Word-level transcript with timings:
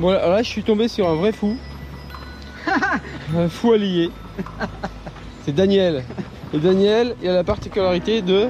Bon, 0.00 0.08
alors 0.08 0.30
là, 0.30 0.42
je 0.42 0.48
suis 0.48 0.62
tombé 0.62 0.88
sur 0.88 1.08
un 1.08 1.14
vrai 1.14 1.30
fou. 1.30 1.56
un 3.36 3.48
fou 3.48 3.72
allié. 3.72 4.10
C'est 5.44 5.54
Daniel. 5.54 6.02
Et 6.54 6.58
Daniel, 6.58 7.14
il 7.22 7.28
a 7.28 7.34
la 7.34 7.44
particularité 7.44 8.22
de. 8.22 8.48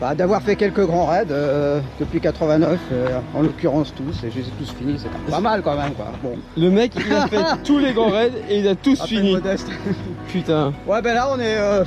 Bah, 0.00 0.14
D'avoir 0.14 0.40
fait 0.42 0.54
quelques 0.54 0.86
grands 0.86 1.06
raids 1.06 1.26
euh, 1.32 1.80
depuis 1.98 2.20
89, 2.20 2.78
euh, 2.92 3.18
en 3.34 3.42
l'occurrence 3.42 3.92
tous, 3.96 4.24
et 4.24 4.30
je 4.30 4.36
les 4.36 4.46
ai 4.46 4.50
tous 4.56 4.70
finis, 4.78 4.96
c'est 4.96 5.10
pas 5.28 5.40
mal 5.40 5.60
quand 5.60 5.76
même 5.76 5.92
quoi. 5.94 6.06
Bon, 6.22 6.36
Le 6.56 6.70
mec, 6.70 6.92
il 7.04 7.12
a 7.12 7.26
fait 7.26 7.42
tous 7.64 7.80
les 7.80 7.92
grands 7.92 8.10
raids 8.10 8.30
et 8.48 8.60
il 8.60 8.68
a 8.68 8.76
tous 8.76 9.02
fini. 9.02 9.32
modeste. 9.32 9.66
Putain. 10.28 10.72
ouais 10.86 11.02
ben 11.02 11.14
là 11.14 11.28
on 11.34 11.40
est 11.40 11.58
euh, 11.58 11.82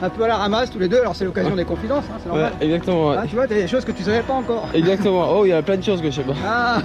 un 0.00 0.08
peu 0.08 0.22
à 0.22 0.28
la 0.28 0.36
ramasse 0.36 0.70
tous 0.70 0.78
les 0.78 0.86
deux, 0.86 1.00
alors 1.00 1.16
c'est 1.16 1.24
l'occasion 1.24 1.56
des 1.56 1.64
confidences, 1.64 2.04
hein, 2.12 2.18
c'est 2.22 2.30
Ouais, 2.30 2.36
normal. 2.42 2.52
exactement. 2.60 3.08
ouais. 3.08 3.16
Ah, 3.18 3.24
tu 3.28 3.34
vois, 3.34 3.48
t'as 3.48 3.56
des 3.56 3.66
choses 3.66 3.84
que 3.84 3.90
tu 3.90 4.04
savais 4.04 4.22
pas 4.22 4.34
encore. 4.34 4.68
Exactement. 4.72 5.26
Oh, 5.36 5.44
il 5.44 5.48
y 5.48 5.52
a 5.52 5.60
plein 5.60 5.78
de 5.78 5.82
choses 5.82 6.00
que 6.00 6.12
je 6.12 6.14
sais 6.14 6.22
pas. 6.22 6.34
Ah 6.46 6.78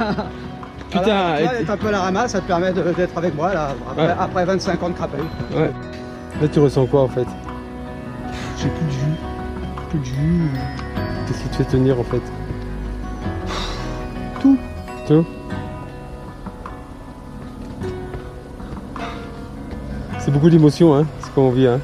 Putain, 1.00 1.36
d'être 1.60 1.70
un 1.70 1.78
peu 1.78 1.88
à 1.88 1.92
la 1.92 2.02
ramasse, 2.02 2.32
ça 2.32 2.40
te 2.42 2.48
permet 2.48 2.72
d'être 2.72 3.18
avec 3.18 3.36
moi 3.36 3.54
là, 3.54 3.70
après, 3.90 4.06
Ouais. 4.06 4.14
après 4.20 4.46
25 4.46 4.84
ans 4.84 4.90
de 4.90 4.94
crapule. 4.94 5.20
Ouais. 5.56 5.72
Là, 6.42 6.48
tu 6.48 6.60
ressens 6.60 6.86
quoi 6.86 7.02
en 7.04 7.08
fait? 7.08 7.26
J'ai 8.58 8.70
plus 8.70 8.86
de 8.86 8.92
jus. 8.92 9.00
Plus 9.90 10.00
de 10.00 10.06
jus. 10.06 10.50
Qu'est-ce 11.28 11.42
qui 11.44 11.50
te 11.50 11.56
fait 11.56 11.64
tenir 11.66 12.00
en 12.00 12.04
fait? 12.04 12.22
Tout. 14.42 14.58
Tout? 15.08 15.26
C'est 20.20 20.32
beaucoup 20.32 20.50
d'émotions, 20.50 20.96
hein, 20.96 21.06
ce 21.22 21.30
qu'on 21.32 21.50
vit, 21.52 21.68
hein. 21.68 21.80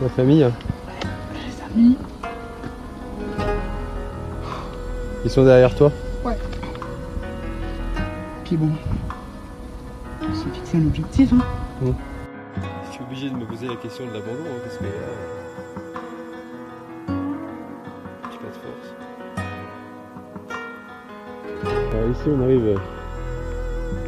La 0.00 0.08
famille. 0.10 0.44
hein. 0.44 0.52
Ils 5.28 5.30
sont 5.30 5.44
derrière 5.44 5.74
toi 5.74 5.92
Puis 8.44 8.56
bon, 8.56 8.70
on 10.22 10.34
s'est 10.34 10.48
fixé 10.54 10.78
un 10.78 10.86
objectif. 10.86 11.30
Hein. 11.34 11.92
Je 12.86 12.92
suis 12.92 13.02
obligé 13.02 13.28
de 13.28 13.34
me 13.34 13.44
poser 13.44 13.68
la 13.68 13.76
question 13.76 14.06
de 14.06 14.12
l'abandon, 14.14 14.38
hein, 14.46 14.60
parce 14.62 14.78
que 14.78 14.84
là. 14.84 14.90
J'ai 18.32 18.38
pas 18.38 18.48
de 18.48 18.56
force. 18.64 18.94
Alors 21.92 22.10
ici, 22.10 22.22
on 22.26 22.42
arrive 22.42 22.80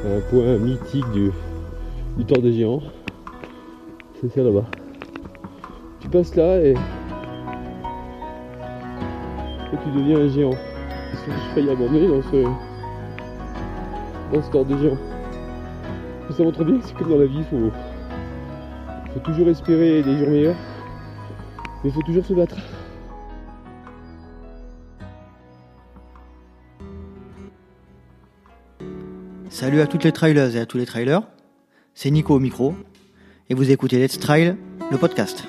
à 0.06 0.16
un 0.16 0.20
point 0.30 0.56
mythique 0.56 1.10
du, 1.10 1.32
du 2.16 2.24
Tour 2.24 2.42
des 2.42 2.54
Géants. 2.54 2.80
C'est 4.22 4.32
ça 4.32 4.40
là-bas. 4.40 4.64
Tu 6.00 6.08
passes 6.08 6.34
là 6.34 6.62
et. 6.62 6.72
Et 9.72 9.76
tu 9.84 9.90
deviens 9.98 10.20
un 10.20 10.28
géant. 10.28 10.69
Parce 11.10 11.24
que 11.24 11.30
j'ai 11.30 11.54
failli 11.54 11.70
abandonner 11.70 12.08
dans 12.08 12.22
ce. 12.22 12.44
dans 14.32 14.42
ce 14.42 14.64
des 14.64 14.78
Géants. 14.78 14.98
Mais 16.28 16.36
ça 16.36 16.42
montre 16.42 16.64
bien 16.64 16.78
que 16.78 16.86
c'est 16.86 16.94
comme 16.94 17.10
dans 17.10 17.18
la 17.18 17.26
vie, 17.26 17.38
il 17.38 17.44
faut 17.44 17.70
faut 19.12 19.20
toujours 19.20 19.48
espérer 19.48 20.02
des 20.02 20.18
jours 20.18 20.28
meilleurs, 20.28 20.56
mais 21.82 21.90
il 21.90 21.92
faut 21.92 22.02
toujours 22.02 22.24
se 22.24 22.32
battre. 22.32 22.56
Salut 29.48 29.80
à 29.80 29.86
toutes 29.86 30.04
les 30.04 30.12
trailers 30.12 30.56
et 30.56 30.60
à 30.60 30.66
tous 30.66 30.78
les 30.78 30.86
trailers, 30.86 31.22
c'est 31.94 32.10
Nico 32.10 32.34
au 32.34 32.38
micro, 32.38 32.74
et 33.50 33.54
vous 33.54 33.70
écoutez 33.70 33.98
Let's 33.98 34.18
Trail, 34.18 34.56
le 34.90 34.96
podcast. 34.96 35.48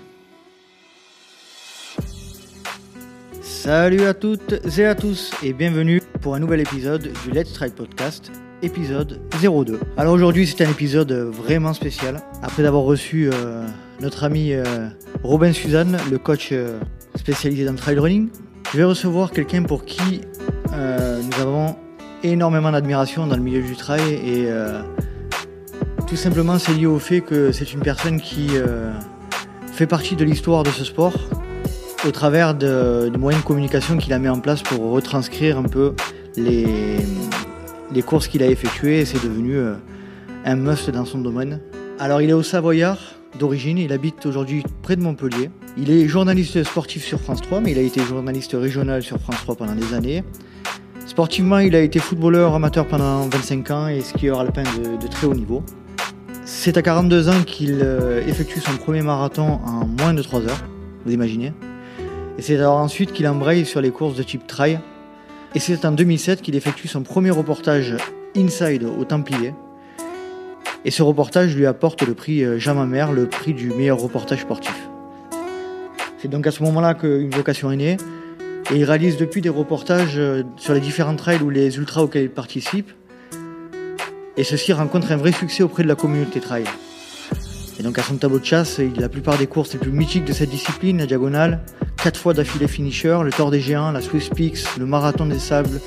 Salut 3.64 4.06
à 4.06 4.16
toutes 4.16 4.56
et 4.80 4.86
à 4.88 4.96
tous, 4.96 5.30
et 5.44 5.54
bienvenue 5.54 6.02
pour 6.20 6.34
un 6.34 6.40
nouvel 6.40 6.62
épisode 6.62 7.12
du 7.24 7.30
Let's 7.30 7.54
Trail 7.54 7.70
Podcast, 7.70 8.32
épisode 8.64 9.22
02. 9.40 9.80
Alors 9.98 10.16
aujourd'hui 10.16 10.48
c'est 10.48 10.66
un 10.66 10.70
épisode 10.72 11.12
vraiment 11.12 11.72
spécial, 11.74 12.24
après 12.42 12.66
avoir 12.66 12.82
reçu 12.82 13.30
euh, 13.32 13.64
notre 14.00 14.24
ami 14.24 14.54
euh, 14.54 14.88
Robin 15.22 15.54
Suzanne, 15.54 16.00
le 16.10 16.18
coach 16.18 16.50
euh, 16.52 16.80
spécialisé 17.14 17.64
dans 17.64 17.74
le 17.74 17.78
trail 17.78 18.00
running, 18.00 18.30
je 18.74 18.78
vais 18.78 18.84
recevoir 18.84 19.30
quelqu'un 19.30 19.62
pour 19.62 19.86
qui 19.86 20.22
nous 20.72 21.40
avons 21.40 21.76
énormément 22.24 22.72
d'admiration 22.72 23.28
dans 23.28 23.36
le 23.36 23.44
milieu 23.44 23.62
du 23.62 23.76
trail 23.76 24.02
et 24.12 24.48
tout 26.08 26.16
simplement 26.16 26.58
c'est 26.58 26.74
lié 26.74 26.88
au 26.88 26.98
fait 26.98 27.22
que 27.22 27.52
c'est 27.52 27.74
une 27.74 27.82
personne 27.82 28.20
qui 28.20 28.50
fait 29.72 29.86
partie 29.86 30.16
de 30.16 30.24
l'histoire 30.24 30.64
de 30.64 30.72
ce 30.72 30.84
sport 30.84 31.14
au 32.06 32.12
travers 32.12 32.56
de, 32.56 33.12
moyens 33.18 33.44
de 33.44 33.48
communication 33.48 33.98
qu'il 33.98 34.14
a 34.14 34.20
mis 34.20 34.30
en 34.30 34.40
place 34.40 34.62
pour 34.62 34.92
retranscrire 34.92 35.58
un 35.58 35.64
peu 35.64 35.94
les, 36.36 36.98
courses 38.06 38.28
qu'il 38.28 38.42
a 38.42 38.48
effectuées 38.48 39.06
c'est 39.06 39.24
devenu 39.24 39.58
euh, 39.58 39.76
un 40.46 40.56
must 40.56 40.90
dans 40.90 41.06
son 41.06 41.20
domaine. 41.20 41.60
Alors 42.00 42.22
il 42.22 42.30
est 42.30 42.34
au 42.34 42.44
Savoyard 42.44 42.98
d'origine, 43.38 43.78
il 43.78 43.94
habite 43.94 44.26
aujourd'hui 44.26 44.64
près 44.82 44.96
de 44.96 45.02
Montpellier. 45.02 45.52
Il 45.78 45.92
est 45.92 46.08
journaliste 46.08 46.64
sportif 46.64 47.04
sur 47.04 47.20
France 47.20 47.42
3 47.42 47.62
mais 47.62 47.72
il 47.72 47.78
a 47.78 47.82
été 47.82 48.02
journaliste 48.02 48.56
régional 48.60 49.04
sur 49.04 49.20
France 49.20 49.38
3 49.44 49.56
pendant 49.56 49.76
des 49.76 49.94
années. 49.94 50.24
Sportivement, 51.06 51.58
il 51.60 51.76
a 51.76 51.82
été 51.82 52.00
footballeur 52.00 52.54
amateur 52.56 52.88
pendant 52.88 53.28
25 53.28 53.72
ans 53.72 53.88
et 53.88 54.02
skieur 54.02 54.40
alpin 54.40 54.64
de, 54.64 55.02
de 55.02 55.08
très 55.08 55.28
haut 55.28 55.34
niveau. 55.34 55.64
C'est 56.46 56.78
à 56.78 56.82
42 56.82 57.30
ans 57.30 57.44
qu'il 57.46 57.80
euh, 57.82 58.26
effectue 58.28 58.60
son 58.60 58.78
premier 58.78 59.02
marathon 59.02 59.60
en 59.66 59.86
moins 59.86 60.14
de 60.14 60.22
3 60.22 60.42
heures, 60.42 60.64
vous 61.06 61.12
imaginez? 61.12 61.54
Et 62.38 62.42
c'est 62.42 62.56
alors 62.56 62.78
ensuite 62.78 63.12
qu'il 63.12 63.28
embraye 63.28 63.66
sur 63.66 63.82
les 63.82 63.92
courses 63.92 64.16
de 64.16 64.24
type 64.24 64.48
trail. 64.48 64.80
Et 65.54 65.60
c'est 65.60 65.86
en 65.86 65.92
2007 65.92 66.42
qu'il 66.42 66.56
effectue 66.56 66.88
son 66.88 67.04
premier 67.04 67.30
reportage 67.30 67.96
Inside 68.36 68.84
au 68.84 69.04
Templier. 69.04 69.54
Et 70.86 70.92
ce 70.92 71.04
reportage 71.04 71.56
lui 71.56 71.66
apporte 71.66 72.02
le 72.04 72.14
prix 72.14 72.44
euh, 72.44 72.58
Jean 72.58 72.76
Mamère, 72.76 73.12
le 73.12 73.28
prix 73.28 73.54
du 73.54 73.70
meilleur 73.70 74.00
reportage 74.00 74.42
sportif. 74.42 74.90
C'est 76.18 76.28
donc 76.28 76.48
à 76.48 76.52
ce 76.52 76.64
moment-là 76.64 76.94
qu'une 76.94 77.30
vocation 77.30 77.72
est 77.72 77.78
née. 77.78 77.98
Et 78.72 78.78
il 78.78 78.84
réalise 78.84 79.18
depuis 79.18 79.42
des 79.42 79.50
reportages 79.50 80.18
euh, 80.18 80.44
sur 80.58 80.74
les 80.74 80.80
différents 80.80 81.16
trails 81.16 81.42
ou 81.42 81.50
les 81.50 81.78
ultras 81.78 82.02
auxquels 82.02 82.24
il 82.24 82.30
participe. 82.30 82.90
Et 84.38 84.44
ceci 84.44 84.72
rencontre 84.72 85.12
un 85.12 85.18
vrai 85.18 85.34
succès 85.34 85.62
auprès 85.62 85.84
de 85.84 85.88
la 85.88 85.96
communauté 85.96 86.40
trail. 86.40 86.64
Et 87.80 87.84
donc 87.84 87.98
à 87.98 88.04
son 88.04 88.16
tableau 88.16 88.40
de 88.40 88.46
chasse, 88.46 88.80
la 88.98 89.10
plupart 89.10 89.38
des 89.38 89.48
courses 89.48 89.74
les 89.74 89.80
plus 89.80 89.92
mythiques 89.92 90.26
de 90.26 90.34
cette 90.34 90.50
discipline, 90.50 91.00
la 91.00 91.06
diagonale, 91.06 91.62
quatre 91.98 92.20
fois 92.20 92.34
d'affilée 92.34 92.68
finisher, 92.68 93.18
le 93.24 93.32
Tour 93.32 93.52
des 93.52 93.60
Géants, 93.60 93.92
la 93.92 94.02
Swiss 94.02 94.30
Peaks, 94.30 94.78
le 94.78 94.86
Marathon 94.86 95.26
des 95.26 95.40
Sables, 95.40 95.80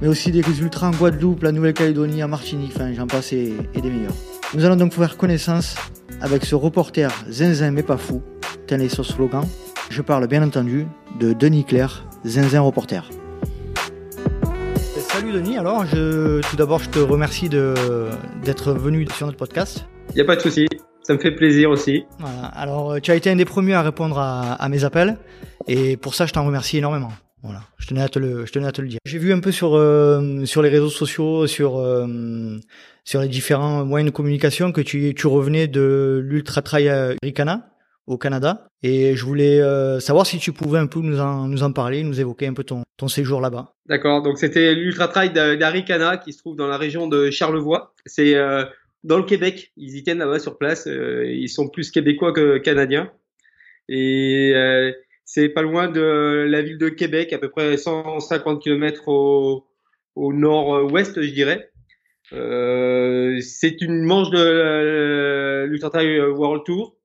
mais 0.00 0.08
aussi 0.08 0.32
des 0.32 0.40
ultras 0.60 0.88
en 0.88 0.90
Guadeloupe, 0.90 1.42
la 1.42 1.52
Nouvelle-Calédonie, 1.52 2.22
en 2.22 2.28
Martinique, 2.28 2.72
enfin 2.74 2.92
j'en 2.92 3.06
passe 3.06 3.32
et, 3.32 3.54
et 3.74 3.80
des 3.80 3.90
meilleurs. 3.90 4.14
Nous 4.54 4.64
allons 4.64 4.76
donc 4.76 4.92
faire 4.92 5.16
connaissance 5.16 5.76
avec 6.20 6.44
ce 6.44 6.54
reporter 6.54 7.10
zinzin 7.30 7.70
mais 7.70 7.82
pas 7.82 7.96
fou, 7.96 8.22
tel 8.66 8.82
est 8.82 8.88
son 8.88 9.02
slogan. 9.02 9.46
Je 9.88 10.02
parle 10.02 10.26
bien 10.26 10.42
entendu 10.42 10.86
de 11.20 11.32
Denis 11.32 11.64
Claire, 11.64 12.04
zinzin 12.26 12.60
reporter. 12.60 13.08
Salut 15.32 15.44
Denis, 15.44 15.56
alors 15.56 15.86
je, 15.86 16.42
tout 16.50 16.56
d'abord 16.56 16.78
je 16.80 16.90
te 16.90 16.98
remercie 16.98 17.48
de- 17.48 17.72
d'être 18.44 18.72
venu 18.74 19.06
sur 19.16 19.24
notre 19.24 19.38
podcast. 19.38 19.86
Il 20.10 20.16
n'y 20.16 20.20
a 20.20 20.26
pas 20.26 20.36
de 20.36 20.42
souci, 20.42 20.66
ça 21.02 21.14
me 21.14 21.18
fait 21.18 21.30
plaisir 21.34 21.70
aussi. 21.70 22.04
Voilà. 22.18 22.48
Alors, 22.48 22.92
euh, 22.92 22.98
tu 23.00 23.10
as 23.12 23.14
été 23.14 23.30
un 23.30 23.36
des 23.36 23.46
premiers 23.46 23.72
à 23.72 23.80
répondre 23.80 24.18
à, 24.18 24.52
à 24.52 24.68
mes 24.68 24.84
appels, 24.84 25.16
et 25.68 25.96
pour 25.96 26.14
ça, 26.14 26.26
je 26.26 26.34
t'en 26.34 26.44
remercie 26.44 26.76
énormément. 26.76 27.08
Voilà, 27.42 27.62
je 27.78 27.86
tenais 27.86 28.02
à 28.02 28.10
te 28.10 28.18
le, 28.18 28.44
je 28.44 28.52
tenais 28.52 28.66
à 28.66 28.72
te 28.72 28.82
le 28.82 28.88
dire. 28.88 28.98
J'ai 29.06 29.16
vu 29.18 29.32
un 29.32 29.40
peu 29.40 29.52
sur 29.52 29.74
euh, 29.74 30.44
sur 30.44 30.60
les 30.60 30.68
réseaux 30.68 30.90
sociaux, 30.90 31.46
sur 31.46 31.78
euh, 31.78 32.58
sur 33.04 33.22
les 33.22 33.28
différents 33.28 33.86
moyens 33.86 34.10
de 34.12 34.14
communication 34.14 34.70
que 34.70 34.82
tu 34.82 35.14
tu 35.14 35.26
revenais 35.28 35.66
de 35.66 36.20
l'ultra 36.22 36.60
trail 36.60 37.16
Ricana 37.22 37.70
au 38.06 38.18
Canada, 38.18 38.66
et 38.82 39.14
je 39.14 39.24
voulais 39.24 39.60
euh, 39.60 40.00
savoir 40.00 40.26
si 40.26 40.38
tu 40.38 40.52
pouvais 40.52 40.78
un 40.78 40.86
peu 40.88 41.00
nous 41.00 41.20
en 41.20 41.46
nous 41.48 41.62
en 41.62 41.72
parler, 41.72 42.02
nous 42.02 42.20
évoquer 42.20 42.46
un 42.48 42.54
peu 42.54 42.64
ton 42.64 42.82
ton 42.96 43.08
séjour 43.08 43.40
là-bas. 43.40 43.74
D'accord, 43.86 44.22
donc 44.22 44.38
c'était 44.38 44.74
l'Ultra 44.74 45.08
Trail 45.08 45.30
d'A- 45.32 45.56
d'Aricana 45.56 46.16
qui 46.16 46.32
se 46.32 46.38
trouve 46.38 46.56
dans 46.56 46.66
la 46.66 46.76
région 46.78 47.06
de 47.08 47.30
Charlevoix. 47.30 47.94
C'est 48.06 48.34
euh, 48.34 48.64
dans 49.04 49.18
le 49.18 49.24
Québec, 49.24 49.72
ils 49.76 49.96
y 49.96 50.02
tiennent 50.02 50.18
là-bas 50.18 50.38
sur 50.40 50.58
place. 50.58 50.86
euh, 50.86 51.24
ils 51.26 51.48
sont 51.48 51.68
plus 51.68 51.90
québécois 51.90 52.32
que 52.32 52.58
canadiens. 52.58 53.10
Et 53.88 54.52
euh, 54.54 54.92
c'est 55.24 55.48
pas 55.48 55.62
loin 55.62 55.88
de 55.88 56.46
la 56.48 56.62
ville 56.62 56.78
de 56.78 56.88
Québec, 56.88 57.32
à 57.32 57.38
peu 57.38 57.50
près 57.50 57.76
150 57.76 58.62
km 58.62 59.08
au, 59.08 59.66
au 60.16 60.32
nord-ouest, 60.32 61.20
je 61.20 61.30
dirais. 61.30 61.70
Euh, 62.32 63.38
c'est 63.40 63.80
une 63.82 64.02
manche 64.04 64.30
de 64.30 64.38
euh, 64.38 65.66
l'Ultra 65.66 65.90
Trail 65.90 66.20
World 66.20 66.62
Tour. 66.64 66.96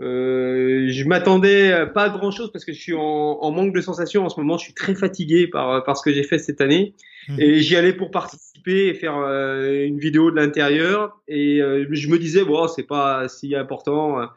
Euh, 0.00 0.88
je 0.88 1.04
m'attendais 1.04 1.86
pas 1.94 2.04
à 2.04 2.08
grand 2.10 2.30
chose 2.30 2.50
parce 2.52 2.64
que 2.64 2.72
je 2.72 2.80
suis 2.80 2.94
en, 2.94 3.00
en 3.00 3.50
manque 3.52 3.74
de 3.74 3.80
sensations 3.80 4.24
en 4.24 4.28
ce 4.28 4.40
moment. 4.40 4.58
Je 4.58 4.64
suis 4.64 4.74
très 4.74 4.94
fatigué 4.94 5.46
par, 5.46 5.84
par 5.84 5.96
ce 5.96 6.02
que 6.02 6.12
j'ai 6.12 6.24
fait 6.24 6.38
cette 6.38 6.60
année 6.60 6.94
Mhm. 7.28 7.40
et 7.40 7.60
j'y 7.60 7.76
allais 7.76 7.92
pour 7.92 8.10
participer 8.10 8.88
et 8.88 8.94
faire 8.94 9.16
euh, 9.16 9.84
une 9.86 9.98
vidéo 9.98 10.30
de 10.30 10.36
l'intérieur. 10.36 11.20
Et 11.28 11.62
euh, 11.62 11.86
je 11.90 12.08
me 12.08 12.18
disais 12.18 12.44
bon, 12.44 12.68
c'est 12.68 12.86
pas 12.86 13.28
si 13.28 13.54
important. 13.54 14.28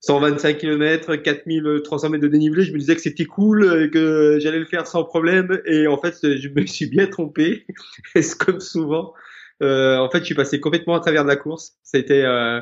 125 0.00 0.58
km, 0.58 1.16
4300 1.16 2.10
mètres 2.10 2.22
de 2.22 2.28
dénivelé. 2.28 2.62
Je 2.62 2.72
me 2.72 2.78
disais 2.78 2.94
que 2.94 3.00
c'était 3.00 3.24
cool, 3.24 3.90
que 3.90 4.38
j'allais 4.38 4.58
le 4.58 4.66
faire 4.66 4.86
sans 4.86 5.02
problème. 5.02 5.60
Et 5.64 5.86
en 5.86 5.98
fait, 5.98 6.14
je 6.22 6.48
me 6.48 6.66
suis 6.66 6.86
bien 6.86 7.06
trompé. 7.06 7.66
Et 8.14 8.20
comme 8.38 8.60
souvent, 8.60 9.14
euh, 9.62 9.96
en 9.96 10.10
fait, 10.10 10.18
je 10.18 10.24
suis 10.24 10.34
passé 10.34 10.60
complètement 10.60 10.94
à 10.94 11.00
travers 11.00 11.22
de 11.22 11.28
la 11.28 11.36
course. 11.36 11.78
C'était 11.82 12.22
euh, 12.22 12.60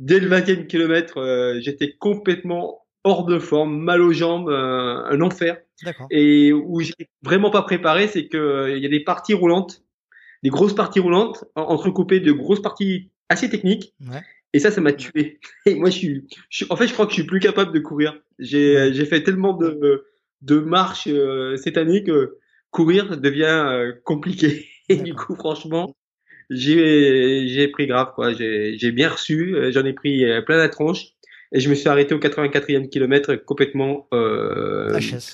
dès 0.00 0.18
le 0.18 0.28
20e 0.28 0.66
kilomètre, 0.66 1.18
euh, 1.18 1.60
j'étais 1.60 1.92
complètement 1.92 2.84
hors 3.04 3.24
de 3.24 3.38
forme, 3.38 3.78
mal 3.78 4.02
aux 4.02 4.12
jambes, 4.12 4.48
euh, 4.48 5.04
un 5.04 5.20
enfer. 5.20 5.58
Et 6.10 6.52
où 6.52 6.80
j'ai 6.80 7.08
vraiment 7.22 7.50
pas 7.50 7.62
préparé, 7.62 8.08
c'est 8.08 8.26
que 8.26 8.74
il 8.76 8.82
y 8.82 8.86
a 8.86 8.90
des 8.90 9.00
parties 9.00 9.32
roulantes, 9.32 9.82
des 10.42 10.50
grosses 10.50 10.74
parties 10.74 11.00
roulantes, 11.00 11.44
entrecoupées 11.54 12.20
de 12.20 12.32
grosses 12.32 12.60
parties 12.60 13.10
assez 13.30 13.48
techniques. 13.48 13.94
Ouais. 14.00 14.20
Et 14.52 14.58
ça, 14.58 14.70
ça 14.70 14.80
m'a 14.80 14.92
tué. 14.92 15.38
Et 15.66 15.76
moi, 15.76 15.90
je 15.90 15.96
suis, 15.96 16.26
je 16.48 16.64
en 16.68 16.76
fait, 16.76 16.88
je 16.88 16.92
crois 16.92 17.06
que 17.06 17.12
je 17.12 17.20
suis 17.20 17.26
plus 17.26 17.40
capable 17.40 17.72
de 17.72 17.78
courir. 17.78 18.18
J'ai, 18.38 18.92
j'ai 18.92 19.06
fait 19.06 19.22
tellement 19.22 19.54
de, 19.54 20.04
de 20.42 20.58
marches 20.58 21.06
euh, 21.06 21.56
cette 21.56 21.76
année 21.76 22.02
que 22.02 22.38
courir 22.70 23.16
devient 23.18 23.44
euh, 23.44 23.92
compliqué. 24.04 24.66
Et 24.88 24.96
du 24.96 25.14
coup, 25.14 25.34
franchement, 25.36 25.94
j'ai, 26.50 27.48
j'ai 27.48 27.68
pris 27.68 27.86
grave, 27.86 28.12
quoi. 28.14 28.32
J'ai, 28.34 28.76
j'ai 28.78 28.92
bien 28.92 29.08
reçu. 29.08 29.54
Euh, 29.54 29.72
j'en 29.72 29.84
ai 29.84 29.92
pris 29.92 30.24
plein 30.46 30.56
la 30.56 30.68
tronche. 30.68 31.14
Et 31.52 31.58
je 31.58 31.68
me 31.68 31.74
suis 31.74 31.88
arrêté 31.88 32.14
au 32.14 32.18
84e 32.18 32.88
kilomètre 32.88 33.34
complètement 33.34 34.08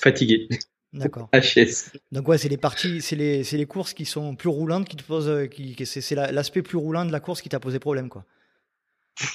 fatigué. 0.01 0.47
D'accord. 0.93 1.29
HS. 1.33 1.91
Donc 2.11 2.27
ouais, 2.27 2.37
c'est 2.37 2.49
les 2.49 2.57
parties, 2.57 3.01
c'est 3.01 3.15
les, 3.15 3.43
c'est 3.43 3.57
les 3.57 3.65
courses 3.65 3.93
qui 3.93 4.05
sont 4.05 4.35
plus 4.35 4.49
roulantes 4.49 4.87
qui 4.87 4.95
te 4.95 5.03
posent, 5.03 5.47
qui, 5.49 5.75
c'est, 5.85 6.01
c'est 6.01 6.15
l'aspect 6.15 6.63
plus 6.63 6.77
roulant 6.77 7.05
de 7.05 7.11
la 7.11 7.19
course 7.19 7.41
qui 7.41 7.49
t'a 7.49 7.59
posé 7.59 7.77
problème, 7.77 8.09
quoi. 8.09 8.25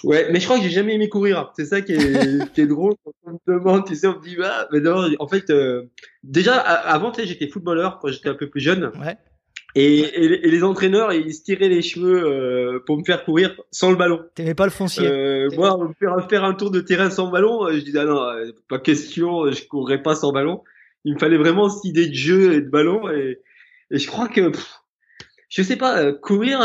Ouais, 0.05 0.29
mais 0.31 0.39
je 0.39 0.45
crois 0.45 0.59
que 0.59 0.63
j'ai 0.65 0.71
jamais 0.71 0.95
aimé 0.95 1.09
courir. 1.09 1.53
C'est 1.57 1.65
ça 1.65 1.81
qui 1.81 1.93
est, 1.93 2.53
qui 2.55 2.61
est 2.61 2.67
drôle. 2.67 2.95
Quand 3.05 3.13
on 3.25 3.33
me 3.33 3.59
demande, 3.59 3.87
tu 3.87 3.97
sais, 3.97 4.07
on 4.07 4.19
me 4.19 4.23
dit, 4.23 4.37
bah, 4.37 4.69
mais 4.73 4.81
non, 4.81 5.11
en 5.19 5.29
fait, 5.29 5.51
euh, 5.51 5.91
déjà, 6.23 6.57
avant, 6.57 7.11
tu 7.11 7.21
sais, 7.21 7.27
j'étais 7.27 7.49
footballeur 7.49 7.99
quand 8.01 8.09
j'étais 8.09 8.29
un 8.29 8.35
peu 8.35 8.49
plus 8.49 8.61
jeune. 8.61 8.93
Ouais. 9.01 9.17
Et, 9.75 10.01
et, 10.01 10.51
les 10.51 10.65
entraîneurs, 10.65 11.13
ils 11.13 11.33
se 11.33 11.43
tiraient 11.43 11.69
les 11.69 11.81
cheveux 11.81 12.25
euh, 12.25 12.81
pour 12.85 12.99
me 12.99 13.05
faire 13.05 13.25
courir 13.25 13.55
sans 13.71 13.91
le 13.91 13.97
ballon. 13.97 14.21
T'aimais 14.35 14.55
pas 14.55 14.67
le 14.67 14.71
foncier 14.71 15.07
euh, 15.07 15.49
Moi, 15.57 15.93
faire, 15.99 16.29
faire 16.29 16.45
un 16.45 16.53
tour 16.53 16.71
de 16.71 16.81
terrain 16.81 17.09
sans 17.09 17.31
ballon, 17.31 17.67
euh, 17.67 17.73
je 17.73 17.79
disais, 17.79 18.01
ah 18.01 18.05
non, 18.05 18.21
pas 18.69 18.79
question, 18.79 19.51
je 19.51 19.67
courrais 19.67 20.03
pas 20.03 20.15
sans 20.15 20.33
ballon. 20.33 20.63
Il 21.05 21.15
me 21.15 21.19
fallait 21.19 21.39
vraiment 21.39 21.71
cette 21.71 21.85
idée 21.85 22.07
de 22.07 22.15
jeu 22.15 22.53
et 22.53 22.61
de 22.61 22.69
ballon. 22.69 23.11
Et, 23.11 23.41
et 23.91 23.99
je 23.99 24.07
crois 24.07 24.29
que 24.29 24.53
je 25.53 25.63
sais 25.63 25.77
pas, 25.77 25.99
euh, 25.99 26.13
courir, 26.15 26.63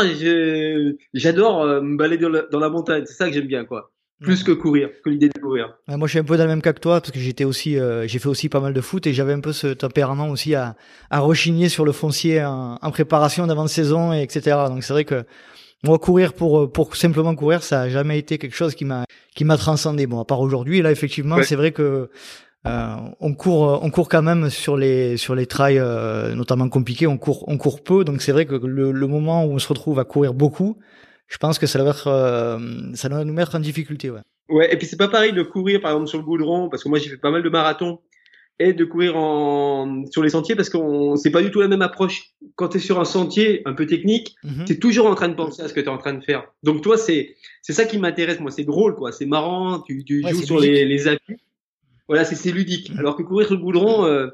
j'adore 1.12 1.62
euh, 1.62 1.82
me 1.82 1.98
balader 1.98 2.26
dans 2.50 2.58
la, 2.58 2.68
montagne. 2.70 3.04
C'est 3.04 3.12
ça 3.12 3.28
que 3.28 3.34
j'aime 3.34 3.46
bien, 3.46 3.66
quoi. 3.66 3.92
Plus 4.20 4.42
que 4.42 4.50
courir, 4.50 4.90
que 5.04 5.10
l'idée 5.10 5.28
de 5.28 5.38
courir. 5.38 5.76
moi, 5.86 6.08
je 6.08 6.10
suis 6.10 6.18
un 6.18 6.24
peu 6.24 6.36
dans 6.36 6.42
le 6.42 6.48
même 6.48 6.62
cas 6.62 6.72
que 6.72 6.80
toi 6.80 7.00
parce 7.00 7.12
que 7.12 7.20
j'étais 7.20 7.44
aussi, 7.44 7.78
euh, 7.78 8.06
j'ai 8.08 8.18
fait 8.18 8.28
aussi 8.28 8.48
pas 8.48 8.60
mal 8.60 8.72
de 8.72 8.80
foot 8.80 9.06
et 9.06 9.12
j'avais 9.12 9.32
un 9.32 9.40
peu 9.40 9.52
ce 9.52 9.68
tempérament 9.68 10.28
aussi 10.28 10.54
à, 10.56 10.74
à 11.10 11.20
rechigner 11.20 11.68
sur 11.68 11.84
le 11.84 11.92
foncier 11.92 12.44
en, 12.44 12.90
préparation 12.90 13.46
d'avant-saison 13.46 14.12
et 14.12 14.22
etc. 14.22 14.56
Donc 14.68 14.82
c'est 14.82 14.92
vrai 14.92 15.04
que 15.04 15.24
moi, 15.84 15.98
courir 16.00 16.32
pour 16.32 16.72
pour 16.72 16.96
simplement 16.96 17.36
courir, 17.36 17.62
ça 17.62 17.82
a 17.82 17.88
jamais 17.88 18.18
été 18.18 18.38
quelque 18.38 18.56
chose 18.56 18.74
qui 18.74 18.84
m'a 18.84 19.04
qui 19.36 19.44
m'a 19.44 19.56
transcendé. 19.56 20.08
Bon, 20.08 20.18
à 20.18 20.24
part 20.24 20.40
aujourd'hui, 20.40 20.82
là, 20.82 20.90
effectivement, 20.90 21.40
c'est 21.44 21.54
vrai 21.54 21.70
que 21.70 22.10
euh, 22.66 22.96
on 23.20 23.34
court, 23.34 23.70
euh, 23.70 23.78
on 23.82 23.90
court 23.90 24.08
quand 24.08 24.22
même 24.22 24.50
sur 24.50 24.76
les 24.76 25.16
sur 25.16 25.34
les 25.34 25.46
trails, 25.46 25.78
euh, 25.78 26.34
notamment 26.34 26.68
compliqués. 26.68 27.06
On 27.06 27.16
court, 27.16 27.44
on 27.46 27.56
court 27.56 27.82
peu, 27.82 28.04
donc 28.04 28.20
c'est 28.20 28.32
vrai 28.32 28.46
que 28.46 28.54
le, 28.54 29.06
moment 29.06 29.44
où 29.44 29.52
on 29.52 29.58
se 29.58 29.68
retrouve 29.68 29.98
à 29.98 30.04
courir 30.04 30.34
beaucoup, 30.34 30.76
je 31.28 31.36
pense 31.36 31.58
que 31.58 31.66
ça 31.66 31.82
va 31.82 31.90
être, 31.90 32.58
ça 32.94 33.08
doit 33.08 33.24
nous 33.24 33.34
mettre 33.34 33.54
en 33.54 33.60
difficulté. 33.60 34.10
Ouais. 34.10 34.20
Ouais, 34.48 34.72
et 34.72 34.76
puis 34.76 34.86
c'est 34.86 34.96
pas 34.96 35.08
pareil 35.08 35.32
de 35.32 35.42
courir 35.42 35.80
par 35.80 35.92
exemple 35.92 36.08
sur 36.08 36.18
le 36.18 36.24
goudron, 36.24 36.68
parce 36.68 36.82
que 36.82 36.88
moi 36.88 36.98
j'ai 36.98 37.10
fait 37.10 37.18
pas 37.18 37.30
mal 37.30 37.42
de 37.42 37.48
marathons, 37.50 38.00
et 38.58 38.72
de 38.72 38.84
courir 38.84 39.16
en 39.16 40.04
sur 40.10 40.22
les 40.22 40.30
sentiers 40.30 40.56
parce 40.56 40.68
qu'on 40.68 41.16
c'est 41.16 41.30
pas 41.30 41.42
du 41.42 41.50
tout 41.50 41.60
la 41.60 41.68
même 41.68 41.82
approche. 41.82 42.32
Quand 42.56 42.68
tu 42.68 42.78
es 42.78 42.80
sur 42.80 42.98
un 42.98 43.04
sentier 43.04 43.62
un 43.66 43.72
peu 43.72 43.86
technique, 43.86 44.34
mhm. 44.42 44.64
tu 44.64 44.72
es 44.72 44.76
toujours 44.76 45.06
en 45.06 45.14
train 45.14 45.28
de 45.28 45.34
penser 45.34 45.62
à 45.62 45.68
ce 45.68 45.74
que 45.74 45.80
tu 45.80 45.86
es 45.86 45.90
en 45.90 45.98
train 45.98 46.14
de 46.14 46.24
faire. 46.24 46.44
Donc 46.62 46.82
toi 46.82 46.96
c'est 46.98 47.36
ça 47.62 47.84
qui 47.84 47.98
m'intéresse 47.98 48.40
moi, 48.40 48.50
c'est 48.50 48.64
drôle 48.64 48.94
quoi, 48.94 49.12
c'est 49.12 49.26
marrant, 49.26 49.80
tu, 49.80 50.04
tu 50.04 50.26
joues 50.26 50.42
sur 50.42 50.60
les, 50.60 50.84
les 50.84 51.08
appuis. 51.08 51.36
Voilà, 52.08 52.24
c'est 52.24 52.50
ludique. 52.50 52.90
Alors 52.96 53.16
que 53.16 53.22
courir 53.22 53.46
sur 53.46 53.56
le 53.56 53.62
goudron, 53.62 54.06
euh, 54.06 54.28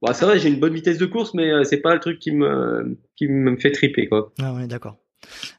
bon, 0.00 0.12
ça 0.12 0.24
va, 0.24 0.38
j'ai 0.38 0.48
une 0.48 0.60
bonne 0.60 0.72
vitesse 0.72 0.98
de 0.98 1.06
course, 1.06 1.34
mais 1.34 1.50
euh, 1.50 1.64
c'est 1.64 1.78
pas 1.80 1.92
le 1.92 2.00
truc 2.00 2.20
qui 2.20 2.30
me 2.30 2.96
qui 3.16 3.26
me 3.26 3.56
fait 3.56 3.72
triper 3.72 4.06
quoi. 4.06 4.32
Ah 4.40 4.54
ouais, 4.54 4.68
d'accord. 4.68 4.96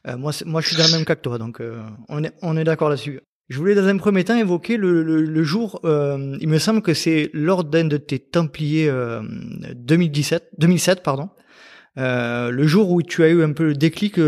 Euh, 0.06 0.16
moi, 0.16 0.32
moi, 0.46 0.60
je 0.60 0.68
suis 0.68 0.76
dans 0.76 0.86
le 0.86 0.92
même 0.92 1.04
cas 1.04 1.16
que 1.16 1.22
toi, 1.22 1.38
donc 1.38 1.60
euh, 1.60 1.82
on 2.08 2.24
est 2.24 2.32
on 2.42 2.56
est 2.56 2.64
d'accord 2.64 2.88
là-dessus. 2.88 3.20
Je 3.48 3.58
voulais 3.58 3.74
dans 3.74 3.86
un 3.86 3.96
premier 3.96 4.22
temps 4.24 4.36
évoquer 4.36 4.76
le, 4.76 5.02
le, 5.02 5.22
le 5.22 5.42
jour. 5.42 5.80
Euh, 5.84 6.36
il 6.40 6.48
me 6.48 6.58
semble 6.58 6.82
que 6.82 6.94
c'est 6.94 7.30
lors 7.32 7.64
d'un 7.64 7.84
de 7.84 7.96
tes 7.96 8.20
Templiers 8.20 8.90
2017, 9.74 10.50
2007, 10.58 11.02
pardon. 11.02 11.30
le 11.96 12.66
jour 12.66 12.92
où 12.92 13.02
tu 13.02 13.24
as 13.24 13.28
eu 13.28 13.42
un 13.42 13.52
peu 13.52 13.64
le 13.64 13.74
déclic 13.74 14.20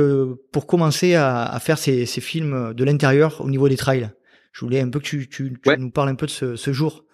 pour 0.52 0.67
commencer 0.67 1.14
à, 1.14 1.44
à 1.44 1.61
faire 1.61 1.78
ces, 1.78 2.05
ces 2.05 2.20
films 2.20 2.75
de 2.75 2.85
l'intérieur 2.85 3.40
au 3.40 3.49
niveau 3.49 3.69
des 3.69 3.76
trails. 3.76 4.11
Je 4.52 4.64
voulais 4.64 4.81
un 4.81 4.90
peu 4.90 4.99
que 4.99 5.05
tu, 5.05 5.28
tu, 5.28 5.55
tu 5.62 5.78
nous 5.78 5.90
parles 5.93 6.08
un 6.08 6.17
peu 6.17 6.26
de 6.26 6.31
ce, 6.32 6.56
ce 6.56 6.73
jour. 6.73 7.05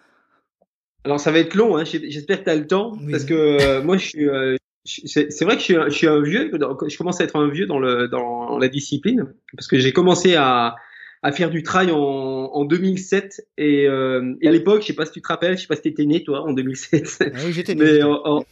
Alors 1.05 1.21
ça 1.21 1.31
va 1.31 1.39
être 1.39 1.55
long, 1.55 1.77
hein. 1.77 1.85
j'espère 1.85 2.41
que 2.41 2.45
tu 2.45 2.51
as 2.51 2.57
le 2.57 2.67
temps, 2.67 2.99
parce 3.11 3.25
que 3.25 3.35
euh, 3.35 3.83
moi 3.83 3.97
je 3.97 4.07
suis, 4.07 4.29
euh, 4.29 4.57
c'est 4.89 5.45
vrai 5.45 5.57
que 5.57 5.61
je 5.61 5.65
suis, 5.65 5.75
je 5.75 5.91
suis, 5.91 6.07
un 6.07 6.23
vieux, 6.23 6.51
je 6.53 6.97
commence 6.97 7.21
à 7.21 7.25
être 7.25 7.37
un 7.37 7.49
vieux 7.49 7.67
dans, 7.67 7.79
le, 7.79 8.09
dans 8.09 8.59
la 8.59 8.69
discipline, 8.69 9.27
parce 9.55 9.67
que 9.67 9.79
j'ai 9.79 9.93
commencé 9.93 10.35
à, 10.35 10.77
à 11.23 11.33
faire 11.33 11.51
du 11.51 11.63
trail 11.63 11.91
en, 11.91 11.99
en 11.99 12.65
2007 12.65 13.47
et, 13.59 13.87
euh, 13.87 14.35
et 14.41 14.49
à 14.49 14.51
l'époque, 14.51 14.83
je 14.83 14.89
sais 14.89 14.95
pas 14.95 15.07
si 15.07 15.13
tu 15.13 15.21
te 15.21 15.29
rappelles, 15.29 15.57
je 15.57 15.63
sais 15.63 15.67
pas 15.67 15.77
si 15.77 15.83
t'étais 15.83 16.07
né 16.07 16.25
toi 16.25 16.43
en 16.43 16.53
2007, 16.53 17.19
ah 17.21 17.39
oui, 17.45 17.53
j'étais 17.53 17.75
né. 17.75 17.85
Mais 17.85 18.03
en, 18.03 18.45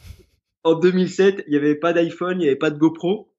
en, 0.63 0.73
2007, 0.75 1.45
il 1.47 1.53
y 1.53 1.57
avait 1.57 1.75
pas 1.75 1.93
d'iPhone, 1.93 2.39
il 2.39 2.45
y 2.45 2.47
avait 2.47 2.55
pas 2.55 2.69
de 2.69 2.77
GoPro, 2.77 3.31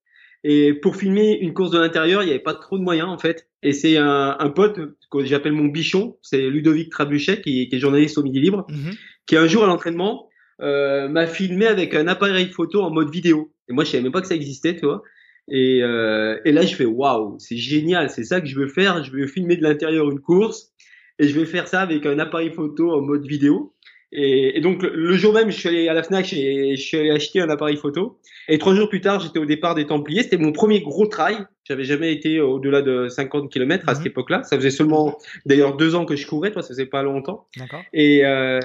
et 0.44 0.74
pour 0.74 0.96
filmer 0.96 1.38
une 1.40 1.52
course 1.52 1.70
de 1.70 1.78
l'intérieur, 1.78 2.22
il 2.22 2.26
n'y 2.26 2.32
avait 2.32 2.42
pas 2.42 2.54
trop 2.54 2.78
de 2.78 2.82
moyens 2.82 3.08
en 3.08 3.18
fait. 3.18 3.48
Et 3.62 3.72
c'est 3.72 3.96
un, 3.96 4.36
un, 4.38 4.50
pote 4.50 4.78
que 5.10 5.24
j'appelle 5.24 5.52
mon 5.52 5.64
bichon, 5.64 6.16
c'est 6.22 6.48
Ludovic 6.48 6.90
Trabuchet, 6.90 7.40
qui, 7.40 7.68
qui, 7.68 7.74
est 7.74 7.78
journaliste 7.78 8.18
au 8.18 8.22
Midi 8.22 8.40
Libre, 8.40 8.66
mhm. 8.68 8.92
qui 9.26 9.36
un 9.36 9.48
jour 9.48 9.64
à 9.64 9.66
l'entraînement 9.66 10.28
euh, 10.60 11.08
m'a 11.08 11.26
filmé 11.26 11.66
avec 11.66 11.94
un 11.94 12.08
appareil 12.08 12.50
photo 12.50 12.82
en 12.82 12.90
mode 12.90 13.10
vidéo. 13.10 13.52
Et 13.68 13.72
moi, 13.72 13.84
je 13.84 13.90
savais 13.90 14.02
même 14.02 14.12
pas 14.12 14.20
que 14.20 14.26
ça 14.26 14.34
existait, 14.34 14.74
tu 14.74 14.86
vois. 14.86 15.02
Et, 15.50 15.82
euh, 15.82 16.38
et 16.44 16.52
là, 16.52 16.62
je 16.62 16.74
fais 16.74 16.84
waouh, 16.84 17.36
c'est 17.38 17.56
génial, 17.56 18.10
c'est 18.10 18.24
ça 18.24 18.40
que 18.40 18.46
je 18.46 18.58
veux 18.58 18.68
faire. 18.68 19.02
Je 19.02 19.10
veux 19.10 19.26
filmer 19.26 19.56
de 19.56 19.62
l'intérieur 19.62 20.10
une 20.10 20.20
course 20.20 20.72
et 21.18 21.26
je 21.28 21.38
vais 21.38 21.46
faire 21.46 21.68
ça 21.68 21.80
avec 21.80 22.06
un 22.06 22.18
appareil 22.18 22.50
photo 22.50 22.92
en 22.92 23.00
mode 23.00 23.26
vidéo. 23.26 23.74
Et, 24.10 24.56
et, 24.56 24.60
donc 24.60 24.82
le 24.82 25.14
jour 25.16 25.34
même, 25.34 25.50
je 25.50 25.58
suis 25.58 25.68
allé 25.68 25.88
à 25.88 25.92
la 25.92 26.02
Fnac, 26.02 26.32
et 26.32 26.76
je 26.76 26.82
suis 26.82 26.96
allé 26.96 27.10
acheter 27.10 27.40
un 27.40 27.50
appareil 27.50 27.76
photo. 27.76 28.18
Et 28.48 28.58
trois 28.58 28.74
jours 28.74 28.88
plus 28.88 29.02
tard, 29.02 29.20
j'étais 29.20 29.38
au 29.38 29.44
départ 29.44 29.74
des 29.74 29.86
Templiers. 29.86 30.22
C'était 30.22 30.38
mon 30.38 30.52
premier 30.52 30.80
gros 30.80 31.06
trail. 31.06 31.36
J'avais 31.64 31.84
jamais 31.84 32.12
été 32.12 32.40
au-delà 32.40 32.80
de 32.80 33.08
50 33.08 33.52
km 33.52 33.86
à 33.86 33.94
cette 33.94 34.04
mhm. 34.04 34.10
époque-là. 34.10 34.42
Ça 34.44 34.56
faisait 34.56 34.70
seulement, 34.70 35.18
d'ailleurs, 35.44 35.76
deux 35.76 35.94
ans 35.94 36.06
que 36.06 36.16
je 36.16 36.26
courais. 36.26 36.50
Toi, 36.50 36.62
ça 36.62 36.68
faisait 36.68 36.86
pas 36.86 37.02
longtemps. 37.02 37.46
Et 37.92 38.24
euh, 38.24 38.60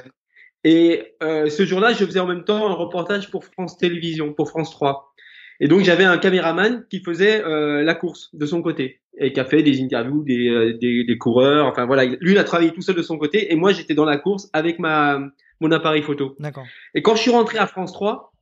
et 0.64 1.16
euh, 1.22 1.50
ce 1.50 1.66
jour-là, 1.66 1.94
je 1.94 2.06
faisais 2.06 2.20
en 2.20 2.28
même 2.28 2.46
temps 2.46 2.70
un 2.70 2.74
reportage 2.74 3.30
pour 3.30 3.44
France 3.46 3.78
Télévisions, 3.78 4.34
pour 4.34 4.50
France 4.50 4.72
3. 4.72 5.14
Et 5.60 5.68
donc 5.68 5.82
j'avais 5.82 6.04
un 6.04 6.18
caméraman 6.18 6.86
qui 6.90 7.02
faisait 7.02 7.44
euh, 7.44 7.84
la 7.84 7.96
course 7.96 8.30
de 8.34 8.46
son 8.46 8.62
côté 8.62 9.02
et 9.18 9.32
qui 9.32 9.40
a 9.40 9.46
fait 9.46 9.62
des 9.62 9.82
interviews 9.82 10.24
des, 10.24 10.50
euh, 10.50 10.78
des, 10.78 11.04
des, 11.04 11.18
coureurs. 11.18 11.68
Enfin 11.68 11.86
voilà, 11.86 12.06
lui 12.06 12.32
il 12.32 12.38
a 12.38 12.44
travaillé 12.44 12.72
tout 12.72 12.82
seul 12.82 12.96
de 12.96 13.02
son 13.02 13.18
côté 13.18 13.52
et 13.52 13.56
moi 13.56 13.72
j'étais 13.72 13.94
dans 13.94 14.06
la 14.06 14.18
course 14.18 14.50
avec 14.54 14.80
ma 14.80 15.22
mon 15.60 15.72
appareil 15.72 16.02
photo. 16.02 16.36
D'accord. 16.40 16.66
Et 16.96 17.02
quand 17.02 17.16
je 17.16 17.22
suis 17.22 17.32
rentré 17.32 17.60
à 17.60 17.68
France 17.68 17.94
3, 17.94 18.34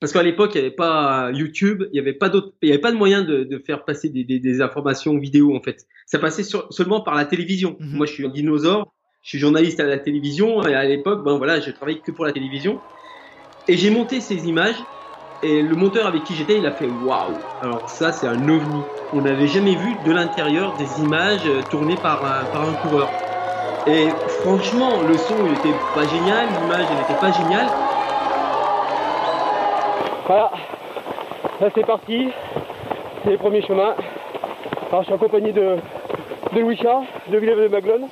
parce 0.00 0.12
qu'à 0.12 0.22
l'époque 0.22 0.52
il 0.54 0.60
n'y 0.60 0.66
avait 0.66 0.74
pas 0.74 1.30
YouTube, 1.32 1.84
il 1.88 1.92
n'y 1.92 2.00
avait 2.00 2.14
pas 2.14 2.30
d'autres, 2.30 2.54
il 2.62 2.70
y 2.70 2.72
avait 2.72 2.80
pas 2.80 2.90
de 2.90 2.96
moyen 2.96 3.22
de, 3.22 3.44
de 3.44 3.58
faire 3.58 3.84
passer 3.84 4.08
des, 4.08 4.24
des, 4.24 4.40
des, 4.40 4.60
informations 4.62 5.18
vidéo 5.18 5.54
en 5.54 5.60
fait. 5.60 5.86
Ça 6.06 6.18
passait 6.18 6.42
sur, 6.42 6.72
seulement 6.72 7.02
par 7.02 7.14
la 7.14 7.26
télévision. 7.26 7.76
Mhm. 7.78 7.96
Moi 7.96 8.06
je 8.06 8.12
suis 8.12 8.26
un 8.26 8.30
dinosaure, 8.30 8.94
je 9.26 9.30
suis 9.30 9.38
journaliste 9.38 9.80
à 9.80 9.84
la 9.84 9.98
télévision 9.98 10.64
et 10.66 10.74
à 10.74 10.84
l'époque 10.84 11.24
ben 11.24 11.36
voilà 11.36 11.58
je 11.58 11.72
travaillais 11.72 11.98
que 11.98 12.12
pour 12.12 12.24
la 12.24 12.32
télévision 12.32 12.80
et 13.66 13.76
j'ai 13.76 13.90
monté 13.90 14.20
ces 14.20 14.48
images 14.48 14.76
et 15.42 15.60
le 15.60 15.74
monteur 15.76 16.06
avec 16.06 16.24
qui 16.24 16.34
j'étais, 16.34 16.58
il 16.58 16.66
a 16.66 16.72
fait 16.72 16.88
waouh. 17.04 17.34
Alors 17.60 17.88
ça, 17.90 18.12
c'est 18.12 18.26
un 18.26 18.48
ovni. 18.48 18.82
On 19.12 19.20
n'avait 19.20 19.48
jamais 19.48 19.74
vu 19.74 19.94
de 20.04 20.12
l'intérieur 20.12 20.74
des 20.76 21.02
images 21.02 21.46
euh, 21.46 21.60
tournées 21.70 21.96
par 21.96 22.24
un, 22.24 22.44
par 22.44 22.68
un 22.68 22.72
coureur. 22.74 23.10
Et 23.86 24.08
franchement, 24.28 25.02
le 25.02 25.16
son, 25.16 25.34
il 25.46 25.52
était 25.52 25.74
pas 25.94 26.06
génial, 26.06 26.46
l'image, 26.48 26.86
elle 26.90 26.98
n'était 26.98 27.20
pas 27.20 27.32
géniale. 27.32 27.66
Voilà, 30.26 30.50
là 31.60 31.68
c'est 31.74 31.86
parti. 31.86 32.28
C'est 33.24 33.30
les 33.30 33.38
premiers 33.38 33.62
chemins. 33.62 33.94
Alors 34.88 35.02
je 35.02 35.06
suis 35.06 35.14
accompagné 35.14 35.52
de, 35.52 35.76
de 36.54 36.60
Louis 36.60 36.76
Charles, 36.76 37.04
de 37.30 37.38
Villeneuve 37.38 37.64
de 37.64 37.68
Maglone, 37.68 38.08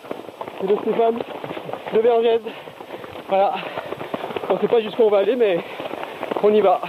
de 0.66 0.76
Stéphane 0.76 1.18
de 1.94 2.00
Vergès. 2.00 2.40
Voilà. 3.28 3.54
On 4.50 4.58
sait 4.58 4.68
pas 4.68 4.80
jusqu'où 4.80 5.02
on 5.02 5.10
va 5.10 5.18
aller, 5.18 5.36
mais 5.36 5.58
on 6.42 6.52
y 6.52 6.60
va. 6.60 6.80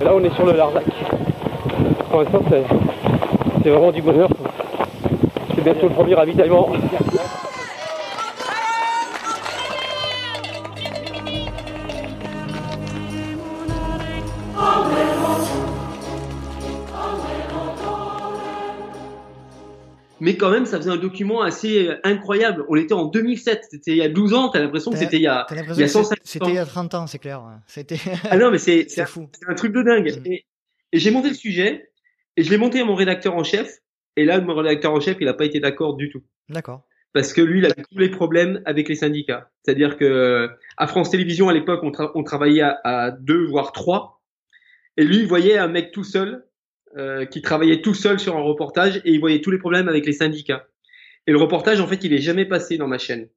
Là, 0.00 0.12
on 0.14 0.22
est 0.22 0.34
sur 0.34 0.46
le 0.46 0.52
Larzac. 0.52 0.84
Pour 2.10 2.20
l'instant, 2.22 2.40
c'est 3.62 3.70
vraiment 3.70 3.90
du 3.90 4.02
bonheur. 4.02 4.28
C'est 5.54 5.64
bientôt 5.64 5.88
le 5.88 5.94
premier 5.94 6.14
ravitaillement. 6.14 6.68
Mais 20.26 20.36
quand 20.36 20.50
même, 20.50 20.66
ça 20.66 20.76
faisait 20.78 20.90
un 20.90 20.96
document 20.96 21.40
assez 21.40 21.86
euh, 21.88 21.96
incroyable. 22.04 22.64
On 22.68 22.74
était 22.76 22.94
en 22.94 23.04
2007, 23.06 23.62
c'était 23.70 23.92
il 23.92 23.96
y 23.98 24.02
a 24.02 24.08
12 24.08 24.34
ans, 24.34 24.48
t'as 24.50 24.58
l'impression 24.60 24.90
que 24.90 24.98
c'était 24.98 25.16
il 25.18 25.22
y 25.22 25.26
a, 25.28 25.46
il 25.50 25.54
y 25.54 25.56
l'impression 25.58 25.82
a 25.84 25.86
que 25.86 25.90
150 25.92 26.18
c'est- 26.24 26.32
c'était 26.32 26.50
il 26.50 26.54
y 26.54 26.58
a 26.58 26.66
30 26.66 26.94
ans, 26.94 27.06
c'est 27.06 27.18
clair. 27.18 27.42
C'était 27.66 28.00
Ah 28.30 28.36
non, 28.36 28.50
mais 28.50 28.58
c'est, 28.66 28.86
un, 29.00 29.06
fou. 29.06 29.28
c'est 29.38 29.48
un 29.48 29.54
truc 29.54 29.72
de 29.72 29.82
dingue. 29.82 30.18
Mm. 30.20 30.26
Et, 30.32 30.44
et 30.92 30.98
j'ai 30.98 31.10
monté 31.10 31.28
le 31.28 31.34
sujet, 31.34 31.90
et 32.36 32.42
je 32.42 32.50
l'ai 32.50 32.58
monté 32.58 32.80
à 32.80 32.84
mon 32.84 32.94
rédacteur 32.96 33.34
en 33.36 33.44
chef, 33.44 33.78
et 34.16 34.24
là, 34.24 34.40
mon 34.40 34.54
rédacteur 34.54 34.92
en 34.92 35.00
chef, 35.00 35.16
il 35.20 35.26
n'a 35.26 35.34
pas 35.34 35.44
été 35.44 35.60
d'accord 35.60 35.94
du 35.96 36.10
tout. 36.10 36.22
D'accord. 36.48 36.82
Parce 37.12 37.32
que 37.32 37.40
lui, 37.40 37.58
il 37.60 37.64
avait 37.66 37.82
tous 37.90 37.98
les 37.98 38.10
problèmes 38.10 38.62
avec 38.64 38.88
les 38.88 38.94
syndicats. 38.96 39.50
C'est-à-dire 39.62 39.96
que 39.96 40.50
à 40.76 40.86
France 40.86 41.10
Télévisions, 41.10 41.48
à 41.48 41.52
l'époque, 41.52 41.80
on, 41.82 41.90
tra- 41.90 42.10
on 42.14 42.22
travaillait 42.24 42.62
à, 42.62 42.80
à 42.84 43.10
deux, 43.10 43.44
voire 43.46 43.72
trois. 43.72 44.22
Et 44.96 45.04
lui, 45.04 45.18
il 45.18 45.26
voyait 45.26 45.56
un 45.58 45.68
mec 45.68 45.92
tout 45.92 46.04
seul, 46.04 46.45
euh, 46.96 47.24
qui 47.26 47.42
travaillait 47.42 47.80
tout 47.80 47.94
seul 47.94 48.18
sur 48.18 48.36
un 48.36 48.42
reportage, 48.42 48.96
et 49.04 49.12
il 49.12 49.20
voyait 49.20 49.40
tous 49.40 49.50
les 49.50 49.58
problèmes 49.58 49.88
avec 49.88 50.06
les 50.06 50.12
syndicats. 50.12 50.66
Et 51.26 51.32
le 51.32 51.38
reportage, 51.38 51.80
en 51.80 51.86
fait, 51.86 52.04
il 52.04 52.12
est 52.12 52.18
jamais 52.18 52.44
passé 52.44 52.78
dans 52.78 52.88
ma 52.88 52.98
chaîne. 52.98 53.28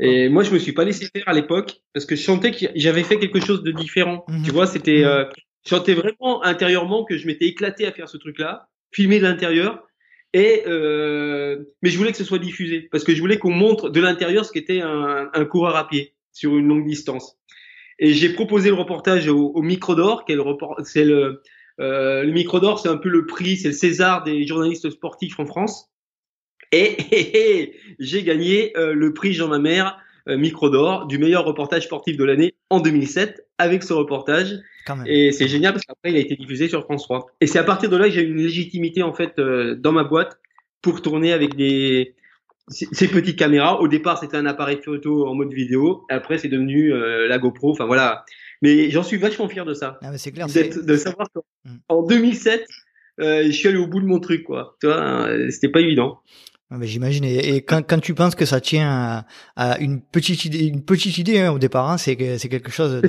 Et 0.00 0.28
moi, 0.28 0.44
je 0.44 0.52
me 0.52 0.58
suis 0.58 0.72
pas 0.72 0.84
laissé 0.84 1.08
faire 1.14 1.28
à 1.28 1.32
l'époque 1.32 1.80
parce 1.92 2.06
que 2.06 2.14
je 2.14 2.22
sentais 2.22 2.52
que 2.52 2.66
j'avais 2.76 3.02
fait 3.02 3.18
quelque 3.18 3.40
chose 3.40 3.62
de 3.62 3.72
différent. 3.72 4.24
Mhm. 4.28 4.42
Tu 4.44 4.50
vois, 4.52 4.66
c'était, 4.66 5.00
Mhm. 5.00 5.08
euh, 5.08 5.24
je 5.64 5.70
sentais 5.70 5.94
vraiment 5.94 6.44
intérieurement 6.44 7.04
que 7.04 7.16
je 7.16 7.26
m'étais 7.26 7.46
éclaté 7.46 7.84
à 7.86 7.92
faire 7.92 8.08
ce 8.08 8.16
truc-là, 8.16 8.68
filmer 8.92 9.18
de 9.18 9.24
l'intérieur. 9.24 9.82
Et 10.32 10.62
euh, 10.66 11.64
mais 11.82 11.90
je 11.90 11.98
voulais 11.98 12.10
que 12.12 12.16
ce 12.16 12.24
soit 12.24 12.38
diffusé 12.38 12.88
parce 12.90 13.04
que 13.04 13.14
je 13.14 13.20
voulais 13.20 13.38
qu'on 13.38 13.52
montre 13.52 13.88
de 13.90 14.00
l'intérieur 14.00 14.44
ce 14.44 14.52
qu'était 14.52 14.80
un, 14.80 15.30
un 15.32 15.44
coureur 15.44 15.76
à 15.76 15.86
pied 15.88 16.14
sur 16.32 16.56
une 16.56 16.66
longue 16.66 16.86
distance. 16.86 17.36
Et 18.00 18.12
j'ai 18.12 18.30
proposé 18.32 18.68
le 18.68 18.74
reportage 18.74 19.28
au, 19.28 19.52
au 19.54 19.62
Micro 19.62 19.94
d'Or, 19.94 20.24
qui 20.24 20.32
est 20.32 20.36
le 20.36 20.42
report, 20.42 20.80
c'est 20.84 21.04
le 21.04 21.42
le 21.78 22.30
Micro 22.32 22.60
d'Or, 22.60 22.78
c'est 22.78 22.88
un 22.88 22.96
peu 22.96 23.08
le 23.08 23.26
prix, 23.26 23.56
c'est 23.56 23.68
le 23.68 23.74
César 23.74 24.22
des 24.24 24.46
journalistes 24.46 24.90
sportifs 24.90 25.38
en 25.40 25.46
France. 25.46 25.90
Et, 26.72 26.96
et- 27.12 27.60
et 27.60 27.74
j'ai 27.98 28.22
gagné 28.22 28.76
euh, 28.76 28.94
le 28.94 29.12
prix 29.12 29.32
Jean 29.32 29.48
Mamère 29.48 29.98
euh, 30.28 30.36
Micro 30.38 30.70
d'Or 30.70 31.06
du 31.06 31.18
meilleur 31.18 31.44
reportage 31.44 31.84
sportif 31.84 32.16
de 32.16 32.24
l'année 32.24 32.54
en 32.70 32.80
2007 32.80 33.46
avec 33.58 33.82
ce 33.82 33.92
reportage. 33.92 34.54
Et 35.06 35.32
c'est 35.32 35.48
génial 35.48 35.72
parce 35.72 35.84
qu'après 35.84 36.10
il 36.10 36.16
a 36.16 36.20
été 36.20 36.36
diffusé 36.36 36.68
sur 36.68 36.82
France 36.84 37.04
3. 37.04 37.26
Et 37.40 37.46
c'est 37.46 37.58
à 37.58 37.64
partir 37.64 37.90
de 37.90 37.96
là 37.96 38.06
que 38.06 38.14
j'ai 38.14 38.22
eu 38.22 38.30
une 38.30 38.36
légitimité 38.42 39.02
en 39.02 39.12
fait 39.12 39.38
euh, 39.38 39.74
dans 39.76 39.92
ma 39.92 40.04
boîte 40.04 40.38
pour 40.82 41.02
tourner 41.02 41.32
avec 41.32 41.54
des 41.56 42.14
ces 42.68 42.86
ces 42.92 43.08
petites 43.08 43.38
caméras. 43.38 43.80
Au 43.80 43.88
départ 43.88 44.18
c'était 44.18 44.36
un 44.38 44.46
appareil 44.46 44.78
photo 44.82 45.26
en 45.26 45.34
mode 45.34 45.52
vidéo. 45.52 46.04
Après 46.08 46.38
c'est 46.38 46.48
devenu 46.48 46.92
euh, 46.92 47.28
la 47.28 47.38
GoPro. 47.38 47.70
Enfin 47.72 47.84
voilà. 47.86 48.24
Mais 48.64 48.90
j'en 48.90 49.02
suis 49.02 49.18
vachement 49.18 49.48
fier 49.48 49.64
de 49.66 49.74
ça. 49.74 49.98
Ah, 50.02 50.10
mais 50.10 50.18
c'est 50.18 50.32
clair. 50.32 50.46
de 50.46 50.96
savoir 50.96 51.28
qu'en 51.34 51.42
Mm. 51.66 51.76
en 51.88 52.02
2007 52.02 52.62
euh, 53.20 53.44
je 53.46 53.50
suis 53.52 53.68
allé 53.68 53.78
au 53.78 53.86
bout 53.86 54.00
de 54.00 54.06
mon 54.06 54.18
truc 54.20 54.42
quoi. 54.44 54.76
Tu 54.80 54.86
vois, 54.86 55.28
euh, 55.28 55.50
c'était 55.50 55.68
pas 55.68 55.80
évident. 55.80 56.18
Ah, 56.70 56.76
mais 56.78 56.86
J'imagine. 56.86 57.24
Et, 57.24 57.56
et 57.56 57.62
quand, 57.62 57.82
quand 57.86 58.00
tu 58.00 58.14
penses 58.14 58.34
que 58.34 58.44
ça 58.44 58.60
tient 58.60 58.88
à, 58.90 59.26
à 59.56 59.78
une 59.78 60.00
petite 60.02 60.44
idée, 60.46 60.66
une 60.66 60.84
petite 60.84 61.16
idée 61.18 61.38
hein, 61.40 61.52
au 61.52 61.58
départ, 61.58 61.88
hein, 61.90 61.98
c'est 61.98 62.16
que 62.16 62.36
c'est 62.38 62.48
quelque 62.48 62.70
chose 62.72 63.02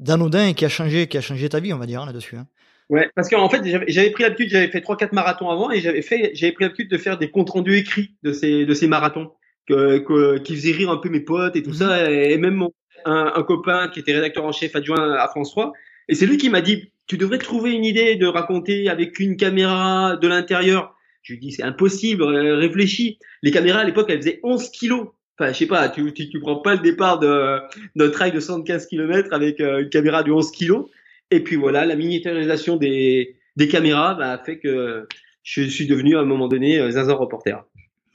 d'anodin 0.00 0.48
et 0.48 0.54
qui 0.54 0.64
a 0.64 0.68
changé, 0.68 1.06
qui 1.06 1.16
a 1.18 1.20
changé 1.20 1.48
ta 1.48 1.60
vie, 1.60 1.72
on 1.72 1.78
va 1.78 1.86
dire 1.86 2.00
hein, 2.02 2.06
là-dessus. 2.06 2.36
hein. 2.36 2.46
Ouais, 2.90 3.08
parce 3.14 3.28
qu'en 3.30 3.48
fait, 3.48 3.62
j'avais 3.88 4.10
pris 4.10 4.22
l'habitude, 4.24 4.50
j'avais 4.50 4.68
fait 4.68 4.80
trois, 4.82 4.96
quatre 4.96 5.12
marathons 5.12 5.48
avant 5.50 5.70
et 5.70 5.80
j'avais 5.80 6.02
fait, 6.02 6.32
j'avais 6.34 6.52
pris 6.52 6.64
l'habitude 6.64 6.90
de 6.90 6.98
faire 6.98 7.16
des 7.16 7.30
comptes 7.30 7.50
rendus 7.50 7.76
écrits 7.76 8.16
de 8.22 8.32
ces, 8.32 8.66
de 8.66 8.74
ces 8.74 8.88
marathons, 8.88 9.30
que, 9.66 9.98
que- 9.98 10.38
qui 10.38 10.54
faisaient 10.56 10.72
rire 10.72 10.90
un 10.90 10.98
peu 10.98 11.08
mes 11.08 11.20
potes 11.20 11.56
et 11.56 11.62
tout 11.62 11.70
Mhm. 11.70 11.76
ça, 11.76 12.10
et 12.12 12.36
même 12.36 12.54
mon, 12.54 12.72
un, 13.04 13.42
copain 13.42 13.88
qui 13.88 14.00
était 14.00 14.12
rédacteur 14.12 14.44
en 14.44 14.52
chef 14.52 14.74
adjoint 14.76 15.12
à 15.12 15.28
France 15.28 15.50
3. 15.50 15.72
Et 16.08 16.14
c'est 16.14 16.26
lui 16.26 16.36
qui 16.36 16.50
m'a 16.50 16.60
dit, 16.60 16.90
tu 17.06 17.16
devrais 17.16 17.38
trouver 17.38 17.72
une 17.72 17.84
idée 17.84 18.16
de 18.16 18.26
raconter 18.26 18.88
avec 18.88 19.18
une 19.18 19.36
caméra 19.36 20.16
de 20.16 20.28
l'intérieur. 20.28 20.94
Je 21.22 21.32
lui 21.32 21.40
dis, 21.40 21.52
c'est 21.52 21.62
impossible, 21.62 22.22
euh, 22.22 22.56
réfléchis. 22.56 23.18
Les 23.42 23.50
caméras 23.50 23.80
à 23.80 23.84
l'époque, 23.84 24.06
elles 24.10 24.18
faisaient 24.18 24.40
11 24.42 24.70
kilos. 24.70 25.08
Enfin, 25.38 25.52
je 25.52 25.58
sais 25.58 25.66
pas, 25.66 25.88
tu, 25.88 26.12
tu, 26.12 26.40
prends 26.40 26.56
pas 26.56 26.74
le 26.74 26.80
départ 26.80 27.18
d'un 27.18 28.10
trail 28.10 28.30
de 28.30 28.40
75 28.40 28.86
km 28.86 29.32
avec 29.32 29.60
euh, 29.60 29.82
une 29.82 29.88
caméra 29.88 30.22
de 30.22 30.30
11 30.30 30.50
kilos. 30.52 30.86
Et 31.30 31.40
puis 31.40 31.56
voilà, 31.56 31.86
la 31.86 31.96
miniaturisation 31.96 32.76
des, 32.76 33.36
des 33.56 33.68
caméras 33.68 34.14
bah, 34.14 34.32
a 34.32 34.38
fait 34.38 34.58
que 34.58 35.08
je 35.42 35.62
suis 35.62 35.86
devenu 35.86 36.16
à 36.16 36.20
un 36.20 36.24
moment 36.24 36.48
donné 36.48 36.78
euh, 36.78 36.90
Zinzin 36.90 37.14
reporter. 37.14 37.64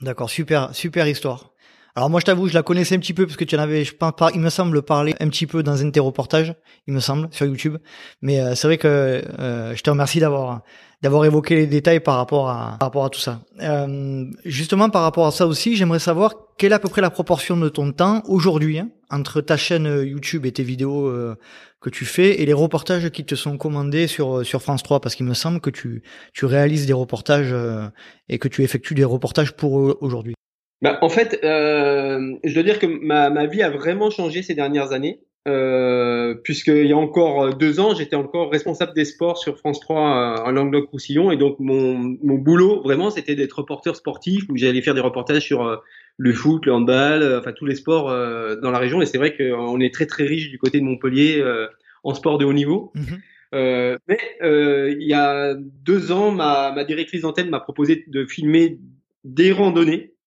D'accord, 0.01 0.29
super, 0.29 0.73
super 0.73 1.07
histoire. 1.07 1.53
Alors 1.95 2.09
moi, 2.09 2.19
je 2.19 2.25
t'avoue, 2.25 2.47
je 2.47 2.53
la 2.53 2.63
connaissais 2.63 2.95
un 2.95 2.99
petit 2.99 3.13
peu 3.13 3.25
parce 3.25 3.37
que 3.37 3.43
tu 3.43 3.55
en 3.55 3.59
avais, 3.59 3.83
je 3.83 3.93
pas, 3.93 4.13
il 4.33 4.39
me 4.39 4.49
semble 4.49 4.81
parler 4.81 5.15
un 5.19 5.27
petit 5.29 5.47
peu 5.47 5.63
dans 5.63 5.81
un 5.81 5.85
de 5.85 5.91
tes 5.91 5.99
reportages, 5.99 6.55
il 6.87 6.93
me 6.93 6.99
semble, 6.99 7.27
sur 7.31 7.45
YouTube. 7.45 7.77
Mais 8.21 8.39
euh, 8.39 8.55
c'est 8.55 8.67
vrai 8.67 8.77
que 8.77 8.87
euh, 8.87 9.75
je 9.75 9.81
te 9.81 9.89
remercie 9.89 10.19
d'avoir 10.19 10.61
d'avoir 11.01 11.23
évoqué 11.23 11.55
les 11.55 11.67
détails 11.67 12.01
par 12.01 12.17
rapport 12.17 12.49
à 12.49 12.77
par 12.79 12.87
rapport 12.87 13.05
à 13.05 13.09
tout 13.09 13.19
ça. 13.19 13.41
Euh, 13.61 14.25
justement, 14.45 14.89
par 14.89 15.01
rapport 15.03 15.27
à 15.27 15.31
ça 15.31 15.47
aussi, 15.47 15.75
j'aimerais 15.75 15.99
savoir 15.99 16.33
quelle 16.57 16.73
est 16.73 16.75
à 16.75 16.79
peu 16.79 16.89
près 16.89 17.01
la 17.01 17.09
proportion 17.09 17.55
de 17.57 17.69
ton 17.69 17.91
temps 17.91 18.21
aujourd'hui 18.25 18.79
hein, 18.79 18.89
entre 19.09 19.41
ta 19.41 19.57
chaîne 19.57 19.85
YouTube 20.05 20.45
et 20.45 20.51
tes 20.51 20.63
vidéos 20.63 21.07
euh, 21.07 21.37
que 21.79 21.89
tu 21.89 22.05
fais 22.05 22.41
et 22.41 22.45
les 22.45 22.53
reportages 22.53 23.09
qui 23.09 23.25
te 23.25 23.35
sont 23.35 23.57
commandés 23.57 24.07
sur 24.07 24.45
sur 24.45 24.61
France 24.61 24.83
3 24.83 24.99
parce 24.99 25.15
qu'il 25.15 25.25
me 25.25 25.33
semble 25.33 25.61
que 25.61 25.69
tu 25.69 26.03
tu 26.33 26.45
réalises 26.45 26.85
des 26.85 26.93
reportages 26.93 27.53
euh, 27.53 27.87
et 28.27 28.37
que 28.37 28.47
tu 28.47 28.63
effectues 28.63 28.95
des 28.95 29.05
reportages 29.05 29.53
pour 29.53 29.79
eux 29.79 29.97
aujourd'hui. 30.01 30.35
Bah, 30.81 30.97
en 31.01 31.09
fait, 31.09 31.39
euh, 31.43 32.35
je 32.43 32.53
dois 32.53 32.63
dire 32.63 32.79
que 32.79 32.85
ma, 32.87 33.29
ma 33.29 33.45
vie 33.45 33.61
a 33.61 33.69
vraiment 33.69 34.09
changé 34.09 34.41
ces 34.41 34.55
dernières 34.55 34.91
années. 34.91 35.19
Euh, 35.47 36.35
puisqu'il 36.43 36.85
y 36.85 36.91
a 36.91 36.97
encore 36.97 37.55
deux 37.55 37.79
ans, 37.79 37.95
j'étais 37.95 38.17
encore 38.17 38.51
responsable 38.51 38.93
des 38.93 39.05
sports 39.05 39.37
sur 39.37 39.57
France 39.57 39.79
3 39.79 39.97
euh, 39.97 40.43
en 40.43 40.51
Languedoc-Roussillon, 40.51 41.31
et 41.31 41.37
donc 41.37 41.55
mon, 41.59 42.17
mon 42.21 42.35
boulot 42.35 42.81
vraiment 42.83 43.09
c'était 43.09 43.35
d'être 43.35 43.53
reporter 43.53 43.95
sportif 43.95 44.43
où 44.49 44.57
j'allais 44.57 44.81
faire 44.81 44.95
des 44.95 45.01
reportages 45.01 45.43
sur 45.43 45.65
euh, 45.65 45.77
le 46.17 46.33
foot, 46.33 46.65
le 46.65 46.73
handball, 46.73 47.23
euh, 47.23 47.39
enfin 47.39 47.53
tous 47.53 47.65
les 47.65 47.75
sports 47.75 48.09
euh, 48.09 48.57
dans 48.57 48.69
la 48.69 48.77
région. 48.77 49.01
Et 49.01 49.05
c'est 49.05 49.17
vrai 49.17 49.35
qu'on 49.35 49.79
est 49.79 49.93
très 49.93 50.05
très 50.05 50.25
riche 50.25 50.49
du 50.49 50.59
côté 50.59 50.81
de 50.81 50.83
Montpellier 50.83 51.39
euh, 51.39 51.67
en 52.03 52.13
sport 52.13 52.37
de 52.37 52.45
haut 52.45 52.53
niveau. 52.53 52.91
Mhm. 52.93 53.21
Euh, 53.55 53.97
mais 54.07 54.19
euh, 54.43 54.93
il 54.99 55.07
y 55.07 55.13
a 55.13 55.55
deux 55.55 56.11
ans, 56.11 56.31
ma, 56.31 56.71
ma 56.73 56.83
directrice 56.83 57.21
d'antenne 57.21 57.49
m'a 57.49 57.61
proposé 57.61 58.03
de 58.05 58.25
filmer 58.25 58.77
des 59.23 59.51
randonnées 59.51 60.11
euh, 60.11 60.18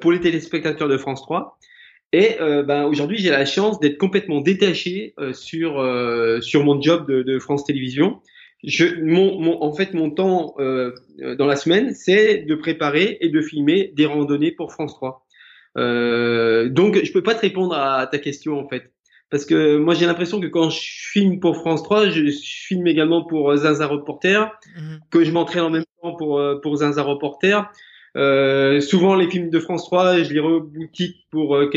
pour 0.00 0.12
les 0.12 0.20
téléspectateurs 0.20 0.88
de 0.88 0.96
France 0.96 1.22
3. 1.22 1.58
Et 2.12 2.40
euh, 2.40 2.62
ben, 2.62 2.84
aujourd'hui, 2.84 3.18
j'ai 3.18 3.30
la 3.30 3.44
chance 3.44 3.80
d'être 3.80 3.98
complètement 3.98 4.40
détaché 4.40 5.14
euh, 5.18 5.32
sur 5.32 5.80
euh, 5.80 6.40
sur 6.40 6.62
mon 6.64 6.80
job 6.80 7.08
de, 7.10 7.22
de 7.22 7.38
France 7.40 7.64
Télévisions. 7.64 8.20
Je, 8.62 8.86
mon, 9.02 9.40
mon, 9.40 9.62
en 9.62 9.72
fait, 9.74 9.92
mon 9.94 10.10
temps 10.10 10.54
euh, 10.58 10.92
dans 11.38 11.46
la 11.46 11.56
semaine, 11.56 11.92
c'est 11.92 12.38
de 12.38 12.54
préparer 12.54 13.18
et 13.20 13.28
de 13.28 13.40
filmer 13.42 13.92
des 13.94 14.06
randonnées 14.06 14.52
pour 14.52 14.72
France 14.72 14.94
3. 14.94 15.26
Euh, 15.76 16.68
donc, 16.68 17.02
je 17.02 17.12
peux 17.12 17.22
pas 17.22 17.34
te 17.34 17.40
répondre 17.40 17.74
à 17.74 18.06
ta 18.06 18.18
question 18.18 18.58
en 18.58 18.68
fait, 18.68 18.92
parce 19.28 19.44
que 19.44 19.76
moi, 19.76 19.94
j'ai 19.94 20.06
l'impression 20.06 20.40
que 20.40 20.46
quand 20.46 20.70
je 20.70 20.80
filme 20.80 21.40
pour 21.40 21.56
France 21.56 21.82
3, 21.82 22.08
je, 22.10 22.26
je 22.26 22.38
filme 22.40 22.86
également 22.86 23.24
pour 23.24 23.54
Zinza 23.56 23.86
Reporter, 23.86 24.50
Mhm. 24.76 25.00
que 25.10 25.24
je 25.24 25.32
m'entraîne 25.32 25.64
en 25.64 25.70
même 25.70 25.84
temps 26.00 26.14
pour 26.14 26.38
euh, 26.38 26.60
pour 26.62 26.76
Zinza 26.76 27.02
Reporter. 27.02 27.70
Euh, 28.16 28.80
souvent 28.80 29.14
les 29.16 29.28
films 29.28 29.50
de 29.50 29.58
France 29.58 29.84
3, 29.86 30.22
je 30.22 30.32
les 30.32 30.40
reboutique 30.40 31.26
pour 31.30 31.56
euh, 31.56 31.68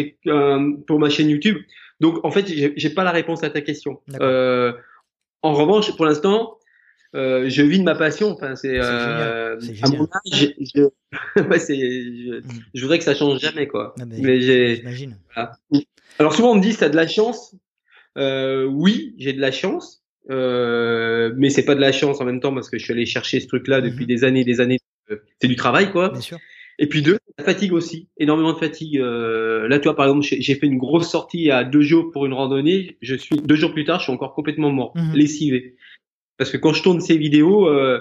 pour 0.85 0.99
ma 0.99 1.09
chaîne 1.09 1.29
YouTube. 1.29 1.57
Donc 1.99 2.23
en 2.23 2.29
fait, 2.31 2.45
j'ai 2.47 2.89
pas 2.91 3.03
la 3.03 3.11
réponse 3.11 3.43
à 3.43 3.49
ta 3.49 3.61
question. 3.61 4.01
Euh, 4.21 4.71
en 5.41 5.53
revanche, 5.53 5.95
pour 5.95 6.05
l'instant, 6.05 6.57
euh, 7.15 7.49
je 7.49 7.61
vis 7.63 7.79
de 7.79 7.83
ma 7.83 7.95
passion. 7.95 8.29
Enfin, 8.29 8.55
c'est 8.55 8.77
euh, 8.79 9.57
à 9.81 9.87
mon 9.89 10.03
âge, 10.03 10.53
je, 10.59 10.81
ouais, 11.41 11.59
je, 11.59 12.37
Mm. 12.39 12.41
je 12.73 12.81
voudrais 12.83 12.97
que 12.99 13.03
ça 13.03 13.15
change 13.15 13.39
jamais 13.39 13.67
quoi. 13.67 13.95
Ah 13.99 14.03
Mais 14.05 14.39
j'ai 14.41 14.83
alors 16.19 16.33
souvent 16.33 16.51
on 16.51 16.55
me 16.55 16.61
dit 16.61 16.75
t'as 16.75 16.89
de 16.89 16.95
la 16.95 17.07
chance. 17.07 17.55
Euh, 18.17 18.65
oui, 18.65 19.13
j'ai 19.19 19.33
de 19.33 19.39
la 19.41 19.51
chance, 19.51 20.03
euh, 20.31 21.31
mais 21.37 21.49
c'est 21.51 21.65
pas 21.65 21.75
de 21.75 21.81
la 21.81 21.91
chance 21.91 22.19
en 22.19 22.25
même 22.25 22.39
temps 22.39 22.53
parce 22.53 22.69
que 22.69 22.77
je 22.79 22.83
suis 22.83 22.93
allé 22.93 23.05
chercher 23.05 23.39
ce 23.39 23.47
truc-là 23.47 23.79
depuis 23.81 24.03
Mhm. 24.03 24.07
des 24.07 24.23
années, 24.23 24.41
et 24.41 24.43
des 24.45 24.59
années. 24.59 24.79
Euh, 25.11 25.17
C'est 25.41 25.47
du 25.47 25.55
travail 25.55 25.91
quoi. 25.91 26.09
Bien 26.09 26.21
sûr. 26.21 26.37
Et 26.79 26.87
puis 26.87 27.01
deux, 27.01 27.17
la 27.37 27.43
fatigue 27.43 27.73
aussi, 27.73 28.07
énormément 28.17 28.53
de 28.53 28.59
fatigue. 28.59 28.99
Euh, 28.99 29.67
là, 29.67 29.79
tu 29.79 29.85
vois, 29.85 29.95
par 29.95 30.05
exemple, 30.05 30.23
j'ai 30.23 30.55
fait 30.55 30.67
une 30.67 30.77
grosse 30.77 31.09
sortie 31.09 31.49
à 31.49 31.63
deux 31.63 31.81
jours 31.81 32.11
pour 32.11 32.25
une 32.27 32.33
randonnée. 32.33 32.97
Je 33.01 33.15
suis 33.15 33.37
deux 33.37 33.55
jours 33.55 33.73
plus 33.73 33.83
tard, 33.83 33.97
je 33.99 34.03
suis 34.03 34.13
encore 34.13 34.35
complètement 34.35 34.69
mort, 34.71 34.93
Mhm. 34.95 35.15
lessivé. 35.15 35.75
Parce 36.37 36.51
que 36.51 36.57
quand 36.57 36.73
je 36.73 36.83
tourne 36.83 37.01
ces 37.01 37.17
vidéos, 37.17 37.67
euh, 37.67 37.99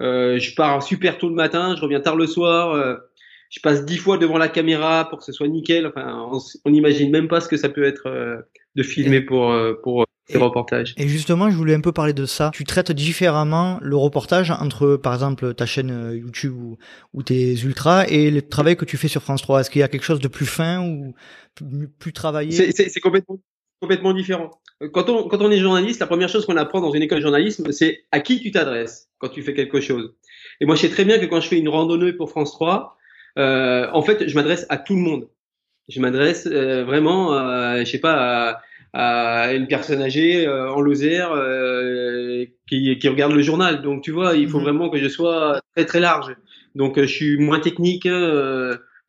euh, 0.00 0.38
je 0.38 0.54
pars 0.54 0.82
super 0.82 1.18
tôt 1.18 1.28
le 1.28 1.34
matin, 1.34 1.74
je 1.76 1.82
reviens 1.82 2.00
tard 2.00 2.16
le 2.16 2.26
soir. 2.26 3.00
je 3.48 3.60
passe 3.60 3.84
dix 3.84 3.98
fois 3.98 4.18
devant 4.18 4.38
la 4.38 4.48
caméra 4.48 5.08
pour 5.08 5.18
que 5.18 5.24
ce 5.24 5.30
soit 5.32 5.46
nickel. 5.46 5.86
Enfin, 5.86 6.28
on, 6.64 6.70
n'imagine 6.70 7.12
même 7.12 7.28
pas 7.28 7.40
ce 7.40 7.48
que 7.48 7.56
ça 7.56 7.68
peut 7.68 7.84
être 7.84 8.44
de 8.74 8.82
filmer 8.82 9.20
pour 9.20 9.54
pour 9.82 10.05
ces 10.28 10.38
reportages. 10.38 10.94
Et 10.96 11.08
justement, 11.08 11.50
je 11.50 11.56
voulais 11.56 11.74
un 11.74 11.80
peu 11.80 11.92
parler 11.92 12.12
de 12.12 12.26
ça. 12.26 12.50
Tu 12.52 12.64
traites 12.64 12.92
différemment 12.92 13.78
le 13.82 13.96
reportage 13.96 14.50
entre, 14.50 14.96
par 14.96 15.14
exemple, 15.14 15.54
ta 15.54 15.66
chaîne 15.66 15.90
euh, 15.90 16.16
YouTube 16.16 16.54
ou, 16.56 16.78
ou 17.14 17.22
tes 17.22 17.54
ultras 17.54 18.06
et 18.08 18.30
le 18.30 18.42
travail 18.42 18.76
que 18.76 18.84
tu 18.84 18.96
fais 18.96 19.08
sur 19.08 19.22
France 19.22 19.42
3. 19.42 19.60
Est-ce 19.60 19.70
qu'il 19.70 19.80
y 19.80 19.84
a 19.84 19.88
quelque 19.88 20.04
chose 20.04 20.20
de 20.20 20.28
plus 20.28 20.46
fin 20.46 20.80
ou 20.86 21.14
plus, 21.54 21.88
plus 21.88 22.12
travaillé? 22.12 22.52
C'est 22.72 23.00
complètement, 23.00 23.38
complètement 23.80 24.12
différent. 24.12 24.50
Quand 24.92 25.08
on, 25.08 25.28
quand 25.28 25.40
on 25.40 25.50
est 25.50 25.58
journaliste, 25.58 26.00
la 26.00 26.06
première 26.06 26.28
chose 26.28 26.44
qu'on 26.44 26.56
apprend 26.56 26.80
dans 26.80 26.92
une 26.92 27.02
école 27.02 27.18
de 27.18 27.22
journalisme, 27.22 27.72
c'est 27.72 28.04
à 28.12 28.20
qui 28.20 28.40
tu 28.40 28.50
t'adresses 28.50 29.08
quand 29.18 29.28
tu 29.28 29.42
fais 29.42 29.54
quelque 29.54 29.80
chose. 29.80 30.14
Et 30.60 30.66
moi, 30.66 30.74
je 30.74 30.82
sais 30.82 30.90
très 30.90 31.04
bien 31.04 31.18
que 31.18 31.26
quand 31.26 31.40
je 31.40 31.48
fais 31.48 31.58
une 31.58 31.68
randonnée 31.68 32.12
pour 32.12 32.30
France 32.30 32.52
3, 32.52 32.96
euh, 33.38 33.88
en 33.92 34.02
fait, 34.02 34.28
je 34.28 34.34
m'adresse 34.34 34.66
à 34.68 34.76
tout 34.78 34.94
le 34.94 35.00
monde. 35.00 35.28
Je 35.88 36.00
m'adresse 36.00 36.46
euh, 36.46 36.84
vraiment, 36.84 37.34
euh, 37.34 37.80
je 37.80 37.84
sais 37.84 38.00
pas, 38.00 38.50
à, 38.50 38.62
à 38.98 39.52
une 39.52 39.68
personne 39.68 40.00
âgée 40.00 40.46
euh, 40.46 40.72
en 40.72 40.80
Lozère 40.80 41.30
euh, 41.32 42.46
qui, 42.66 42.98
qui, 42.98 43.08
regarde 43.08 43.32
le 43.32 43.42
journal. 43.42 43.82
Donc 43.82 44.02
tu 44.02 44.10
vois, 44.10 44.34
il 44.36 44.48
faut 44.48 44.56
mhm. 44.56 44.64
vraiment 44.64 44.88
que 44.88 44.96
je 44.96 45.06
sois 45.06 45.60
très 45.74 45.84
très 45.84 46.00
large. 46.00 46.34
Donc 46.74 46.98
je 46.98 47.04
suis 47.04 47.36
moins 47.36 47.60
technique. 47.60 48.08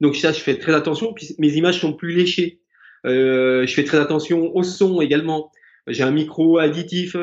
donc 0.01 0.15
ça, 0.17 0.33
je 0.33 0.39
fais 0.39 0.57
très 0.57 0.73
attention. 0.73 1.13
Puis 1.13 1.35
mes 1.39 1.53
images 1.53 1.79
sont 1.79 1.93
plus 1.93 2.13
léchées. 2.13 2.59
je 3.05 3.71
fais 3.73 3.85
très 3.85 3.97
attention 3.97 4.53
au 4.53 4.63
son 4.63 4.99
également. 4.99 5.51
J'ai 5.87 6.03
un 6.03 6.11
micro 6.11 6.57
additif. 6.57 7.15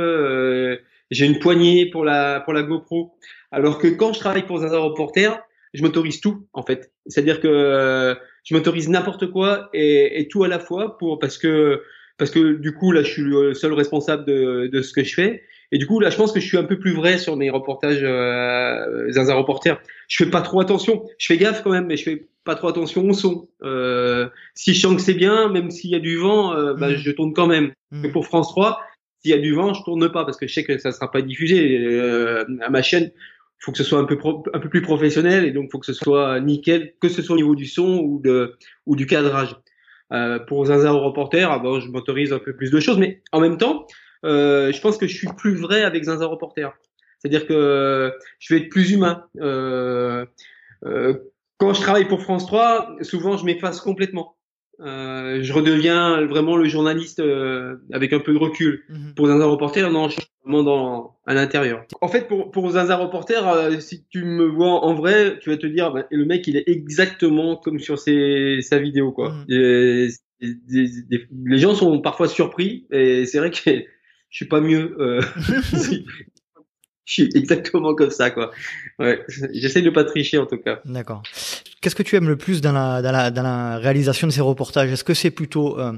j'ai 1.10 1.26
une 1.26 1.38
poignée 1.40 1.90
pour 1.90 2.02
la 2.04 2.40
pour 2.40 2.54
la 2.54 2.62
GoPro. 2.62 3.14
Alors 3.52 3.78
que 3.78 3.88
quand 3.88 4.14
je 4.14 4.20
travaille 4.20 4.46
pour 4.46 4.62
un 4.62 4.78
reporter, 4.78 5.38
je 5.74 5.82
m'autorise 5.82 6.22
tout 6.22 6.46
en 6.54 6.62
fait. 6.62 6.92
C'est-à-dire 7.06 7.40
que 7.40 8.16
je 8.42 8.54
m'autorise 8.54 8.88
n'importe 8.88 9.30
quoi 9.30 9.68
et, 9.74 10.20
et, 10.20 10.28
tout 10.28 10.44
à 10.44 10.48
la 10.48 10.58
fois 10.58 10.96
pour 10.98 11.18
parce 11.18 11.36
que 11.36 11.82
parce 12.18 12.30
que 12.30 12.54
du 12.54 12.72
coup 12.72 12.92
là 12.92 13.02
je 13.02 13.10
suis 13.10 13.22
le 13.22 13.54
seul 13.54 13.72
responsable 13.72 14.24
de, 14.24 14.68
de 14.72 14.82
ce 14.82 14.92
que 14.92 15.04
je 15.04 15.14
fais 15.14 15.42
et 15.72 15.78
du 15.78 15.86
coup 15.86 16.00
là 16.00 16.10
je 16.10 16.16
pense 16.16 16.32
que 16.32 16.40
je 16.40 16.46
suis 16.46 16.58
un 16.58 16.64
peu 16.64 16.78
plus 16.78 16.92
vrai 16.92 17.18
sur 17.18 17.36
mes 17.36 17.50
reportages 17.50 18.02
euh, 18.02 19.10
un 19.16 19.34
Reporter. 19.34 19.80
Je 20.08 20.24
fais 20.24 20.30
pas 20.30 20.42
trop 20.42 20.60
attention, 20.60 21.04
je 21.18 21.26
fais 21.26 21.36
gaffe 21.36 21.62
quand 21.62 21.70
même, 21.70 21.86
mais 21.86 21.96
je 21.96 22.04
fais 22.04 22.28
pas 22.44 22.54
trop 22.54 22.68
attention 22.68 23.08
au 23.08 23.12
son. 23.12 23.48
Euh, 23.62 24.28
si 24.54 24.74
je 24.74 24.80
sens 24.80 24.94
que 24.96 25.02
c'est 25.02 25.14
bien, 25.14 25.48
même 25.48 25.70
s'il 25.70 25.90
y 25.90 25.94
a 25.94 26.00
du 26.00 26.16
vent, 26.16 26.54
euh, 26.54 26.74
bah, 26.74 26.90
mmh. 26.90 26.96
je 26.96 27.10
tourne 27.10 27.32
quand 27.32 27.46
même. 27.46 27.72
Mmh. 27.90 28.10
pour 28.12 28.26
France 28.26 28.48
3, 28.50 28.80
s'il 29.20 29.30
y 29.30 29.34
a 29.34 29.38
du 29.38 29.54
vent, 29.54 29.72
je 29.72 29.82
tourne 29.82 30.10
pas 30.10 30.24
parce 30.24 30.36
que 30.36 30.46
je 30.46 30.52
sais 30.52 30.64
que 30.64 30.78
ça 30.78 30.92
sera 30.92 31.10
pas 31.10 31.22
diffusé 31.22 31.78
euh, 31.78 32.44
à 32.60 32.70
ma 32.70 32.82
chaîne. 32.82 33.10
Il 33.14 33.64
faut 33.64 33.72
que 33.72 33.78
ce 33.78 33.84
soit 33.84 33.98
un 33.98 34.04
peu 34.04 34.18
un 34.52 34.58
peu 34.58 34.68
plus 34.68 34.82
professionnel 34.82 35.44
et 35.46 35.50
donc 35.50 35.70
faut 35.72 35.78
que 35.78 35.86
ce 35.86 35.94
soit 35.94 36.38
nickel, 36.40 36.92
que 37.00 37.08
ce 37.08 37.22
soit 37.22 37.34
au 37.34 37.38
niveau 37.38 37.54
du 37.54 37.66
son 37.66 37.98
ou 37.98 38.20
de 38.22 38.56
ou 38.84 38.94
du 38.94 39.06
cadrage. 39.06 39.56
Euh, 40.12 40.38
pour 40.38 40.66
Zinzin 40.66 40.92
reporter, 40.92 41.50
ah 41.50 41.58
bon, 41.58 41.80
je 41.80 41.88
m'autorise 41.88 42.32
un 42.32 42.38
peu 42.38 42.54
plus 42.54 42.70
de 42.70 42.78
choses, 42.78 42.98
mais 42.98 43.22
en 43.32 43.40
même 43.40 43.56
temps, 43.56 43.86
euh, 44.24 44.72
je 44.72 44.80
pense 44.80 44.98
que 44.98 45.06
je 45.06 45.16
suis 45.16 45.28
plus 45.36 45.56
vrai 45.56 45.82
avec 45.82 46.04
Zinzin 46.04 46.26
reporter. 46.26 46.72
C'est-à-dire 47.18 47.46
que 47.46 48.12
je 48.38 48.54
vais 48.54 48.60
être 48.60 48.68
plus 48.68 48.92
humain. 48.92 49.24
Euh, 49.40 50.26
euh 50.84 51.14
quand 51.56 51.72
je 51.72 51.80
travaille 51.80 52.08
pour 52.08 52.20
France 52.20 52.46
3, 52.46 52.96
souvent 53.02 53.36
je 53.36 53.44
m'efface 53.44 53.80
complètement. 53.80 54.36
Euh, 54.80 55.40
je 55.42 55.52
redeviens 55.52 56.24
vraiment 56.26 56.56
le 56.56 56.64
journaliste 56.64 57.20
euh, 57.20 57.76
avec 57.92 58.12
un 58.12 58.20
peu 58.20 58.32
de 58.32 58.38
recul. 58.38 58.82
Mhm. 58.88 59.14
Pour 59.14 59.30
un 59.30 59.44
reporter, 59.44 59.90
non, 59.90 60.08
je 60.08 60.14
suis 60.14 60.30
vraiment 60.44 60.62
dans, 60.62 61.16
à 61.26 61.34
l'intérieur. 61.34 61.84
En 62.00 62.08
fait, 62.08 62.26
pour, 62.28 62.50
pour 62.50 62.72
reporter, 62.96 63.48
euh, 63.48 63.80
si 63.80 64.04
tu 64.10 64.24
me 64.24 64.46
vois 64.46 64.84
en 64.84 64.94
vrai, 64.94 65.38
tu 65.40 65.50
vas 65.50 65.56
te 65.56 65.66
dire, 65.66 65.92
bah, 65.92 66.06
le 66.10 66.24
mec, 66.24 66.46
il 66.46 66.56
est 66.56 66.68
exactement 66.68 67.56
comme 67.56 67.78
sur 67.78 67.98
ses, 67.98 68.58
sa 68.62 68.78
vidéo, 68.78 69.12
quoi. 69.12 69.34
Mhm. 69.48 70.08
les 70.40 71.58
gens 71.58 71.74
sont 71.74 72.00
parfois 72.00 72.28
surpris, 72.28 72.86
et 72.90 73.24
c'est 73.26 73.38
vrai 73.38 73.50
que 73.50 73.56
je 74.30 74.36
suis 74.36 74.48
pas 74.48 74.60
mieux. 74.60 74.96
je 77.06 77.12
suis 77.12 77.30
exactement 77.34 77.94
comme 77.94 78.10
ça, 78.10 78.30
quoi. 78.30 78.50
Ouais, 78.98 79.24
j'essaie 79.52 79.82
de 79.82 79.90
pas 79.90 80.04
tricher 80.04 80.38
en 80.38 80.46
tout 80.46 80.58
cas. 80.58 80.80
D'accord. 80.84 81.22
Qu'est-ce 81.80 81.94
que 81.94 82.02
tu 82.02 82.16
aimes 82.16 82.28
le 82.28 82.36
plus 82.36 82.60
dans 82.60 82.72
la, 82.72 83.02
dans 83.02 83.12
la, 83.12 83.30
dans 83.30 83.42
la 83.42 83.78
réalisation 83.78 84.26
de 84.26 84.32
ces 84.32 84.40
reportages? 84.40 84.90
Est-ce 84.90 85.04
que 85.04 85.12
c'est 85.12 85.30
plutôt 85.30 85.78
euh, 85.78 85.92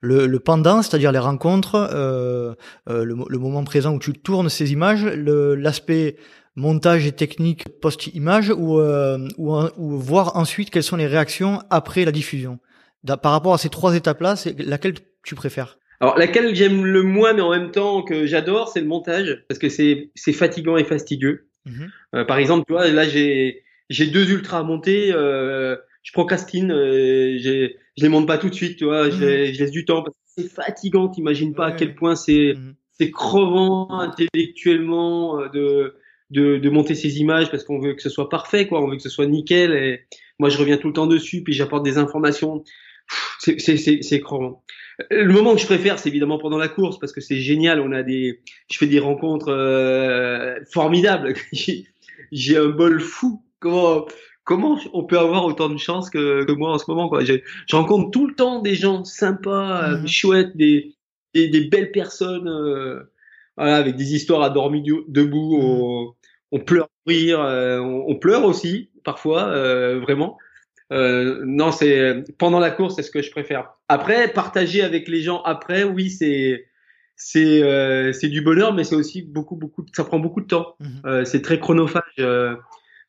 le, 0.00 0.26
le, 0.26 0.38
pendant, 0.38 0.82
c'est-à-dire 0.82 1.12
les 1.12 1.18
rencontres, 1.18 1.76
euh, 1.76 2.54
euh, 2.88 3.04
le, 3.04 3.16
le, 3.26 3.38
moment 3.38 3.64
présent 3.64 3.94
où 3.94 3.98
tu 3.98 4.12
tournes 4.12 4.50
ces 4.50 4.72
images, 4.72 5.04
l'aspect 5.04 6.16
montage 6.56 7.06
et 7.06 7.12
technique 7.12 7.80
post-image, 7.80 8.50
ou, 8.50 8.80
euh, 8.80 9.26
ou, 9.38 9.54
ou, 9.78 9.98
voir 9.98 10.36
ensuite 10.36 10.70
quelles 10.70 10.82
sont 10.82 10.96
les 10.96 11.06
réactions 11.06 11.62
après 11.70 12.04
la 12.04 12.12
diffusion? 12.12 12.58
Par 13.06 13.32
rapport 13.32 13.54
à 13.54 13.58
ces 13.58 13.70
trois 13.70 13.96
étapes-là, 13.96 14.36
c'est 14.36 14.58
laquelle 14.60 14.94
tu 15.24 15.34
préfères? 15.34 15.78
Alors 16.00 16.18
laquelle 16.18 16.54
j'aime 16.54 16.84
le 16.86 17.02
moins, 17.02 17.34
mais 17.34 17.42
en 17.42 17.50
même 17.50 17.70
temps 17.70 18.02
que 18.02 18.26
j'adore, 18.26 18.68
c'est 18.68 18.80
le 18.80 18.86
montage 18.86 19.44
parce 19.48 19.58
que 19.58 19.68
c'est 19.68 20.10
c'est 20.14 20.32
fatigant 20.32 20.76
et 20.76 20.84
fastidieux. 20.84 21.48
Mhm. 21.66 21.90
Euh, 22.14 22.24
par 22.24 22.38
exemple, 22.38 22.64
tu 22.66 22.72
vois, 22.72 22.88
là 22.88 23.06
j'ai 23.06 23.62
j'ai 23.90 24.06
deux 24.06 24.30
ultras 24.30 24.60
à 24.60 24.62
monter. 24.62 25.12
Euh, 25.12 25.76
je 26.02 26.12
procrastine, 26.12 26.72
euh, 26.72 27.38
je 27.38 27.72
les 27.98 28.08
monte 28.08 28.26
pas 28.26 28.38
tout 28.38 28.48
de 28.48 28.54
suite, 28.54 28.78
tu 28.78 28.84
vois. 28.84 29.08
Mhm. 29.08 29.12
Je, 29.12 29.58
laisse 29.60 29.70
du 29.70 29.84
temps 29.84 30.02
parce 30.02 30.16
que 30.16 30.42
c'est 30.42 30.48
fatigant. 30.48 31.08
T'imagines 31.08 31.54
pas 31.54 31.66
à 31.66 31.72
quel 31.72 31.94
point 31.94 32.16
c'est 32.16 32.54
c'est 32.92 33.10
crevant 33.10 33.90
intellectuellement 33.90 35.40
euh, 35.40 35.48
de, 35.48 35.96
de 36.30 36.56
de 36.56 36.70
monter 36.70 36.94
ces 36.94 37.18
images 37.18 37.50
parce 37.50 37.64
qu'on 37.64 37.78
veut 37.78 37.92
que 37.92 38.02
ce 38.02 38.08
soit 38.08 38.30
parfait, 38.30 38.66
quoi. 38.66 38.82
On 38.82 38.88
veut 38.88 38.96
que 38.96 39.02
ce 39.02 39.10
soit 39.10 39.26
nickel. 39.26 39.72
Et 39.72 40.00
moi, 40.38 40.48
je 40.48 40.56
reviens 40.56 40.78
tout 40.78 40.88
le 40.88 40.94
temps 40.94 41.06
dessus, 41.06 41.42
puis 41.42 41.52
j'apporte 41.52 41.84
des 41.84 41.98
informations. 41.98 42.64
C'est 43.40 43.58
c'est 43.58 43.76
c'est 43.76 44.20
crevant. 44.20 44.62
Le 45.10 45.32
moment 45.32 45.54
que 45.54 45.60
je 45.60 45.66
préfère, 45.66 45.98
c'est 45.98 46.08
évidemment 46.08 46.38
pendant 46.38 46.58
la 46.58 46.68
course 46.68 46.98
parce 46.98 47.12
que 47.12 47.20
c'est 47.20 47.36
génial. 47.36 47.80
On 47.80 47.92
a 47.92 48.02
des, 48.02 48.40
je 48.70 48.78
fais 48.78 48.86
des 48.86 48.98
rencontres 48.98 49.50
euh, 49.50 50.56
formidables. 50.70 51.34
J'ai 52.32 52.56
un 52.56 52.68
bol 52.68 53.00
fou. 53.00 53.44
Comment, 53.60 54.06
comment 54.44 54.78
on 54.92 55.04
peut 55.04 55.18
avoir 55.18 55.44
autant 55.44 55.68
de 55.68 55.76
chance 55.76 56.10
que, 56.10 56.44
que 56.44 56.52
moi 56.52 56.72
en 56.72 56.78
ce 56.78 56.84
moment 56.88 57.08
quoi? 57.08 57.24
Je, 57.24 57.34
je, 57.66 57.76
rencontre 57.76 58.10
tout 58.10 58.26
le 58.26 58.34
temps 58.34 58.60
des 58.60 58.74
gens 58.74 59.04
sympas, 59.04 59.98
mmh. 59.98 60.06
chouettes, 60.06 60.56
des, 60.56 60.94
des, 61.34 61.48
des, 61.48 61.60
belles 61.68 61.92
personnes, 61.92 62.48
euh, 62.48 63.02
voilà, 63.56 63.76
avec 63.76 63.96
des 63.96 64.14
histoires 64.14 64.42
à 64.42 64.50
dormir 64.50 64.82
debout. 65.08 65.58
Mmh. 65.58 65.64
On, 65.64 66.14
on, 66.52 66.60
pleure, 66.60 66.88
rire, 67.06 67.40
euh, 67.40 67.80
on, 67.80 68.04
on, 68.08 68.16
pleure 68.16 68.44
aussi 68.44 68.90
parfois, 69.04 69.48
euh, 69.48 70.00
vraiment. 70.00 70.38
Euh, 70.92 71.42
non, 71.44 71.70
c'est 71.70 72.24
pendant 72.38 72.58
la 72.58 72.70
course, 72.70 72.96
c'est 72.96 73.02
ce 73.02 73.10
que 73.10 73.22
je 73.22 73.30
préfère. 73.30 73.74
Après, 73.90 74.32
partager 74.32 74.82
avec 74.82 75.08
les 75.08 75.20
gens 75.20 75.42
après, 75.42 75.82
oui, 75.82 76.10
c'est 76.10 76.66
c'est 77.16 77.60
euh, 77.64 78.12
c'est 78.12 78.28
du 78.28 78.40
bonheur, 78.40 78.72
mais 78.72 78.84
c'est 78.84 78.94
aussi 78.94 79.20
beaucoup 79.20 79.56
beaucoup, 79.56 79.84
ça 79.92 80.04
prend 80.04 80.20
beaucoup 80.20 80.40
de 80.40 80.46
temps. 80.46 80.76
Mhm. 80.78 80.88
Euh, 81.06 81.24
c'est 81.24 81.42
très 81.42 81.58
chronophage. 81.58 82.02
Euh, 82.20 82.54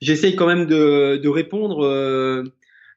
j'essaye 0.02 0.36
quand 0.36 0.48
même 0.48 0.66
de 0.66 1.18
de 1.18 1.30
répondre 1.30 1.86
euh, 1.86 2.44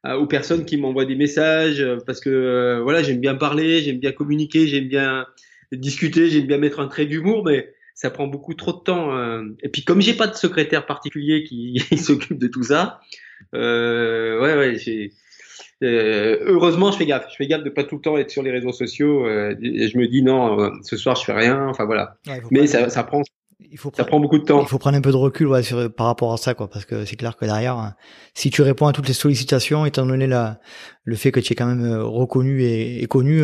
aux 0.02 0.26
personnes 0.26 0.64
qui 0.64 0.78
m'envoient 0.78 1.04
des 1.04 1.14
messages 1.14 1.84
parce 2.06 2.20
que 2.20 2.80
voilà, 2.82 3.02
j'aime 3.02 3.20
bien 3.20 3.34
parler, 3.34 3.82
j'aime 3.82 3.98
bien 3.98 4.12
communiquer, 4.12 4.66
j'aime 4.66 4.88
bien 4.88 5.26
discuter, 5.70 6.30
j'aime 6.30 6.46
bien 6.46 6.58
mettre 6.58 6.80
un 6.80 6.88
trait 6.88 7.04
d'humour, 7.04 7.44
mais 7.44 7.74
ça 7.94 8.10
prend 8.10 8.26
beaucoup 8.26 8.54
trop 8.54 8.72
de 8.72 8.82
temps. 8.82 9.12
Et 9.62 9.68
puis 9.68 9.84
comme 9.84 10.00
j'ai 10.00 10.14
pas 10.14 10.26
de 10.26 10.34
secrétaire 10.34 10.86
particulier 10.86 11.44
qui 11.44 11.78
s'occupe 11.98 12.38
de 12.38 12.48
tout 12.48 12.62
ça, 12.62 13.00
euh, 13.54 14.40
ouais, 14.40 14.56
ouais, 14.56 14.78
j'ai. 14.78 15.12
Euh, 15.84 16.38
heureusement, 16.46 16.90
je 16.90 16.98
fais 16.98 17.06
gaffe. 17.06 17.26
Je 17.30 17.36
fais 17.36 17.46
gaffe 17.46 17.62
de 17.62 17.70
pas 17.70 17.84
tout 17.84 17.96
le 17.96 18.00
temps 18.00 18.16
être 18.16 18.30
sur 18.30 18.42
les 18.42 18.50
réseaux 18.50 18.72
sociaux. 18.72 19.26
Euh, 19.26 19.54
et 19.62 19.88
je 19.88 19.98
me 19.98 20.08
dis 20.08 20.22
non, 20.22 20.60
euh, 20.60 20.70
ce 20.82 20.96
soir 20.96 21.16
je 21.16 21.24
fais 21.24 21.32
rien. 21.32 21.68
Enfin 21.68 21.84
voilà. 21.84 22.16
Mais 22.50 22.66
ça, 22.66 22.88
ça 22.88 23.04
prend. 23.04 23.22
Il 23.70 23.78
faut 23.78 23.90
ça 23.96 24.04
prend 24.04 24.20
beaucoup 24.20 24.38
de 24.38 24.44
temps. 24.44 24.60
Il 24.60 24.68
faut 24.68 24.78
prendre 24.78 24.96
un 24.96 25.00
peu 25.00 25.10
de 25.10 25.16
recul 25.16 25.46
ouais, 25.46 25.62
sur, 25.62 25.92
par 25.92 26.06
rapport 26.06 26.32
à 26.32 26.36
ça, 26.36 26.54
quoi, 26.54 26.68
parce 26.68 26.84
que 26.84 27.04
c'est 27.04 27.16
clair 27.16 27.36
que 27.36 27.44
derrière, 27.44 27.76
hein, 27.76 27.94
si 28.34 28.50
tu 28.50 28.62
réponds 28.62 28.86
à 28.86 28.92
toutes 28.92 29.08
les 29.08 29.14
sollicitations, 29.14 29.86
étant 29.86 30.06
donné 30.06 30.26
la, 30.26 30.58
le 31.04 31.16
fait 31.16 31.32
que 31.32 31.40
tu 31.40 31.52
es 31.52 31.56
quand 31.56 31.66
même 31.66 32.00
reconnu 32.02 32.62
et, 32.62 33.02
et 33.02 33.06
connu, 33.06 33.42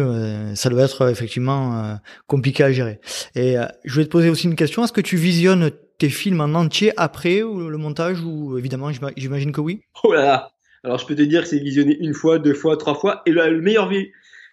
ça 0.55 0.68
doit 0.68 0.83
être 0.83 1.09
effectivement 1.09 1.96
compliqué 2.26 2.64
à 2.64 2.72
gérer. 2.72 3.00
Et 3.35 3.57
je 3.85 3.92
voulais 3.92 4.05
te 4.05 4.11
poser 4.11 4.31
aussi 4.31 4.46
une 4.46 4.57
question. 4.57 4.85
Est-ce 4.85 4.92
que 4.92 5.00
tu 5.00 5.16
visionnes 5.16 5.70
tes 5.98 6.11
films 6.11 6.40
en 6.40 6.59
entier 6.59 6.92
après 6.96 7.42
ou 7.42 7.68
le 7.68 7.76
montage 7.79 8.20
ou 8.22 8.59
évidemment 8.59 8.90
j'imagine 9.16 9.53
que 9.53 9.61
oui? 9.61 9.83
Oh 10.03 10.12
là 10.12 10.24
là 10.24 10.50
Alors 10.84 10.98
je 10.98 11.06
peux 11.06 11.14
te 11.14 11.22
dire 11.22 11.42
que 11.42 11.48
c'est 11.48 11.58
visionné 11.58 11.96
une 12.00 12.14
fois, 12.14 12.38
deux 12.38 12.54
fois, 12.54 12.76
trois 12.76 12.94
fois 12.94 13.22
et 13.26 13.32
le, 13.32 13.60
meilleur 13.60 13.90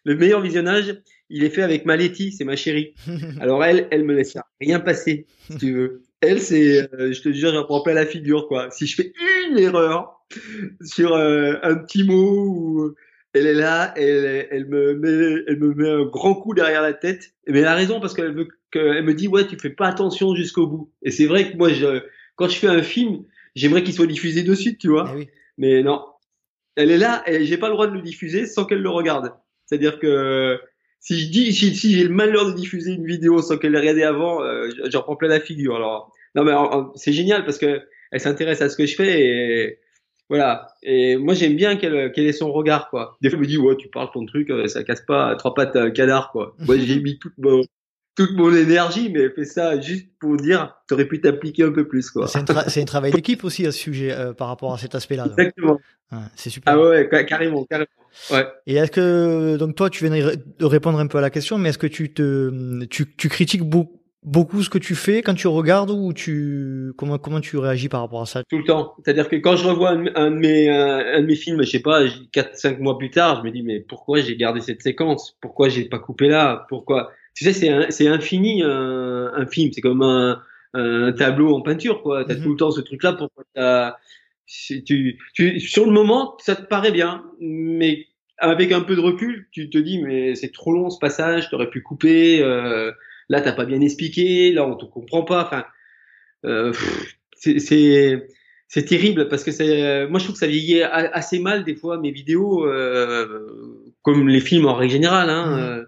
le 0.03 0.15
meilleur 0.15 0.41
visionnage, 0.41 1.01
il 1.29 1.43
est 1.43 1.49
fait 1.49 1.63
avec 1.63 1.85
Maletti, 1.85 2.31
c'est 2.31 2.45
ma 2.45 2.55
chérie. 2.55 2.93
Alors 3.41 3.63
elle, 3.63 3.87
elle 3.91 4.03
me 4.03 4.13
laisse 4.13 4.37
rien 4.61 4.79
passer, 4.79 5.25
si 5.49 5.57
tu 5.57 5.73
veux. 5.73 6.01
Elle, 6.21 6.41
c'est, 6.41 6.89
euh, 6.93 7.13
je 7.13 7.21
te 7.21 7.31
jure, 7.31 7.51
j'en 7.51 7.63
prends 7.63 7.81
plein 7.81 7.93
la 7.93 8.05
figure, 8.05 8.47
quoi. 8.47 8.71
Si 8.71 8.87
je 8.87 8.95
fais 8.95 9.13
une 9.49 9.59
erreur 9.59 10.25
sur 10.83 11.13
euh, 11.13 11.55
un 11.63 11.75
petit 11.75 12.03
mot 12.03 12.45
ou 12.45 12.95
elle 13.33 13.45
est 13.45 13.53
là, 13.53 13.93
elle, 13.95 14.47
elle 14.49 14.65
me 14.67 14.95
met, 14.95 15.43
elle 15.47 15.59
me 15.59 15.73
met 15.73 15.89
un 15.89 16.05
grand 16.05 16.35
coup 16.35 16.53
derrière 16.53 16.81
la 16.81 16.93
tête. 16.93 17.33
Mais 17.47 17.59
elle 17.59 17.65
a 17.65 17.75
raison 17.75 17.99
parce 17.99 18.13
qu'elle 18.13 18.33
veut 18.33 18.47
qu'elle 18.71 19.03
me 19.03 19.13
dit 19.13 19.27
ouais, 19.27 19.45
tu 19.45 19.57
fais 19.57 19.69
pas 19.69 19.87
attention 19.87 20.35
jusqu'au 20.35 20.67
bout. 20.67 20.91
Et 21.03 21.11
c'est 21.11 21.27
vrai 21.27 21.51
que 21.51 21.57
moi, 21.57 21.69
je, 21.69 22.01
quand 22.35 22.49
je 22.49 22.57
fais 22.57 22.67
un 22.67 22.81
film, 22.81 23.23
j'aimerais 23.55 23.83
qu'il 23.83 23.93
soit 23.93 24.07
diffusé 24.07 24.43
de 24.43 24.55
suite, 24.55 24.79
tu 24.79 24.89
vois. 24.89 25.13
Eh 25.17 25.27
Mais 25.57 25.83
non, 25.83 26.03
elle 26.77 26.91
est 26.91 26.97
là 26.97 27.23
et 27.25 27.43
j'ai 27.43 27.57
pas 27.57 27.67
le 27.67 27.73
droit 27.73 27.87
de 27.87 27.93
le 27.93 28.01
diffuser 28.01 28.45
sans 28.45 28.65
qu'elle 28.65 28.81
le 28.81 28.89
regarde. 28.89 29.33
C'est-à-dire 29.65 29.99
que 29.99 30.59
si 30.99 31.19
je 31.19 31.29
dis, 31.29 31.53
si, 31.53 31.75
si 31.75 31.93
j'ai 31.93 32.03
le 32.03 32.13
malheur 32.13 32.45
de 32.45 32.53
diffuser 32.53 32.93
une 32.93 33.05
vidéo 33.05 33.41
sans 33.41 33.57
qu'elle 33.57 33.75
ait 33.75 33.79
regardé 33.79 34.03
avant, 34.03 34.43
euh, 34.43 34.69
j'en 34.89 35.01
prends 35.01 35.15
plein 35.15 35.27
la 35.27 35.39
figure. 35.39 35.75
Alors, 35.75 36.13
non 36.35 36.43
mais 36.43 36.53
c'est 36.95 37.13
génial 37.13 37.43
parce 37.43 37.57
que 37.57 37.81
elle 38.11 38.19
s'intéresse 38.19 38.61
à 38.61 38.69
ce 38.69 38.77
que 38.77 38.85
je 38.85 38.95
fais 38.95 39.21
et 39.21 39.79
voilà. 40.29 40.67
Et 40.83 41.17
moi 41.17 41.33
j'aime 41.33 41.55
bien 41.55 41.77
qu'elle 41.77 42.11
quel 42.13 42.27
est 42.27 42.31
son 42.31 42.51
regard 42.51 42.89
quoi. 42.89 43.17
Des 43.21 43.29
fois 43.29 43.37
elle 43.37 43.43
me 43.43 43.47
dit 43.47 43.57
ouais 43.57 43.75
tu 43.75 43.89
parles 43.89 44.09
ton 44.13 44.25
truc, 44.25 44.49
euh, 44.51 44.67
ça 44.67 44.83
casse 44.83 45.01
pas 45.01 45.35
trois 45.35 45.53
pattes 45.55 45.75
à 45.75 45.89
canard 45.89 46.31
quoi. 46.31 46.55
Moi 46.59 46.77
j'ai 46.77 46.99
mis 47.01 47.17
toute 47.17 47.37
mon, 47.39 47.63
toute 48.17 48.35
mon 48.35 48.53
énergie, 48.53 49.09
mais 49.13 49.29
fait 49.29 49.45
ça 49.45 49.79
juste 49.79 50.07
pour 50.19 50.37
dire 50.37 50.75
t'aurais 50.87 51.05
pu 51.05 51.21
t'appliquer 51.21 51.63
un 51.63 51.71
peu 51.71 51.87
plus 51.87 52.09
quoi. 52.09 52.27
C'est 52.27 52.39
un, 52.39 52.85
travail 52.85 53.11
d'équipe 53.13 53.43
aussi 53.43 53.65
à 53.65 53.71
ce 53.71 53.77
sujet 53.77 54.11
euh, 54.11 54.33
par 54.33 54.47
rapport 54.47 54.73
à 54.73 54.77
cet 54.79 54.95
aspect-là. 54.95 55.27
Exactement. 55.27 55.79
c'est 56.35 56.49
super. 56.49 56.73
Ah 56.73 56.81
ouais, 56.81 57.07
carrément, 57.27 57.63
carrément. 57.65 57.87
Ouais. 58.31 58.47
Et 58.65 58.75
est-ce 58.75 58.91
que 58.91 59.57
donc 59.57 59.75
toi 59.75 59.91
tu 59.91 60.09
viens 60.09 60.31
de 60.59 60.65
répondre 60.65 60.97
un 60.99 61.05
peu 61.05 61.19
à 61.19 61.21
la 61.21 61.29
question, 61.29 61.59
mais 61.59 61.69
est-ce 61.69 61.77
que 61.77 61.87
tu 61.87 62.11
te 62.11 62.83
tu, 62.85 63.05
tu 63.15 63.29
critiques 63.29 63.63
beaucoup 63.63 64.01
beaucoup 64.23 64.63
ce 64.63 64.69
que 64.69 64.79
tu 64.79 64.95
fais 64.95 65.21
quand 65.21 65.35
tu 65.35 65.47
regardes 65.47 65.91
ou 65.91 66.11
tu 66.11 66.91
comment 66.97 67.19
comment 67.19 67.39
tu 67.39 67.57
réagis 67.57 67.87
par 67.87 68.01
rapport 68.01 68.21
à 68.21 68.25
ça? 68.25 68.41
Tout 68.49 68.57
le 68.57 68.63
temps. 68.63 68.95
C'est-à-dire 68.97 69.29
que 69.29 69.35
quand 69.35 69.55
je 69.55 69.67
revois 69.67 69.91
un, 69.91 70.31
de 70.31 70.35
mes 70.35 70.69
un, 70.69 71.21
de 71.21 71.25
mes 71.27 71.35
films, 71.35 71.63
je 71.63 71.69
sais 71.69 71.81
pas, 71.81 72.01
4 72.31 72.55
5 72.55 72.79
mois 72.79 72.97
plus 72.97 73.11
tard, 73.11 73.41
je 73.41 73.47
me 73.47 73.53
dis 73.53 73.61
mais 73.61 73.79
pourquoi 73.79 74.21
j'ai 74.21 74.35
gardé 74.35 74.59
cette 74.61 74.81
séquence? 74.81 75.37
Pourquoi 75.39 75.69
j'ai 75.69 75.85
pas 75.85 75.99
coupé 75.99 76.27
là? 76.27 76.65
Pourquoi 76.67 77.11
Tu 77.37 77.43
sais 77.43 77.53
c'est 77.91 78.07
infini 78.07 78.63
un, 78.63 79.31
un 79.31 79.45
film, 79.45 79.71
c'est 79.71 79.81
comme 79.81 80.01
un, 80.01 80.41
un 80.73 81.11
tableau 81.11 81.53
en 81.55 81.61
peinture 81.61 82.01
quoi. 82.01 82.25
Tu 82.25 82.31
as 82.31 82.35
mhm. 82.35 82.43
tout 82.43 82.49
le 82.49 82.57
temps 82.57 82.71
ce 82.71 82.81
truc 82.81 83.03
là 83.03 83.13
pourquoi 83.13 83.43
tu, 84.47 85.19
tu 85.33 85.59
sur 85.59 85.85
le 85.85 85.91
moment, 85.91 86.35
ça 86.39 86.55
te 86.55 86.63
paraît 86.63 86.91
bien, 86.91 87.23
mais 87.39 88.07
avec 88.39 88.71
un 88.71 88.81
peu 88.81 88.95
de 88.95 89.01
recul, 89.01 89.47
tu 89.51 89.69
te 89.69 89.77
dis 89.77 90.01
mais 90.01 90.33
c'est 90.33 90.51
trop 90.51 90.73
long 90.73 90.89
ce 90.89 90.97
passage, 90.97 91.49
tu 91.49 91.55
aurais 91.55 91.69
pu 91.69 91.81
couper 91.81 92.41
euh, 92.41 92.91
là 93.29 93.41
t'as 93.41 93.51
pas 93.51 93.65
bien 93.65 93.81
expliqué, 93.81 94.51
là 94.51 94.65
on 94.65 94.75
te 94.75 94.85
comprend 94.85 95.23
pas. 95.23 95.45
Enfin, 95.45 95.65
euh, 96.45 96.73
c'est 97.35 98.27
c'est 98.69 98.83
terrible 98.83 99.29
parce 99.29 99.43
que 99.43 99.51
c'est 99.51 100.07
moi 100.07 100.17
je 100.17 100.23
trouve 100.23 100.33
que 100.35 100.39
ça 100.39 100.47
vieillit 100.47 100.81
assez 100.81 101.37
mal 101.37 101.63
des 101.63 101.75
fois 101.75 101.99
mes 101.99 102.11
vidéos 102.11 102.65
euh, 102.65 103.85
comme 104.01 104.27
les 104.27 104.41
films 104.41 104.65
en 104.65 104.73
règle 104.73 104.93
générale. 104.93 105.29
Hein, 105.29 105.45
mmh. 105.45 105.59
euh, 105.59 105.83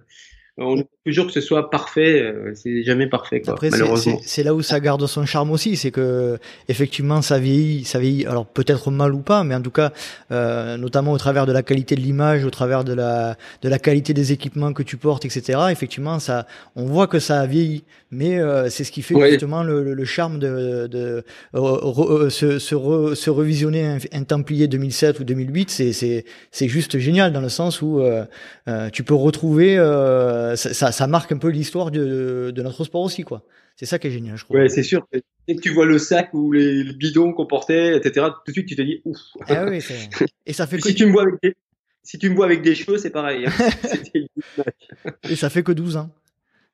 on 0.58 0.84
toujours 1.10 1.28
que 1.28 1.34
ce 1.34 1.41
soit 1.41 1.69
parfait, 1.69 2.22
euh, 2.22 2.52
c'est 2.56 2.84
jamais 2.84 3.08
parfait 3.08 3.41
quoi, 3.41 3.54
Après, 3.54 3.69
malheureusement. 3.69 4.19
C'est 4.24 4.43
là 4.43 4.54
où 4.54 4.62
ça 4.62 4.80
garde 4.80 5.06
son 5.08 5.26
charme 5.26 5.52
aussi, 5.52 5.76
c'est 5.76 5.91
que 5.91 6.38
effectivement 6.67 7.22
ça 7.22 7.39
vieillit, 7.39 7.84
ça 7.84 8.00
vieillit. 8.00 8.26
Alors 8.26 8.45
peut-être 8.45 8.91
mal 8.91 9.13
ou 9.13 9.19
pas, 9.19 9.43
mais 9.43 9.56
en 9.56 9.62
tout 9.62 9.72
cas, 9.72 9.91
euh, 10.32 10.78
notamment 10.78 11.12
au 11.12 11.17
travers 11.17 11.45
de 11.45 11.52
la 11.52 11.63
qualité 11.63 11.95
de 11.95 12.02
l'image, 12.02 12.45
au 12.45 12.50
travers 12.50 12.84
de 12.84 12.93
la 12.93 13.38
de 13.62 13.69
la 13.69 13.80
qualité 13.80 14.13
des 14.13 14.32
équipements 14.32 14.74
que 14.74 14.84
tu 14.84 14.98
portes, 14.98 15.26
etc. 15.26 15.60
Effectivement, 15.72 16.19
ça, 16.19 16.45
on 16.76 16.86
voit 16.86 17.08
que 17.08 17.19
ça 17.19 17.39
a 17.39 17.45
vieilli, 17.45 17.84
mais 18.12 18.39
euh, 18.39 18.69
c'est 18.69 18.84
ce 18.84 18.91
qui 18.91 19.02
fait 19.02 19.15
justement 19.30 19.63
le, 19.63 19.93
le, 19.93 20.06
charme 20.06 20.39
de, 20.39 20.88
de 20.88 21.24
euh, 21.56 22.30
se, 22.30 22.60
se, 22.60 23.15
se, 23.15 23.30
revisionner 23.30 23.86
un, 23.86 23.98
un, 24.13 24.24
Templier 24.24 24.67
2007 24.67 25.19
ou 25.19 25.24
2008, 25.24 25.69
c'est 25.69 25.93
c'est 25.93 26.26
c'est 26.52 26.67
juste 26.67 27.00
génial 27.00 27.34
dans 27.34 27.41
le 27.41 27.50
sens 27.50 27.82
où 27.82 28.02
tu 28.93 29.04
peux 29.04 29.15
retrouver 29.15 29.78
ça, 30.56 30.91
ça, 30.91 30.99
marque 31.08 31.32
un 31.32 31.38
peu 31.38 31.50
l'histoire 31.50 31.92
de, 31.92 32.52
de, 32.54 32.62
notre 32.62 32.84
sport 32.84 33.02
aussi, 33.02 33.24
quoi. 33.24 33.44
C'est 33.76 33.86
ça 33.86 34.00
qui 34.00 34.08
est 34.08 34.12
génial, 34.12 34.38
je 34.38 34.44
trouve. 34.44 34.58
Ouais, 34.58 34.70
c'est 34.70 34.84
sûr. 34.84 35.08
Dès 35.48 35.56
que 35.56 35.62
tu 35.62 35.70
vois 35.70 35.86
le 35.86 35.98
sac 35.98 36.34
ou 36.34 36.52
les, 36.52 36.84
bidons 36.84 37.34
qu'on 37.34 37.46
portait, 37.46 37.98
etc., 37.98 38.28
tout 38.46 38.52
de 38.52 38.54
suite 38.54 38.68
tu 38.68 38.76
te 38.76 38.82
dis 38.82 39.02
ouf. 39.06 39.18
Ah 39.48 39.66
oui, 39.70 39.82
et 40.46 40.54
ça 40.54 40.68
fait 40.68 40.78
que... 40.78 40.88
si 40.88 40.96
tu 40.96 41.06
me 41.06 41.12
vois 41.12 41.24
avec 41.24 41.36
des, 41.42 41.56
si 42.04 42.18
tu 42.18 42.30
me 42.30 42.36
vois 42.36 42.46
avec 42.46 42.62
des 42.62 42.76
cheveux, 42.76 42.98
c'est 42.98 43.10
pareil. 43.12 43.46
Hein. 43.46 43.52
et 45.30 45.36
ça 45.36 45.50
fait 45.50 45.64
que 45.64 45.72
12 45.72 45.98
ans. 45.98 46.10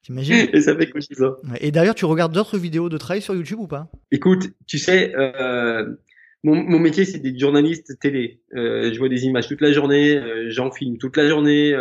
T'imagines 0.02 0.48
Et 0.54 0.62
ça 0.62 0.76
fait 0.78 0.88
que 0.90 0.98
12 0.98 1.24
ans. 1.24 1.36
Et 1.60 1.72
d'ailleurs, 1.72 1.96
tu 1.96 2.06
regardes 2.06 2.34
d'autres 2.34 2.58
vidéos 2.58 2.90
de 2.90 2.98
trail 2.98 3.22
sur 3.22 3.36
YouTube 3.36 3.60
ou 3.60 3.68
pas? 3.68 3.90
Écoute, 4.12 4.52
tu 4.68 4.78
sais, 4.78 5.16
euh, 5.16 5.96
mon, 6.44 6.56
mon, 6.56 6.80
métier 6.80 7.06
c'est 7.06 7.20
des 7.20 7.38
journalistes 7.38 8.00
télé. 8.00 8.40
Euh, 8.56 8.94
je 8.94 9.00
vois 9.00 9.10
des 9.10 9.26
images 9.26 9.48
toute 9.48 9.62
la 9.62 9.72
journée, 9.72 10.16
euh, 10.16 10.50
j'en 10.50 10.72
filme 10.72 10.98
toute 10.98 11.18
la 11.18 11.28
journée. 11.28 11.76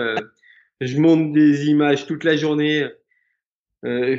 Euh, 0.82 0.86
je 0.86 0.98
monte 0.98 1.32
des 1.32 1.66
images 1.66 2.06
toute 2.06 2.24
la 2.24 2.36
journée. 2.36 2.88
Euh, 3.84 4.16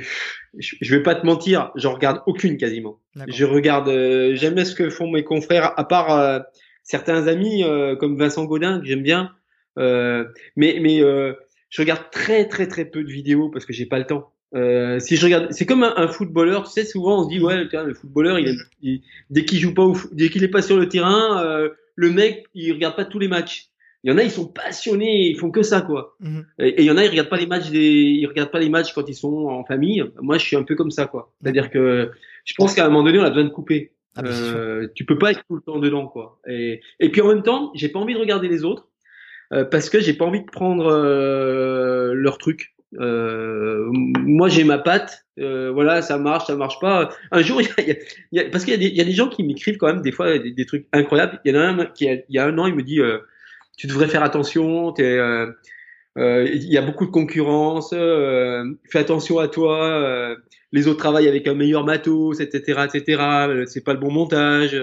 je, 0.58 0.96
vais 0.96 1.04
pas 1.04 1.16
te 1.16 1.26
mentir, 1.26 1.72
j'en 1.76 1.94
regarde 1.94 2.22
aucune 2.28 2.58
quasiment. 2.58 3.00
Je 3.28 3.46
regarde, 3.46 3.88
euh, 3.90 4.36
j'aime 4.36 4.64
ce 4.64 4.76
que 4.76 4.90
font 4.90 5.10
mes 5.10 5.24
confrères, 5.24 5.78
à 5.78 5.86
part 5.86 6.12
euh, 6.12 6.40
certains 6.84 7.28
amis 7.28 7.64
euh, 7.64 7.96
comme 7.96 8.18
Vincent 8.18 8.46
Godin 8.46 8.80
que 8.80 8.86
j'aime 8.86 9.04
bien. 9.04 9.32
mais 9.78 10.80
mais 10.82 11.00
je 11.70 11.82
regarde 11.82 12.10
très 12.12 12.48
très 12.48 12.68
très 12.68 12.86
peu 12.86 13.04
de 13.04 13.12
vidéos 13.12 13.50
parce 13.50 13.66
que 13.66 13.74
j'ai 13.74 13.86
pas 13.86 14.00
le 14.00 14.06
temps. 14.06 14.32
si 15.00 15.16
je 15.16 15.26
regarde, 15.26 15.48
c'est 15.52 15.66
comme 15.66 15.84
un, 15.84 16.08
footballeur, 16.08 16.66
tu 16.66 16.72
sais, 16.72 16.86
souvent 16.86 17.22
on 17.22 17.24
se 17.24 17.30
dit 17.30 17.40
ouais, 17.40 17.66
le 17.66 17.94
footballeur, 17.94 18.40
il, 18.40 19.02
dès 19.30 19.46
qu'il 19.46 19.60
joue 19.60 19.74
pas, 19.74 19.92
dès 20.12 20.30
qu'il 20.30 20.44
est 20.44 20.50
pas 20.50 20.62
sur 20.62 20.78
le 20.78 20.88
terrain, 20.88 21.70
le 21.96 22.12
mec, 22.12 22.46
il 22.54 22.72
regarde 22.74 22.96
pas 22.96 23.06
tous 23.06 23.20
les 23.20 23.28
matchs. 23.28 23.70
Il 24.06 24.12
y 24.12 24.14
en 24.14 24.20
a, 24.20 24.24
ils 24.24 24.30
sont 24.30 24.46
passionnés, 24.46 25.30
ils 25.30 25.36
font 25.36 25.50
que 25.50 25.64
ça, 25.64 25.82
quoi. 25.82 26.16
Mhm. 26.20 26.46
Et, 26.60 26.84
il 26.84 26.86
y 26.86 26.92
en 26.92 26.98
a, 26.98 27.04
ils 27.04 27.10
regardent 27.10 27.30
pas 27.30 27.38
les 27.38 27.48
matchs 27.48 27.72
des, 27.72 27.80
ils 27.80 28.28
regardent 28.28 28.52
pas 28.52 28.60
les 28.60 28.70
matchs 28.70 28.94
quand 28.94 29.10
ils 29.10 29.16
sont 29.16 29.48
en 29.48 29.66
famille. 29.66 30.04
Moi, 30.22 30.38
je 30.38 30.46
suis 30.46 30.56
un 30.56 30.62
peu 30.62 30.76
comme 30.76 30.92
ça, 30.92 31.08
quoi. 31.08 31.34
C'est-à-dire 31.42 31.72
que 31.72 32.12
je 32.44 32.54
pense 32.56 32.76
qu'à 32.76 32.86
un 32.86 32.90
moment 32.90 33.04
donné, 33.04 33.18
on 33.18 33.24
a 33.24 33.30
besoin 33.30 33.46
de 33.46 33.50
couper. 33.50 33.94
Ah, 34.16 34.22
euh, 34.24 34.88
tu 34.94 35.06
peux 35.06 35.18
pas 35.18 35.32
être 35.32 35.42
tout 35.50 35.56
le 35.56 35.62
temps 35.62 35.80
dedans, 35.80 36.06
quoi. 36.06 36.40
Et, 36.48 36.82
et 37.00 37.10
puis 37.10 37.22
en 37.22 37.30
même 37.30 37.42
temps, 37.42 37.72
j'ai 37.74 37.90
pas 37.90 37.98
envie 37.98 38.14
de 38.14 38.20
regarder 38.20 38.48
les 38.48 38.64
autres 38.64 38.90
euh, 39.54 39.66
parce 39.66 39.90
que 39.90 40.00
j'ai 40.00 40.14
pas 40.14 40.26
envie 40.26 40.42
de 40.42 40.52
prendre 40.52 40.86
euh, 40.86 42.14
leur 42.14 42.38
truc. 42.38 42.76
Euh, 43.00 43.88
moi, 43.92 44.50
j'ai 44.50 44.64
ma 44.66 44.78
patte. 44.78 45.26
Euh, 45.40 45.72
voilà, 45.72 46.04
ça 46.04 46.20
marche, 46.20 46.46
ça 46.46 46.56
marche 46.56 46.80
pas. 46.80 47.10
Un 47.32 47.42
jour, 47.42 47.60
il 47.80 47.88
y 47.88 47.92
a, 47.92 47.96
y 48.34 48.40
a, 48.40 48.50
parce 48.52 48.66
qu'il 48.66 48.82
y, 48.82 48.88
y, 48.88 49.02
a 49.02 49.04
des 49.04 49.12
gens 49.14 49.30
qui 49.30 49.42
m'écrivent 49.42 49.78
quand 49.78 49.88
même 49.88 50.04
des 50.04 50.12
fois 50.12 50.38
des, 50.38 50.52
des, 50.52 50.66
trucs 50.68 50.86
incroyables. 50.94 51.42
Il 51.44 51.56
y 51.56 51.58
en 51.58 51.62
a 51.62 51.66
un 51.66 51.86
qui, 51.88 52.06
il 52.06 52.24
y 52.30 52.38
a 52.38 52.46
un 52.46 52.56
an, 52.60 52.68
il 52.68 52.76
me 52.76 52.84
dit 52.84 53.00
tu 53.78 53.88
devrais 53.88 54.08
faire 54.08 54.24
attention. 54.24 54.94
Euh, 55.00 55.52
euh, 56.18 56.48
il 56.52 56.72
y 56.72 56.78
a 56.78 56.82
beaucoup 56.82 57.06
de 57.06 57.12
concurrence. 57.12 57.92
Euh, 57.94 58.64
fais 58.90 59.00
attention 59.00 59.40
à 59.40 59.48
toi. 59.48 60.36
les 60.72 60.88
autres 60.88 61.00
travaillent 61.00 61.28
avec 61.28 61.48
un 61.48 61.54
meilleur 61.56 61.86
matos, 61.86 62.40
etc., 62.40 62.88
etc. 62.94 63.66
C'est 63.68 63.84
pas 63.84 63.94
le 63.94 64.00
bon 64.00 64.12
montage. 64.12 64.82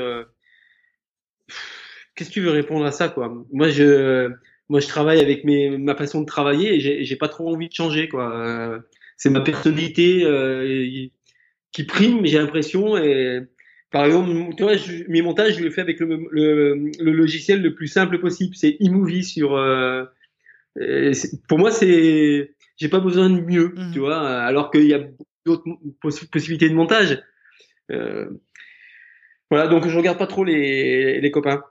Qu'est-ce 2.15 2.29
que 2.29 2.35
tu 2.35 2.41
veux 2.41 2.51
répondre 2.51 2.85
à 2.85 2.93
ça, 2.93 3.09
quoi? 3.09 3.33
Moi, 3.53 3.69
je, 3.69 4.31
moi, 4.69 4.81
je 4.81 4.89
travaille 4.89 5.21
avec 5.21 5.45
mes, 5.45 5.77
ma 5.79 5.95
façon 5.95 6.21
de 6.21 6.27
travailler 6.27 6.75
et 6.75 7.05
j'ai 7.05 7.17
pas 7.17 7.29
trop 7.29 7.49
envie 7.53 7.69
de 7.69 7.75
changer, 7.75 8.09
quoi. 8.09 8.83
c'est 9.17 9.31
ma 9.31 9.41
personnalité 9.41 10.27
qui 11.73 11.85
prime, 11.85 12.25
j'ai 12.27 12.39
l'impression, 12.39 12.99
et 12.99 13.41
par 13.93 14.07
exemple, 14.07 14.31
tu 14.57 14.63
vois, 14.63 14.73
mes 15.09 15.21
montages, 15.21 15.57
je 15.59 15.63
les 15.63 15.71
fais 15.71 15.83
avec 15.83 16.01
le, 16.01 16.27
le, 16.31 16.91
le, 16.99 17.13
logiciel 17.13 17.61
le 17.61 17.75
plus 17.75 17.89
simple 17.89 18.19
possible. 18.19 18.55
C'est 18.57 18.77
iMovie 18.81 19.23
sur. 19.23 19.55
Euh, 19.55 20.05
pour 21.47 21.59
moi, 21.59 21.71
c'est. 21.71 22.55
J'ai 22.77 22.89
pas 22.89 23.01
besoin 23.01 23.29
de 23.29 23.41
mieux, 23.41 23.75
mhm. 23.77 23.91
tu 23.93 23.99
vois. 23.99 24.19
Alors 24.19 24.71
qu'il 24.71 24.87
y 24.87 24.95
a 24.95 25.01
d'autres 25.45 25.65
possibilités 26.31 26.71
de 26.71 26.75
montage. 26.75 27.23
Euh, 27.91 28.31
voilà, 29.51 29.69
donc 29.69 29.87
je 29.87 29.97
regarde 29.97 30.19
pas 30.19 30.27
trop 30.27 30.45
les, 30.45 31.21
les 31.21 31.31
copains. 31.31 31.63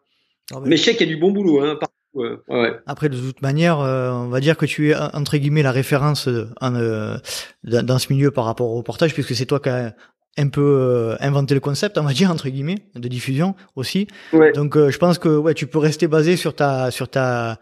mais... 0.63 0.77
je 0.77 0.83
sais 0.83 0.95
qu'il 0.95 1.07
y 1.07 1.11
a 1.11 1.13
du 1.15 1.19
bon 1.19 1.31
boulot, 1.31 1.61
hein. 1.61 1.79
Ouais, 2.13 2.37
ouais. 2.49 2.77
Après, 2.87 3.07
de 3.07 3.17
toute 3.17 3.41
manière, 3.41 3.79
euh, 3.79 4.11
on 4.11 4.27
va 4.27 4.41
dire 4.41 4.57
que 4.57 4.65
tu 4.65 4.89
es 4.89 4.95
entre 4.95 5.37
guillemets 5.37 5.63
la 5.63 5.71
référence 5.71 6.27
en, 6.59 6.75
euh, 6.75 7.17
dans 7.63 7.99
ce 7.99 8.11
milieu 8.11 8.31
par 8.31 8.43
rapport 8.43 8.67
au 8.67 8.75
reportage, 8.75 9.13
puisque 9.13 9.33
c'est 9.33 9.45
toi 9.45 9.61
qui 9.61 9.69
as 9.69 9.95
un 10.37 10.47
peu 10.47 10.61
euh, 10.61 11.15
inventé 11.19 11.53
le 11.53 11.59
concept, 11.59 11.97
on 11.97 12.03
va 12.03 12.13
dire 12.13 12.31
entre 12.31 12.49
guillemets, 12.49 12.77
de 12.95 13.07
diffusion 13.07 13.55
aussi. 13.75 14.07
Donc 14.55 14.77
euh, 14.77 14.89
je 14.89 14.97
pense 14.97 15.17
que 15.17 15.29
ouais, 15.29 15.53
tu 15.53 15.67
peux 15.67 15.79
rester 15.79 16.07
basé 16.07 16.37
sur 16.37 16.55
ta 16.55 16.91
sur 16.91 17.09
ta 17.09 17.59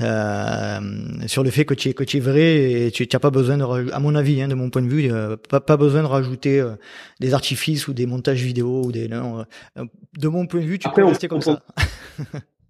euh, 0.00 0.80
sur 1.26 1.42
le 1.42 1.50
fait 1.50 1.64
que 1.64 1.74
tu 1.74 1.90
es 1.90 1.94
que 1.94 2.04
tu 2.04 2.18
es 2.18 2.20
vrai 2.20 2.86
et 2.86 2.90
tu 2.90 3.06
n'as 3.10 3.18
pas 3.18 3.30
besoin 3.30 3.56
de 3.58 3.92
à 3.92 3.98
mon 3.98 4.14
avis 4.14 4.40
hein, 4.42 4.48
de 4.48 4.54
mon 4.54 4.70
point 4.70 4.82
de 4.82 4.88
vue 4.88 5.10
euh, 5.10 5.36
pas, 5.36 5.60
pas 5.60 5.76
besoin 5.76 6.02
de 6.02 6.06
rajouter 6.06 6.64
des 7.20 7.34
artifices 7.34 7.88
ou 7.88 7.94
des 7.94 8.06
montages 8.06 8.42
vidéo 8.42 8.82
ou 8.84 8.92
des 8.92 9.08
non, 9.08 9.44
de 9.76 10.28
mon 10.28 10.46
point 10.46 10.60
de 10.60 10.66
vue 10.66 10.78
tu 10.78 10.88
peux 10.90 11.04
rester 11.04 11.28
comme 11.28 11.42
ça. 11.42 11.62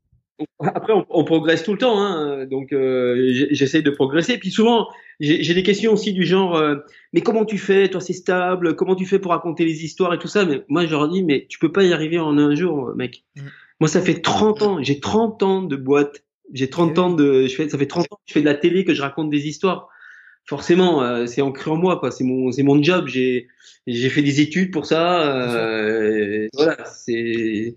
Après, 0.74 0.92
on, 1.08 1.24
progresse 1.24 1.64
tout 1.64 1.72
le 1.72 1.78
temps, 1.78 2.00
hein, 2.00 2.46
donc 2.46 2.72
euh, 2.72 3.48
j'essaye 3.50 3.82
de 3.82 3.90
progresser. 3.90 4.38
Puis 4.38 4.50
souvent, 4.50 4.88
j'ai 5.20 5.54
des 5.54 5.62
questions 5.62 5.92
aussi 5.92 6.12
du 6.12 6.24
genre, 6.24 6.56
euh, 6.56 6.76
mais 7.12 7.20
comment 7.20 7.44
tu 7.44 7.58
fais 7.58 7.88
Toi, 7.88 8.00
c'est 8.00 8.12
stable? 8.12 8.76
Comment 8.76 8.94
tu 8.94 9.06
fais 9.06 9.18
pour 9.18 9.32
raconter 9.32 9.64
les 9.64 9.84
histoires 9.84 10.14
et 10.14 10.18
tout 10.18 10.28
ça? 10.28 10.44
Mais 10.44 10.64
moi, 10.68 10.86
je 10.86 10.90
leur 10.90 11.08
dis, 11.08 11.22
mais 11.22 11.46
tu 11.48 11.58
peux 11.58 11.72
pas 11.72 11.84
y 11.84 11.92
arriver 11.92 12.18
en 12.18 12.38
un 12.38 12.54
jour, 12.54 12.92
mec. 12.96 13.24
Mm. 13.36 13.40
Moi, 13.80 13.88
ça 13.88 14.00
fait 14.00 14.20
30 14.20 14.62
ans. 14.62 14.82
J'ai 14.82 15.00
30 15.00 15.42
ans 15.42 15.62
de 15.62 15.76
boîte. 15.76 16.24
J'ai 16.52 16.68
30 16.68 16.98
ans 16.98 17.10
de. 17.10 17.46
Je 17.46 17.54
fais, 17.54 17.68
ça 17.68 17.78
fait 17.78 17.86
30 17.86 18.04
ans 18.04 18.16
que 18.16 18.22
je 18.26 18.34
fais 18.34 18.40
de 18.40 18.46
la 18.46 18.54
télé, 18.54 18.84
que 18.84 18.94
je 18.94 19.02
raconte 19.02 19.30
des 19.30 19.48
histoires. 19.48 19.88
Forcément, 20.44 21.02
euh, 21.02 21.26
c'est 21.26 21.40
ancré 21.40 21.70
en 21.70 21.76
moi, 21.76 21.98
quoi. 21.98 22.10
C'est 22.10 22.24
mon, 22.24 22.52
c'est 22.52 22.62
mon 22.62 22.82
job. 22.82 23.06
J'ai, 23.08 23.48
j'ai 23.86 24.08
fait 24.08 24.22
des 24.22 24.40
études 24.40 24.70
pour 24.70 24.86
ça. 24.86 26.48
voilà, 26.54 26.84
c'est 26.84 27.76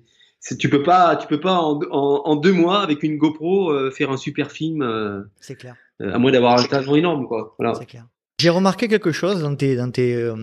tu 0.60 0.70
peux 0.70 0.84
pas, 0.84 1.16
tu 1.16 1.28
peux 1.28 1.40
pas 1.40 1.58
en, 1.60 1.80
en, 1.92 2.36
deux 2.36 2.54
mois 2.54 2.82
avec 2.82 3.04
une 3.04 3.18
GoPro 3.18 3.92
faire 3.92 4.12
un 4.12 4.18
super 4.18 4.52
film. 4.52 5.28
c'est 5.40 5.56
clair. 5.56 5.76
à 6.00 6.18
moins 6.20 6.32
d'avoir 6.32 6.60
un 6.60 6.64
talent 6.64 6.96
énorme, 6.96 7.28
quoi. 7.28 7.56
Voilà. 7.58 7.74
C'est 7.76 7.86
clair. 7.86 8.06
J'ai 8.38 8.50
remarqué 8.50 8.90
quelque 8.90 9.14
chose 9.14 9.42
dans 9.42 9.56
tes, 9.56 9.78
dans, 9.78 9.90
tes, 9.90 10.14
euh, 10.14 10.36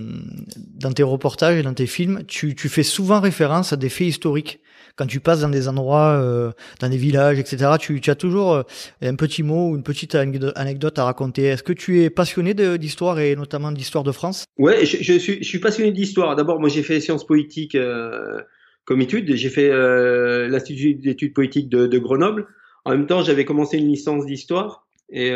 dans 0.57 0.93
tes 0.93 1.03
reportages 1.03 1.59
et 1.59 1.63
dans 1.63 1.75
tes 1.75 1.87
films. 1.87 2.23
Tu, 2.27 2.55
tu 2.55 2.71
fais 2.71 2.83
souvent 2.83 3.21
référence 3.21 3.75
à 3.75 3.77
des 3.77 3.91
faits 3.91 4.07
historiques. 4.07 4.61
Quand 4.97 5.07
tu 5.07 5.21
passes 5.21 5.41
dans 5.41 5.51
des 5.51 5.69
endroits, 5.69 6.19
euh, 6.19 6.53
dans 6.81 6.89
des 6.89 6.97
villages, 6.97 7.39
etc., 7.39 7.73
tu, 7.79 8.01
tu 8.01 8.11
as 8.11 8.15
toujours 8.15 8.55
euh, 8.55 8.63
un 9.03 9.15
petit 9.15 9.43
mot 9.43 9.71
ou 9.71 9.77
une 9.77 9.83
petite 9.83 10.15
anecdote 10.15 10.99
à 10.99 11.05
raconter. 11.05 11.45
Est-ce 11.45 11.63
que 11.63 11.75
tu 11.75 12.03
es 12.03 12.09
passionné 12.09 12.55
d'histoire 12.79 13.21
et 13.21 13.37
notamment 13.37 13.73
d'histoire 13.73 14.05
de 14.05 14.13
France? 14.13 14.47
Ouais, 14.59 14.87
je, 14.87 14.97
je, 15.03 15.19
suis, 15.19 15.43
je 15.43 15.49
suis 15.49 15.61
passionné 15.61 15.93
d'histoire. 15.93 16.35
D'abord, 16.35 16.61
moi, 16.61 16.71
j'ai 16.71 16.83
fait 16.83 16.99
sciences 16.99 17.27
politiques 17.27 17.77
comme 18.85 19.01
étude. 19.01 19.35
J'ai 19.35 19.49
fait 19.49 19.71
l'Institut 20.49 20.95
d'études 20.95 21.35
politiques 21.35 21.69
de, 21.69 21.87
de, 21.87 21.99
Grenoble. 21.99 22.47
En 22.85 22.91
même 22.93 23.07
temps, 23.07 23.23
j'avais 23.23 23.45
commencé 23.45 23.79
une 23.79 23.89
licence 23.89 24.27
d'histoire. 24.27 24.87
Et, 25.11 25.29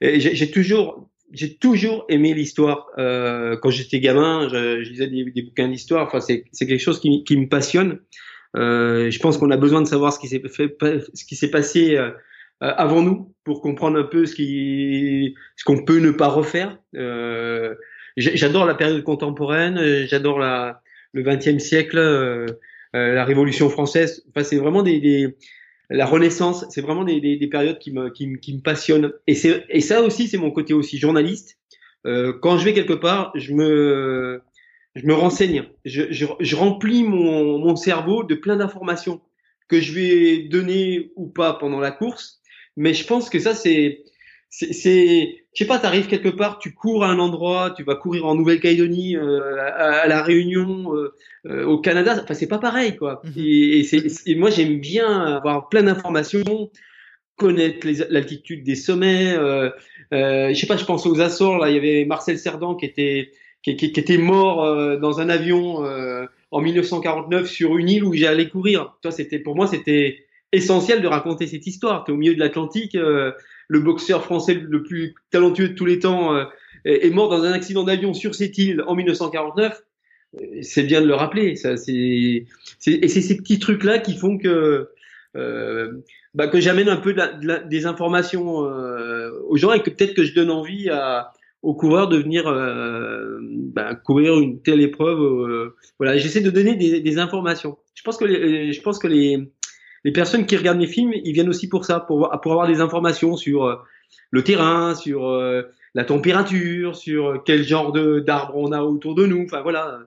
et 0.00 0.20
j'ai 0.20 0.50
toujours 0.50 1.08
j'ai 1.32 1.56
toujours 1.56 2.04
aimé 2.08 2.34
l'histoire. 2.34 2.88
Euh, 2.98 3.56
quand 3.56 3.70
j'étais 3.70 4.00
gamin, 4.00 4.48
je, 4.48 4.82
je 4.82 4.90
lisais 4.90 5.08
des, 5.08 5.24
des 5.24 5.42
bouquins 5.42 5.68
d'histoire. 5.68 6.06
Enfin, 6.06 6.20
c'est 6.20 6.44
quelque 6.66 6.78
chose 6.78 7.00
qui, 7.00 7.24
qui, 7.24 7.36
me 7.36 7.48
passionne. 7.48 8.00
Euh, 8.56 9.10
je 9.10 9.18
pense 9.18 9.36
qu'on 9.38 9.50
a 9.50 9.56
besoin 9.56 9.82
de 9.82 9.86
savoir 9.86 10.12
ce 10.12 10.18
qui 10.18 10.28
s'est 10.28 10.42
fait, 10.48 10.76
ce 11.14 11.24
qui 11.24 11.36
s'est 11.36 11.50
passé 11.50 11.96
euh, 11.96 12.10
avant 12.60 13.02
nous 13.02 13.34
pour 13.44 13.60
comprendre 13.60 13.98
un 13.98 14.04
peu 14.04 14.24
ce 14.26 14.34
qui, 14.34 15.34
ce 15.56 15.64
qu'on 15.64 15.84
peut 15.84 15.98
ne 15.98 16.10
pas 16.10 16.28
refaire. 16.28 16.78
Euh, 16.94 17.74
j'adore 18.16 18.64
la 18.64 18.74
période 18.74 19.02
contemporaine. 19.02 20.06
J'adore 20.06 20.38
la 20.38 20.80
le 21.16 21.22
XXe 21.22 21.62
siècle, 21.62 21.98
euh, 21.98 22.46
la 22.92 23.24
Révolution 23.24 23.70
française. 23.70 24.24
Enfin, 24.28 24.44
c'est 24.44 24.58
vraiment 24.58 24.82
des, 24.82 25.00
des 25.00 25.36
la 25.88 26.04
Renaissance, 26.04 26.66
c'est 26.70 26.80
vraiment 26.80 27.04
des, 27.04 27.20
des, 27.20 27.36
des, 27.36 27.46
périodes 27.46 27.78
qui 27.78 27.92
me, 27.92 28.10
qui, 28.10 28.38
qui 28.40 28.54
me 28.54 28.60
passionnent. 28.60 29.12
Et, 29.26 29.34
c'est, 29.34 29.64
et 29.68 29.80
ça 29.80 30.02
aussi, 30.02 30.28
c'est 30.28 30.36
mon 30.36 30.50
côté 30.50 30.74
aussi 30.74 30.98
journaliste. 30.98 31.58
Euh, 32.06 32.32
quand 32.42 32.58
je 32.58 32.64
vais 32.64 32.74
quelque 32.74 32.92
part, 32.92 33.32
je 33.34 33.52
me, 33.54 34.42
je 34.94 35.06
me 35.06 35.14
renseigne. 35.14 35.64
Je, 35.84 36.02
je, 36.10 36.26
je 36.40 36.56
remplis 36.56 37.04
mon, 37.04 37.58
mon 37.58 37.76
cerveau 37.76 38.24
de 38.24 38.34
plein 38.34 38.56
d'informations 38.56 39.20
que 39.68 39.80
je 39.80 39.92
vais 39.92 40.38
donner 40.48 41.12
ou 41.16 41.28
pas 41.28 41.54
pendant 41.54 41.80
la 41.80 41.92
course. 41.92 42.40
Mais 42.76 42.92
je 42.92 43.06
pense 43.06 43.30
que 43.30 43.38
ça, 43.38 43.54
c'est, 43.54 44.04
c'est, 44.48 44.72
c'est 44.72 45.46
je 45.56 45.64
sais 45.64 45.66
pas, 45.66 45.78
tu 45.78 45.86
arrives 45.86 46.06
quelque 46.06 46.28
part, 46.28 46.58
tu 46.58 46.74
cours 46.74 47.04
à 47.04 47.08
un 47.08 47.18
endroit, 47.18 47.72
tu 47.74 47.82
vas 47.82 47.94
courir 47.94 48.26
en 48.26 48.34
Nouvelle-Calédonie, 48.34 49.16
euh, 49.16 49.56
à, 49.74 50.06
la 50.06 50.22
Réunion, 50.22 50.94
euh, 50.94 51.14
euh, 51.46 51.64
au 51.64 51.78
Canada, 51.78 52.18
enfin 52.22 52.34
c'est 52.34 52.46
pas 52.46 52.58
pareil 52.58 52.96
quoi. 52.96 53.22
Mhm. 53.24 53.32
Et, 53.36 53.86
et, 54.26 54.34
moi 54.34 54.50
j'aime 54.50 54.78
bien 54.78 55.36
avoir 55.36 55.70
plein 55.70 55.82
d'informations, 55.82 56.70
connaître 57.36 57.86
l'altitude 58.10 58.64
des 58.64 58.74
sommets. 58.74 59.34
Euh, 59.34 59.70
je 60.12 60.54
sais 60.54 60.66
pas, 60.66 60.76
je 60.76 60.84
pense 60.84 61.06
aux 61.06 61.20
Açores 61.20 61.58
là, 61.58 61.70
il 61.70 61.74
y 61.74 61.78
avait 61.78 62.04
Marcel 62.04 62.38
Cerdan 62.38 62.76
qui 62.76 62.84
était 62.84 63.30
qui, 63.62 63.76
qui, 63.76 63.92
qui 63.92 64.00
était 64.00 64.18
mort 64.18 64.98
dans 64.98 65.20
un 65.20 65.28
avion 65.28 65.84
en 66.50 66.60
1949 66.60 67.48
sur 67.48 67.78
une 67.78 67.88
île 67.88 68.04
où 68.04 68.14
j'allais 68.14 68.48
courir. 68.48 68.96
Toi, 69.02 69.10
c'était 69.10 69.38
pour 69.38 69.56
moi 69.56 69.66
c'était 69.66 70.26
essentiel 70.52 71.00
de 71.00 71.08
raconter 71.08 71.46
cette 71.46 71.66
histoire. 71.66 72.04
Tu 72.04 72.10
es 72.10 72.14
au 72.14 72.18
milieu 72.18 72.34
de 72.34 72.40
l'Atlantique 72.40 72.96
le 73.68 73.80
boxeur 73.80 74.24
français 74.24 74.54
le 74.54 74.82
plus 74.82 75.14
talentueux 75.30 75.70
de 75.70 75.74
tous 75.74 75.86
les 75.86 75.98
temps 75.98 76.34
euh, 76.34 76.44
est 76.84 77.10
mort 77.10 77.28
dans 77.28 77.42
un 77.42 77.52
accident 77.52 77.84
d'avion 77.84 78.14
sur 78.14 78.34
cette 78.34 78.58
île 78.58 78.82
en 78.86 78.94
1949. 78.94 79.82
C'est 80.62 80.82
bien 80.82 81.00
de 81.00 81.06
le 81.06 81.14
rappeler. 81.14 81.56
Ça, 81.56 81.76
c'est, 81.76 81.92
et 81.94 82.46
c'est 83.08 83.20
ces 83.20 83.36
petits 83.36 83.58
trucs-là 83.58 83.98
qui 83.98 84.16
font 84.16 84.38
que 84.38 84.88
euh, 85.36 85.92
bah, 86.34 86.48
que 86.48 86.60
j'amène 86.60 86.88
un 86.88 86.98
peu 86.98 87.14
des 87.66 87.86
informations 87.86 88.64
euh, 88.64 89.30
aux 89.48 89.56
gens 89.56 89.72
et 89.72 89.82
que 89.82 89.90
peut-être 89.90 90.14
que 90.14 90.22
je 90.22 90.34
donne 90.34 90.50
envie 90.50 90.90
à, 90.90 91.32
aux 91.62 91.74
coureurs 91.74 92.08
de 92.08 92.18
venir 92.18 92.46
euh, 92.46 93.38
bah, 93.42 93.94
courir 93.94 94.38
une 94.38 94.60
telle 94.60 94.82
épreuve. 94.82 95.20
Euh, 95.20 95.76
voilà, 95.98 96.18
j'essaie 96.18 96.42
de 96.42 96.50
donner 96.50 96.76
des, 96.76 97.00
des, 97.00 97.18
informations. 97.18 97.78
Je 97.94 98.02
pense 98.02 98.18
que 98.18 98.26
les, 98.26 98.72
je 98.72 98.82
pense 98.82 98.98
que 98.98 99.06
les 99.06 99.50
les 100.06 100.12
personnes 100.12 100.46
qui 100.46 100.56
regardent 100.56 100.78
mes 100.78 100.86
films, 100.86 101.12
ils 101.12 101.32
viennent 101.32 101.48
aussi 101.48 101.68
pour 101.68 101.84
ça, 101.84 101.98
pour, 101.98 102.30
pour 102.40 102.52
avoir 102.52 102.68
des 102.68 102.80
informations 102.80 103.36
sur 103.36 103.64
euh, 103.64 103.74
le 104.30 104.44
terrain, 104.44 104.94
sur 104.94 105.26
euh, 105.26 105.62
la 105.94 106.04
température, 106.04 106.94
sur 106.94 107.26
euh, 107.26 107.38
quel 107.44 107.64
genre 107.64 107.90
de 107.90 108.20
d'arbres 108.20 108.54
on 108.54 108.70
a 108.70 108.82
autour 108.82 109.16
de 109.16 109.26
nous. 109.26 109.42
Enfin 109.42 109.62
voilà. 109.62 109.98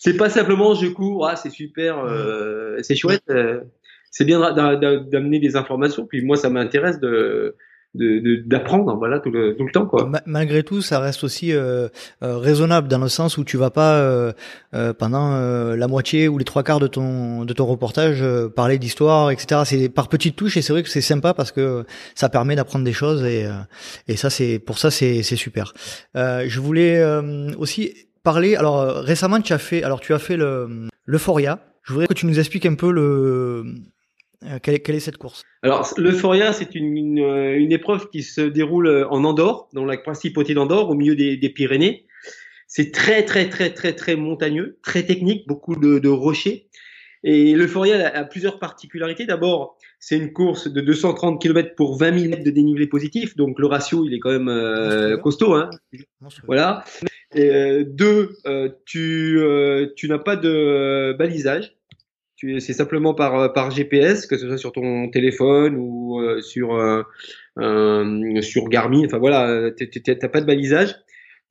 C'est 0.00 0.16
pas 0.16 0.30
simplement 0.30 0.74
je 0.74 0.86
cours, 0.86 1.26
ah 1.28 1.36
c'est 1.36 1.50
super, 1.50 2.04
c'est 2.82 2.96
chouette. 2.96 3.22
c'est 4.10 4.24
bien 4.24 4.40
d'amener 4.52 5.38
des 5.38 5.56
informations. 5.56 6.06
Puis 6.06 6.22
moi, 6.22 6.36
ça 6.36 6.48
m'intéresse 6.48 6.98
de 7.00 7.56
d'apprendre 7.94 8.96
voilà 8.96 9.20
tout 9.20 9.30
le, 9.30 9.56
tout 9.56 9.64
le 9.64 9.70
temps 9.70 9.86
quoi. 9.86 10.10
malgré 10.26 10.64
tout 10.64 10.82
ça 10.82 10.98
reste 10.98 11.22
aussi 11.22 11.52
euh, 11.52 11.88
euh, 12.22 12.38
raisonnable 12.38 12.88
dans 12.88 12.98
le 12.98 13.08
sens 13.08 13.38
où 13.38 13.44
tu 13.44 13.56
vas 13.56 13.70
pas 13.70 13.94
euh, 13.98 14.32
euh 14.74 14.92
pendant 14.92 15.34
euh, 15.34 15.76
la 15.76 15.86
moitié 15.86 16.26
ou 16.26 16.36
les 16.36 16.44
trois 16.44 16.64
quarts 16.64 16.80
de 16.80 16.88
ton 16.88 17.44
de 17.44 17.52
ton 17.52 17.66
reportage 17.66 18.24
parler 18.56 18.78
d'histoire 18.78 19.30
etc 19.30 19.62
c'est 19.64 19.88
par 19.88 20.08
petites 20.08 20.34
touches 20.34 20.56
et 20.56 20.62
c'est 20.62 20.72
vrai 20.72 20.82
que 20.82 20.88
c'est 20.88 21.00
sympa 21.00 21.34
parce 21.34 21.52
que 21.52 21.84
ça 22.16 22.28
permet 22.28 22.56
d'apprendre 22.56 22.84
des 22.84 22.92
choses 22.92 23.24
et 23.24 23.46
et 24.08 24.16
ça 24.16 24.28
c'est 24.28 24.58
pour 24.58 24.78
ça 24.78 24.90
c'est 24.90 25.22
c'est 25.22 25.36
super. 25.36 25.72
Je 26.14 26.60
voulais 26.60 27.02
aussi 27.58 27.94
parler 28.22 28.56
alors 28.56 28.86
récemment 29.04 29.40
tu 29.40 29.52
as 29.52 29.58
fait 29.58 29.82
alors 29.82 30.00
tu 30.00 30.14
as 30.14 30.18
fait 30.18 30.36
le 30.36 30.88
l'euphoria. 31.06 31.60
Je 31.82 31.92
voudrais 31.92 32.06
que 32.06 32.14
tu 32.14 32.26
nous 32.26 32.38
expliques 32.38 32.66
un 32.66 32.74
peu 32.74 32.90
le 32.90 33.64
euh, 34.44 34.58
quelle, 34.62 34.94
est, 34.94 35.00
cette 35.00 35.16
course? 35.16 35.42
Alors, 35.62 35.88
l'Euphoria, 35.96 36.52
c'est 36.52 36.74
une, 36.74 36.96
une, 36.96 37.18
une, 37.18 37.72
épreuve 37.72 38.08
qui 38.10 38.22
se 38.22 38.40
déroule 38.40 38.86
euh, 38.86 39.08
en 39.08 39.24
Andorre, 39.24 39.68
dans 39.72 39.84
la 39.84 39.96
principauté 39.96 40.54
d'Andorre, 40.54 40.90
au 40.90 40.94
milieu 40.94 41.16
des, 41.16 41.36
des 41.36 41.48
Pyrénées. 41.48 42.06
C'est 42.66 42.90
très, 42.90 43.24
très, 43.24 43.48
très, 43.48 43.70
très, 43.70 43.94
très 43.94 44.16
montagneux, 44.16 44.78
très 44.82 45.04
technique, 45.04 45.46
beaucoup 45.46 45.76
de, 45.76 45.98
de 45.98 46.08
rochers. 46.08 46.68
Et 47.22 47.54
l'Euphoria 47.54 48.06
a, 48.06 48.18
a, 48.18 48.24
plusieurs 48.24 48.58
particularités. 48.58 49.24
D'abord, 49.24 49.78
c'est 49.98 50.18
une 50.18 50.34
course 50.34 50.68
de 50.68 50.82
230 50.82 51.40
km 51.40 51.74
pour 51.74 51.96
20 51.96 52.18
000 52.18 52.30
mètres 52.30 52.44
de 52.44 52.50
dénivelé 52.50 52.86
positif, 52.86 53.36
donc 53.36 53.58
le 53.58 53.66
ratio, 53.66 54.04
il 54.04 54.12
est 54.12 54.18
quand 54.18 54.30
même 54.30 54.48
euh, 54.48 55.16
costaud. 55.16 55.54
Hein 55.54 55.70
voilà. 56.46 56.84
Et, 57.34 57.48
euh, 57.48 57.84
deux, 57.86 58.36
euh, 58.44 58.68
tu, 58.84 59.40
tu 59.96 60.08
n'as 60.08 60.18
pas 60.18 60.36
de 60.36 61.16
balisage 61.18 61.74
c'est 62.58 62.72
simplement 62.72 63.14
par, 63.14 63.38
euh, 63.38 63.48
par 63.48 63.70
GPS, 63.70 64.26
que 64.26 64.36
ce 64.36 64.46
soit 64.46 64.58
sur 64.58 64.72
ton 64.72 65.08
téléphone 65.10 65.76
ou 65.76 66.20
euh, 66.20 66.40
sur, 66.40 66.74
euh, 66.74 67.02
sur 68.40 68.68
Garmin. 68.68 69.04
Enfin 69.06 69.18
voilà, 69.18 69.70
t'as 69.70 70.28
pas 70.28 70.40
de 70.40 70.46
balisage. 70.46 70.96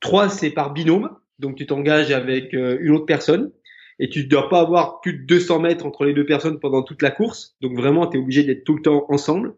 Trois, 0.00 0.28
c'est 0.28 0.50
par 0.50 0.72
binôme. 0.72 1.10
Donc 1.38 1.56
tu 1.56 1.66
t'engages 1.66 2.12
avec 2.12 2.52
une 2.52 2.90
autre 2.90 3.06
personne 3.06 3.50
et 3.98 4.08
tu 4.08 4.24
ne 4.24 4.28
dois 4.28 4.48
pas 4.48 4.60
avoir 4.60 5.00
plus 5.00 5.14
de 5.14 5.26
200 5.26 5.60
mètres 5.60 5.86
entre 5.86 6.04
les 6.04 6.14
deux 6.14 6.26
personnes 6.26 6.60
pendant 6.60 6.82
toute 6.82 7.02
la 7.02 7.10
course. 7.10 7.56
Donc 7.60 7.76
vraiment, 7.76 8.06
tu 8.06 8.16
es 8.16 8.20
obligé 8.20 8.44
d'être 8.44 8.64
tout 8.64 8.76
le 8.76 8.82
temps 8.82 9.06
ensemble. 9.08 9.54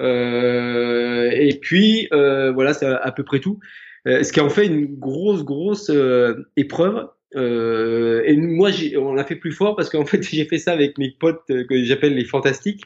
Euh, 0.00 1.30
et 1.32 1.58
puis 1.60 2.08
euh, 2.12 2.52
voilà, 2.52 2.74
c'est 2.74 2.86
à, 2.86 3.12
peu 3.12 3.24
près 3.24 3.40
tout. 3.40 3.60
ce 4.04 4.32
qui 4.32 4.40
en 4.40 4.50
fait 4.50 4.66
une 4.66 4.98
grosse, 4.98 5.44
grosse 5.44 5.90
épreuve 6.56 7.08
euh, 7.34 8.22
et 8.24 8.36
moi, 8.36 8.70
on 8.98 9.14
l'a 9.14 9.24
fait 9.24 9.36
plus 9.36 9.52
fort 9.52 9.74
parce 9.76 9.90
qu'en 9.90 10.04
fait, 10.06 10.22
j'ai 10.22 10.44
fait 10.44 10.58
ça 10.58 10.72
avec 10.72 10.98
mes 10.98 11.10
potes 11.10 11.42
euh, 11.50 11.64
que 11.68 11.82
j'appelle 11.82 12.14
les 12.14 12.24
fantastiques. 12.24 12.84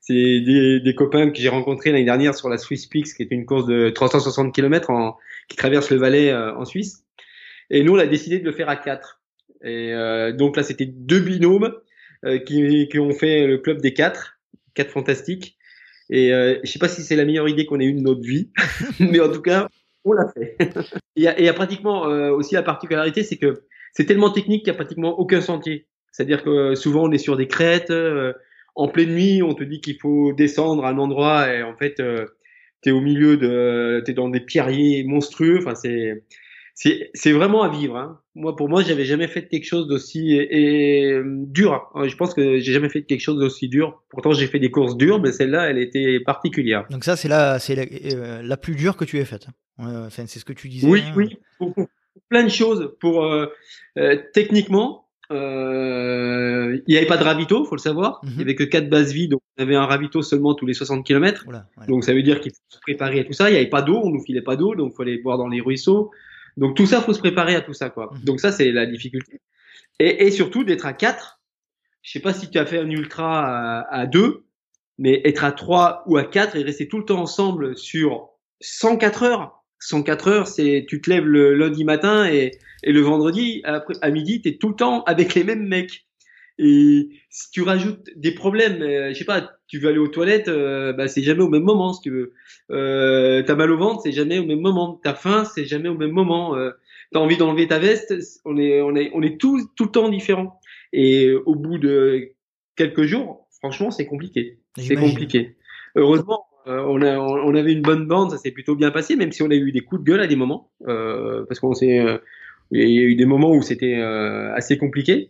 C'est 0.00 0.14
des, 0.14 0.80
des, 0.80 0.94
copains 0.96 1.30
que 1.30 1.38
j'ai 1.38 1.48
rencontrés 1.48 1.92
l'année 1.92 2.04
dernière 2.04 2.34
sur 2.34 2.48
la 2.48 2.58
Swiss 2.58 2.86
Peaks, 2.86 3.14
qui 3.14 3.22
est 3.22 3.30
une 3.30 3.46
course 3.46 3.66
de 3.66 3.88
360 3.90 4.52
km 4.52 4.90
en, 4.90 5.16
qui 5.48 5.56
traverse 5.56 5.90
le 5.90 5.98
Valais 5.98 6.30
euh, 6.30 6.56
en 6.56 6.64
Suisse. 6.64 7.04
Et 7.70 7.84
nous, 7.84 7.94
on 7.94 7.98
a 7.98 8.06
décidé 8.06 8.40
de 8.40 8.44
le 8.44 8.52
faire 8.52 8.68
à 8.68 8.76
quatre. 8.76 9.22
Et 9.62 9.92
euh, 9.92 10.32
donc 10.32 10.56
là, 10.56 10.62
c'était 10.62 10.86
deux 10.86 11.20
binômes 11.20 11.72
euh, 12.24 12.38
qui, 12.38 12.88
qui, 12.88 12.98
ont 12.98 13.12
fait 13.12 13.46
le 13.46 13.58
club 13.58 13.80
des 13.80 13.94
quatre, 13.94 14.38
quatre 14.74 14.90
fantastiques. 14.90 15.56
Et 16.10 16.32
euh, 16.32 16.58
je 16.64 16.70
sais 16.70 16.78
pas 16.78 16.88
si 16.88 17.02
c'est 17.02 17.16
la 17.16 17.24
meilleure 17.24 17.48
idée 17.48 17.64
qu'on 17.64 17.80
ait 17.80 17.86
eue 17.86 17.94
de 17.94 18.00
notre 18.00 18.22
vie, 18.22 18.50
mais 19.00 19.20
en 19.20 19.30
tout 19.30 19.40
cas, 19.40 19.68
on 20.04 20.12
l'a 20.12 20.28
fait. 20.34 20.56
et 21.16 21.22
il 21.22 21.22
y, 21.22 21.48
a 21.48 21.54
pratiquement 21.54 22.02
aussi 22.32 22.54
la 22.54 22.62
particularité, 22.62 23.22
c'est 23.22 23.36
que 23.36 23.62
c'est 23.92 24.06
tellement 24.06 24.30
technique 24.30 24.64
qu'il 24.64 24.72
n'y 24.72 24.76
a 24.76 24.80
pratiquement 24.80 25.18
aucun 25.18 25.40
sentier. 25.40 25.86
C'est-à-dire 26.10 26.42
que 26.42 26.74
souvent 26.74 27.04
on 27.04 27.12
est 27.12 27.18
sur 27.18 27.36
des 27.36 27.46
crêtes, 27.46 27.90
euh, 27.90 28.32
en 28.74 28.88
pleine 28.88 29.14
nuit, 29.14 29.42
on 29.42 29.54
te 29.54 29.64
dit 29.64 29.80
qu'il 29.80 29.98
faut 29.98 30.32
descendre 30.32 30.84
à 30.84 30.90
un 30.90 30.98
endroit 30.98 31.52
et 31.52 31.62
en 31.62 31.76
fait 31.76 32.00
euh, 32.00 32.26
tu 32.82 32.90
es 32.90 32.92
au 32.92 33.00
milieu 33.00 33.36
de 33.36 34.02
tu 34.04 34.10
es 34.10 34.14
dans 34.14 34.28
des 34.28 34.40
pierriers 34.40 35.04
monstrueux, 35.04 35.58
enfin 35.58 35.74
c'est 35.74 36.24
c'est 36.74 37.10
c'est 37.12 37.32
vraiment 37.32 37.62
à 37.62 37.68
vivre 37.68 37.96
hein. 37.96 38.18
Moi 38.34 38.56
pour 38.56 38.70
moi, 38.70 38.82
j'avais 38.82 39.04
jamais 39.04 39.28
fait 39.28 39.46
quelque 39.46 39.66
chose 39.66 39.86
d'aussi 39.86 40.32
et, 40.32 41.20
dur. 41.24 41.90
Hein. 41.94 42.08
Je 42.08 42.16
pense 42.16 42.32
que 42.32 42.58
j'ai 42.60 42.72
jamais 42.72 42.88
fait 42.88 43.02
quelque 43.02 43.20
chose 43.20 43.38
d'aussi 43.38 43.68
dur. 43.68 44.02
Pourtant, 44.08 44.32
j'ai 44.32 44.46
fait 44.46 44.58
des 44.58 44.70
courses 44.70 44.96
dures, 44.96 45.20
mais 45.20 45.32
celle-là, 45.32 45.68
elle 45.68 45.76
était 45.76 46.18
particulière. 46.20 46.86
Donc 46.88 47.04
ça, 47.04 47.14
c'est 47.14 47.28
la 47.28 47.58
c'est 47.58 47.74
la, 47.74 47.82
euh, 47.82 48.40
la, 48.42 48.56
plus 48.56 48.74
dure 48.74 48.96
que 48.96 49.04
tu 49.04 49.18
aies 49.18 49.26
faite. 49.26 49.48
Hein. 49.78 50.06
Enfin, 50.06 50.24
c'est 50.26 50.38
ce 50.38 50.46
que 50.46 50.54
tu 50.54 50.70
disais. 50.70 50.88
Oui, 50.88 51.02
oui 51.14 51.36
plein 52.28 52.44
de 52.44 52.48
choses 52.50 52.94
pour 53.00 53.24
euh, 53.24 53.46
euh, 53.98 54.16
techniquement. 54.32 55.08
euh, 55.30 56.78
il 56.86 56.92
n'y 56.92 56.96
avait 56.96 57.06
pas 57.06 57.16
de 57.16 57.24
ravito, 57.24 57.64
faut 57.64 57.74
le 57.76 57.80
savoir. 57.80 58.20
Mhm. 58.22 58.30
Il 58.30 58.36
n'y 58.36 58.42
avait 58.42 58.54
que 58.54 58.64
quatre 58.64 58.88
bases 58.88 59.12
vides, 59.12 59.30
donc 59.32 59.40
on 59.58 59.62
avait 59.62 59.76
un 59.76 59.86
ravito 59.86 60.22
seulement 60.22 60.54
tous 60.54 60.66
les 60.66 60.74
60 60.74 61.04
km. 61.06 61.44
Oula, 61.46 61.66
ouais. 61.78 61.86
Donc 61.86 62.04
ça 62.04 62.12
veut 62.14 62.22
dire 62.22 62.40
qu'il 62.40 62.52
faut 62.52 62.58
se 62.68 62.80
préparer 62.80 63.20
à 63.20 63.24
tout 63.24 63.32
ça. 63.32 63.48
Il 63.50 63.52
n'y 63.52 63.58
avait 63.58 63.68
pas 63.68 63.82
d'eau, 63.82 64.00
on 64.02 64.10
nous 64.10 64.22
filait 64.24 64.42
pas 64.42 64.56
d'eau, 64.56 64.74
donc 64.74 64.92
il 64.94 64.96
fallait 64.96 65.18
boire 65.18 65.38
dans 65.38 65.48
les 65.48 65.60
ruisseaux. 65.60 66.10
Donc 66.56 66.76
tout 66.76 66.86
ça, 66.86 67.00
faut 67.00 67.14
se 67.14 67.18
préparer 67.20 67.54
à 67.54 67.60
tout 67.62 67.72
ça, 67.72 67.90
quoi. 67.90 68.10
Mhm. 68.12 68.24
Donc 68.24 68.40
ça, 68.40 68.52
c'est 68.52 68.70
la 68.72 68.86
difficulté. 68.86 69.40
Et, 69.98 70.26
et 70.26 70.30
surtout 70.30 70.64
d'être 70.64 70.86
à 70.86 70.92
4. 70.92 71.40
Je 72.02 72.10
sais 72.12 72.20
pas 72.20 72.32
si 72.34 72.50
tu 72.50 72.58
as 72.58 72.66
fait 72.66 72.78
un 72.78 72.90
ultra 72.90 73.46
à, 73.46 74.00
à 74.00 74.06
2, 74.06 74.44
mais 74.98 75.22
être 75.24 75.44
à 75.44 75.52
3 75.52 76.02
ou 76.06 76.16
à 76.16 76.24
4 76.24 76.56
et 76.56 76.62
rester 76.62 76.88
tout 76.88 76.98
le 76.98 77.04
temps 77.04 77.20
ensemble 77.20 77.76
sur 77.76 78.28
104 78.60 79.22
heures. 79.22 79.61
104 79.82 80.28
heures, 80.28 80.48
c'est 80.48 80.86
tu 80.88 81.00
te 81.00 81.10
lèves 81.10 81.26
le 81.26 81.54
lundi 81.54 81.84
matin 81.84 82.26
et, 82.26 82.52
et 82.84 82.92
le 82.92 83.00
vendredi 83.00 83.60
après, 83.64 83.94
à 84.00 84.10
midi, 84.10 84.40
tu 84.40 84.48
es 84.50 84.56
tout 84.56 84.68
le 84.68 84.76
temps 84.76 85.02
avec 85.04 85.34
les 85.34 85.44
mêmes 85.44 85.66
mecs. 85.66 86.06
Et 86.58 87.08
si 87.30 87.50
tu 87.50 87.62
rajoutes 87.62 88.10
des 88.14 88.32
problèmes, 88.32 88.82
euh, 88.82 89.08
je 89.12 89.18
sais 89.18 89.24
pas, 89.24 89.50
tu 89.66 89.78
veux 89.78 89.88
aller 89.88 89.98
aux 89.98 90.08
toilettes, 90.08 90.48
euh, 90.48 90.92
bah, 90.92 91.08
c'est 91.08 91.22
jamais 91.22 91.42
au 91.42 91.48
même 91.48 91.62
moment 91.62 91.92
si 91.92 92.02
tu 92.02 92.10
veux. 92.10 92.34
Euh, 92.70 93.42
t'as 93.42 93.54
mal 93.54 93.70
au 93.70 93.78
ventre, 93.78 94.02
c'est 94.02 94.12
jamais 94.12 94.38
au 94.38 94.44
même 94.44 94.60
moment. 94.60 95.00
T'as 95.02 95.14
faim, 95.14 95.44
c'est 95.44 95.64
jamais 95.64 95.88
au 95.88 95.96
même 95.96 96.12
moment. 96.12 96.54
Euh, 96.54 96.70
t'as 97.10 97.20
envie 97.20 97.36
d'enlever 97.36 97.66
ta 97.66 97.78
veste, 97.78 98.14
on 98.44 98.56
est, 98.58 98.80
on 98.82 98.94
est, 98.94 99.10
on 99.14 99.22
est 99.22 99.40
tous 99.40 99.66
tout 99.76 99.84
le 99.84 99.90
temps 99.90 100.08
différents. 100.08 100.60
Et 100.92 101.32
au 101.32 101.54
bout 101.54 101.78
de 101.78 102.32
quelques 102.76 103.04
jours, 103.04 103.48
franchement, 103.58 103.90
c'est 103.90 104.06
compliqué. 104.06 104.58
C'est 104.76 104.94
compliqué. 104.94 105.56
Heureusement, 105.96 106.44
euh, 106.66 106.84
on, 106.86 107.02
a, 107.02 107.18
on 107.18 107.54
avait 107.54 107.72
une 107.72 107.82
bonne 107.82 108.06
bande, 108.06 108.30
ça 108.30 108.38
s'est 108.38 108.50
plutôt 108.52 108.76
bien 108.76 108.90
passé, 108.90 109.16
même 109.16 109.32
si 109.32 109.42
on 109.42 109.50
a 109.50 109.54
eu 109.54 109.72
des 109.72 109.80
coups 109.80 110.02
de 110.02 110.06
gueule 110.06 110.20
à 110.20 110.26
des 110.26 110.36
moments, 110.36 110.70
euh, 110.86 111.44
parce 111.46 111.60
qu'on 111.60 111.74
s'est, 111.74 111.98
euh, 112.00 112.18
il 112.70 112.90
y 112.90 112.98
a 112.98 113.02
eu 113.02 113.16
des 113.16 113.26
moments 113.26 113.52
où 113.54 113.62
c'était 113.62 113.98
euh, 113.98 114.52
assez 114.54 114.78
compliqué. 114.78 115.28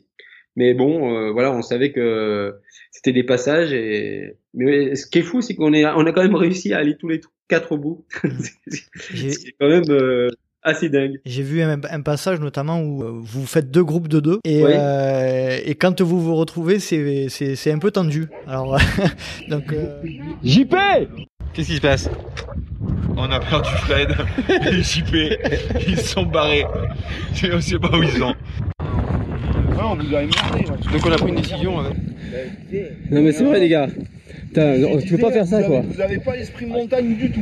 Mais 0.56 0.74
bon, 0.74 1.16
euh, 1.16 1.32
voilà, 1.32 1.52
on 1.52 1.62
savait 1.62 1.92
que 1.92 2.54
c'était 2.90 3.12
des 3.12 3.24
passages. 3.24 3.72
Et 3.72 4.36
mais 4.54 4.94
ce 4.96 5.06
qui 5.06 5.18
est 5.20 5.22
fou, 5.22 5.40
c'est 5.40 5.54
qu'on 5.54 5.72
est, 5.72 5.86
on 5.86 6.06
a 6.06 6.12
quand 6.12 6.22
même 6.22 6.34
réussi 6.34 6.72
à 6.74 6.78
aller 6.78 6.96
tous 6.96 7.08
les 7.08 7.20
quatre 7.48 7.72
au 7.72 7.78
bout. 7.78 8.06
C'est 9.10 9.52
quand 9.58 9.68
même 9.68 9.84
euh, 9.90 10.28
assez 10.62 10.88
dingue. 10.88 11.20
J'ai 11.24 11.42
vu 11.42 11.60
un, 11.62 11.80
un 11.90 12.00
passage 12.02 12.40
notamment 12.40 12.80
où 12.80 13.02
euh, 13.02 13.10
vous 13.14 13.46
faites 13.46 13.70
deux 13.70 13.84
groupes 13.84 14.08
de 14.08 14.20
deux 14.20 14.38
et, 14.44 14.62
Ouais. 14.62 14.72
euh, 14.76 15.58
et 15.64 15.74
quand 15.74 16.00
vous 16.00 16.20
vous 16.20 16.34
retrouvez, 16.36 16.78
c'est 16.78 17.28
c'est- 17.28 17.56
c'est 17.56 17.72
un 17.72 17.78
peu 17.78 17.90
tendu. 17.90 18.28
Alors, 18.46 18.78
donc, 19.48 19.72
euh, 19.72 20.00
JP 20.44 20.74
Qu'est-ce 21.54 21.68
qui 21.68 21.76
se 21.76 21.80
passe? 21.82 22.08
On 23.16 23.30
a 23.30 23.38
perdu 23.40 23.68
Fred 23.82 24.10
et 24.48 24.82
JP. 24.82 25.14
Ils 25.86 25.98
sont 26.00 26.24
barrés. 26.24 26.64
On 27.52 27.60
sait 27.60 27.78
pas 27.78 27.96
où 27.98 28.02
ils 28.02 28.08
sont. 28.10 28.34
on 29.84 29.96
nous 29.96 30.14
a 30.14 30.22
émerdés. 30.22 30.64
là. 30.66 30.76
Donc 30.92 31.06
on 31.06 31.12
a 31.12 31.16
pris 31.16 31.28
une 31.28 31.34
décision. 31.36 31.80
hein. 31.80 31.92
Non 33.10 33.20
mais 33.22 33.32
c'est 33.32 33.44
vrai 33.44 33.60
les 33.60 33.68
gars. 33.68 33.88
Putain, 34.48 34.76
tu 35.04 35.14
peux 35.16 35.20
pas 35.20 35.30
faire 35.32 35.46
ça 35.46 35.62
quoi. 35.62 35.82
Vous 35.82 36.00
avez 36.00 36.18
pas 36.18 36.36
l'esprit 36.36 36.66
montagne 36.66 37.16
du 37.16 37.30
tout. 37.30 37.40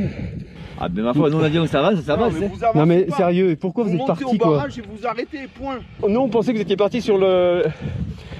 Ah 0.83 0.89
ben 0.89 1.03
ma 1.03 1.13
foi, 1.13 1.29
nous 1.29 1.37
on 1.37 1.43
a 1.43 1.49
dit 1.49 1.59
que 1.59 1.67
ça 1.67 1.79
va, 1.79 1.95
ça 1.95 2.17
Non, 2.17 2.23
va, 2.23 2.29
mais 2.31 2.47
vous 2.47 2.63
avancez 2.63 2.79
Non 2.79 2.85
mais 2.87 3.01
pas. 3.03 3.15
sérieux, 3.17 3.55
pourquoi 3.59 3.83
vous 3.83 3.91
êtes 3.91 3.97
montez 3.97 4.07
parti 4.07 4.23
au 4.23 4.31
quoi 4.37 4.55
barrage 4.57 4.79
et 4.79 4.81
vous 4.81 5.05
arrêtez, 5.05 5.47
point. 5.53 5.77
Nous 6.07 6.19
on 6.19 6.27
pensait 6.27 6.53
que 6.53 6.57
vous 6.57 6.63
étiez 6.63 6.75
parti 6.75 7.01
sur 7.03 7.19
le 7.19 7.65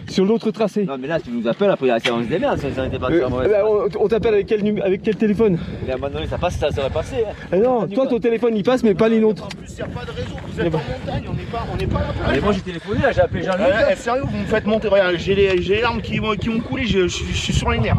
sur 0.09 0.25
l'autre 0.25 0.49
tracé. 0.49 0.83
Non 0.85 0.97
mais 0.99 1.07
là 1.07 1.19
tu 1.19 1.29
nous 1.29 1.47
appelles 1.47 1.69
après 1.69 1.85
la 1.85 1.99
séance 1.99 2.25
des 2.25 2.39
merdes, 2.39 2.57
ça 2.57 2.83
n'était 2.83 2.97
pas 2.97 3.11
Euh, 3.11 3.27
bah, 3.29 3.63
on 3.63 4.05
on 4.05 4.07
t'appelle 4.07 4.33
avec 4.33 4.47
quel 4.47 4.81
avec 4.81 5.03
quel 5.03 5.15
téléphone 5.17 5.59
Mais 5.85 5.91
à 5.91 5.95
un 5.95 5.97
moment 5.99 6.11
donné 6.13 6.25
ça 6.25 6.39
passe, 6.39 6.57
ça 6.57 6.71
serait 6.71 6.89
passé. 6.89 7.17
Hein. 7.29 7.33
Ah 7.51 7.57
Non, 7.57 7.85
toi 7.87 8.07
ton 8.07 8.19
téléphone 8.19 8.53
il 8.57 8.63
passe 8.63 8.81
mais 8.83 8.95
pas 8.95 9.07
les 9.07 9.19
nôtres. 9.19 9.43
En 9.45 9.47
plus, 9.49 9.69
il 9.69 9.75
n'y 9.75 9.81
a 9.81 9.85
pas 9.85 10.03
de 10.05 10.09
réseau. 10.11 10.35
Vous 10.47 10.59
êtes 10.59 10.73
en 10.73 10.77
montagne, 10.79 11.23
on 11.29 11.33
n'est 11.33 11.43
pas, 11.43 11.65
on 11.71 11.77
n'est 11.77 11.85
pas 11.85 11.99
là 11.99 12.05
pour 12.17 12.27
Allez 12.27 12.41
moi 12.41 12.53
j'ai 12.53 12.61
téléphoné 12.61 13.01
là, 13.03 13.11
j'ai 13.11 13.21
appelé 13.21 13.43
Jean-Luc. 13.43 13.67
Eh, 13.69 13.91
eh, 13.91 13.95
sérieux, 13.95 14.23
vous 14.25 14.37
me 14.39 14.45
faites 14.45 14.65
monter. 14.65 14.87
Regarde, 14.87 15.15
j'ai 15.19 15.35
les, 15.35 15.61
j'ai 15.61 15.75
les 15.75 15.81
larmes 15.81 16.01
qui, 16.01 16.19
qui 16.39 16.49
ont 16.49 16.59
coulé, 16.59 16.87
je 16.87 17.07
suis 17.07 17.53
sur 17.53 17.69
les 17.69 17.77
nerfs. 17.79 17.97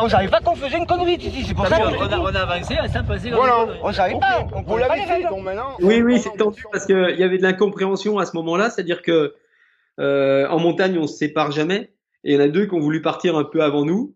On 0.00 0.08
savait 0.08 0.28
pas 0.28 0.40
qu'on 0.40 0.54
faisait 0.56 0.78
une 0.78 0.86
connerie 0.86 1.14
ici, 1.14 1.44
c'est 1.46 1.54
pour 1.54 1.66
ça 1.66 1.76
qu'on 1.78 1.84
a, 1.88 2.18
on 2.18 2.34
a 2.34 2.40
avancé 2.40 2.74
sans 2.92 3.04
penser 3.04 3.30
qu'on 3.30 3.36
Voilà. 3.36 3.66
On 3.82 3.92
savait 3.92 4.18
pas, 4.18 4.46
on 4.54 4.62
Vous 4.62 4.76
l'avez 4.76 5.02
fait, 5.02 5.22
donc 5.22 5.42
maintenant. 5.44 5.76
Oui, 5.80 6.00
oui, 6.02 6.14
on- 6.16 6.18
c'est 6.20 6.30
on- 6.30 6.36
tendu 6.36 6.62
parce 6.72 6.86
qu'il 6.86 7.16
y 7.18 7.22
avait 7.22 7.38
de 7.38 7.42
l'incompréhension 7.42 8.18
à 8.18 8.26
ce 8.26 8.36
moment-là, 8.36 8.70
c'est-à-dire 8.70 9.02
que 9.02 9.34
euh, 10.00 10.46
en 10.48 10.58
montagne, 10.58 10.96
on 10.98 11.06
se 11.06 11.16
sépare 11.16 11.50
jamais. 11.52 11.92
Et 12.24 12.32
il 12.32 12.34
y 12.34 12.36
en 12.36 12.40
a 12.44 12.48
deux 12.48 12.66
qui 12.66 12.74
ont 12.74 12.80
voulu 12.80 13.02
partir 13.02 13.36
un 13.36 13.44
peu 13.44 13.62
avant 13.62 13.84
nous. 13.84 14.14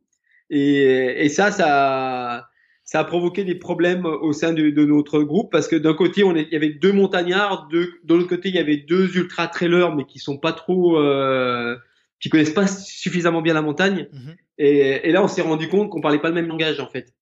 Et, 0.51 1.25
et 1.25 1.29
ça, 1.29 1.51
ça, 1.51 2.47
ça 2.85 3.01
a 3.01 3.05
provoqué 3.05 3.43
des 3.45 3.55
problèmes 3.55 4.05
au 4.05 4.33
sein 4.33 4.53
de, 4.53 4.71
de 4.71 4.85
notre 4.85 5.21
groupe 5.23 5.51
parce 5.51 5.67
que 5.69 5.77
d'un 5.77 5.95
côté, 5.95 6.25
on 6.25 6.35
est, 6.37 6.43
il 6.43 6.53
y 6.53 6.57
avait 6.57 6.71
deux 6.71 6.93
montagnards, 6.93 7.69
de, 7.69 7.89
de 8.05 8.15
l'autre 8.15 8.29
côté, 8.29 8.49
il 8.51 8.55
y 8.55 8.59
avait 8.59 8.77
deux 8.77 9.17
ultra 9.17 9.47
trailers, 9.49 9.95
mais 9.95 10.05
qui 10.05 10.19
sont 10.19 10.37
pas 10.39 10.53
trop, 10.53 10.99
euh, 10.99 11.77
qui 12.23 12.31
connaissent 12.31 12.55
pas 12.55 12.67
suffisamment 12.67 13.43
bien 13.43 13.53
la 13.53 13.63
montagne. 13.63 14.09
Mhm. 14.13 14.37
Et, 14.59 15.09
et 15.09 15.13
là, 15.13 15.23
on 15.23 15.29
s'est 15.29 15.43
rendu 15.43 15.69
compte 15.69 15.91
qu'on 15.91 16.01
parlait 16.01 16.21
pas 16.21 16.29
le 16.29 16.35
même 16.35 16.47
langage 16.47 16.79
en 16.81 16.89
fait. 16.89 17.13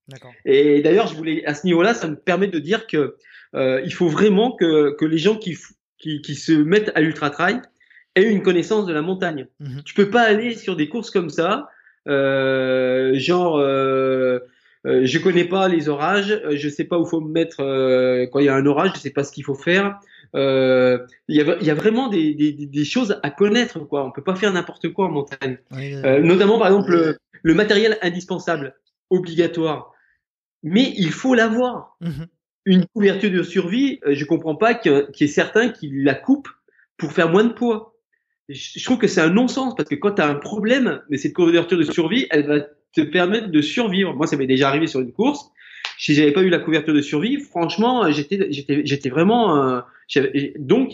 Et 0.45 0.83
d'ailleurs, 0.83 1.09
je 1.09 1.15
voulais 1.17 1.45
à 1.47 1.55
ce 1.55 1.67
niveau-là, 1.67 1.95
ça 1.95 2.07
me 2.07 2.17
permet 2.17 2.49
de 2.49 2.59
dire 2.59 2.87
que 2.87 3.17
euh, 3.55 3.81
il 3.85 3.93
faut 3.93 4.09
vraiment 4.09 4.53
que, 4.55 4.95
que 4.97 5.05
les 5.07 5.19
gens 5.19 5.37
qui, 5.37 5.57
qui, 5.99 6.21
qui 6.21 6.35
se 6.35 6.53
mettent 6.53 6.93
à 6.95 7.01
l'ultra 7.01 7.31
trail 7.31 7.63
aient 8.15 8.31
une 8.31 8.43
connaissance 8.43 8.87
de 8.87 8.93
la 8.93 9.03
montagne. 9.03 9.47
Mhm. 9.59 9.83
Tu 9.85 9.95
peux 9.95 10.11
pas 10.11 10.23
aller 10.23 10.55
sur 10.55 10.77
des 10.77 10.89
courses 10.89 11.11
comme 11.11 11.31
ça, 11.31 11.69
euh, 12.07 13.15
genre 13.15 13.57
euh, 13.57 14.41
euh, 14.87 15.03
je 15.05 15.19
connais 15.19 15.45
pas 15.45 15.69
les 15.69 15.89
orages, 15.89 16.31
euh, 16.31 16.57
je 16.57 16.69
sais 16.69 16.85
pas 16.85 16.99
où 16.99 17.05
faut 17.05 17.21
me 17.21 17.31
mettre 17.31 17.61
euh, 17.61 18.27
quand 18.33 18.39
il 18.39 18.47
y 18.47 18.49
a 18.49 18.55
un 18.55 18.67
orage, 18.67 18.93
je 18.95 19.01
sais 19.01 19.11
pas 19.11 19.25
ce 19.25 19.33
qu'il 19.33 19.45
faut 19.45 19.55
faire. 19.55 19.99
Euh, 20.37 20.99
Il 21.29 21.37
y, 21.37 21.41
a, 21.41 21.57
y 21.63 21.71
a 21.71 21.75
vraiment 21.75 22.09
des, 22.09 22.35
des, 22.35 22.53
des- 22.53 22.85
choses 22.85 23.19
à 23.23 23.31
connaître, 23.31 23.79
quoi. 23.81 24.05
On 24.07 24.13
peut 24.13 24.23
pas 24.23 24.35
faire 24.37 24.53
n'importe 24.53 24.89
quoi 24.93 25.07
en 25.07 25.11
montagne. 25.11 25.59
Oui, 25.73 25.95
euh, 25.95 26.21
notamment 26.21 26.59
par 26.59 26.69
exemple 26.69 26.91
le, 26.93 27.19
le 27.43 27.55
matériel 27.55 27.99
indispensable, 28.03 28.75
obligatoire. 29.11 29.93
Mais 30.63 30.93
il 30.97 31.11
faut 31.11 31.35
l'avoir. 31.35 31.97
mhm. 32.01 32.27
Une 32.67 32.85
couverture 32.95 33.31
de 33.31 33.43
survie, 33.43 33.99
euh, 34.07 34.15
je 34.15 34.25
comprends 34.27 34.55
pas 34.55 34.75
qu'il 34.75 35.07
qu'il 35.15 35.27
y 35.27 35.31
ait 35.31 35.33
certains 35.33 35.71
qui 35.71 35.91
la 35.93 36.15
coupent 36.15 36.51
pour 36.99 37.11
faire 37.13 37.31
moins 37.31 37.45
de 37.45 37.53
poids. 37.55 37.95
Je 38.51 38.85
trouve 38.85 38.99
que 38.99 39.07
c'est 39.07 39.23
un 39.23 39.31
non-sens 39.31 39.75
parce 39.75 39.89
que 39.89 39.95
quand 39.95 40.13
tu 40.17 40.23
as 40.23 40.29
un 40.29 40.35
problème, 40.35 41.01
mais 41.09 41.17
cette 41.17 41.33
couverture 41.33 41.79
de 41.79 41.85
survie, 41.85 42.27
elle 42.31 42.47
va 42.47 42.61
te 42.93 43.01
permettre 43.01 43.49
de 43.49 43.63
survivre. 43.63 44.15
Moi, 44.15 44.27
ça 44.27 44.37
m'est 44.37 44.47
déjà 44.47 44.69
arrivé 44.69 44.87
sur 44.89 45.01
une 45.01 45.13
course. 45.13 45.51
Si 45.99 46.15
j'avais 46.15 46.33
pas 46.33 46.43
eu 46.43 46.51
la 46.51 46.59
couverture 46.59 46.93
de 46.93 47.01
survie, 47.01 47.39
franchement, 47.41 48.11
j'étais, 48.11 48.47
j'étais, 48.53 48.83
j'étais 48.85 49.09
vraiment. 49.09 49.57
euh, 49.57 49.81
donc, 50.59 50.93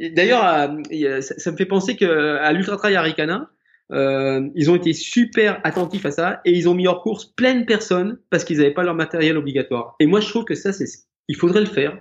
d'ailleurs, 0.00 0.44
euh, 0.92 1.20
ça, 1.20 1.50
me 1.50 1.56
fait 1.56 1.66
penser 1.66 1.96
que 1.96 2.36
à 2.36 2.52
l'Ultra 2.52 2.76
Trail 2.76 2.96
Arikana, 2.96 3.50
euh, 3.90 4.48
ils 4.54 4.70
ont 4.70 4.76
été 4.76 4.92
super 4.92 5.60
attentifs 5.64 6.04
à 6.04 6.10
ça 6.10 6.40
et 6.44 6.52
ils 6.52 6.68
ont 6.68 6.74
mis 6.74 6.86
hors 6.86 7.02
course 7.02 7.24
plein 7.24 7.54
de 7.54 7.64
personnes 7.64 8.18
parce 8.30 8.44
qu'ils 8.44 8.58
n'avaient 8.58 8.74
pas 8.74 8.82
leur 8.82 8.94
matériel 8.94 9.36
obligatoire. 9.36 9.96
Et 9.98 10.06
moi, 10.06 10.20
je 10.20 10.28
trouve 10.28 10.44
que 10.44 10.54
ça, 10.54 10.72
c'est, 10.72 10.86
il 11.28 11.36
faudrait 11.36 11.60
le 11.60 11.66
faire 11.66 11.98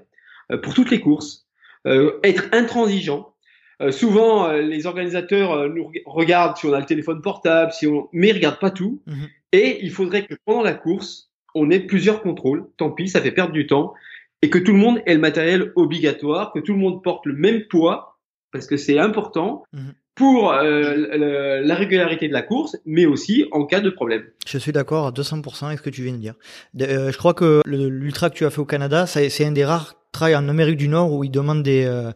euh, 0.51 0.57
pour 0.57 0.73
toutes 0.73 0.91
les 0.91 0.99
courses, 0.99 1.47
euh, 1.85 2.19
être 2.23 2.45
intransigeant. 2.51 3.33
Euh, 3.81 3.91
souvent, 3.91 4.51
les 4.51 4.87
organisateurs 4.87 5.69
nous 5.69 5.83
reg- 5.83 6.01
regardent 6.05 6.57
si 6.57 6.65
on 6.65 6.73
a 6.73 6.79
le 6.79 6.85
téléphone 6.85 7.21
portable, 7.21 7.71
si 7.71 7.87
on, 7.87 8.09
mais 8.11 8.29
ils 8.29 8.33
regardent 8.33 8.59
pas 8.59 8.71
tout. 8.71 9.01
Mhm. 9.05 9.27
Et 9.53 9.79
il 9.83 9.91
faudrait 9.91 10.25
que 10.25 10.35
pendant 10.45 10.63
la 10.63 10.73
course, 10.73 11.31
on 11.55 11.69
ait 11.71 11.79
plusieurs 11.79 12.21
contrôles. 12.21 12.65
Tant 12.77 12.91
pis, 12.91 13.07
ça 13.07 13.21
fait 13.21 13.31
perdre 13.31 13.53
du 13.53 13.65
temps. 13.67 13.93
Et 14.41 14.49
que 14.49 14.59
tout 14.59 14.71
le 14.73 14.77
monde 14.79 15.01
ait 15.05 15.13
le 15.15 15.19
matériel 15.19 15.71
obligatoire, 15.75 16.51
que 16.53 16.59
tout 16.59 16.73
le 16.73 16.79
monde 16.79 17.03
porte 17.03 17.25
le 17.25 17.33
même 17.33 17.61
poids, 17.69 18.19
parce 18.51 18.67
que 18.67 18.77
c'est 18.77 18.99
important 18.99 19.63
Mhm. 19.73 19.93
pour 20.15 20.51
euh, 20.53 20.95
le- 20.95 21.61
la 21.67 21.75
régularité 21.75 22.27
de 22.27 22.33
la 22.33 22.41
course, 22.43 22.77
mais 22.85 23.05
aussi 23.05 23.45
en 23.51 23.65
cas 23.65 23.81
de 23.81 23.89
problème. 23.89 24.23
Je 24.47 24.57
suis 24.57 24.71
d'accord 24.71 25.07
à 25.07 25.11
200% 25.11 25.67
avec 25.67 25.79
ce 25.79 25.83
que 25.83 25.89
tu 25.89 26.03
viens 26.03 26.13
de 26.13 26.17
dire. 26.17 26.33
Euh, 26.81 27.11
je 27.11 27.17
crois 27.17 27.33
que 27.33 27.61
l'ultra 27.65 28.29
que 28.29 28.35
tu 28.35 28.45
as 28.45 28.49
fait 28.49 28.59
au 28.61 28.65
Canada, 28.65 29.05
c'est 29.07 29.45
un 29.45 29.51
des 29.51 29.65
rares 29.65 29.95
trails 30.11 30.35
en 30.35 30.47
Amérique 30.49 30.77
du 30.77 30.87
Nord 30.87 31.11
où 31.13 31.23
ils 31.23 31.29
demandent 31.31 31.63
des, 31.63 31.85
euh, 31.85 32.11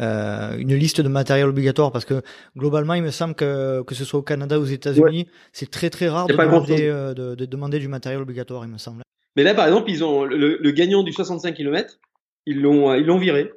euh, 0.00 0.56
une 0.58 0.74
liste 0.74 1.00
de 1.00 1.08
matériel 1.08 1.46
obligatoire 1.48 1.90
parce 1.92 2.04
que 2.04 2.22
globalement, 2.56 2.94
il 2.94 3.02
me 3.02 3.10
semble 3.10 3.34
que 3.34 3.82
que 3.82 3.94
ce 3.94 4.04
soit 4.04 4.20
au 4.20 4.22
Canada 4.22 4.58
ou 4.58 4.62
aux 4.62 4.66
États-Unis, 4.66 5.26
c'est 5.52 5.70
très 5.70 5.90
très 5.90 6.08
rare 6.08 6.26
demander, 6.28 6.88
euh, 6.88 7.12
de 7.14 7.44
demander 7.44 7.78
du 7.78 7.88
matériel 7.88 8.20
obligatoire, 8.22 8.64
il 8.64 8.70
me 8.72 8.78
semble. 8.78 9.02
Mais 9.36 9.42
là, 9.44 9.54
par 9.54 9.66
exemple, 9.66 9.90
ils 9.90 10.04
ont 10.04 10.24
le, 10.24 10.58
le 10.58 10.70
gagnant 10.72 11.02
du 11.02 11.12
65 11.12 11.54
km, 11.54 11.98
ils 12.46 12.60
l'ont 12.60 12.92
ils 12.94 13.04
l'ont 13.06 13.18
viré. 13.18 13.50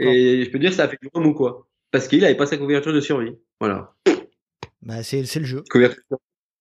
Et 0.00 0.44
je 0.44 0.50
peux 0.50 0.58
dire 0.58 0.72
ça 0.72 0.84
a 0.84 0.88
fait 0.88 0.98
du 1.00 1.08
remous, 1.12 1.34
quoi. 1.34 1.66
Parce 1.90 2.06
qu'il 2.08 2.24
avait 2.24 2.34
pas 2.36 2.46
sa 2.46 2.56
couverture 2.58 2.92
de 2.92 3.00
survie. 3.00 3.32
Voilà. 3.60 3.94
Bah, 4.82 5.02
c'est 5.02 5.22
le 5.22 5.44
jeu. 5.46 5.64
Couverture, 5.70 6.02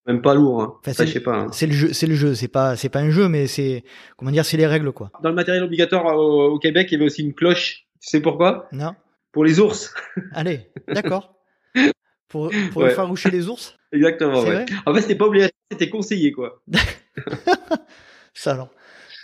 même 0.08 0.22
pas 0.22 0.34
lourd, 0.34 0.62
hein. 0.62 0.76
Enfin, 0.80 0.94
Ça, 0.94 1.04
c'est- 1.04 1.08
je 1.08 1.14
sais 1.14 1.20
pas. 1.20 1.36
hein. 1.36 1.48
C'est 1.52 1.68
le 1.68 1.74
jeu, 1.74 1.94
c'est 1.94 2.08
le 2.08 2.16
jeu. 2.16 2.34
C'est 2.36 2.48
pas 2.48 2.76
c'est 2.76 2.90
pas 2.90 3.00
un 3.00 3.10
jeu, 3.10 3.28
mais 3.28 3.46
c'est 3.48 3.84
comment 4.16 4.32
dire, 4.32 4.46
c'est 4.46 4.58
les 4.58 4.66
règles 4.68 4.92
quoi. 4.94 5.12
Dans 5.22 5.30
le 5.30 5.36
matériel 5.36 5.64
obligatoire 5.64 6.18
au, 6.18 6.52
au 6.54 6.60
Québec, 6.60 6.88
il 6.90 6.94
y 6.94 6.96
avait 6.96 7.06
aussi 7.06 7.22
une 7.24 7.34
cloche. 7.34 7.86
Tu 8.02 8.10
sais 8.10 8.22
pourquoi? 8.22 8.68
Non. 8.72 8.96
Pour 9.34 9.44
les 9.46 9.60
ours. 9.60 9.94
Allez, 10.34 10.62
d'accord. 10.88 11.36
Pour 12.30 12.52
pour 12.72 12.82
Ouais. 12.82 12.92
effaroucher 12.92 13.30
les 13.30 13.48
ours? 13.50 13.76
Exactement, 13.92 14.42
ouais. 14.44 14.66
En 14.86 14.94
fait, 14.94 15.02
c'était 15.02 15.16
pas 15.16 15.26
obligatoire, 15.26 15.52
c'était 15.72 15.90
conseillé, 15.90 16.32
quoi. 16.32 16.62
Ça 18.38 18.52
alors. 18.52 18.70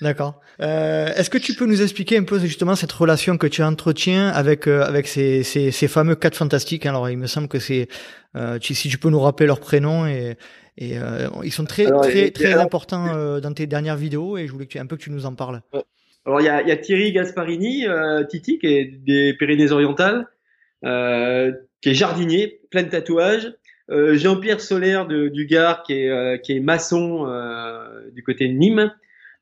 D'accord. 0.02 0.42
Euh, 0.60 1.08
Est-ce 1.16 1.30
que 1.30 1.38
tu 1.38 1.54
peux 1.54 1.66
nous 1.66 1.82
expliquer 1.82 2.18
un 2.18 2.24
peu 2.24 2.40
justement 2.40 2.76
cette 2.76 2.92
relation 2.92 3.38
que 3.38 3.48
tu 3.48 3.62
entretiens 3.64 4.30
avec 4.30 4.68
euh, 4.68 4.84
avec 4.84 5.08
ces, 5.08 5.44
ces, 5.44 5.72
ces 5.72 5.88
fameux 5.88 6.16
quatre 6.16 6.36
fantastiques? 6.36 6.86
Alors, 6.86 7.10
il 7.10 7.18
me 7.18 7.28
semble 7.28 7.48
que 7.48 7.60
c'est 7.60 7.88
euh, 8.36 8.58
si 8.62 8.90
tu 8.90 8.98
peux 8.98 9.10
nous 9.10 9.20
rappeler 9.20 9.46
leurs 9.48 9.60
prénoms 9.60 10.06
et 10.08 10.36
et 10.78 10.98
euh, 10.98 11.30
ils 11.44 11.52
sont 11.54 11.66
très 11.66 11.86
Alors, 11.86 12.02
très 12.02 12.28
et- 12.28 12.32
très 12.32 12.54
importants 12.56 13.16
euh, 13.16 13.40
dans 13.40 13.54
tes 13.54 13.68
dernières 13.68 13.96
vidéos 13.96 14.38
et 14.38 14.48
je 14.48 14.52
voulais 14.52 14.66
que 14.66 14.72
tu, 14.72 14.80
un 14.80 14.88
peu 14.88 14.98
que 14.98 15.04
tu 15.04 15.12
nous 15.12 15.28
en 15.28 15.36
parles. 15.36 15.62
Alors 16.26 16.42
il 16.42 16.46
y 16.46 16.50
a, 16.50 16.64
il 16.64 16.68
y 16.68 16.72
a 16.72 16.78
Thierry 16.78 17.12
Gasparini, 17.12 17.88
euh, 17.88 18.24
Titi, 18.26 18.58
qui 18.58 18.68
est 18.68 18.86
des 18.86 19.36
Pyrénées-Orientales, 19.38 20.26
euh, 20.84 21.52
qui 21.82 21.90
est 21.90 21.94
jardinier, 21.94 22.62
plein 22.72 22.84
de 22.84 22.90
tatouages. 22.90 23.54
Euh, 23.92 24.18
Jean-Pierre 24.18 24.62
Solaire 24.62 25.06
de, 25.06 25.28
du 25.28 25.46
Gard, 25.46 25.84
qui 25.84 25.94
est, 25.94 26.10
euh, 26.10 26.38
qui 26.38 26.54
est 26.56 26.62
maçon 26.62 27.28
euh, 27.28 28.10
du 28.12 28.24
côté 28.24 28.48
de 28.48 28.54
Nîmes. 28.54 28.92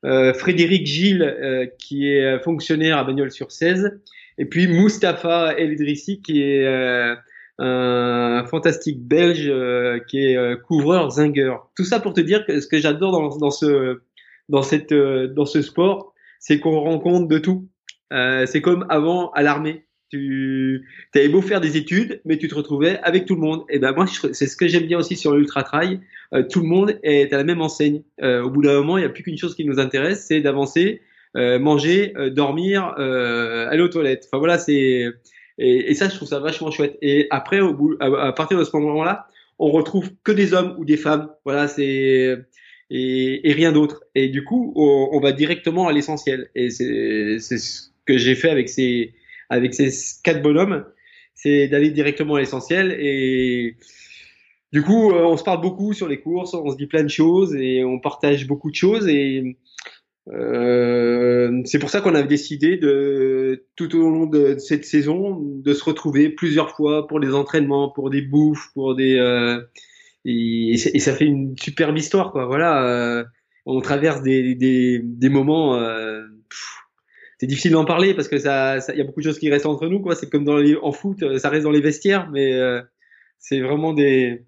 Euh, 0.04 0.34
Frédéric 0.34 0.86
Gilles, 0.86 1.22
euh, 1.22 1.66
qui 1.78 2.08
est 2.08 2.38
fonctionnaire 2.42 2.98
à 2.98 3.04
Bagnols-sur-Cèze. 3.04 4.00
Et 4.38 4.46
puis 4.46 4.66
Mustapha 4.66 5.54
El 5.58 5.72
Idrissi, 5.72 6.20
qui 6.22 6.42
est 6.42 6.66
euh, 6.66 7.14
un 7.58 8.44
fantastique 8.46 9.00
belge, 9.06 9.48
euh, 9.48 10.00
qui 10.08 10.26
est 10.26 10.36
euh, 10.36 10.56
couvreur 10.56 11.10
zingueur. 11.10 11.70
Tout 11.76 11.84
ça 11.84 12.00
pour 12.00 12.14
te 12.14 12.20
dire 12.20 12.44
que 12.46 12.60
ce 12.60 12.66
que 12.66 12.78
j'adore 12.78 13.12
dans, 13.12 13.36
dans 13.36 13.50
ce 13.50 14.00
dans 14.48 14.62
cette 14.62 14.92
euh, 14.92 15.28
dans 15.28 15.46
ce 15.46 15.62
sport, 15.62 16.14
c'est 16.40 16.58
qu'on 16.58 16.80
rencontre 16.80 17.28
de 17.28 17.38
tout. 17.38 17.68
Euh, 18.12 18.46
c'est 18.46 18.60
comme 18.60 18.86
avant 18.88 19.30
à 19.32 19.42
l'armée. 19.42 19.86
Tu 20.12 20.84
avais 21.14 21.30
beau 21.30 21.40
faire 21.40 21.62
des 21.62 21.78
études, 21.78 22.20
mais 22.26 22.36
tu 22.36 22.46
te 22.46 22.54
retrouvais 22.54 22.98
avec 23.02 23.24
tout 23.24 23.34
le 23.34 23.40
monde. 23.40 23.64
Et 23.70 23.78
ben 23.78 23.92
moi, 23.92 24.04
c'est 24.06 24.46
ce 24.46 24.56
que 24.58 24.68
j'aime 24.68 24.84
bien 24.84 24.98
aussi 24.98 25.16
sur 25.16 25.34
l'ultra 25.34 25.62
trail. 25.62 26.00
Euh, 26.34 26.42
tout 26.42 26.60
le 26.60 26.66
monde 26.66 26.98
est 27.02 27.32
à 27.32 27.38
la 27.38 27.44
même 27.44 27.62
enseigne. 27.62 28.02
Euh, 28.20 28.42
au 28.42 28.50
bout 28.50 28.60
d'un 28.60 28.74
moment, 28.74 28.98
il 28.98 29.00
n'y 29.00 29.06
a 29.06 29.08
plus 29.08 29.22
qu'une 29.22 29.38
chose 29.38 29.54
qui 29.54 29.64
nous 29.64 29.78
intéresse, 29.78 30.26
c'est 30.28 30.42
d'avancer, 30.42 31.00
euh, 31.38 31.58
manger, 31.58 32.12
dormir, 32.30 32.88
aller 32.98 33.80
aux 33.80 33.88
toilettes. 33.88 34.24
Enfin 34.28 34.38
voilà, 34.38 34.58
c'est 34.58 35.06
et, 35.56 35.94
ça, 35.94 36.10
je 36.10 36.16
trouve 36.16 36.28
ça 36.28 36.40
vachement 36.40 36.70
chouette. 36.70 36.98
Et 37.00 37.26
après, 37.30 37.60
au 37.60 37.72
bout, 37.72 37.96
à, 37.98 38.32
partir 38.32 38.58
de 38.58 38.64
ce 38.64 38.76
moment-là, 38.76 39.28
on 39.58 39.70
retrouve 39.70 40.10
que 40.24 40.32
des 40.32 40.52
hommes 40.52 40.74
ou 40.76 40.84
des 40.84 40.98
femmes. 40.98 41.30
Voilà, 41.46 41.68
c'est 41.68 42.36
et, 42.90 43.52
rien 43.54 43.72
d'autre. 43.72 44.02
Et 44.14 44.28
du 44.28 44.44
coup, 44.44 44.74
on, 44.76 45.08
on 45.12 45.20
va 45.20 45.32
directement 45.32 45.88
à 45.88 45.92
l'essentiel. 45.92 46.50
Et 46.54 46.68
c'est 46.68 47.38
ce 47.38 47.88
que 48.04 48.18
j'ai 48.18 48.34
fait 48.34 48.50
avec 48.50 48.68
ces 48.68 49.14
avec 49.52 49.74
ces 49.74 49.90
quatre 50.24 50.40
bonhommes, 50.40 50.84
c'est 51.34 51.68
d'aller 51.68 51.90
directement 51.90 52.36
à 52.36 52.40
l'essentiel. 52.40 52.96
Et 52.98 53.76
du 54.72 54.82
coup, 54.82 55.12
euh, 55.12 55.24
on 55.24 55.36
se 55.36 55.44
parle 55.44 55.60
beaucoup 55.60 55.92
sur 55.92 56.08
les 56.08 56.20
courses, 56.20 56.54
on 56.54 56.70
se 56.70 56.76
dit 56.76 56.86
plein 56.86 57.02
de 57.02 57.10
choses 57.10 57.54
et 57.54 57.84
on 57.84 58.00
partage 58.00 58.46
beaucoup 58.46 58.70
de 58.70 58.74
choses. 58.74 59.06
Et 59.08 59.58
euh, 60.32 61.60
c'est 61.66 61.78
pour 61.78 61.90
ça 61.90 62.00
qu'on 62.00 62.14
a 62.14 62.22
décidé 62.22 62.78
de 62.78 63.66
tout 63.76 63.94
au 63.94 64.08
long 64.08 64.24
de 64.24 64.56
cette 64.56 64.86
saison 64.86 65.38
de 65.38 65.74
se 65.74 65.84
retrouver 65.84 66.30
plusieurs 66.30 66.70
fois 66.70 67.06
pour 67.06 67.20
des 67.20 67.34
entraînements, 67.34 67.90
pour 67.90 68.08
des 68.08 68.22
bouffes, 68.22 68.70
pour 68.72 68.94
des 68.94 69.16
euh, 69.16 69.60
et, 70.24 70.78
ça 70.78 71.12
fait 71.12 71.26
une 71.26 71.54
superbe 71.58 71.98
histoire 71.98 72.32
quoi. 72.32 72.46
Voilà, 72.46 73.26
on 73.66 73.80
traverse 73.82 74.22
des 74.22 74.54
des, 74.54 75.28
moments. 75.28 75.78
C'est 77.42 77.48
difficile 77.48 77.72
d'en 77.72 77.84
parler 77.84 78.14
parce 78.14 78.28
que 78.28 78.38
ça, 78.38 78.78
il 78.92 78.98
y 78.98 79.00
a 79.00 79.04
beaucoup 79.04 79.18
de 79.20 79.24
choses 79.24 79.40
qui 79.40 79.50
restent 79.50 79.66
entre 79.66 79.88
nous 79.88 79.98
quoi. 79.98 80.14
C'est 80.14 80.30
comme 80.30 80.44
dans 80.44 80.58
les, 80.58 80.76
en 80.80 80.92
foot, 80.92 81.20
euh, 81.24 81.38
ça 81.38 81.48
reste 81.48 81.64
dans 81.64 81.72
les 81.72 81.80
vestiaires, 81.80 82.30
mais 82.30 82.52
euh, 82.54 82.80
c'est 83.40 83.58
vraiment 83.60 83.92
des 83.92 84.44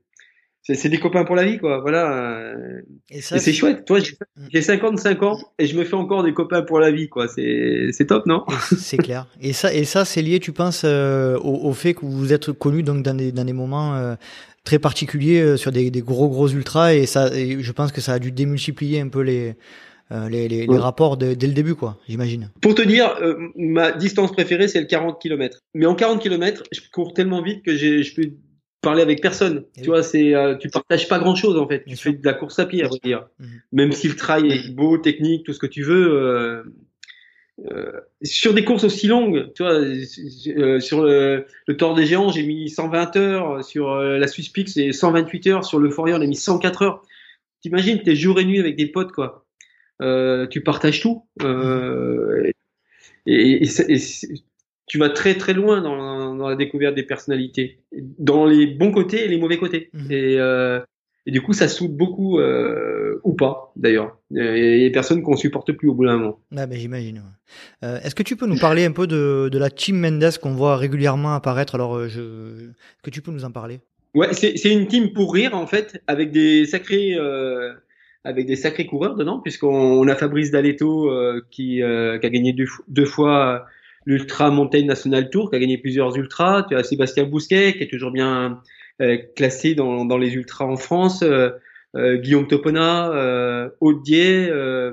c'est 0.62 0.88
des 0.88 1.01
copains 1.01 1.24
pour 1.24 1.34
la 1.34 1.45
vie 1.45 1.59
quoi. 1.59 1.80
Voilà. 1.80 2.55
euh, 2.55 2.80
Et 3.11 3.20
ça, 3.20 3.34
et 3.36 3.40
c'est 3.40 3.53
chouette. 3.53 3.84
Toi, 3.84 3.99
j'ai- 3.99 4.16
j'ai 4.53 4.62
55 4.62 5.22
ans 5.24 5.36
et 5.59 5.66
je 5.66 5.76
me 5.76 5.82
fais 5.84 5.95
encore 5.97 6.22
des 6.22 6.32
copains 6.32 6.62
pour 6.62 6.78
la 6.78 6.92
vie, 6.92 7.09
quoi. 7.09 7.26
C'est, 7.26 8.07
top, 8.07 8.26
non? 8.26 8.45
C'est 8.78 8.97
clair. 8.97 9.26
Et 9.42 9.53
ça, 9.53 9.74
et 9.74 9.84
ça, 9.84 10.05
c'est 10.05 10.22
lié, 10.22 10.38
tu 10.38 10.53
penses, 10.53 10.82
euh, 10.84 11.36
au, 11.38 11.68
au 11.68 11.72
fait 11.72 11.95
que 11.95 12.07
vous 12.07 12.32
êtes 12.32 12.53
connu 12.53 12.84
donc 12.84 13.03
dans 13.03 13.14
des, 13.14 13.32
dans 13.32 13.45
des 13.45 13.53
moments 13.53 13.95
euh, 13.97 14.14
très 14.62 14.78
particuliers 14.78 15.40
euh, 15.42 15.57
sur 15.59 15.72
des, 15.72 15.90
des 15.90 16.01
gros 16.01 16.28
gros 16.30 16.49
ultras 16.49 16.95
et 16.95 17.07
ça, 17.07 17.34
et 17.34 17.61
je 17.61 17.72
pense 17.72 17.90
que 17.92 18.01
ça 18.01 18.12
a 18.14 18.18
dû 18.20 18.30
démultiplier 18.30 19.01
un 19.01 19.09
peu 19.09 19.20
les 19.20 19.57
euh, 20.12 20.28
les, 20.28 20.48
les, 20.48 20.62
les 20.62 20.68
Ouais. 20.68 20.78
rapports 20.78 21.16
de- 21.16 21.34
dès 21.34 21.46
le 21.46 21.52
début, 21.55 21.74
quoi. 21.74 21.98
J'imagine. 22.09 22.50
Pour 22.61 22.74
te 22.74 22.82
dire, 22.82 23.16
euh, 23.22 23.36
ma 23.57 23.92
distance 23.92 24.32
préférée, 24.32 24.68
c'est 24.68 24.80
le 24.80 24.86
40 24.86 25.20
km. 25.20 25.59
Mais 25.74 25.86
en 25.86 25.94
40 25.94 26.20
km, 26.22 26.62
je 26.72 26.80
cours 26.92 27.14
tellement 27.14 27.42
vite 27.42 27.64
que 27.64 27.74
je 27.76 28.14
peux 28.14 28.30
parler 28.82 29.00
avec 29.02 29.22
personne. 29.22 29.64
Eh 29.76 29.80
tu 29.80 29.80
oui. 29.82 29.86
vois, 29.86 30.02
c'est, 30.02 30.34
euh, 30.34 30.57
tu 30.57 30.68
partages 30.68 31.09
pas 31.09 31.18
grand 31.18 31.34
chose 31.34 31.57
en 31.57 31.66
fait. 31.66 31.84
Bien 31.86 31.94
tu 31.94 32.00
sûr. 32.00 32.11
fais 32.12 32.18
de 32.18 32.24
la 32.26 32.34
course 32.34 32.59
à 32.59 32.66
pied, 32.66 32.84
à 32.84 32.88
vrai 32.88 32.98
dire. 33.02 33.26
Mhm. 33.40 33.48
Même 33.72 33.92
si 33.92 34.09
le 34.09 34.14
trail 34.16 34.52
est 34.52 34.70
beau, 34.74 34.98
technique, 34.98 35.44
tout 35.44 35.52
ce 35.55 35.59
que 35.59 35.66
tu 35.66 35.82
veux. 35.82 36.12
euh, 36.12 36.62
sur 38.22 38.52
des 38.52 38.64
courses 38.64 38.82
aussi 38.84 39.07
longues, 39.07 39.52
tu 39.55 39.62
vois, 39.62 39.74
euh, 39.74 40.80
sur 40.80 41.02
le, 41.05 41.46
le 41.68 41.76
Tour 41.76 41.94
des 41.94 42.05
Géants, 42.05 42.30
j'ai 42.32 42.42
mis 42.42 42.68
120 42.68 43.16
heures. 43.16 43.64
Sur 43.64 43.90
euh, 43.92 44.18
la 44.18 44.26
Swiss 44.26 44.48
Peak, 44.48 44.68
c'est 44.68 44.92
128 44.92 45.46
heures. 45.46 45.64
Sur 45.64 45.78
le 45.78 45.88
Fourier, 45.88 46.14
on 46.14 46.20
a 46.20 46.26
mis 46.26 46.34
104 46.36 46.82
heures. 46.82 47.02
T'imagines, 47.62 48.02
t'es 48.02 48.16
jour 48.16 48.40
et 48.40 48.44
nuit 48.44 48.59
avec 48.59 48.76
des 48.76 48.86
potes, 48.86 49.12
quoi. 49.12 49.43
Euh, 50.05 50.46
tu 50.46 50.62
partages 50.62 51.00
tout. 51.00 51.26
Euh, 51.42 52.50
et, 53.26 53.66
tu 54.86 54.98
vas 54.98 55.09
très 55.09 55.34
très 55.34 55.55
loin 55.55 55.80
dans, 55.80 56.34
dans 56.34 56.48
la 56.48 56.57
découverte 56.57 56.94
des 56.94 57.05
personnalités, 57.05 57.80
dans 58.18 58.44
les 58.44 58.66
bons 58.66 58.92
côtés 58.92 59.24
et 59.24 59.28
les 59.28 59.38
mauvais 59.38 59.57
côtés. 59.57 59.88
Mhm. 59.94 60.12
Et, 60.12 60.38
euh, 60.38 60.80
et 61.26 61.30
du 61.30 61.40
coup, 61.40 61.55
ça 61.55 61.68
soude 61.68 61.96
beaucoup, 61.96 62.38
euh, 62.38 63.18
ou 63.24 63.32
pas 63.32 63.72
d'ailleurs. 63.76 64.18
Il 64.30 64.36
y 64.36 64.84
a 64.84 64.88
des 64.88 64.90
personnes 64.90 65.22
qu'on 65.22 65.36
supporte 65.36 65.72
plus 65.72 65.88
au 65.88 65.94
bout 65.94 66.05
d'un 66.05 66.18
moment. 66.18 66.40
Ah 66.55 66.66
ben, 66.66 66.78
j'imagine. 66.78 67.16
ouais. 67.16 67.88
Euh, 67.88 67.98
Est-ce 68.05 68.14
que 68.14 68.22
tu 68.22 68.36
peux 68.36 68.46
nous 68.46 68.59
parler 68.59 68.84
un 68.84 68.92
peu 68.92 69.07
de, 69.07 69.48
de 69.50 69.59
la 69.59 69.70
team 69.70 69.98
Mendes 69.98 70.36
qu'on 70.42 70.52
voit 70.52 70.76
régulièrement 70.76 71.34
apparaître? 71.34 71.76
Alors, 71.76 72.07
je... 72.07 72.20
est-ce 72.20 73.02
que 73.02 73.11
tu 73.11 73.22
peux 73.22 73.32
nous 73.32 73.46
en 73.46 73.52
parler? 73.52 73.80
Ouais, 74.14 74.34
c'est 74.34 74.72
une 74.72 74.86
team 74.86 75.12
pour 75.12 75.32
rire 75.32 75.55
en 75.55 75.66
fait, 75.66 76.00
avec 76.07 76.30
des 76.30 76.66
sacrés, 76.66 77.16
avec 78.25 78.47
des 78.47 78.57
sacrés 78.57 78.87
coureurs 78.87 79.16
dedans, 79.16 79.41
puisqu'on 79.41 79.68
on 80.01 80.09
a 80.09 80.14
Fabrice 80.16 80.51
Daletto 80.51 81.11
euh, 81.11 81.43
qui, 81.51 81.83
euh, 81.83 82.18
qui 82.18 82.27
a 82.27 82.31
gagné 82.31 82.53
deux, 82.53 82.64
fo- 82.64 82.83
deux 82.89 83.05
fois 83.05 83.66
l'Ultra 84.07 84.51
Mountain 84.51 84.85
National 84.85 85.31
Tour, 85.31 85.51
qui 85.51 85.57
a 85.57 85.59
gagné 85.59 85.79
plusieurs 85.79 86.16
ultras. 86.16 86.64
Tu 86.68 86.75
as 86.77 86.83
Sébastien 86.83 87.25
Bousquet 87.25 87.75
qui 87.75 87.85
est 87.85 87.91
toujours 87.91 88.11
bien 88.11 88.61
euh, 89.01 89.18
classé 89.37 89.75
dans, 89.75 90.05
les 90.18 90.35
ultras 90.35 90.66
en 90.66 90.77
France. 90.77 91.22
euh, 91.22 91.51
euh, 91.97 92.16
Guillaume 92.16 92.49
Topona, 92.49 93.12
euh, 93.12 93.68
Audier, 93.81 94.49
euh, 94.51 94.93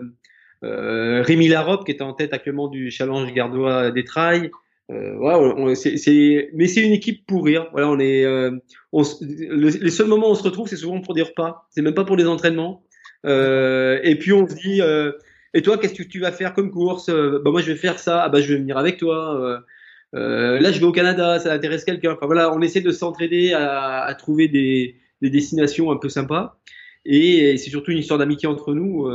euh, 0.64 1.24
Rémi 1.24 1.48
Larobe 1.48 1.84
qui 1.84 1.92
est 1.92 2.02
en 2.02 2.14
tête 2.14 2.32
actuellement 2.34 2.68
du 2.68 2.92
challenge 2.92 3.34
gardois 3.34 3.92
des 3.92 4.04
trails. 4.04 4.52
Euh, 4.92 5.16
mais 6.54 6.68
c'est 6.68 6.84
une 6.86 6.92
équipe 6.92 7.26
pour 7.26 7.46
rire. 7.46 7.68
Voilà, 7.72 7.90
on 7.90 8.00
est, 8.00 8.24
euh, 8.24 8.52
les 9.52 9.90
seuls 9.90 10.08
moments 10.08 10.28
où 10.28 10.32
on 10.32 10.36
se 10.36 10.44
retrouve, 10.44 10.68
c'est 10.68 10.76
souvent 10.76 11.02
pour 11.02 11.14
des 11.14 11.24
repas. 11.24 11.68
C'est 11.72 11.82
même 11.82 11.94
pas 11.94 12.06
pour 12.06 12.18
des 12.18 12.28
entraînements. 12.28 12.84
Euh, 13.26 14.00
et 14.04 14.16
puis 14.16 14.34
on 14.34 14.48
se 14.48 14.56
dit, 14.56 14.82
euh, 14.82 15.12
et 15.54 15.62
toi, 15.62 15.78
qu'est-ce 15.78 15.94
que 15.94 16.04
tu 16.04 16.20
vas 16.20 16.32
faire 16.32 16.54
comme 16.54 16.72
course? 16.72 17.10
Euh, 17.10 17.42
Bah 17.44 17.52
moi, 17.52 17.62
je 17.62 17.72
vais 17.72 17.78
faire 17.78 18.00
ça. 18.00 18.24
Ah 18.24 18.30
bah 18.30 18.42
je 18.42 18.54
vais 18.54 18.60
venir 18.60 18.78
avec 18.78 18.98
toi. 18.98 19.64
Là, 20.14 20.72
je 20.72 20.80
vais 20.80 20.86
au 20.86 20.92
Canada. 20.92 21.40
Ça 21.40 21.54
intéresse 21.54 21.86
quelqu'un. 21.86 22.14
Enfin 22.14 22.26
voilà, 22.26 22.54
on 22.54 22.62
essaie 22.62 22.82
de 22.82 22.92
s'entraider 22.92 23.54
à, 23.54 24.02
à 24.04 24.16
trouver 24.16 24.48
des, 24.48 24.96
des 25.22 25.30
destinations 25.30 25.92
un 25.92 25.98
peu 25.98 26.10
sympas. 26.10 26.60
Et, 27.06 27.58
c'est 27.58 27.70
surtout 27.70 27.92
une 27.92 27.98
histoire 28.00 28.20
d'amitié 28.20 28.48
entre 28.48 28.74
nous. 28.74 29.10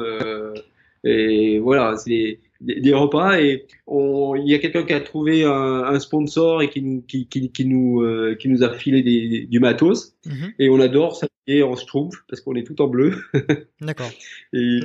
et 1.04 1.58
voilà, 1.60 1.96
c'est 1.96 2.40
des, 2.60 2.92
repas. 2.94 3.40
Et 3.40 3.66
il 3.88 4.42
y 4.48 4.54
a 4.54 4.58
quelqu'un 4.58 4.82
qui 4.84 4.92
a 4.92 5.00
trouvé 5.00 5.44
un, 5.44 5.50
un 5.84 5.98
sponsor 6.00 6.62
et 6.62 6.68
qui 6.70 6.82
nous, 6.82 7.02
qui, 7.02 7.26
qui, 7.28 7.50
qui 7.52 7.64
nous, 7.66 8.02
euh, 8.02 8.34
qui 8.38 8.48
nous 8.48 8.62
a 8.62 8.72
filé 8.74 9.02
des, 9.02 9.46
du 9.46 9.60
matos. 9.60 10.16
Mhm. 10.26 10.52
Et 10.58 10.68
on 10.70 10.80
adore 10.80 11.16
s'habiller 11.16 11.62
en 11.62 11.76
schtroumpf 11.76 12.16
parce 12.28 12.40
qu'on 12.40 12.54
est 12.56 12.64
tout 12.66 12.80
en 12.82 12.88
bleu. 12.88 13.14
D'accord. 13.80 14.10
Et, 14.52 14.80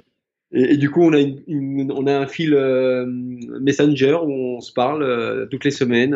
et, 0.53 0.73
et 0.73 0.77
du 0.77 0.89
coup, 0.89 1.01
on 1.03 1.13
a, 1.13 1.19
une, 1.19 1.41
une- 1.47 1.91
on 1.91 2.07
a 2.07 2.17
un 2.17 2.27
fil 2.27 2.53
euh, 2.53 3.05
Messenger 3.07 4.17
où 4.23 4.31
on 4.57 4.61
se 4.61 4.73
parle 4.73 5.03
euh, 5.03 5.45
toutes 5.47 5.63
les 5.65 5.71
semaines. 5.71 6.15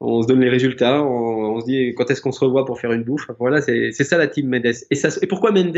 on 0.00 0.22
se 0.22 0.26
donne 0.28 0.40
les 0.40 0.50
résultats. 0.50 1.02
On, 1.02 1.54
on 1.56 1.60
se 1.60 1.66
dit 1.66 1.94
quand 1.94 2.10
est-ce 2.10 2.20
qu'on 2.20 2.32
se 2.32 2.44
revoit 2.44 2.64
pour 2.66 2.80
faire 2.80 2.92
une 2.92 3.04
bouffe? 3.04 3.30
Voilà, 3.38 3.60
c'est 3.62 3.92
c'est 3.92 4.04
ça 4.04 4.18
la 4.18 4.26
team 4.26 4.48
Mendes. 4.48 4.74
Et, 4.90 4.94
ça, 4.94 5.08
et 5.22 5.26
pourquoi 5.26 5.52
Mendes? 5.52 5.76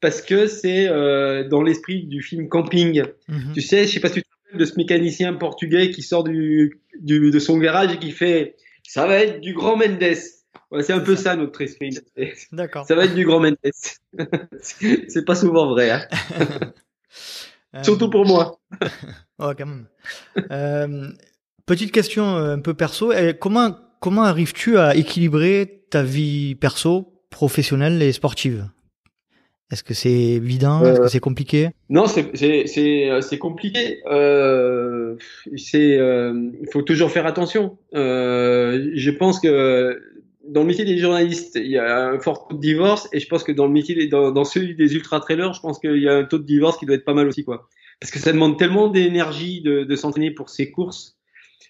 Parce 0.00 0.20
que 0.22 0.46
c'est 0.46 0.88
euh, 0.88 1.48
dans 1.48 1.62
l'esprit 1.62 2.04
du 2.04 2.22
film 2.22 2.48
Camping. 2.48 3.04
Mhm. 3.28 3.52
Tu 3.54 3.62
sais, 3.62 3.86
je 3.86 3.92
sais 3.92 4.00
pas 4.00 4.08
si 4.08 4.14
tu 4.14 4.22
te 4.22 4.28
rappelles 4.44 4.60
de 4.60 4.64
ce 4.64 4.76
mécanicien 4.76 5.32
portugais 5.34 5.90
qui 5.90 6.02
sort 6.02 6.24
du, 6.24 6.80
du, 7.00 7.30
de 7.30 7.38
son 7.38 7.58
garage 7.58 7.92
et 7.92 7.98
qui 7.98 8.12
fait 8.12 8.56
ça 8.86 9.06
va 9.06 9.18
être 9.18 9.40
du 9.40 9.52
grand 9.54 9.76
Mendes. 9.76 10.02
Ouais, 10.70 10.82
c'est 10.82 10.92
un 10.92 11.00
peu 11.00 11.16
ça 11.16 11.36
notre 11.36 11.60
esprit. 11.62 11.96
D'accord. 12.52 12.86
Ça 12.86 12.94
va 12.94 13.04
être 13.04 13.14
du 13.14 13.24
grand 13.24 13.40
Mendes. 13.40 13.56
c'est 14.60 15.24
pas 15.24 15.34
souvent 15.34 15.68
vrai, 15.70 15.90
hein. 15.90 16.06
Euh, 17.74 17.82
surtout 17.82 18.10
pour 18.10 18.26
moi. 18.26 18.58
Ouais, 19.38 19.52
quand 19.58 19.66
même. 19.66 19.86
Euh, 20.50 21.10
petite 21.66 21.92
question 21.92 22.36
euh, 22.36 22.54
un 22.54 22.60
peu 22.60 22.72
perso. 22.72 23.12
Euh, 23.12 23.34
Comment, 23.38 23.76
comment 24.00 24.22
arrives-tu 24.22 24.78
à 24.78 24.96
équilibrer 24.96 25.84
ta 25.90 26.02
vie 26.02 26.54
perso, 26.54 27.20
professionnelle 27.28 28.00
et 28.00 28.12
sportive? 28.12 28.70
Est-ce 29.70 29.82
que 29.82 29.94
c'est 29.94 30.10
évident? 30.10 30.84
Est-ce 30.84 31.00
que 31.00 31.08
c'est 31.08 31.20
compliqué? 31.20 31.70
Non, 31.90 32.06
c'est 32.06 32.36
c'est 32.36 32.66
c'est 32.66 33.10
c'est 33.20 33.38
compliqué. 33.38 34.00
Euh, 34.06 35.16
c'est 35.56 35.98
il 35.98 36.68
faut 36.72 36.82
toujours 36.82 37.10
faire 37.10 37.26
attention. 37.26 37.78
je 37.92 39.10
pense 39.10 39.40
que 39.40 40.00
dans 40.48 40.60
le 40.60 40.66
métier 40.66 40.84
des 40.84 40.98
journalistes, 40.98 41.56
il 41.56 41.70
y 41.70 41.78
a 41.78 42.08
un 42.08 42.18
fort 42.20 42.46
taux 42.48 42.56
de 42.56 42.60
divorce, 42.60 43.08
et 43.12 43.20
je 43.20 43.28
pense 43.28 43.42
que 43.42 43.52
dans 43.52 43.66
le 43.66 43.72
métier, 43.72 44.06
dans, 44.06 44.30
dans 44.30 44.44
celui 44.44 44.74
des 44.74 44.94
ultra 44.94 45.20
trailers, 45.20 45.52
je 45.52 45.60
pense 45.60 45.78
qu'il 45.78 45.98
y 45.98 46.08
a 46.08 46.14
un 46.14 46.24
taux 46.24 46.38
de 46.38 46.44
divorce 46.44 46.78
qui 46.78 46.86
doit 46.86 46.96
être 46.96 47.04
pas 47.04 47.14
mal 47.14 47.26
aussi, 47.26 47.44
quoi. 47.44 47.68
Parce 48.00 48.10
que 48.10 48.18
ça 48.18 48.32
demande 48.32 48.58
tellement 48.58 48.88
d'énergie 48.88 49.62
de, 49.62 49.84
de 49.84 49.96
s'entraîner 49.96 50.30
pour 50.30 50.50
ces 50.50 50.70
courses 50.70 51.16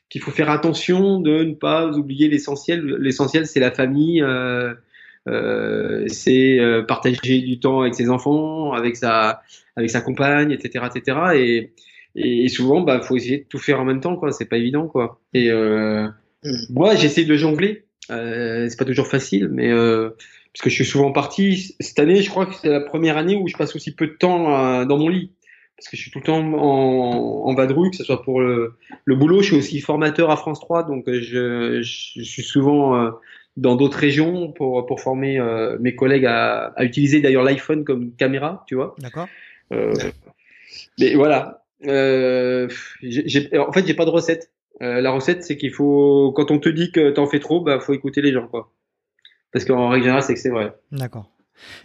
qu'il 0.09 0.21
faut 0.21 0.31
faire 0.31 0.51
attention 0.51 1.21
de 1.21 1.45
ne 1.45 1.55
pas 1.55 1.91
oublier 1.91 2.29
l'essentiel. 2.29 2.85
L'essentiel, 3.01 3.47
c'est 3.47 3.61
la 3.61 3.71
famille, 3.71 4.23
euh, 4.23 4.27
euh, 4.73 4.75
c'est 5.27 6.59
euh, 6.59 6.83
partager 6.83 7.41
du 7.41 7.59
temps 7.59 7.83
avec 7.83 7.95
ses 7.95 8.11
enfants, 8.11 8.73
avec 8.73 8.97
sa, 8.97 9.43
avec 9.77 9.91
sa 9.91 10.01
compagne, 10.01 10.51
etc., 10.51 10.87
etc. 10.95 11.19
Et, 11.35 11.73
et 12.15 12.49
souvent, 12.49 12.81
bah, 12.81 13.01
faut 13.01 13.17
essayer 13.17 13.39
de 13.39 13.47
tout 13.49 13.59
faire 13.59 13.81
en 13.81 13.85
même 13.85 14.01
temps, 14.01 14.17
quoi. 14.17 14.33
C'est 14.33 14.47
pas 14.47 14.57
évident, 14.57 14.87
quoi. 14.87 15.21
Et 15.35 15.51
euh, 15.51 16.09
mm. 16.45 16.57
moi, 16.71 16.95
j'essaie 16.95 17.25
de 17.25 17.37
jongler 17.37 17.87
euh, 18.11 18.69
c'est 18.69 18.79
pas 18.79 18.85
toujours 18.85 19.09
facile, 19.09 19.49
mais 19.49 19.71
euh, 19.71 20.11
parce 20.53 20.63
que 20.63 20.71
je 20.71 20.75
suis 20.75 20.85
souvent 20.85 21.13
parti. 21.13 21.75
Cette 21.81 21.99
année, 21.99 22.23
je 22.23 22.31
crois 22.31 22.47
que 22.47 22.55
c'est 22.55 22.69
la 22.69 22.81
première 22.81 23.17
année 23.17 23.37
où 23.37 23.49
je 23.49 23.57
passe 23.57 23.75
aussi 23.75 23.95
peu 23.95 24.07
de 24.07 24.13
temps 24.13 24.55
euh, 24.55 24.85
dans 24.85 24.99
mon 24.99 25.09
lit, 25.09 25.33
parce 25.77 25.89
que 25.89 25.97
je 25.97 26.03
suis 26.03 26.11
tout 26.11 26.21
le 26.21 26.25
temps 26.25 26.39
en, 26.39 27.49
en 27.49 27.55
vadrouille, 27.55 27.91
que 27.91 27.97
ce 27.97 28.05
soit 28.05 28.23
pour 28.23 28.41
le, 28.41 28.75
le, 29.05 29.17
boulot. 29.17 29.41
Je 29.41 29.47
suis 29.47 29.57
aussi 29.57 29.81
formateur 29.81 30.31
à 30.31 30.37
France 30.37 30.61
3, 30.61 30.85
donc 30.85 31.09
euh, 31.09 31.21
je, 31.21 31.83
je 31.83 32.23
suis 32.23 32.43
souvent 32.43 32.97
euh, 32.97 33.11
dans 33.57 33.77
d'autres 33.77 33.99
régions 33.99 34.53
pour, 34.53 34.85
pour 34.87 35.01
former 35.01 35.41
mes 35.81 35.95
collègues 35.95 36.27
à, 36.27 36.73
à 36.77 36.85
utiliser 36.85 37.21
d'ailleurs 37.21 37.43
l'iPhone 37.43 37.85
comme 37.85 38.13
caméra, 38.13 38.65
tu 38.67 38.75
vois. 38.75 38.95
D'accord. 38.99 39.29
mais 39.71 41.15
voilà. 41.15 41.65
en 41.83 42.69
fait, 42.69 43.87
j'ai 43.87 43.95
pas 43.95 44.05
de 44.05 44.11
recette. 44.11 44.51
Euh, 44.83 45.01
la 45.01 45.11
recette, 45.11 45.43
c'est 45.43 45.57
qu'il 45.57 45.73
faut, 45.73 46.33
quand 46.33 46.51
on 46.51 46.59
te 46.59 46.69
dit 46.69 46.93
que 46.93 47.11
t'en 47.11 47.27
fais 47.27 47.41
trop, 47.41 47.61
bah, 47.61 47.81
faut 47.81 47.95
écouter 47.95 48.21
les 48.21 48.33
gens, 48.33 48.47
quoi. 48.47 48.73
Parce 49.53 49.65
qu'en 49.65 49.89
règle 49.89 50.05
générale, 50.05 50.23
c'est 50.23 50.35
que 50.35 50.41
c'est 50.41 50.51
vrai. 50.51 50.75
D'accord. 50.93 51.31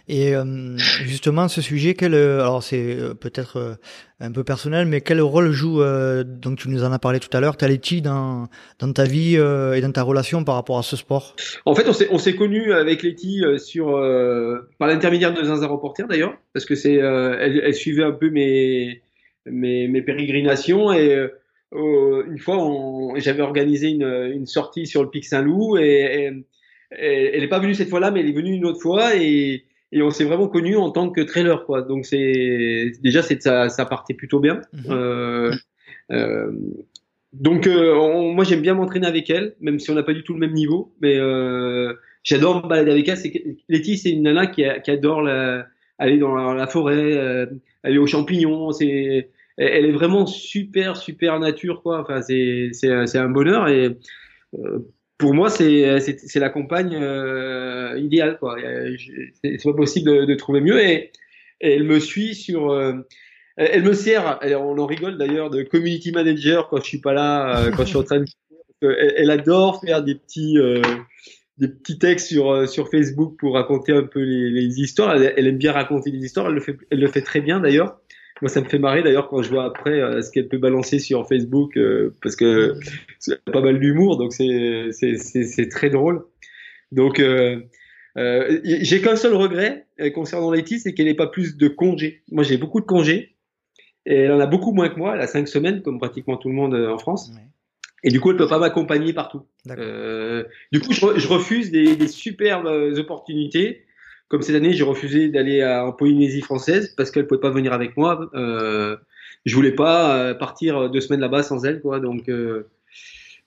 Et 0.08 0.34
euh, 0.34 0.76
justement, 0.76 1.48
ce 1.48 1.60
sujet, 1.60 1.96
euh, 2.02 2.40
alors 2.40 2.62
c'est 2.62 2.96
peut-être 3.20 3.78
un 4.20 4.32
peu 4.32 4.44
personnel, 4.44 4.86
mais 4.86 5.00
quel 5.00 5.20
rôle 5.20 5.50
joue, 5.50 5.82
donc 6.24 6.58
tu 6.58 6.68
nous 6.68 6.84
en 6.84 6.92
as 6.92 6.98
parlé 6.98 7.18
tout 7.20 7.34
à 7.36 7.40
l'heure, 7.40 7.56
Taletti 7.56 8.02
dans, 8.02 8.48
dans 8.78 8.92
ta 8.92 9.04
vie 9.04 9.34
et 9.34 9.80
dans 9.80 9.92
ta 9.92 10.02
relation 10.02 10.44
par 10.44 10.54
rapport 10.54 10.78
à 10.78 10.82
ce 10.82 10.96
sport? 10.96 11.34
En 11.64 11.74
fait, 11.74 11.88
on 11.88 11.92
s'est, 11.92 12.08
on 12.10 12.18
s'est 12.18 12.36
connu 12.36 12.72
avec 12.72 13.02
Letty 13.02 13.42
sur, 13.58 13.86
par 14.78 14.88
l'intermédiaire 14.88 15.34
de 15.34 15.42
Zinzin 15.42 15.66
Reporter 15.66 16.06
d'ailleurs, 16.06 16.36
parce 16.52 16.64
que 16.64 16.74
c'est, 16.74 16.94
elle, 16.94 17.74
suivait 17.74 18.04
un 18.04 18.12
peu 18.12 18.30
mes, 18.30 19.02
mes, 19.46 20.02
pérégrinations 20.02 20.92
et 20.92 21.28
euh, 21.74 22.24
une 22.28 22.38
fois, 22.38 22.58
j'avais 23.16 23.42
organisé 23.42 23.88
une, 23.88 24.46
sortie 24.46 24.86
sur 24.86 25.02
le 25.02 25.10
Pic 25.10 25.24
Saint-Loup 25.24 25.78
et, 25.78 26.30
elle 26.98 27.40
n'est 27.40 27.48
pas 27.48 27.58
venue 27.58 27.74
cette 27.74 27.88
fois-là, 27.88 28.10
mais 28.10 28.20
elle 28.20 28.28
est 28.28 28.32
venue 28.32 28.54
une 28.54 28.64
autre 28.64 28.80
fois 28.80 29.16
et, 29.16 29.64
et 29.92 30.02
on 30.02 30.10
s'est 30.10 30.24
vraiment 30.24 30.48
connus 30.48 30.76
en 30.76 30.90
tant 30.90 31.10
que 31.10 31.20
trailer, 31.20 31.64
quoi. 31.64 31.82
Donc 31.82 32.06
c'est 32.06 32.92
déjà 33.02 33.22
c'est 33.22 33.42
ça, 33.42 33.68
ça 33.68 33.86
partait 33.86 34.14
plutôt 34.14 34.40
bien. 34.40 34.60
Mhm. 34.72 34.84
Euh, 34.90 35.52
euh, 36.10 36.52
donc 37.32 37.66
euh, 37.66 38.32
moi 38.32 38.44
j'aime 38.44 38.60
bien 38.60 38.74
m'entraîner 38.74 39.06
avec 39.06 39.30
elle, 39.30 39.54
même 39.60 39.78
si 39.78 39.90
on 39.90 39.94
n'a 39.94 40.02
pas 40.02 40.14
du 40.14 40.22
tout 40.22 40.34
le 40.34 40.40
même 40.40 40.52
niveau, 40.52 40.92
mais 41.00 41.16
j'adore 42.22 42.62
me 42.62 42.68
balader 42.68 42.90
avec 42.90 43.08
elle. 43.08 43.16
C'est 43.16 43.56
Letty, 43.68 43.96
c'est 43.96 44.10
une 44.10 44.22
nana 44.22 44.46
qui, 44.46 44.64
qui 44.84 44.90
adore 44.90 45.22
la, 45.22 45.66
aller 45.98 46.18
dans 46.18 46.34
la, 46.34 46.54
la 46.54 46.66
forêt, 46.66 47.46
aller 47.82 47.98
aux 47.98 48.06
champignons. 48.06 48.72
C'est 48.72 49.30
elle 49.56 49.84
est 49.84 49.92
vraiment 49.92 50.26
super, 50.26 50.96
super 50.96 51.38
nature, 51.38 51.82
quoi. 51.82 52.00
Enfin, 52.00 52.22
c'est, 52.22 52.70
c'est, 52.72 53.06
c'est 53.06 53.18
un 53.18 53.28
bonheur 53.28 53.68
et 53.68 53.98
euh, 54.58 54.78
pour 55.22 55.34
moi, 55.34 55.50
c'est, 55.50 56.00
c'est 56.00 56.40
la 56.40 56.50
compagne 56.50 56.96
euh, 57.00 57.96
idéale, 57.96 58.38
quoi. 58.40 58.56
C'est, 59.40 59.62
pas 59.62 59.72
possible 59.72 60.26
de, 60.26 60.34
trouver 60.34 60.60
mieux 60.60 60.84
et, 60.84 61.12
elle 61.60 61.84
me 61.84 62.00
suit 62.00 62.34
sur. 62.34 62.72
Euh, 62.72 62.94
elle 63.56 63.84
me 63.84 63.92
sert, 63.92 64.40
on 64.42 64.76
en 64.78 64.86
rigole 64.86 65.18
d'ailleurs, 65.18 65.48
de 65.48 65.62
community 65.62 66.10
manager 66.10 66.68
quand 66.68 66.78
je 66.78 66.88
suis 66.88 67.00
pas 67.00 67.12
là, 67.12 67.70
quand 67.76 67.84
je 67.84 67.90
suis 67.90 67.98
en 67.98 68.02
train 68.02 68.18
de. 68.18 68.26
Elle, 69.16 69.30
adore 69.30 69.80
faire 69.80 70.02
des 70.02 70.16
petits 70.16 70.58
des 71.58 71.68
petits 71.68 72.00
textes 72.00 72.26
sur 72.26 72.68
sur 72.68 72.90
Facebook 72.90 73.38
pour 73.38 73.54
raconter 73.54 73.92
un 73.92 74.02
peu 74.02 74.22
les, 74.22 74.50
les 74.50 74.80
histoires. 74.80 75.14
Elle, 75.14 75.34
elle, 75.36 75.46
aime 75.46 75.58
bien 75.58 75.70
raconter 75.70 76.10
des 76.10 76.24
histoires. 76.24 76.48
Elle 76.48 76.54
le 76.54 76.60
fait, 76.60 76.76
elle 76.90 76.98
le 76.98 77.06
fait 77.06 77.22
très 77.22 77.40
bien 77.40 77.60
d'ailleurs. 77.60 78.00
Moi, 78.42 78.48
ça 78.48 78.60
me 78.60 78.68
fait 78.68 78.80
marrer 78.80 79.04
d'ailleurs 79.04 79.28
quand 79.28 79.40
je 79.40 79.48
vois 79.48 79.64
après 79.64 80.02
euh, 80.02 80.20
ce 80.20 80.32
qu'elle 80.32 80.48
peut 80.48 80.58
balancer 80.58 80.98
sur 80.98 81.28
Facebook, 81.28 81.76
euh, 81.76 82.12
parce 82.22 82.34
que 82.34 82.74
c'est 83.20 83.40
pas 83.44 83.60
mal 83.60 83.78
d'humour, 83.78 84.16
donc 84.16 84.32
c'est 84.32 85.68
très 85.70 85.90
drôle. 85.90 86.24
Donc 86.90 87.20
euh, 87.20 87.60
j'ai 88.16 89.00
qu'un 89.00 89.14
seul 89.14 89.34
regret 89.34 89.86
concernant 90.12 90.50
Letty, 90.50 90.80
c'est 90.80 90.92
qu'elle 90.92 91.06
n'ait 91.06 91.14
pas 91.14 91.28
plus 91.28 91.56
de 91.56 91.68
congés. 91.68 92.24
Moi, 92.32 92.42
j'ai 92.42 92.56
beaucoup 92.56 92.80
de 92.80 92.84
congés, 92.84 93.36
et 94.06 94.16
elle 94.16 94.32
en 94.32 94.40
a 94.40 94.46
beaucoup 94.46 94.72
moins 94.72 94.88
que 94.88 94.98
moi. 94.98 95.14
Elle 95.14 95.20
a 95.20 95.28
cinq 95.28 95.46
semaines, 95.46 95.80
comme 95.80 96.00
pratiquement 96.00 96.36
tout 96.36 96.48
le 96.48 96.54
monde 96.56 96.74
en 96.74 96.98
France. 96.98 97.32
Et 98.02 98.08
du 98.08 98.18
coup, 98.18 98.32
elle 98.32 98.36
peut 98.36 98.48
pas 98.48 98.58
m'accompagner 98.58 99.12
partout. 99.12 99.42
Du 100.72 100.80
coup, 100.80 100.92
je, 100.92 101.16
je 101.16 101.28
refuse 101.28 101.70
des, 101.70 101.94
des 101.94 102.08
superbes 102.08 102.66
opportunités 102.98 103.84
comme 104.32 104.40
cette 104.40 104.56
année, 104.56 104.72
j'ai 104.72 104.82
refusé 104.82 105.28
d'aller 105.28 105.62
en 105.62 105.92
Polynésie 105.92 106.40
française 106.40 106.94
parce 106.96 107.10
qu'elle 107.10 107.26
pouvait 107.26 107.38
pas 107.38 107.50
venir 107.50 107.74
avec 107.74 107.98
moi. 107.98 108.30
Euh, 108.32 108.96
je 109.44 109.54
voulais 109.54 109.72
pas 109.72 110.16
euh, 110.16 110.32
partir 110.32 110.88
deux 110.88 111.02
semaines 111.02 111.20
là-bas 111.20 111.42
sans 111.42 111.66
elle, 111.66 111.82
quoi. 111.82 112.00
Donc 112.00 112.30
euh, 112.30 112.70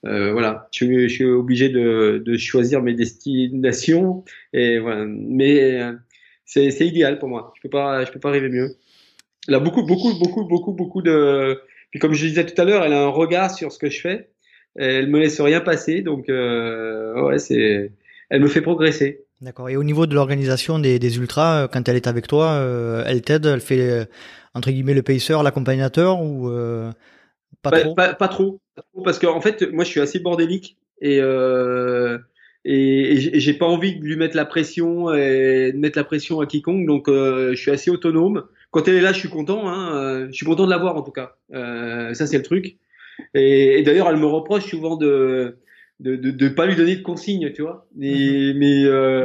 euh, 0.04 0.30
voilà, 0.30 0.68
je, 0.72 1.08
suis 1.08 1.24
obligé 1.24 1.70
de, 1.70 2.36
choisir 2.38 2.82
mes 2.82 2.94
destinations. 2.94 4.22
Mais 4.54 5.80
c'est, 6.44 6.86
idéal 6.86 7.18
pour 7.18 7.30
moi. 7.30 7.52
Je 7.56 7.62
peux 7.62 7.70
pas, 7.70 8.04
je 8.04 8.12
peux 8.12 8.20
pas 8.20 8.28
arriver 8.28 8.48
mieux. 8.48 8.76
Elle 9.48 9.54
a 9.56 9.58
beaucoup, 9.58 9.82
beaucoup, 9.82 10.16
beaucoup, 10.16 10.44
beaucoup, 10.44 10.72
beaucoup 10.72 11.02
de. 11.02 11.60
Puis 11.90 11.98
comme 11.98 12.12
je 12.12 12.28
disais 12.28 12.46
tout 12.46 12.62
à 12.62 12.64
l'heure, 12.64 12.84
elle 12.84 12.92
a 12.92 13.02
un 13.02 13.08
regard 13.08 13.50
sur 13.50 13.72
ce 13.72 13.80
que 13.80 13.90
je 13.90 14.00
fais. 14.00 14.28
Elle 14.76 15.08
me 15.08 15.18
laisse 15.18 15.40
rien 15.40 15.58
passer, 15.62 16.02
donc 16.02 16.28
ouais, 16.28 17.40
c'est. 17.40 17.90
Elle 18.30 18.40
me 18.40 18.46
fait 18.46 18.62
progresser. 18.62 19.25
D'accord. 19.42 19.68
Et 19.68 19.76
au 19.76 19.84
niveau 19.84 20.06
de 20.06 20.14
l'organisation 20.14 20.78
des, 20.78 20.98
des, 20.98 21.18
ultras, 21.18 21.64
euh, 21.64 21.68
quand 21.68 21.86
elle 21.88 21.96
est 21.96 22.06
avec 22.06 22.26
toi, 22.26 22.52
euh, 22.52 23.04
elle 23.06 23.20
t'aide, 23.20 23.44
elle 23.44 23.60
fait 23.60 23.80
euh, 23.80 24.04
entre 24.54 24.70
guillemets 24.70 24.94
le 24.94 25.02
pacer, 25.02 25.34
l'accompagnateur 25.42 26.22
ou 26.22 26.50
pas, 27.60 27.70
trop? 27.70 27.94
pas, 27.94 28.14
pas, 28.14 28.28
trop 28.28 28.60
parce 29.04 29.18
qu'en 29.18 29.36
en 29.36 29.40
fait, 29.40 29.62
moi, 29.72 29.84
je 29.84 29.90
suis 29.90 30.00
assez 30.00 30.20
bordélique 30.20 30.78
et 31.02 31.18
et, 32.68 33.12
et 33.12 33.40
j'ai 33.40 33.54
pas 33.54 33.66
envie 33.66 33.96
de 33.96 34.04
lui 34.04 34.16
mettre 34.16 34.36
la 34.36 34.44
pression 34.44 35.12
et 35.14 35.70
de 35.72 35.78
mettre 35.78 35.98
la 35.98 36.04
pression 36.04 36.40
à 36.40 36.46
quiconque. 36.46 36.86
Donc, 36.86 37.08
je 37.08 37.54
suis 37.54 37.70
assez 37.70 37.90
autonome. 37.90 38.44
Quand 38.70 38.88
elle 38.88 38.96
est 38.96 39.00
là, 39.02 39.12
je 39.12 39.18
suis 39.18 39.28
content. 39.28 39.68
Hein, 39.68 40.26
je 40.28 40.32
suis 40.32 40.46
content 40.46 40.64
de 40.64 40.70
la 40.70 40.78
voir 40.78 40.96
en 40.96 41.02
tout 41.02 41.12
cas. 41.12 41.36
ça, 41.52 42.26
c'est 42.26 42.38
le 42.38 42.42
truc. 42.42 42.78
Et, 43.34 43.78
et 43.78 43.82
d'ailleurs, 43.82 44.08
elle 44.08 44.16
me 44.16 44.26
reproche 44.26 44.64
souvent 44.64 44.96
de 44.96 45.58
de, 46.00 46.16
de, 46.16 46.30
de, 46.30 46.48
pas 46.48 46.66
lui 46.66 46.76
donner 46.76 46.96
de 46.96 47.02
consignes, 47.02 47.52
tu 47.52 47.62
vois. 47.62 47.86
Mais, 47.96 48.52
mhm. 48.52 48.58
mais 48.58 48.84
euh, 48.84 49.24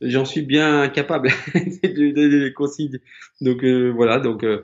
j'en 0.00 0.24
suis 0.24 0.42
bien 0.42 0.82
incapable 0.82 1.30
de 1.54 2.12
donner 2.12 2.40
des 2.40 2.52
consignes. 2.52 2.98
Donc 3.40 3.64
euh, 3.64 3.90
voilà, 3.90 4.18
donc 4.18 4.44
euh, 4.44 4.62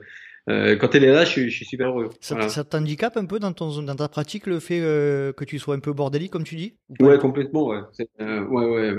euh, 0.49 0.75
quand 0.75 0.93
elle 0.93 1.03
est 1.03 1.11
là, 1.11 1.25
je 1.25 1.29
suis, 1.29 1.49
je 1.49 1.55
suis 1.55 1.65
super 1.65 1.89
heureux. 1.89 2.09
Ça, 2.21 2.35
voilà. 2.35 2.49
ça 2.49 2.63
t'handicape 2.63 3.17
un 3.17 3.25
peu 3.25 3.39
dans, 3.39 3.51
ton, 3.53 3.81
dans 3.81 3.95
ta 3.95 4.07
pratique 4.07 4.45
le 4.45 4.59
fait 4.59 4.79
euh, 4.81 5.33
que 5.33 5.43
tu 5.43 5.57
sois 5.57 5.75
un 5.75 5.79
peu 5.79 5.93
bordélique, 5.93 6.31
comme 6.31 6.43
tu 6.43 6.55
dis? 6.55 6.75
Ouais, 6.99 7.17
complètement, 7.17 7.67
ouais. 7.67 7.79
ouais, 8.19 8.45
ouais. 8.49 8.93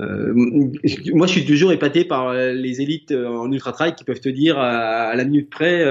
Euh, 0.00 0.32
moi, 1.12 1.26
je 1.26 1.32
suis 1.32 1.44
toujours 1.44 1.72
épaté 1.72 2.04
par 2.04 2.32
les 2.32 2.80
élites 2.80 3.12
en 3.12 3.50
ultra 3.52 3.72
trail 3.72 3.94
qui 3.94 4.04
peuvent 4.04 4.20
te 4.20 4.30
dire 4.30 4.58
à, 4.58 5.08
à 5.08 5.16
la 5.16 5.24
minute 5.24 5.50
près 5.50 5.84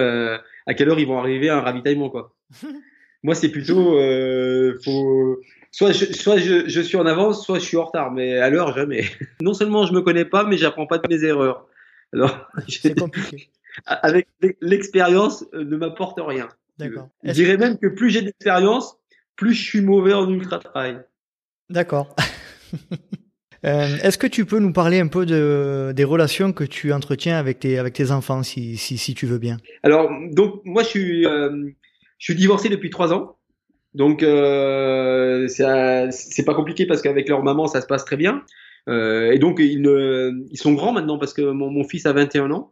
à 0.65 0.73
quelle 0.73 0.89
heure 0.89 0.99
ils 0.99 1.07
vont 1.07 1.19
arriver 1.19 1.49
à 1.49 1.57
un 1.57 1.61
ravitaillement, 1.61 2.09
quoi. 2.09 2.33
Moi, 3.23 3.35
c'est 3.35 3.49
plutôt, 3.49 3.97
euh, 3.97 4.77
faut, 4.83 5.39
soit, 5.71 5.91
je, 5.91 6.05
soit 6.13 6.37
je, 6.37 6.69
je, 6.69 6.81
suis 6.81 6.97
en 6.97 7.05
avance, 7.05 7.45
soit 7.45 7.59
je 7.59 7.65
suis 7.65 7.77
en 7.77 7.85
retard, 7.85 8.11
mais 8.11 8.37
à 8.37 8.49
l'heure, 8.49 8.73
jamais. 8.75 9.05
non 9.41 9.53
seulement 9.53 9.85
je 9.85 9.93
me 9.93 10.01
connais 10.01 10.25
pas, 10.25 10.45
mais 10.45 10.57
j'apprends 10.57 10.87
pas 10.87 10.99
de 10.99 11.07
mes 11.07 11.23
erreurs. 11.23 11.67
Alors, 12.13 12.47
c'est 12.67 12.97
compliqué. 12.97 13.49
Avec 13.85 14.27
l'expérience, 14.61 15.45
euh, 15.53 15.63
ne 15.63 15.77
m'apporte 15.77 16.19
rien. 16.21 16.47
D'accord. 16.77 17.09
Je 17.23 17.33
dirais 17.33 17.57
même 17.57 17.77
que 17.77 17.87
plus 17.87 18.09
j'ai 18.09 18.21
d'expérience, 18.21 18.97
plus 19.35 19.53
je 19.53 19.63
suis 19.63 19.81
mauvais 19.81 20.13
en 20.13 20.29
ultra 20.29 20.59
trail. 20.59 21.01
D'accord. 21.69 22.15
Euh, 23.65 23.97
Est-ce 24.01 24.17
que 24.17 24.27
tu 24.27 24.45
peux 24.45 24.59
nous 24.59 24.71
parler 24.71 25.01
un 25.01 25.07
peu 25.07 25.25
de, 25.25 25.91
des 25.93 26.05
relations 26.05 26.53
que 26.53 26.63
tu 26.63 26.93
entretiens 26.93 27.37
avec 27.37 27.59
tes, 27.59 27.77
avec 27.77 27.93
tes 27.93 28.11
enfants, 28.11 28.41
si, 28.41 28.77
si, 28.77 28.97
si 28.97 29.13
tu 29.13 29.25
veux 29.25 29.37
bien? 29.37 29.57
Alors, 29.83 30.09
donc, 30.31 30.61
moi, 30.63 30.81
je 30.83 30.87
suis, 30.87 31.25
euh, 31.25 31.69
je 32.19 32.25
suis 32.25 32.35
divorcé 32.35 32.69
depuis 32.69 32.91
trois 32.91 33.11
ans. 33.13 33.37
Donc, 33.95 34.21
euh, 34.21 35.47
c'est 35.47 36.45
pas 36.45 36.53
compliqué 36.53 36.85
parce 36.85 37.01
qu'avec 37.01 37.27
leur 37.27 37.43
maman, 37.43 37.65
ça 37.67 37.81
se 37.81 37.87
passe 37.87 38.05
très 38.05 38.17
bien. 38.17 38.43
Euh, 38.87 39.31
et 39.31 39.39
donc, 39.39 39.59
ils, 39.59 40.37
sont 40.53 40.73
grands 40.73 40.93
maintenant 40.93 41.17
parce 41.17 41.33
que 41.33 41.41
mon, 41.41 41.71
mon 41.71 41.83
fils 41.83 42.05
a 42.05 42.13
21 42.13 42.51
ans 42.51 42.71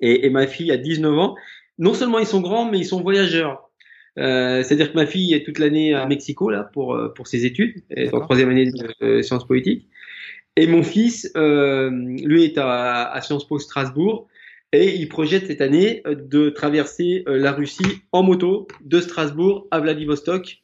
et, 0.00 0.26
et 0.26 0.30
ma 0.30 0.46
fille 0.46 0.72
a 0.72 0.78
19 0.78 1.18
ans. 1.18 1.34
Non 1.78 1.94
seulement 1.94 2.18
ils 2.18 2.26
sont 2.26 2.40
grands, 2.40 2.70
mais 2.70 2.78
ils 2.78 2.86
sont 2.86 3.02
voyageurs. 3.02 3.70
Euh, 4.18 4.62
C'est-à-dire 4.62 4.92
que 4.92 4.96
ma 4.96 5.06
fille 5.06 5.34
est 5.34 5.44
toute 5.44 5.58
l'année 5.58 5.94
à 5.94 6.06
Mexico 6.06 6.50
là 6.50 6.64
pour 6.64 6.94
euh, 6.94 7.08
pour 7.14 7.26
ses 7.26 7.46
études, 7.46 7.82
elle 7.90 8.06
est 8.06 8.14
en 8.14 8.20
troisième 8.20 8.50
année 8.50 8.70
de 8.70 8.94
euh, 9.02 9.22
sciences 9.22 9.46
politiques. 9.46 9.88
Et 10.56 10.66
mon 10.66 10.82
fils, 10.82 11.30
euh, 11.36 11.90
lui, 11.90 12.44
est 12.44 12.58
à, 12.58 13.04
à 13.10 13.20
Sciences 13.20 13.46
Po 13.46 13.58
Strasbourg 13.58 14.26
et 14.72 14.94
il 14.96 15.08
projette 15.08 15.46
cette 15.48 15.60
année 15.60 16.02
euh, 16.06 16.14
de 16.14 16.50
traverser 16.50 17.24
euh, 17.28 17.36
la 17.38 17.52
Russie 17.52 18.02
en 18.12 18.22
moto 18.22 18.68
de 18.84 19.00
Strasbourg 19.00 19.66
à 19.70 19.80
Vladivostok. 19.80 20.62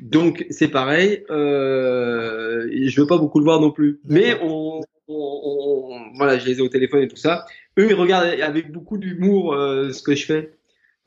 Donc 0.00 0.44
c'est 0.50 0.68
pareil, 0.68 1.24
euh, 1.30 2.68
je 2.72 3.00
veux 3.00 3.06
pas 3.06 3.18
beaucoup 3.18 3.38
le 3.38 3.44
voir 3.44 3.60
non 3.60 3.70
plus. 3.70 4.00
Mais 4.04 4.36
on, 4.42 4.80
on- 5.08 5.40
on- 5.44 6.16
voilà, 6.16 6.38
je 6.38 6.46
les 6.46 6.58
ai 6.58 6.60
au 6.62 6.68
téléphone 6.68 7.02
et 7.02 7.08
tout 7.08 7.16
ça. 7.16 7.44
Eux, 7.78 7.86
ils 7.90 7.94
regardent 7.94 8.40
avec 8.40 8.72
beaucoup 8.72 8.98
d'humour 8.98 9.54
euh, 9.54 9.92
ce 9.92 10.02
que 10.02 10.14
je 10.14 10.26
fais. 10.26 10.52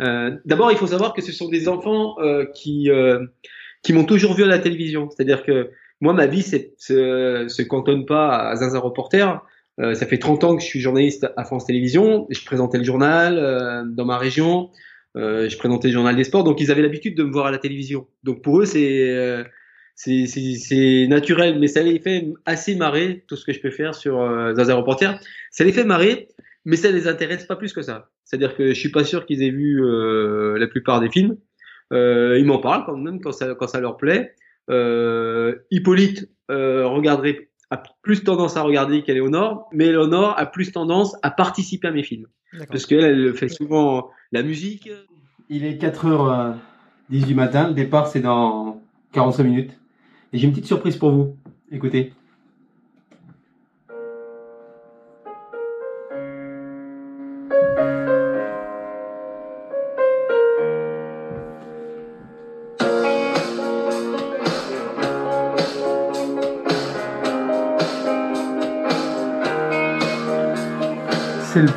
Euh, 0.02 0.32
D'abord, 0.46 0.72
il 0.72 0.78
faut 0.78 0.88
savoir 0.88 1.14
que 1.14 1.22
ce 1.22 1.32
sont 1.32 1.50
des 1.50 1.68
enfants 1.68 2.16
euh, 2.20 2.46
qui 2.46 2.90
euh, 2.90 3.26
qui 3.84 3.94
m'ont 3.94 4.06
toujours 4.06 4.34
vu 4.34 4.44
à 4.44 4.48
la 4.48 4.60
télévision. 4.60 5.10
C'est-à-dire 5.10 5.44
que 5.44 5.70
moi, 6.02 6.14
ma 6.14 6.26
vie 6.28 6.42
c'est- 6.42 6.74
se, 6.78 7.46
se 7.48 7.62
cantonne 7.62 8.06
pas 8.06 8.50
à 8.50 8.56
Zinzin 8.56 8.80
Reporter. 8.80 9.42
Euh, 9.80 9.94
ça 9.94 10.06
fait 10.06 10.18
30 10.18 10.44
ans 10.44 10.56
que 10.56 10.62
je 10.62 10.68
suis 10.68 10.80
journaliste 10.82 11.28
à 11.38 11.44
France 11.46 11.66
Télévisions. 11.66 12.28
Je 12.30 12.44
présentais 12.46 12.78
le 12.78 12.84
journal 12.84 13.38
euh, 13.38 13.84
dans 13.86 14.06
ma 14.06 14.18
région. 14.18 14.72
Euh, 15.16 15.50
je 15.50 15.58
présentais 15.58 15.88
le 15.88 15.94
journal 15.94 16.16
des 16.16 16.24
sports. 16.26 16.44
Donc, 16.44 16.60
ils 16.62 16.70
avaient 16.72 16.82
l'habitude 16.82 17.16
de 17.16 17.24
me 17.24 17.32
voir 17.32 17.46
à 17.48 17.52
la 17.52 17.58
télévision. 17.60 18.08
Donc, 18.24 18.42
pour 18.44 18.60
eux, 18.62 18.66
c'est 18.66 19.10
euh, 19.10 19.44
c'est- 19.96 20.28
c'est 20.28 21.08
naturel. 21.08 21.60
Mais 21.60 21.68
ça 21.68 21.82
les 21.82 22.00
fait 22.00 22.28
assez 22.46 22.76
marrer, 22.76 23.24
tout 23.28 23.36
ce 23.36 23.46
que 23.46 23.54
je 23.54 23.60
peux 23.62 23.72
faire 23.72 23.96
sur 23.96 24.22
euh, 24.22 24.54
Zinzin 24.56 24.76
Reporter. 24.76 25.20
Ça 25.52 25.64
les 25.64 25.72
fait 25.72 25.84
marrer, 25.86 26.28
mais 26.66 26.76
ça 26.76 26.92
les 26.92 27.08
intéresse 27.08 27.46
pas 27.46 27.56
plus 27.56 27.74
que 27.74 27.82
ça. 27.82 28.10
C'est-à-dire 28.26 28.56
que 28.56 28.68
je 28.70 28.80
suis 28.80 28.92
pas 28.92 29.04
sûr 29.04 29.26
qu'ils 29.26 29.44
aient 29.44 29.50
vu 29.50 29.84
euh, 29.84 30.58
la 30.60 30.68
plupart 30.68 31.00
des 31.00 31.10
films. 31.10 31.38
Euh, 31.94 32.38
ils 32.38 32.46
m'en 32.46 32.60
parlent 32.60 32.86
quand 32.86 32.96
même 32.98 33.20
quand 33.22 33.32
ça, 33.32 33.56
quand 33.56 33.68
ça 33.68 33.80
leur 33.80 33.98
plaît. 33.98 34.34
Euh, 34.70 35.56
Hippolyte 35.72 36.30
regarderait 36.50 37.49
a 37.70 37.82
plus 38.02 38.24
tendance 38.24 38.58
à 38.58 38.62
regarder 38.62 39.04
qu'Éléonore, 39.04 39.70
mais 39.72 39.88
Éléonore 39.88 40.38
a 40.38 40.46
plus 40.46 40.72
tendance 40.72 41.16
à 41.22 41.32
participer 41.32 41.88
à 41.88 41.92
mes 41.92 42.04
films. 42.04 42.28
Parce 42.68 42.86
qu'elle, 42.86 43.04
elle 43.04 43.34
fait 43.36 43.50
souvent 43.50 44.10
la 44.32 44.42
musique. 44.42 44.90
Il 45.50 45.66
est 45.66 45.82
4h10 45.82 47.26
du 47.26 47.36
matin, 47.36 47.68
le 47.68 47.74
départ 47.74 48.08
c'est 48.08 48.22
dans 48.22 48.82
45 49.14 49.44
minutes. 49.44 49.80
Et 50.34 50.38
j'ai 50.38 50.46
une 50.46 50.52
petite 50.52 50.66
surprise 50.66 50.98
pour 50.98 51.12
vous. 51.12 51.38
Écoutez. 51.72 52.14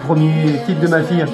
Premier 0.03 0.59
titre 0.67 0.81
de 0.81 0.89
ma 0.89 1.03
fille. 1.05 1.25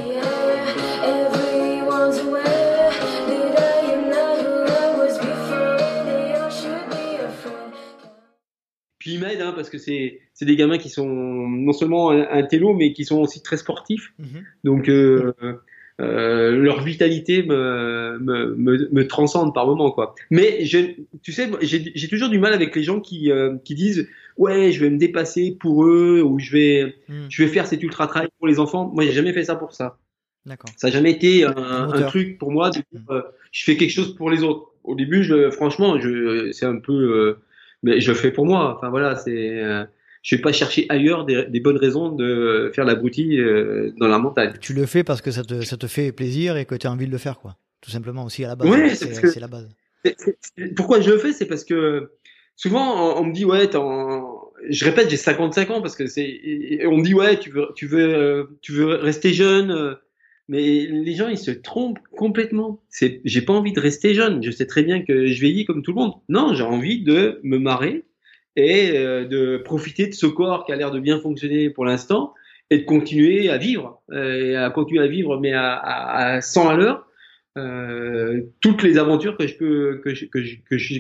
Puis 8.98 9.14
ils 9.14 9.20
m'aident, 9.20 9.40
hein, 9.40 9.52
parce 9.56 9.70
que 9.70 9.78
c'est 9.78 10.20
c'est 10.34 10.44
des 10.44 10.56
gamins 10.56 10.76
qui 10.76 10.90
sont 10.90 11.08
non 11.08 11.72
seulement 11.72 12.10
un, 12.10 12.28
un 12.30 12.42
télo, 12.42 12.74
mais 12.74 12.92
qui 12.92 13.04
sont 13.04 13.20
aussi 13.20 13.42
très 13.42 13.56
sportifs. 13.56 14.12
Mhm. 14.18 14.44
Donc 14.64 14.88
euh, 14.90 15.32
euh, 16.00 16.50
leur 16.50 16.82
vitalité 16.82 17.42
me, 17.42 18.18
me, 18.20 18.54
me, 18.54 18.88
me 18.92 19.06
transcende 19.06 19.54
par 19.54 19.66
moment 19.66 19.90
quoi. 19.90 20.14
Mais 20.30 20.64
je, 20.66 20.78
tu 21.22 21.32
sais, 21.32 21.48
j'ai 21.62 21.90
j'ai 21.94 22.08
toujours 22.08 22.28
du 22.28 22.38
mal 22.38 22.52
avec 22.52 22.76
les 22.76 22.82
gens 22.82 23.00
qui 23.00 23.32
euh, 23.32 23.56
qui 23.64 23.74
disent 23.74 24.08
ouais 24.38 24.72
je 24.72 24.80
vais 24.80 24.88
me 24.90 24.96
dépasser 24.98 25.56
pour 25.60 25.84
eux 25.84 26.22
ou 26.22 26.38
je 26.38 26.50
vais 26.52 26.94
Mhm. 27.08 27.26
je 27.28 27.42
vais 27.42 27.48
faire 27.48 27.66
cet 27.66 27.82
ultra 27.82 28.06
trail 28.06 28.28
pour 28.38 28.48
les 28.48 28.58
enfants. 28.58 28.90
Moi 28.94 29.04
j'ai 29.04 29.12
jamais 29.12 29.32
fait 29.32 29.44
ça 29.44 29.54
pour 29.56 29.72
ça. 29.74 29.98
D'accord. 30.46 30.70
Ça 30.78 30.86
n'a 30.88 30.92
jamais 30.94 31.10
été 31.10 31.44
un, 31.44 32.02
truc 32.08 32.38
pour 32.38 32.50
moi 32.50 32.70
de 32.70 32.80
euh, 33.10 33.22
je 33.52 33.64
fais 33.64 33.76
quelque 33.76 33.90
chose 33.90 34.14
pour 34.14 34.30
les 34.30 34.42
autres. 34.42 34.72
Au 34.84 34.94
début, 34.94 35.22
je, 35.22 35.50
franchement, 35.50 36.00
je, 36.00 36.50
c'est 36.52 36.64
un 36.64 36.78
peu, 36.78 36.92
euh, 36.94 37.38
mais 37.82 38.00
je 38.00 38.10
le 38.10 38.16
fais 38.16 38.30
pour 38.30 38.46
moi. 38.46 38.74
Enfin 38.74 38.88
voilà, 38.88 39.16
c'est, 39.16 39.62
euh, 39.62 39.84
je 40.22 40.36
vais 40.36 40.40
pas 40.40 40.52
chercher 40.52 40.86
ailleurs 40.88 41.26
des, 41.26 41.44
des 41.44 41.60
bonnes 41.60 41.76
raisons 41.76 42.10
de 42.10 42.70
faire 42.74 42.86
l'abruti 42.86 43.38
euh, 43.38 43.92
dans 43.98 44.08
la 44.08 44.18
montagne. 44.18 44.54
Tu 44.60 44.72
le 44.72 44.86
fais 44.86 45.04
parce 45.04 45.20
que 45.20 45.30
ça 45.30 45.44
te, 45.44 45.60
ça 45.60 45.76
te 45.76 45.86
fait 45.86 46.12
plaisir 46.12 46.56
et 46.56 46.64
que 46.64 46.74
tu 46.74 46.86
as 46.86 46.92
envie 46.92 47.06
de 47.06 47.12
le 47.12 47.18
faire, 47.18 47.38
quoi. 47.38 47.56
Tout 47.82 47.90
simplement 47.90 48.24
aussi 48.24 48.42
à 48.44 48.48
la 48.48 48.56
base. 48.56 48.68
Ouais, 48.70 48.88
c'est 48.94 49.40
la 49.40 49.48
base. 49.48 49.68
C'est- 50.04 50.74
Pourquoi 50.74 51.00
je 51.02 51.10
le 51.10 51.18
fais, 51.18 51.32
c'est 51.32 51.46
parce 51.46 51.64
que 51.64 52.12
souvent 52.58 53.18
on, 53.18 53.24
me 53.24 53.32
dit 53.32 53.46
ouais, 53.46 53.70
je 54.68 54.84
répète, 54.84 55.08
j'ai 55.08 55.16
55 55.16 55.70
ans 55.70 55.80
parce 55.80 55.96
que 55.96 56.06
c'est, 56.06 56.82
on 56.86 56.98
me 56.98 57.04
dit 57.04 57.14
ouais, 57.14 57.38
tu 57.38 57.48
veux, 57.50 57.68
tu 57.74 57.86
veux, 57.86 58.14
euh, 58.14 58.44
tu 58.60 58.72
veux 58.72 58.96
rester 58.96 59.32
jeune. 59.32 59.70
euh, 59.70 59.94
Mais 60.48 60.60
les 60.86 61.14
gens, 61.14 61.28
ils 61.28 61.38
se 61.38 61.50
trompent 61.52 62.00
complètement. 62.16 62.82
C'est, 62.90 63.20
j'ai 63.24 63.40
pas 63.42 63.52
envie 63.54 63.72
de 63.72 63.80
rester 63.80 64.12
jeune. 64.14 64.42
Je 64.42 64.50
sais 64.50 64.66
très 64.66 64.82
bien 64.82 65.02
que 65.02 65.26
je 65.28 65.40
vieillis 65.40 65.64
comme 65.64 65.82
tout 65.82 65.92
le 65.92 66.00
monde. 66.00 66.14
Non, 66.28 66.52
j'ai 66.54 66.64
envie 66.64 67.02
de 67.02 67.40
me 67.44 67.58
marrer 67.58 68.04
et 68.56 68.90
euh, 68.98 69.24
de 69.24 69.58
profiter 69.58 70.06
de 70.08 70.14
ce 70.14 70.26
corps 70.26 70.66
qui 70.66 70.72
a 70.72 70.76
l'air 70.76 70.90
de 70.90 70.98
bien 71.00 71.20
fonctionner 71.20 71.70
pour 71.70 71.84
l'instant 71.86 72.34
et 72.70 72.78
de 72.78 72.84
continuer 72.84 73.48
à 73.48 73.56
vivre, 73.56 74.02
et 74.12 74.54
à 74.56 74.68
continuer 74.68 75.02
à 75.02 75.06
vivre, 75.06 75.38
mais 75.40 75.52
à, 75.52 75.72
à, 75.72 76.34
à 76.34 76.40
100 76.42 76.68
à 76.68 76.76
l'heure. 76.76 77.06
Euh, 77.56 78.42
toutes 78.60 78.82
les 78.82 78.98
aventures 78.98 79.36
que 79.36 79.46
je 79.46 79.56
peux, 79.56 80.00
que 80.04 80.14
je- 80.14 80.26
que 80.26 80.38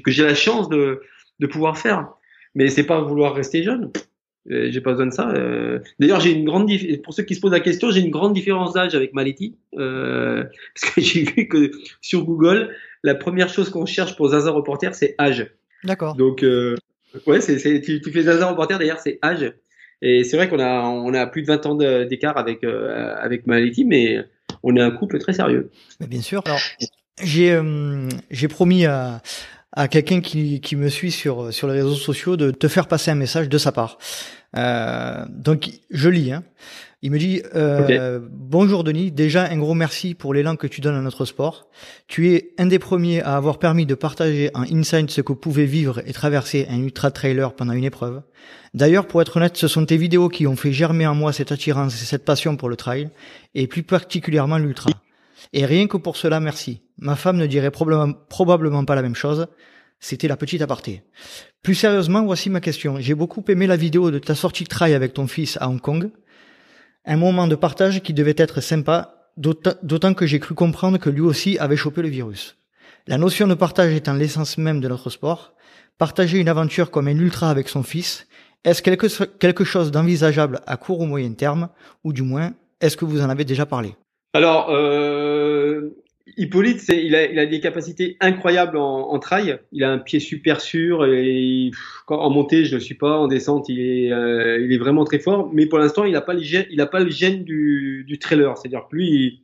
que 0.00 0.10
j'ai 0.10 0.24
la 0.24 0.34
chance 0.34 0.68
de, 0.68 1.00
de 1.38 1.46
pouvoir 1.46 1.78
faire. 1.78 2.08
Mais 2.54 2.68
c'est 2.68 2.84
pas 2.84 3.00
vouloir 3.00 3.34
rester 3.34 3.62
jeune. 3.62 3.92
Euh, 4.50 4.68
j'ai 4.70 4.80
pas 4.80 4.92
besoin 4.92 5.06
de 5.06 5.12
ça. 5.12 5.30
Euh, 5.30 5.80
D'ailleurs, 5.98 6.20
j'ai 6.20 6.32
une 6.32 6.44
grande 6.44 6.70
pour 7.02 7.12
ceux 7.12 7.22
qui 7.22 7.34
se 7.34 7.40
posent 7.40 7.52
la 7.52 7.60
question, 7.60 7.90
j'ai 7.90 8.00
une 8.00 8.10
grande 8.10 8.32
différence 8.32 8.72
d'âge 8.72 8.94
avec 8.94 9.12
Maleti, 9.12 9.56
euh, 9.78 10.44
parce 10.74 10.94
que 10.94 11.00
j'ai 11.00 11.24
vu 11.24 11.48
que 11.48 11.70
sur 12.00 12.24
Google, 12.24 12.74
la 13.02 13.14
première 13.14 13.48
chose 13.48 13.70
qu'on 13.70 13.86
cherche 13.86 14.16
pour 14.16 14.28
Zaza 14.28 14.50
Reporter, 14.50 14.94
c'est 14.94 15.14
âge. 15.18 15.50
D'accord. 15.84 16.14
Donc, 16.16 16.44
ouais, 17.26 17.40
c'est, 17.40 17.80
tu, 17.80 18.00
tu 18.00 18.10
fais 18.10 18.22
Zaza 18.22 18.48
Reporter, 18.48 18.78
d'ailleurs, 18.78 19.00
c'est 19.00 19.18
âge. 19.22 19.52
Et 20.00 20.22
c'est 20.24 20.36
vrai 20.36 20.48
qu'on 20.48 20.60
a, 20.60 20.82
on 20.82 21.12
a 21.12 21.26
plus 21.26 21.42
de 21.42 21.48
20 21.48 21.66
ans 21.66 21.74
d'écart 21.74 22.38
avec, 22.38 22.64
avec 22.64 23.46
Maleti, 23.46 23.84
mais 23.84 24.18
on 24.62 24.76
est 24.76 24.80
un 24.80 24.90
couple 24.90 25.18
très 25.18 25.32
sérieux. 25.32 25.70
Mais 26.00 26.06
bien 26.06 26.22
sûr. 26.22 26.42
Alors, 26.46 26.60
j'ai 27.22 27.60
j'ai 28.30 28.48
promis 28.48 28.86
à, 28.86 29.20
à 29.72 29.88
quelqu'un 29.88 30.20
qui, 30.20 30.60
qui 30.60 30.76
me 30.76 30.88
suit 30.88 31.12
sur, 31.12 31.52
sur 31.52 31.68
les 31.68 31.74
réseaux 31.74 31.94
sociaux 31.94 32.36
de 32.36 32.50
te 32.50 32.68
faire 32.68 32.88
passer 32.88 33.10
un 33.10 33.16
message 33.16 33.48
de 33.48 33.58
sa 33.58 33.72
part. 33.72 33.98
Euh, 34.56 35.24
donc, 35.28 35.70
je 35.90 36.08
lis. 36.08 36.32
Hein. 36.32 36.42
Il 37.00 37.12
me 37.12 37.18
dit 37.18 37.42
euh, 37.54 38.18
Bonjour 38.28 38.82
Denis, 38.82 39.12
déjà 39.12 39.44
un 39.44 39.58
gros 39.58 39.74
merci 39.74 40.14
pour 40.14 40.34
l'élan 40.34 40.56
que 40.56 40.66
tu 40.66 40.80
donnes 40.80 40.96
à 40.96 41.00
notre 41.00 41.24
sport. 41.26 41.68
Tu 42.08 42.32
es 42.34 42.54
un 42.58 42.66
des 42.66 42.80
premiers 42.80 43.22
à 43.22 43.36
avoir 43.36 43.58
permis 43.58 43.86
de 43.86 43.94
partager 43.94 44.50
en 44.54 44.62
inside 44.62 45.10
ce 45.10 45.20
que 45.20 45.32
pouvait 45.32 45.64
vivre 45.64 46.02
et 46.06 46.12
traverser 46.12 46.66
un 46.68 46.78
ultra 46.78 47.12
trailer 47.12 47.54
pendant 47.54 47.72
une 47.72 47.84
épreuve. 47.84 48.22
D'ailleurs, 48.74 49.06
pour 49.06 49.22
être 49.22 49.36
honnête, 49.36 49.56
ce 49.56 49.68
sont 49.68 49.86
tes 49.86 49.96
vidéos 49.96 50.28
qui 50.28 50.46
ont 50.48 50.56
fait 50.56 50.72
germer 50.72 51.06
en 51.06 51.14
moi 51.14 51.32
cette 51.32 51.52
attirance 51.52 52.02
et 52.02 52.04
cette 52.04 52.24
passion 52.24 52.56
pour 52.56 52.68
le 52.68 52.76
trail, 52.76 53.10
et 53.54 53.66
plus 53.66 53.82
particulièrement 53.84 54.58
l'ultra. 54.58 54.90
Et 55.52 55.66
rien 55.66 55.86
que 55.86 55.96
pour 55.96 56.16
cela, 56.16 56.40
merci. 56.40 56.82
Ma 56.98 57.16
femme 57.16 57.36
ne 57.36 57.46
dirait 57.46 57.70
probablement, 57.70 58.84
pas 58.84 58.94
la 58.94 59.02
même 59.02 59.14
chose. 59.14 59.46
C'était 60.00 60.28
la 60.28 60.36
petite 60.36 60.62
aparté. 60.62 61.02
Plus 61.62 61.74
sérieusement, 61.74 62.24
voici 62.24 62.50
ma 62.50 62.60
question. 62.60 62.98
J'ai 63.00 63.14
beaucoup 63.14 63.44
aimé 63.48 63.66
la 63.66 63.76
vidéo 63.76 64.10
de 64.10 64.18
ta 64.18 64.34
sortie 64.34 64.64
de 64.64 64.68
trail 64.68 64.94
avec 64.94 65.14
ton 65.14 65.26
fils 65.26 65.58
à 65.60 65.68
Hong 65.68 65.80
Kong. 65.80 66.10
Un 67.04 67.16
moment 67.16 67.46
de 67.46 67.56
partage 67.56 68.02
qui 68.02 68.14
devait 68.14 68.34
être 68.36 68.60
sympa, 68.60 69.30
d'autant 69.36 70.14
que 70.14 70.26
j'ai 70.26 70.40
cru 70.40 70.54
comprendre 70.54 70.98
que 70.98 71.10
lui 71.10 71.20
aussi 71.20 71.58
avait 71.58 71.76
chopé 71.76 72.02
le 72.02 72.08
virus. 72.08 72.56
La 73.06 73.18
notion 73.18 73.46
de 73.46 73.54
partage 73.54 73.94
étant 73.94 74.14
l'essence 74.14 74.58
même 74.58 74.80
de 74.80 74.88
notre 74.88 75.10
sport, 75.10 75.54
partager 75.96 76.38
une 76.38 76.48
aventure 76.48 76.90
comme 76.90 77.08
un 77.08 77.18
ultra 77.18 77.50
avec 77.50 77.68
son 77.68 77.82
fils, 77.82 78.26
est-ce 78.64 78.82
quelque 78.82 79.64
chose 79.64 79.90
d'envisageable 79.90 80.60
à 80.66 80.76
court 80.76 81.00
ou 81.00 81.06
moyen 81.06 81.32
terme, 81.32 81.70
ou 82.04 82.12
du 82.12 82.22
moins, 82.22 82.52
est-ce 82.80 82.96
que 82.96 83.04
vous 83.04 83.22
en 83.22 83.30
avez 83.30 83.44
déjà 83.44 83.64
parlé? 83.64 83.96
Alors, 84.34 84.70
euh, 84.70 85.90
Hippolyte, 86.36 86.86
il, 86.88 87.14
a, 87.14 87.24
il 87.30 87.38
a 87.38 87.46
des 87.46 87.60
capacités 87.60 88.16
incroyables 88.20 88.76
en, 88.76 89.10
en 89.10 89.18
trail. 89.18 89.58
Il 89.72 89.84
a 89.84 89.90
un 89.90 89.98
pied 89.98 90.20
super 90.20 90.60
sûr 90.60 91.06
et 91.06 91.70
en 92.08 92.30
montée, 92.30 92.64
je 92.64 92.70
ne 92.70 92.76
le 92.76 92.80
suis 92.80 92.94
pas. 92.94 93.16
En 93.16 93.26
descente, 93.26 93.68
il 93.68 93.80
est, 93.80 94.12
euh, 94.12 94.60
il 94.60 94.72
est 94.72 94.78
vraiment 94.78 95.04
très 95.04 95.18
fort. 95.18 95.50
Mais 95.52 95.66
pour 95.66 95.78
l'instant, 95.78 96.04
il 96.04 96.12
n'a 96.12 96.20
pas 96.20 96.34
pas 96.86 97.00
le 97.00 97.10
gène 97.10 97.44
du, 97.44 98.04
du 98.06 98.18
trailer. 98.18 98.56
C'est-à-dire 98.58 98.86
que 98.90 98.96
lui, 98.96 99.42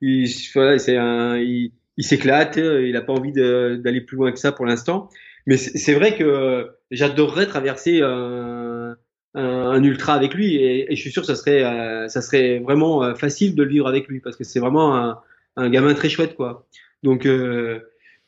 il, 0.00 0.24
il, 0.24 0.30
voilà, 0.54 0.78
un, 0.96 1.38
il, 1.38 1.72
il 1.96 2.04
s'éclate. 2.04 2.56
Il 2.58 2.92
n'a 2.92 3.02
pas 3.02 3.14
envie 3.14 3.32
d'aller 3.32 4.00
plus 4.02 4.16
loin 4.16 4.32
que 4.32 4.38
ça 4.38 4.52
pour 4.52 4.66
l'instant. 4.66 5.08
Mais 5.46 5.56
c'est 5.56 5.94
vrai 5.94 6.16
que 6.16 6.70
j'adorerais 6.90 7.46
traverser 7.46 8.02
un, 8.02 8.96
un, 9.40 9.82
ultra 9.84 10.14
avec 10.14 10.34
lui 10.34 10.56
et, 10.56 10.92
et 10.92 10.96
je 10.96 11.00
suis 11.00 11.10
sûr 11.12 11.22
que 11.22 11.26
ça 11.26 11.34
serait, 11.36 11.62
euh, 11.64 12.08
ça 12.08 12.22
serait 12.22 12.58
vraiment 12.60 13.02
euh, 13.04 13.14
facile 13.14 13.54
de 13.54 13.62
le 13.62 13.68
vivre 13.70 13.86
avec 13.88 14.08
lui 14.08 14.20
parce 14.20 14.36
que 14.36 14.44
c'est 14.44 14.60
vraiment 14.60 14.96
un, 14.96 15.20
un 15.56 15.70
gamin 15.70 15.94
très 15.94 16.08
chouette 16.08 16.34
quoi. 16.36 16.66
Donc 17.02 17.26
euh, 17.26 17.80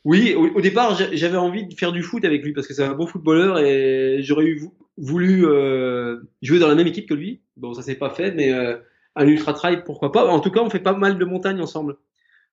oui, 0.05 0.35
au, 0.35 0.49
au 0.57 0.61
départ 0.61 0.95
j'a- 0.97 1.15
j'avais 1.15 1.37
envie 1.37 1.67
de 1.67 1.75
faire 1.75 1.93
du 1.93 2.03
foot 2.03 2.25
avec 2.25 2.43
lui 2.45 2.53
parce 2.53 2.67
que 2.67 2.75
c'est 2.75 2.85
un 2.85 2.95
bon 2.95 3.07
footballeur 3.07 3.59
et 3.59 4.19
j'aurais 4.23 4.45
eu 4.47 4.59
vou- 4.59 4.75
voulu 4.97 5.47
euh, 5.47 6.19
jouer 6.43 6.59
dans 6.59 6.69
la 6.69 6.75
même 6.75 6.87
équipe 6.87 7.09
que 7.09 7.15
lui. 7.15 7.41
Bon, 7.57 7.75
ça 7.75 7.83
s'est 7.83 7.97
pas 7.97 8.11
fait, 8.11 8.33
mais 8.33 8.53
euh, 8.53 8.77
un 9.17 9.27
ultra 9.27 9.53
trail 9.55 9.83
pourquoi 9.85 10.13
pas. 10.13 10.27
En 10.27 10.41
tout 10.41 10.51
cas, 10.51 10.61
on 10.61 10.71
fait 10.71 10.79
pas 10.81 10.95
mal 10.95 11.19
de 11.19 11.25
montagnes 11.25 11.61
ensemble. 11.61 11.97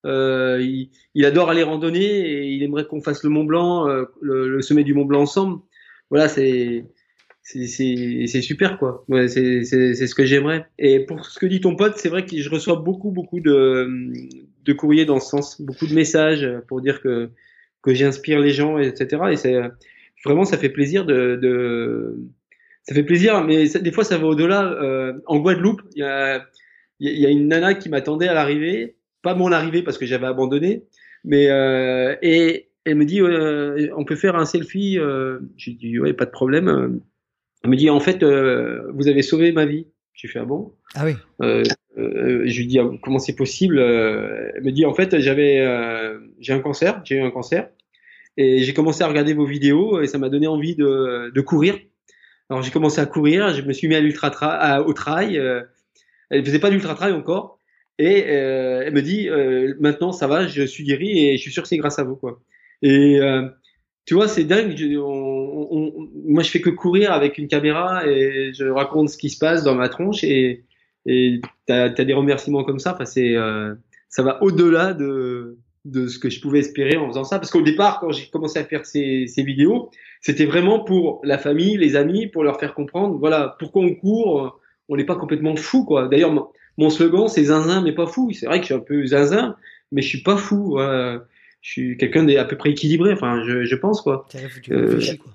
Euh, 0.06 0.60
il, 0.62 0.92
il 1.16 1.26
adore 1.26 1.50
aller 1.50 1.64
randonner 1.64 2.04
et 2.06 2.48
il 2.52 2.64
aimerait 2.64 2.86
qu'on 2.86 3.02
fasse 3.02 3.24
le 3.24 3.30
Mont 3.30 3.44
Blanc, 3.44 3.86
le, 4.22 4.50
le 4.50 4.62
sommet 4.62 4.84
du 4.84 4.94
Mont 4.94 5.06
Blanc 5.06 5.22
ensemble. 5.22 5.62
Voilà, 6.12 6.28
c'est 6.30 6.86
c'est 7.48 8.42
super 8.42 8.78
quoi. 8.80 9.06
Ouais, 9.08 9.28
c'est 9.28 9.64
ce 9.64 10.16
que 10.16 10.26
j'aimerais. 10.26 10.66
Et 10.80 11.06
pour 11.06 11.26
ce 11.26 11.40
que 11.40 11.46
dit 11.46 11.62
ton 11.62 11.76
pote, 11.76 11.98
c'est 11.98 12.10
vrai 12.10 12.26
que 12.26 12.38
je 12.38 12.50
reçois 12.50 12.78
beaucoup 12.78 13.12
beaucoup 13.12 13.40
de 13.40 14.12
de 14.66 14.74
courriers 14.74 15.06
dans 15.06 15.20
ce 15.20 15.30
sens, 15.30 15.62
beaucoup 15.62 15.86
de 15.88 15.94
messages 15.94 16.48
pour 16.68 16.82
dire 16.82 17.02
que 17.02 17.30
que 17.84 17.94
j'inspire 17.94 18.40
les 18.40 18.52
gens, 18.52 18.80
etc. 18.80 19.32
Et 19.32 19.38
c'est 19.38 19.56
vraiment 20.26 20.46
ça 20.46 20.58
fait 20.58 20.70
plaisir 20.70 21.06
de 21.06 21.36
de 21.42 22.18
ça 22.84 22.96
fait 22.96 23.04
plaisir, 23.04 23.44
mais 23.44 23.68
des 23.70 23.92
fois 23.92 24.04
ça 24.04 24.18
va 24.18 24.28
au-delà. 24.28 24.72
Euh, 24.82 25.14
en 25.28 25.40
Guadeloupe, 25.40 25.82
il 25.96 26.02
y 26.02 26.04
a 26.04 26.46
y 27.00 27.26
a- 27.26 27.30
une 27.30 27.48
nana 27.48 27.74
qui 27.76 27.90
m'attendait 27.90 28.28
à 28.28 28.34
l'arrivée, 28.34 28.98
pas 29.22 29.36
mon 29.36 29.52
arrivée 29.52 29.84
parce 29.84 29.98
que 29.98 30.06
j'avais 30.06 30.28
abandonné, 30.28 30.86
mais 31.24 31.50
euh, 31.50 32.16
et 32.22 32.70
elle 32.86 32.96
me 32.96 33.06
dit 33.06 33.22
euh, 33.22 33.90
on 33.98 34.06
peut 34.06 34.16
faire 34.16 34.36
un 34.36 34.46
selfie. 34.46 34.98
Euh, 35.00 35.40
J'ai 35.58 35.74
dit 35.74 36.00
ouais 36.00 36.14
pas 36.14 36.26
de 36.26 36.32
problème. 36.32 37.02
Elle 37.66 37.72
me 37.72 37.78
dit 37.78 37.90
en 37.90 38.00
fait 38.00 38.22
euh, 38.22 38.92
vous 38.94 39.08
avez 39.08 39.24
sauvé 39.24 39.52
ma 39.52 39.66
vie. 39.66 39.88
J'ai 40.14 40.28
fait 40.28 40.38
ah 40.38 40.46
bon? 40.46 40.74
Ah 40.94 41.04
oui. 41.04 41.16
Euh, 41.42 41.64
euh, 41.98 42.44
je 42.46 42.58
lui 42.60 42.68
dis 42.68 42.78
ah, 42.78 42.88
comment 43.02 43.18
c'est 43.18 43.36
possible? 43.36 43.80
Elle 43.80 44.62
me 44.64 44.70
dit 44.70 44.86
en 44.86 44.94
fait 44.94 45.20
j'avais 45.20 45.66
j'ai 46.40 46.54
un 46.54 46.60
cancer, 46.60 47.02
j'ai 47.04 47.16
eu 47.16 47.22
un 47.22 47.32
cancer 47.32 47.70
et 48.38 48.62
j'ai 48.62 48.74
commencé 48.76 49.04
à 49.04 49.08
regarder 49.08 49.34
vos 49.34 49.48
vidéos 49.48 50.00
et 50.00 50.06
ça 50.06 50.20
m'a 50.20 50.30
donné 50.30 50.46
envie 50.46 50.76
de, 50.76 51.32
de 51.34 51.42
courir. 51.42 51.76
Alors 52.52 52.62
j'ai 52.62 52.70
commencé 52.70 53.02
à 53.02 53.08
courir, 53.08 53.52
je 53.56 53.64
me 53.64 53.74
suis 53.74 53.88
mis 53.88 53.96
à 53.96 54.00
l'ultra 54.00 54.30
tra- 54.30 54.84
au 54.84 54.94
trail. 54.94 55.42
elle 56.30 56.46
faisait 56.46 56.60
pas 56.60 56.70
d'ultra 56.70 56.94
trail 56.94 57.14
encore 57.14 57.60
et 57.98 58.20
elle 58.20 58.94
me 58.94 59.02
dit 59.02 59.28
maintenant 59.80 60.12
ça 60.12 60.28
va, 60.28 60.46
je 60.46 60.62
suis 60.62 60.84
guéri 60.84 61.30
et 61.30 61.38
je 61.38 61.42
suis 61.42 61.52
sûr 61.52 61.64
que 61.64 61.68
c'est 61.68 61.78
grâce 61.78 61.98
à 61.98 62.04
vous 62.04 62.16
quoi. 62.16 62.44
Et 62.84 63.20
tu 64.06 64.14
vois 64.14 64.28
c'est 64.28 64.44
dingue. 64.44 64.76
je- 64.78 64.98
on- 64.98 65.68
on- 65.72 66.10
moi 66.26 66.44
je 66.44 66.50
fais 66.50 66.62
que 66.62 66.70
courir 66.70 67.12
avec 67.12 67.38
une 67.38 67.48
caméra 67.48 68.06
et 68.08 68.52
je 68.54 68.66
raconte 68.66 69.10
ce 69.10 69.18
qui 69.18 69.30
se 69.30 69.38
passe 69.40 69.64
dans 69.64 69.76
ma 69.76 69.90
tronche 69.90 70.24
et 70.24 70.64
et 71.08 71.40
t'as 71.68 71.84
as 71.86 71.90
des 72.06 72.14
remerciements 72.14 72.64
comme 72.64 72.80
ça. 72.80 72.94
Enfin 72.94 73.06
c'est 73.06 73.36
euh, 73.36 73.74
ça 74.10 74.24
va 74.24 74.42
au-delà 74.44 74.94
de 74.94 75.58
de 75.86 76.08
ce 76.08 76.18
que 76.18 76.30
je 76.32 76.42
pouvais 76.42 76.60
espérer 76.60 76.98
en 76.98 77.08
faisant 77.08 77.24
ça 77.24 77.38
parce 77.38 77.52
qu'au 77.52 77.62
départ 77.62 78.00
quand 78.00 78.12
j'ai 78.12 78.28
commencé 78.32 78.58
à 78.58 78.64
faire 78.64 78.86
ces, 78.88 79.28
ces 79.28 79.44
vidéos 79.44 79.92
c'était 80.22 80.46
vraiment 80.46 80.80
pour 80.84 81.22
la 81.24 81.38
famille 81.38 81.78
les 81.78 81.96
amis 81.96 82.26
pour 82.26 82.44
leur 82.44 82.60
faire 82.60 82.74
comprendre 82.74 83.18
voilà 83.20 83.56
pourquoi 83.60 83.84
on 83.84 83.94
court 83.94 84.60
on 84.90 84.96
n'est 84.98 85.04
pas 85.06 85.16
complètement 85.16 85.56
fou 85.56 85.86
quoi 85.86 86.08
d'ailleurs 86.08 86.32
mon- 86.78 86.90
slogan 86.90 87.28
c'est 87.28 87.44
zinzin 87.46 87.82
mais 87.84 87.92
pas 87.94 88.08
fou 88.08 88.32
c'est 88.34 88.48
vrai 88.48 88.58
que 88.58 88.64
je 88.64 88.74
suis 88.74 88.74
un 88.74 88.80
peu 88.80 89.06
zinzin 89.06 89.56
mais 89.92 90.02
je 90.02 90.08
suis 90.08 90.24
pas 90.24 90.38
fou 90.38 90.80
euh, 90.80 91.20
je 91.66 91.72
suis 91.72 91.98
quelqu'un 91.98 92.24
d'à 92.24 92.46
peu 92.46 92.56
près 92.56 92.70
équilibré 92.70 93.12
enfin 93.12 93.44
je, 93.44 93.64
je 93.64 93.76
pense 93.76 94.00
quoi. 94.02 94.28
Euh, 94.70 95.02
quoi. 95.18 95.34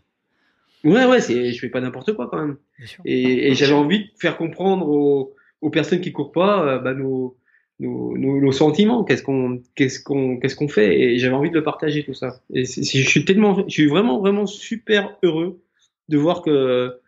ouais 0.93 1.05
ouais 1.05 1.20
c'est 1.20 1.53
je 1.53 1.59
fais 1.59 1.68
pas 1.68 1.81
n'importe 1.81 2.12
quoi 2.12 2.28
quand 2.31 2.39
même. 2.39 2.57
Et, 3.05 3.49
et 3.49 3.55
j'avais 3.57 3.72
envie 3.72 4.05
de 4.05 4.11
faire 4.16 4.37
comprendre 4.37 4.89
aux, 4.89 5.35
aux 5.61 5.70
personnes 5.70 6.01
qui 6.01 6.12
courent 6.12 6.31
pas 6.31 6.64
euh, 6.64 6.78
bah, 6.78 6.95
nos, 6.95 7.37
nos, 7.81 8.16
nos, 8.16 8.41
nos 8.41 8.53
sentiments, 8.53 9.03
qu'est-ce 9.03 9.24
qu'on 9.24 9.61
qu'est-ce 9.74 10.01
qu'on 10.01 10.39
qu'est-ce 10.39 10.55
qu'on 10.55 10.68
fait? 10.68 11.01
Et 11.01 11.18
j'avais 11.18 11.35
envie 11.35 11.51
de 11.51 11.57
le 11.57 11.64
partager 11.64 12.05
tout 12.05 12.14
ça. 12.14 12.41
Et 12.55 12.64
je 12.64 13.09
suis 13.09 13.24
tellement 13.24 13.64
je 13.66 13.72
suis 13.72 13.89
vraiment 13.89 14.20
vraiment 14.20 14.47
super 14.47 15.18
heureux 15.24 15.61
de 16.09 16.16
voir 16.16 16.43
que 16.43 17.00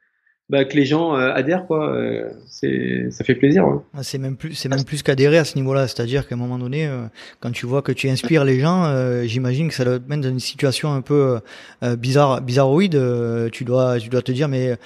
bah, 0.53 0.65
que 0.67 0.77
les 0.77 0.85
gens 0.85 1.17
euh, 1.17 1.33
adhèrent 1.33 1.67
quoi. 1.67 1.89
Euh, 1.89 2.29
c'est 2.47 3.09
ça 3.11 3.25
fait 3.25 3.35
plaisir. 3.35 3.67
ouais. 3.67 3.79
Ah, 3.97 4.03
C'est 4.03 4.19
même 4.19 4.37
plus, 4.37 4.53
c'est 4.55 4.69
même 4.69 4.85
plus 4.85 5.03
qu'adhérer 5.03 5.39
à 5.39 5.45
ce 5.45 5.57
niveau-là. 5.57 5.89
C'est-à-dire 5.89 6.29
qu'à 6.29 6.35
un 6.35 6.39
moment 6.39 6.59
donné, 6.59 6.87
euh, 6.87 7.07
quand 7.41 7.51
tu 7.51 7.65
vois 7.65 7.81
que 7.81 7.91
tu 7.91 8.09
inspires 8.11 8.45
les 8.45 8.61
gens, 8.61 8.85
euh, 8.85 9.25
j'imagine 9.25 9.69
que 9.69 9.75
ça 9.75 9.85
doit 9.87 9.99
te 9.99 10.09
mettre 10.09 10.23
dans 10.23 10.29
une 10.29 10.39
situation 10.41 10.93
un 10.93 11.01
peu 11.01 11.41
euh, 11.83 11.97
bizarre, 11.97 12.43
bizarroïde. 12.43 12.95
Euh, 12.95 13.49
tu 13.51 13.65
dois, 13.65 13.99
tu 13.99 14.11
dois 14.11 14.21
te 14.21 14.31
dire, 14.31 14.49
mais 14.49 14.77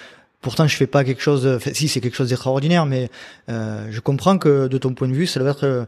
pourtant 0.41 0.69
je 0.69 0.77
fais 0.77 0.87
pas 0.87 1.03
quelque 1.03 1.21
chose. 1.21 1.45
Enfin, 1.47 1.73
si 1.75 1.89
c'est 1.89 2.01
quelque 2.01 2.17
chose 2.17 2.29
d'extraordinaire, 2.29 2.87
mais 2.87 3.11
euh, 3.49 3.89
je 3.91 4.01
comprends 4.01 4.39
que 4.39 4.69
de 4.69 4.79
ton 4.79 4.95
point 4.95 5.09
de 5.09 5.15
vue, 5.15 5.27
ça 5.27 5.41
doit 5.41 5.51
être 5.51 5.65
euh, 5.67 5.85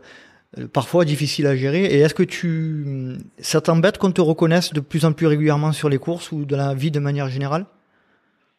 parfois 0.72 1.05
difficile 1.05 1.47
à 1.47 1.55
gérer. 1.55 1.85
Et 1.85 2.01
est-ce 2.01 2.14
que 2.14 2.24
tu, 2.24 3.16
ça 3.39 3.61
t'embête 3.61 3.99
qu'on 3.99 4.11
te 4.11 4.20
reconnaisse 4.20 4.72
de 4.72 4.81
plus 4.81 5.05
en 5.05 5.12
plus 5.12 5.29
régulièrement 5.29 5.70
sur 5.70 5.89
les 5.89 5.99
courses 5.99 6.33
ou 6.33 6.45
dans 6.45 6.57
la 6.57 6.74
vie 6.74 6.91
de 6.91 6.99
manière 6.99 7.29
générale? 7.29 7.66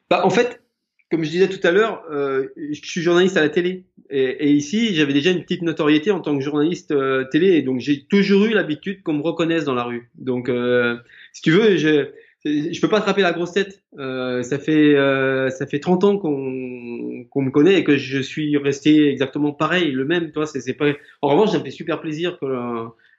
Bah, 0.10 0.22
en 0.26 0.30
fait, 0.30 0.62
comme 1.10 1.24
je 1.24 1.30
disais 1.30 1.50
tout 1.50 1.66
à 1.66 1.72
l'heure, 1.72 2.04
euh, 2.12 2.48
je 2.58 2.80
suis 2.84 3.02
journaliste 3.02 3.38
à 3.38 3.42
la 3.42 3.50
télé. 3.50 3.86
Et, 4.12 4.52
ici, 4.52 4.96
j'avais 4.96 5.14
déjà 5.14 5.30
une 5.32 5.44
petite 5.44 5.62
notoriété 5.62 6.10
en 6.12 6.20
tant 6.20 6.36
que 6.36 6.44
journaliste 6.44 6.92
euh, 6.92 7.26
télé. 7.32 7.50
Et 7.50 7.62
donc, 7.62 7.80
j'ai 7.80 8.06
toujours 8.06 8.46
eu 8.46 8.54
l'habitude 8.54 9.04
qu'on 9.04 9.14
me 9.14 9.22
reconnaisse 9.22 9.66
dans 9.66 9.76
la 9.76 9.84
rue. 9.84 10.10
Donc, 10.16 10.50
euh, 10.50 10.98
si 11.34 11.42
tu 11.42 11.52
veux, 11.52 11.78
je 11.78 12.10
je 12.46 12.80
peux 12.80 12.88
pas 12.88 13.00
attraper 13.00 13.22
la 13.22 13.34
grosse 13.34 13.52
tête. 13.52 13.84
Euh, 13.98 14.44
ça 14.44 14.60
fait 14.60 14.96
euh, 14.96 15.50
ça 15.50 15.68
fait 15.68 15.80
30 15.80 16.04
ans 16.06 16.18
qu'on 16.18 17.26
qu'on 17.30 17.42
me 17.42 17.52
connaît 17.52 17.80
et 17.80 17.84
que 17.84 17.98
je 17.98 18.20
suis 18.20 18.58
resté 18.58 19.10
exactement 19.10 19.52
pareil, 19.52 19.92
le 19.92 20.06
même. 20.06 20.32
Toi, 20.32 20.46
c'est 20.46 20.74
pas. 20.74 20.92
En 21.22 21.30
revanche, 21.30 21.52
ça 21.52 21.60
me 21.60 21.64
fait 21.64 21.72
super 21.72 22.00
plaisir 22.00 22.40
que 22.40 22.46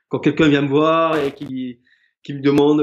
quand 0.09 0.21
quelqu'un 0.21 0.49
vient 0.49 0.63
me 0.63 0.69
voir 0.69 1.23
et 1.23 1.33
qui 1.33 1.79
qui 2.23 2.35
me 2.35 2.41
demande 2.41 2.81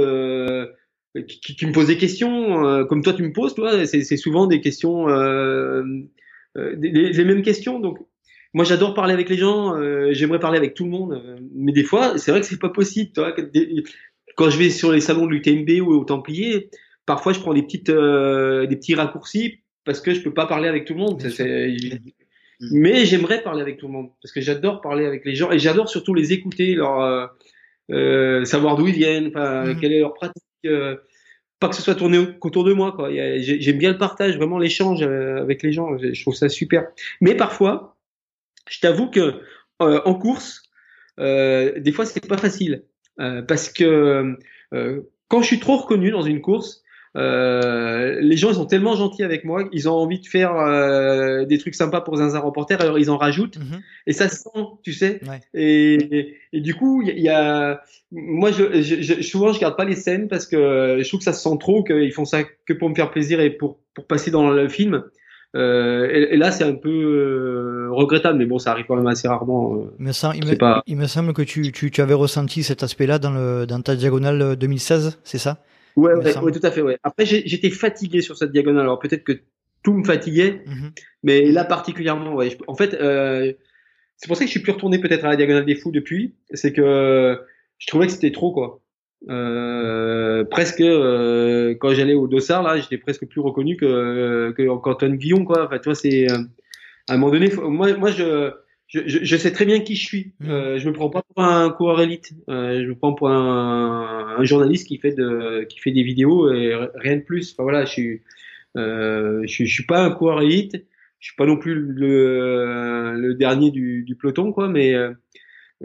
qui, 1.25 1.55
qui- 1.55 1.65
me 1.65 1.71
pose 1.71 1.87
des 1.87 1.97
questions, 1.97 2.65
euh, 2.65 2.85
comme 2.85 3.01
toi 3.01 3.13
tu 3.13 3.23
me 3.23 3.31
poses, 3.33 3.55
toi, 3.55 3.85
c'est 3.85 4.17
souvent 4.17 4.47
des 4.47 4.61
questions, 4.61 5.07
euh, 5.09 5.83
euh, 6.57 6.75
des- 6.75 6.91
les, 6.91 7.23
mêmes 7.25 7.41
questions. 7.41 7.79
Donc, 7.79 7.97
moi 8.53 8.63
j'adore 8.65 8.93
parler 8.93 9.13
avec 9.13 9.29
les 9.29 9.37
gens, 9.37 9.75
euh, 9.75 10.09
j'aimerais 10.13 10.39
parler 10.39 10.57
avec 10.57 10.73
tout 10.73 10.83
le 10.85 10.89
monde, 10.91 11.21
mais 11.55 11.71
des 11.71 11.83
fois, 11.83 12.17
c'est 12.17 12.31
vrai 12.31 12.39
que 12.41 12.45
c'est 12.47 12.59
pas 12.59 12.69
possible. 12.69 13.11
Toi, 13.13 13.33
quand 14.35 14.49
je 14.49 14.57
vais 14.57 14.69
sur 14.69 14.91
les 14.91 15.01
salons 15.01 15.25
de 15.25 15.31
l'UTMB 15.31 15.81
ou 15.81 15.91
au 15.93 16.03
Templier, 16.05 16.69
parfois 17.05 17.33
je 17.33 17.39
prends 17.39 17.53
des 17.53 17.63
petites, 17.63 17.87
des 17.91 18.75
petits 18.75 18.95
raccourcis 18.95 19.59
parce 19.85 20.01
que 20.01 20.13
je 20.13 20.21
peux 20.21 20.33
pas 20.33 20.45
parler 20.47 20.67
avec 20.67 20.85
tout 20.85 20.93
le 20.93 20.99
monde. 20.99 21.21
Ça, 21.21 21.29
c'est- 21.29 21.75
mais 22.71 23.05
j'aimerais 23.05 23.43
parler 23.43 23.61
avec 23.61 23.77
tout 23.77 23.85
le 23.87 23.93
monde 23.93 24.09
parce 24.21 24.31
que 24.31 24.41
j'adore 24.41 24.81
parler 24.81 25.05
avec 25.05 25.23
les 25.25 25.35
gens 25.35 25.51
et 25.51 25.59
j'adore 25.59 25.89
surtout 25.89 26.13
les 26.15 26.33
écouter, 26.33 26.73
leur 26.75 26.99
euh, 27.89 28.43
savoir 28.43 28.75
d'où 28.75 28.87
ils 28.87 28.95
viennent, 28.95 29.31
Mhm. 29.35 29.79
quelle 29.79 29.93
est 29.93 29.99
leur 29.99 30.13
pratique. 30.13 30.43
Pas 31.59 31.69
que 31.69 31.75
ce 31.75 31.81
soit 31.81 31.95
tourné 31.95 32.17
au- 32.17 32.33
qu'autour 32.33 32.63
de 32.63 32.73
moi, 32.73 32.95
J'aime 33.39 33.77
bien 33.77 33.91
le 33.91 33.97
partage, 33.97 34.37
vraiment 34.37 34.59
l'échange 34.59 35.01
euh, 35.01 35.41
avec 35.41 35.63
les 35.63 35.71
gens. 35.71 35.97
Je 35.97 36.21
trouve 36.21 36.35
ça 36.35 36.49
super. 36.49 36.87
Mais 37.21 37.35
parfois, 37.35 37.97
je 38.69 38.79
t'avoue 38.79 39.09
que 39.09 39.41
euh, 39.81 40.01
en 40.05 40.15
course, 40.15 40.63
euh, 41.19 41.79
des 41.79 41.91
fois 41.91 42.05
c'est 42.05 42.27
pas 42.27 42.37
facile 42.37 42.83
parce 43.47 43.69
que 43.69 44.37
quand 45.27 45.41
je 45.41 45.47
suis 45.47 45.59
trop 45.59 45.77
reconnu 45.77 46.11
dans 46.11 46.21
une 46.21 46.41
course, 46.41 46.83
euh, 47.15 48.19
les 48.21 48.37
gens 48.37 48.49
ils 48.49 48.55
sont 48.55 48.65
tellement 48.65 48.95
gentils 48.95 49.23
avec 49.23 49.43
moi, 49.43 49.63
ils 49.71 49.89
ont 49.89 49.93
envie 49.93 50.19
de 50.19 50.27
faire 50.27 50.55
euh, 50.55 51.45
des 51.45 51.57
trucs 51.57 51.75
sympas 51.75 52.01
pour 52.01 52.17
Zinzin 52.17 52.39
Reporter, 52.39 52.79
alors 52.81 52.99
ils 52.99 53.09
en 53.09 53.17
rajoutent 53.17 53.57
Mhm. 53.57 53.81
et 54.05 54.13
ça 54.13 54.29
se 54.29 54.37
sent, 54.37 54.49
tu 54.83 54.93
sais. 54.93 55.19
Ouais. 55.27 55.39
Et, 55.53 55.93
et, 56.19 56.35
et 56.53 56.61
du 56.61 56.75
coup, 56.75 57.01
il 57.01 57.07
y, 57.07 57.11
a- 57.11 57.15
il 57.15 57.23
y 57.23 57.29
a, 57.29 57.81
moi, 58.11 58.51
je, 58.51 58.81
je, 58.81 59.01
je- 59.01 59.21
souvent, 59.21 59.51
je 59.53 59.59
garde 59.59 59.75
pas 59.75 59.85
les 59.85 59.95
scènes 59.95 60.27
parce 60.27 60.45
que 60.45 60.97
je 61.01 61.07
trouve 61.07 61.19
que 61.19 61.23
ça 61.25 61.33
se 61.33 61.41
sent 61.47 61.57
trop, 61.59 61.83
qu'ils 61.83 62.11
font 62.13 62.25
ça 62.25 62.43
que 62.43 62.73
pour 62.73 62.89
me 62.89 62.95
faire 62.95 63.09
plaisir 63.11 63.39
et 63.39 63.49
pour 63.49 63.79
pour 63.95 64.05
passer 64.05 64.29
dans 64.29 64.51
le 64.51 64.67
film. 64.69 65.03
Euh, 65.55 66.07
et, 66.11 66.33
et 66.33 66.37
là, 66.37 66.51
c'est 66.51 66.65
un 66.65 66.75
peu 66.75 66.89
euh, 66.89 67.87
regrettable, 67.91 68.37
mais 68.37 68.45
bon, 68.45 68.59
ça 68.59 68.71
arrive 68.71 68.85
quand 68.87 68.95
même 68.95 69.07
assez 69.07 69.27
rarement. 69.27 69.75
euh. 69.75 69.93
Il 69.97 70.05
me, 70.05 70.11
sem- 70.11 70.33
il 70.35 70.43
C'est 70.45 70.51
me- 70.51 70.57
pas- 70.57 70.83
il 70.85 70.97
me 70.97 71.07
semble 71.07 71.33
que 71.33 71.41
tu, 71.41 71.71
tu, 71.71 71.89
tu 71.89 72.01
avais 72.01 72.13
ressenti 72.13 72.61
cet 72.63 72.83
aspect-là 72.83 73.17
dans, 73.17 73.31
le, 73.31 73.65
dans 73.65 73.81
ta 73.81 73.95
diagonale 73.95 74.41
euh, 74.41 74.55
2016, 74.55 75.19
c'est 75.23 75.39
ça? 75.39 75.63
Ouais, 75.97 76.13
ouais, 76.13 76.37
ouais, 76.37 76.51
tout 76.51 76.65
à 76.65 76.71
fait, 76.71 76.81
ouais. 76.81 76.97
Après, 77.03 77.25
j'étais 77.25 77.69
fatigué 77.69 78.21
sur 78.21 78.37
cette 78.37 78.51
diagonale. 78.51 78.83
Alors 78.83 78.99
peut-être 78.99 79.23
que 79.23 79.33
tout 79.83 79.93
me 79.93 80.03
fatiguait, 80.05 80.61
Mhm. 80.65 80.91
mais 81.23 81.51
là 81.51 81.63
particulièrement, 81.65 82.33
ouais. 82.35 82.55
En 82.67 82.75
fait, 82.75 82.93
euh, 82.93 83.51
c'est 84.15 84.27
pour 84.27 84.37
ça 84.37 84.43
que 84.43 84.47
je 84.47 84.51
suis 84.51 84.59
plus 84.61 84.71
retourné 84.73 84.99
peut-être 84.99 85.25
à 85.25 85.29
la 85.29 85.35
diagonale 85.35 85.65
des 85.65 85.75
fous 85.75 85.91
depuis. 85.91 86.35
C'est 86.53 86.71
que 86.73 87.37
je 87.79 87.87
trouvais 87.87 88.05
que 88.07 88.13
c'était 88.13 88.31
trop, 88.31 88.51
quoi. 88.51 88.79
Euh, 89.29 90.43
presque 90.45 90.81
euh, 90.81 91.75
quand 91.79 91.89
j'allais 91.93 92.13
au 92.13 92.27
Dossard, 92.27 92.63
là, 92.63 92.77
j'étais 92.79 92.97
presque 92.97 93.25
plus 93.27 93.41
reconnu 93.41 93.75
que 93.77 94.51
que 94.55 94.63
qu'Antoine 94.83 95.15
Guillon, 95.17 95.43
quoi. 95.45 95.65
Enfin, 95.65 95.77
tu 95.79 95.85
vois, 95.85 95.95
c'est 95.95 96.31
euh, 96.31 96.37
à 97.09 97.13
un 97.13 97.17
moment 97.17 97.31
donné, 97.31 97.49
faut- 97.49 97.69
moi, 97.69 97.95
moi, 97.97 98.11
je 98.11 98.51
je, 98.87 99.01
je, 99.05 99.19
je 99.23 99.37
sais 99.37 99.51
très 99.51 99.65
bien 99.65 99.79
qui 99.81 99.95
je 99.95 100.05
suis. 100.05 100.33
Mhm. 100.39 100.49
Euh, 100.49 100.79
je 100.79 100.87
me 100.87 100.93
prends 100.93 101.09
pas 101.09 101.21
pour 101.23 101.43
un 101.43 101.69
coureur 101.71 102.01
élite. 102.01 102.33
Euh, 102.49 102.81
je 102.83 102.87
me 102.89 102.95
prends 102.95 103.13
pour 103.13 103.29
un, 103.29 104.37
un 104.39 104.43
journaliste 104.43 104.87
qui 104.87 104.97
fait 104.97 105.13
de 105.13 105.65
qui 105.69 105.79
fait 105.79 105.91
des 105.91 106.03
vidéos 106.03 106.51
et 106.53 106.73
rien 106.95 107.17
de 107.17 107.21
plus. 107.23 107.51
Enfin 107.53 107.63
voilà, 107.63 107.85
je 107.85 107.91
suis 107.91 108.21
Euh, 108.77 109.41
je, 109.47 109.65
je 109.65 109.73
suis 109.73 109.85
pas 109.85 110.03
un 110.03 110.11
coureur 110.11 110.41
élite, 110.41 110.75
je 111.19 111.27
suis 111.29 111.35
pas 111.35 111.45
non 111.47 111.57
plus 111.57 111.73
le, 111.75 113.15
le 113.17 113.33
dernier 113.35 113.71
du, 113.71 114.03
du 114.03 114.15
peloton, 114.15 114.51
quoi, 114.53 114.67
mais 114.67 114.93
euh, 114.93 115.13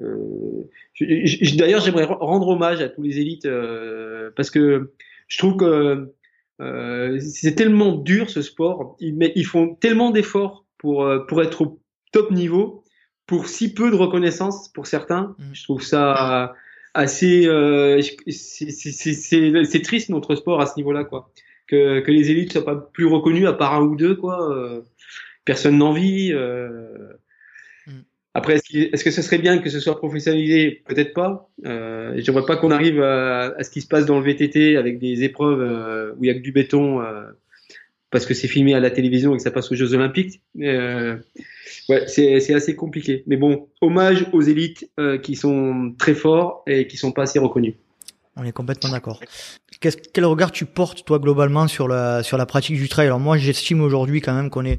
euh, 0.03 0.65
d'ailleurs, 1.57 1.81
j'aimerais 1.81 2.05
rendre 2.05 2.49
hommage 2.49 2.81
à 2.81 2.89
tous 2.89 3.03
les 3.03 3.19
élites 3.21 3.47
euh, 3.47 4.31
parce 4.37 4.51
que 4.51 4.93
je 5.29 5.39
trouve 5.39 5.57
que 5.57 6.13
euh, 6.61 7.19
c'est 7.21 7.55
tellement 7.55 7.97
dur 7.97 8.31
ce 8.31 8.43
sport. 8.43 8.97
Ils, 9.01 9.15
mais 9.17 9.33
ils 9.37 9.47
font 9.47 9.75
tellement 9.75 10.11
d'efforts 10.11 10.67
pour 10.79 11.09
pour 11.29 11.43
être 11.43 11.63
au 11.63 11.81
top 12.13 12.31
niveau, 12.31 12.82
pour 13.33 13.49
si 13.49 13.73
peu 13.73 13.91
de 13.91 13.97
reconnaissance 13.97 14.69
pour 14.69 14.87
certains. 14.87 15.35
Mm. 15.39 15.55
Je 15.55 15.63
trouve 15.65 15.83
ça 15.83 16.55
assez. 16.93 17.47
euh, 17.47 17.99
c'est- 18.29 19.83
triste 19.83 20.11
notre 20.11 20.35
sport 20.35 20.61
à 20.61 20.67
ce 20.67 20.75
niveau-là, 20.77 21.05
quoi. 21.05 21.31
Que, 21.67 22.01
que 22.01 22.11
les 22.11 22.31
élites 22.31 22.53
soient 22.53 22.67
pas 22.67 22.77
plus 22.77 23.07
reconnues 23.07 23.47
à 23.47 23.55
part 23.55 23.73
un 23.75 23.81
ou 23.85 23.97
deux, 23.97 24.15
quoi. 24.17 24.55
euh, 24.55 24.83
personne 25.47 25.79
n'en 25.79 25.95
vit. 25.95 26.31
euh. 26.35 27.15
Mm. 27.87 27.93
Après, 28.35 28.57
est-ce 28.57 29.03
que 29.03 29.11
ce 29.11 29.23
serait 29.23 29.39
bien 29.39 29.57
que 29.61 29.71
ce 29.71 29.81
soit 29.81 29.97
professionnalisé? 29.97 30.83
Peut-être 30.87 31.15
pas. 31.15 31.49
Euh, 31.65 32.13
J'aimerais 32.19 32.45
pas 32.45 32.57
qu'on 32.57 32.71
arrive 32.71 33.01
à, 33.01 33.55
à 33.57 33.63
ce 33.63 33.71
qui 33.71 33.81
se 33.81 33.89
passe 33.89 34.05
dans 34.05 34.19
le 34.19 34.25
VTT 34.27 34.77
avec 34.77 34.99
des 34.99 35.25
épreuves 35.25 36.15
où 36.19 36.25
il 36.25 36.27
y 36.27 36.31
a 36.31 36.35
que 36.35 36.41
du 36.41 36.53
béton 36.53 37.01
parce 38.13 38.27
que 38.27 38.35
c'est 38.35 38.47
filmé 38.47 38.75
à 38.75 38.81
la 38.81 38.91
télévision 38.91 39.35
et 39.35 39.39
que 39.39 39.43
ça 39.43 39.51
passe 39.51 39.73
aux 39.73 39.75
Jeux 39.75 39.95
Olympiques. 39.95 40.43
Euh, 40.61 41.17
ouais, 41.89 42.05
c'est 42.07 42.55
assez 42.55 42.77
compliqué. 42.77 43.25
Mais 43.27 43.37
bon, 43.37 43.69
hommage 43.81 44.27
aux 44.33 44.43
élites 44.43 44.89
euh, 45.01 45.19
qui 45.19 45.35
sont 45.35 45.95
très 45.99 46.15
forts 46.15 46.63
et 46.67 46.87
qui 46.87 46.97
sont 46.97 47.11
pas 47.11 47.23
assez 47.23 47.39
reconnus. 47.39 47.75
On 48.37 48.45
est 48.45 48.53
complètement 48.53 48.91
d'accord. 48.91 49.21
Quel 49.81 50.25
regard 50.25 50.53
tu 50.53 50.65
portes, 50.65 51.05
toi, 51.05 51.19
globalement, 51.19 51.67
sur 51.69 51.89
la, 51.89 52.23
sur 52.23 52.39
la 52.39 52.47
pratique 52.47 52.77
du 52.77 52.89
trail? 52.89 53.07
Alors, 53.07 53.21
moi, 53.21 53.37
j'estime 53.37 53.81
aujourd'hui 53.81 54.21
quand 54.21 54.35
même 54.35 54.49
qu'on 54.49 54.65
est, 54.65 54.79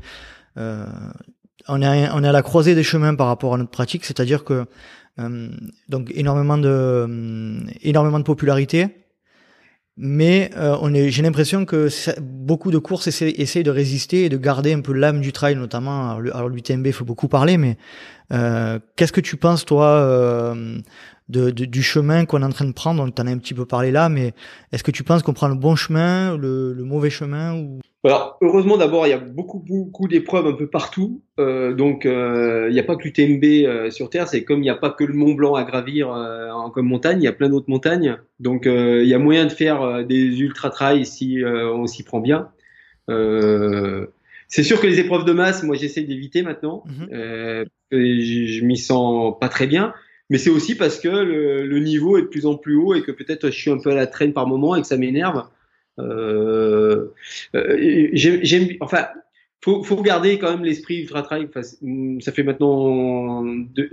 euh, 0.57 0.85
on 1.67 1.81
est, 1.81 1.85
à- 1.85 2.15
on 2.15 2.23
est 2.23 2.27
à 2.27 2.31
la 2.31 2.41
croisée 2.41 2.73
des 2.75 2.83
chemins 2.83 3.13
par 3.15 3.27
rapport 3.27 3.53
à 3.53 3.57
notre 3.57 3.69
pratique, 3.69 4.05
c'est-à-dire 4.05 4.43
que, 4.43 4.65
euh, 5.19 5.49
donc, 5.89 6.11
énormément 6.15 6.57
de, 6.57 7.59
énormément 7.83 8.19
de 8.19 8.23
popularité, 8.23 8.87
mais 9.95 10.49
euh, 10.57 11.09
j'ai 11.09 11.21
l'impression 11.21 11.65
que 11.65 11.87
beaucoup 12.19 12.71
de 12.71 12.79
courses 12.79 13.07
essaient, 13.07 13.29
essayent 13.29 13.63
de 13.63 13.71
résister 13.71 14.25
et 14.25 14.29
de 14.29 14.37
garder 14.37 14.73
un 14.73 14.81
peu 14.81 14.91
l'âme 14.93 15.21
du 15.21 15.31
trail, 15.31 15.55
notamment. 15.55 16.11
Alors 16.11 16.49
l'UTMB, 16.49 16.87
il 16.87 16.93
faut 16.93 17.05
beaucoup 17.05 17.27
parler, 17.27 17.57
mais 17.57 17.77
euh, 18.31 18.79
qu'est-ce 18.95 19.13
que 19.13 19.21
tu 19.21 19.37
penses, 19.37 19.65
toi, 19.65 19.87
euh, 19.87 20.79
de, 21.29 21.49
de- 21.51 21.65
du 21.65 21.81
chemin 21.83 22.25
qu'on 22.25 22.41
est 22.41 22.45
en 22.45 22.49
train 22.49 22.65
de 22.65 22.73
prendre 22.73 23.01
On 23.03 23.09
t'en 23.09 23.25
a 23.27 23.31
un 23.31 23.37
petit 23.37 23.53
peu 23.53 23.65
parlé 23.65 23.91
là, 23.91 24.09
mais 24.09 24.33
est-ce 24.71 24.83
que 24.83 24.91
tu 24.91 25.03
penses 25.03 25.23
qu'on 25.23 25.33
prend 25.33 25.47
le 25.47 25.55
bon 25.55 25.75
chemin, 25.75 26.37
le, 26.37 26.73
le 26.73 26.83
mauvais 26.83 27.09
chemin 27.09 27.55
ou... 27.55 27.79
Alors, 28.05 28.37
heureusement, 28.41 28.75
d'abord, 28.75 29.07
il 29.07 29.11
y 29.11 29.13
a 29.13 29.17
beaucoup, 29.17 29.59
beaucoup 29.65 30.09
d'épreuves 30.09 30.45
un 30.45 30.51
peu 30.51 30.67
partout. 30.67 31.21
Euh, 31.39 31.73
donc, 31.73 32.05
euh, 32.05 32.67
il 32.69 32.73
n'y 32.73 32.79
a 32.81 32.83
pas 32.83 32.97
que 32.97 33.03
l'UTMB 33.03 33.43
euh, 33.65 33.91
sur 33.91 34.09
Terre. 34.09 34.27
C'est 34.27 34.43
comme 34.43 34.59
il 34.59 34.63
n'y 34.63 34.69
a 34.69 34.75
pas 34.75 34.89
que 34.89 35.05
le 35.05 35.13
Mont 35.13 35.33
Blanc 35.35 35.55
à 35.55 35.63
gravir 35.63 36.11
euh, 36.11 36.49
en, 36.49 36.69
comme 36.69 36.87
montagne. 36.87 37.21
Il 37.21 37.23
y 37.23 37.29
a 37.29 37.31
plein 37.31 37.47
d'autres 37.47 37.69
montagnes. 37.69 38.17
Donc, 38.41 38.65
il 38.65 39.05
y 39.07 39.13
a 39.13 39.19
moyen 39.19 39.45
de 39.45 39.51
faire 39.53 40.05
des 40.05 40.41
ultra-trails 40.41 41.05
si 41.05 41.39
on 41.45 41.87
s'y 41.87 42.03
prend 42.03 42.19
bien. 42.19 42.49
C'est 44.49 44.63
sûr 44.63 44.81
que 44.81 44.87
les 44.87 44.99
épreuves 44.99 45.23
de 45.23 45.31
masse, 45.31 45.63
moi, 45.63 45.77
j'essaie 45.77 46.03
d'éviter 46.03 46.41
maintenant. 46.43 46.83
Et 47.11 47.65
je, 48.21 48.45
je 48.47 48.65
m'y 48.65 48.75
sens 48.77 49.35
pas 49.39 49.47
très 49.47 49.65
bien. 49.67 49.93
Mais 50.29 50.37
c'est 50.37 50.49
aussi 50.49 50.75
parce 50.75 50.99
que 50.99 51.09
le, 51.09 51.65
le 51.65 51.79
niveau 51.79 52.17
est 52.17 52.23
de 52.23 52.27
plus 52.27 52.45
en 52.45 52.55
plus 52.55 52.75
haut 52.75 52.95
et 52.95 53.03
que 53.03 53.11
peut-être 53.11 53.47
je 53.51 53.57
suis 53.59 53.71
un 53.71 53.77
peu 53.79 53.91
à 53.91 53.95
la 53.95 54.07
traîne 54.07 54.33
par 54.33 54.47
moment 54.47 54.75
et 54.75 54.81
que 54.81 54.87
ça 54.87 54.97
m'énerve. 54.97 55.45
Euh, 55.99 57.07
euh, 57.55 58.09
j'aime, 58.13 58.69
enfin, 58.79 59.07
faut, 59.63 59.83
faut 59.83 60.01
garder 60.01 60.39
quand 60.39 60.51
même 60.51 60.63
l'esprit 60.63 61.01
ultra 61.01 61.21
trail. 61.23 61.47
Enfin, 61.49 61.61
hum, 61.81 62.19
ça 62.21 62.31
fait 62.31 62.43
maintenant 62.43 63.43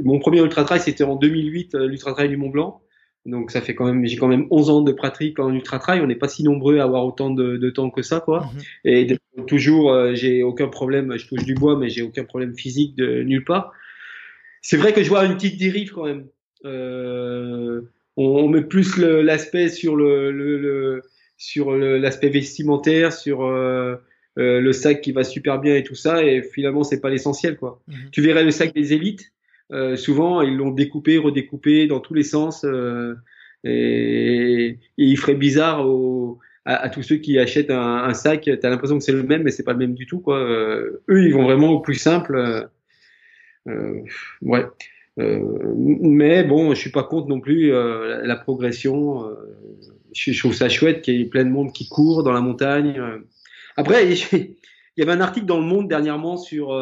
mon 0.03 0.18
premier 0.18 0.41
ultra 0.41 0.64
trail, 0.64 0.81
c'était 0.81 1.05
en 1.05 1.16
2008, 1.16 1.74
euh, 1.74 1.87
l'ultra 1.87 2.12
trail 2.12 2.28
du 2.28 2.37
Mont 2.37 2.49
Blanc. 2.49 2.81
Donc 3.26 3.51
ça 3.51 3.61
fait 3.61 3.74
quand 3.74 3.85
même, 3.85 4.07
j'ai 4.07 4.16
quand 4.16 4.28
même 4.28 4.47
11 4.51 4.70
ans 4.70 4.81
de 4.81 4.93
pratique 4.93 5.39
en 5.39 5.53
ultra 5.53 5.78
trail. 5.78 6.01
On 6.01 6.07
n'est 6.07 6.14
pas 6.16 6.28
si 6.28 6.43
nombreux 6.43 6.78
à 6.78 6.85
avoir 6.85 7.05
autant 7.05 7.28
de, 7.31 7.59
de 7.59 7.70
temps 7.70 7.91
que 7.91 8.01
ça, 8.03 8.20
quoi. 8.20 8.47
Mhm. 8.55 8.61
Et 8.85 9.05
de- 9.05 9.18
toujours, 9.47 9.93
euh, 9.93 10.14
j'ai 10.14 10.43
aucun 10.43 10.68
problème. 10.68 11.16
Je 11.18 11.26
touche 11.28 11.45
du 11.45 11.55
bois, 11.55 11.76
mais 11.78 11.91
j'ai 11.91 12.03
aucun 12.03 12.24
problème 12.24 12.55
physique 12.55 12.97
de 12.97 13.22
nulle 13.22 13.45
part. 13.45 13.72
C'est 14.63 14.77
vrai 14.77 14.93
que 14.93 15.03
je 15.03 15.09
vois 15.09 15.25
une 15.25 15.35
petite 15.35 15.59
dérive 15.59 15.93
quand 15.93 16.05
même. 16.05 16.27
Euh, 16.67 17.81
on, 18.17 18.25
on 18.25 18.49
met 18.49 18.63
plus 18.63 18.97
l'aspect 18.99 19.69
sur 19.69 19.97
le, 19.97 20.31
le, 20.31 20.59
le- 20.59 21.03
sur 21.39 21.75
l'aspect 21.75 22.29
vestimentaire, 22.29 23.13
sur 23.15 23.45
euh, 23.47 23.95
euh, 24.39 24.61
le 24.61 24.73
sac 24.75 25.01
qui 25.01 25.13
va 25.13 25.25
super 25.25 25.59
bien 25.59 25.75
et 25.75 25.83
tout 25.83 25.95
ça, 25.95 26.23
et 26.23 26.43
finalement 26.43 26.85
c'est 26.85 27.01
pas 27.01 27.09
l'essentiel 27.09 27.57
quoi. 27.57 27.81
Mhm. 27.89 27.95
Tu 28.13 28.21
verrais 28.21 28.45
le 28.45 28.51
sac 28.51 28.75
des 28.75 28.93
élites, 28.93 29.33
euh, 29.73 29.97
souvent 29.97 30.43
ils 30.43 30.55
l'ont 30.55 30.71
découpé, 30.71 31.17
redécoupé 31.17 31.87
dans 31.87 32.01
tous 32.01 32.13
les 32.13 32.25
sens, 32.25 32.65
euh, 32.67 33.15
et, 33.65 34.67
et 34.69 34.79
il 34.99 35.17
ferait 35.17 35.35
bizarre 35.35 35.87
au- 35.89 36.39
à, 36.67 36.75
à 36.77 36.89
tous 36.91 37.03
ceux 37.03 37.17
qui 37.17 37.39
achètent 37.39 37.71
un, 37.71 38.05
un 38.05 38.13
sac. 38.15 38.51
T'as 38.61 38.69
l'impression 38.69 38.99
que 38.99 39.05
c'est 39.05 39.13
le 39.13 39.23
même, 39.23 39.43
mais 39.43 39.51
c'est 39.51 39.65
pas 39.65 39.73
le 39.73 39.79
même 39.79 39.95
du 39.95 40.07
tout 40.07 40.21
quoi. 40.21 40.39
Euh, 40.39 41.03
eux 41.09 41.25
ils 41.25 41.33
vont 41.33 41.45
vraiment 41.45 41.71
au 41.71 41.81
plus 41.81 41.95
simple. 41.95 42.69
Euh, 43.69 44.01
ouais. 44.43 44.65
Euh, 45.19 45.41
mais 45.77 46.45
bon, 46.45 46.73
je 46.75 46.81
suis 46.81 46.91
pas 46.91 47.03
contre 47.05 47.29
non 47.29 47.41
plus 47.41 47.73
euh, 47.73 48.09
la, 48.21 48.27
la 48.27 48.37
progression. 48.37 49.27
je, 50.15 50.33
je 50.33 50.39
trouve 50.39 50.55
ça 50.55 50.69
chouette 50.69 51.03
qu'il 51.03 51.17
y 51.17 51.23
ait 51.23 51.27
plein 51.27 51.45
de 51.45 51.51
monde 51.51 51.73
qui 51.73 51.89
court 51.89 52.23
dans 52.23 52.33
la 52.33 52.41
montagne. 52.41 53.01
Après, 53.77 54.09
il 54.33 54.55
y 54.97 55.03
avait 55.03 55.13
un 55.13 55.21
article 55.21 55.47
dans 55.47 55.59
Le 55.59 55.67
Monde 55.67 55.89
dernièrement 55.89 56.37
sur 56.37 56.73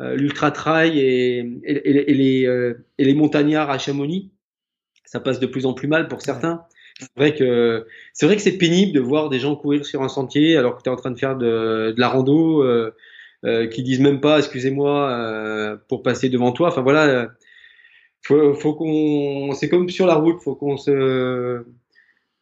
l'ultra 0.00 0.50
trail 0.50 0.98
et, 0.98 1.38
et, 1.38 1.72
et- 1.90 2.10
et 2.10 2.14
les, 2.14 2.72
et 2.98 3.04
les 3.04 3.14
montagnards 3.14 3.70
à 3.70 3.78
Chamonix. 3.78 4.30
Ça 5.04 5.20
passe 5.20 5.38
de 5.38 5.46
plus 5.46 5.66
en 5.66 5.74
plus 5.74 5.86
mal 5.86 6.08
pour 6.08 6.22
certains. 6.22 6.62
C'est 6.98 7.08
vrai 7.16 7.34
que 7.34 7.86
c'est 8.12 8.26
vrai 8.26 8.36
que 8.36 8.42
c'est 8.42 8.56
pénible 8.58 8.92
de 8.92 9.00
voir 9.00 9.28
des 9.28 9.38
gens 9.38 9.54
courir 9.56 9.84
sur 9.84 10.02
un 10.02 10.08
sentier 10.08 10.56
alors 10.56 10.76
que 10.76 10.82
tu 10.82 10.88
es 10.88 10.92
en 10.92 10.96
train 10.96 11.10
de 11.10 11.18
faire 11.18 11.36
de, 11.36 11.92
de 11.94 12.00
la 12.00 12.08
rando. 12.08 12.62
Euh, 12.64 12.94
euh, 13.44 13.66
qui 13.66 13.82
disent 13.82 14.00
même 14.00 14.20
pas 14.20 14.38
excusez-moi 14.38 15.10
euh, 15.10 15.76
pour 15.88 16.02
passer 16.02 16.28
devant 16.28 16.52
toi. 16.52 16.68
Enfin 16.68 16.82
voilà, 16.82 17.04
euh, 17.06 17.26
faut, 18.22 18.54
faut 18.54 18.74
qu'on, 18.74 19.52
c'est 19.52 19.68
comme 19.68 19.88
sur 19.88 20.06
la 20.06 20.14
route, 20.14 20.40
faut 20.42 20.54
qu'on 20.54 20.76
se, 20.76 21.62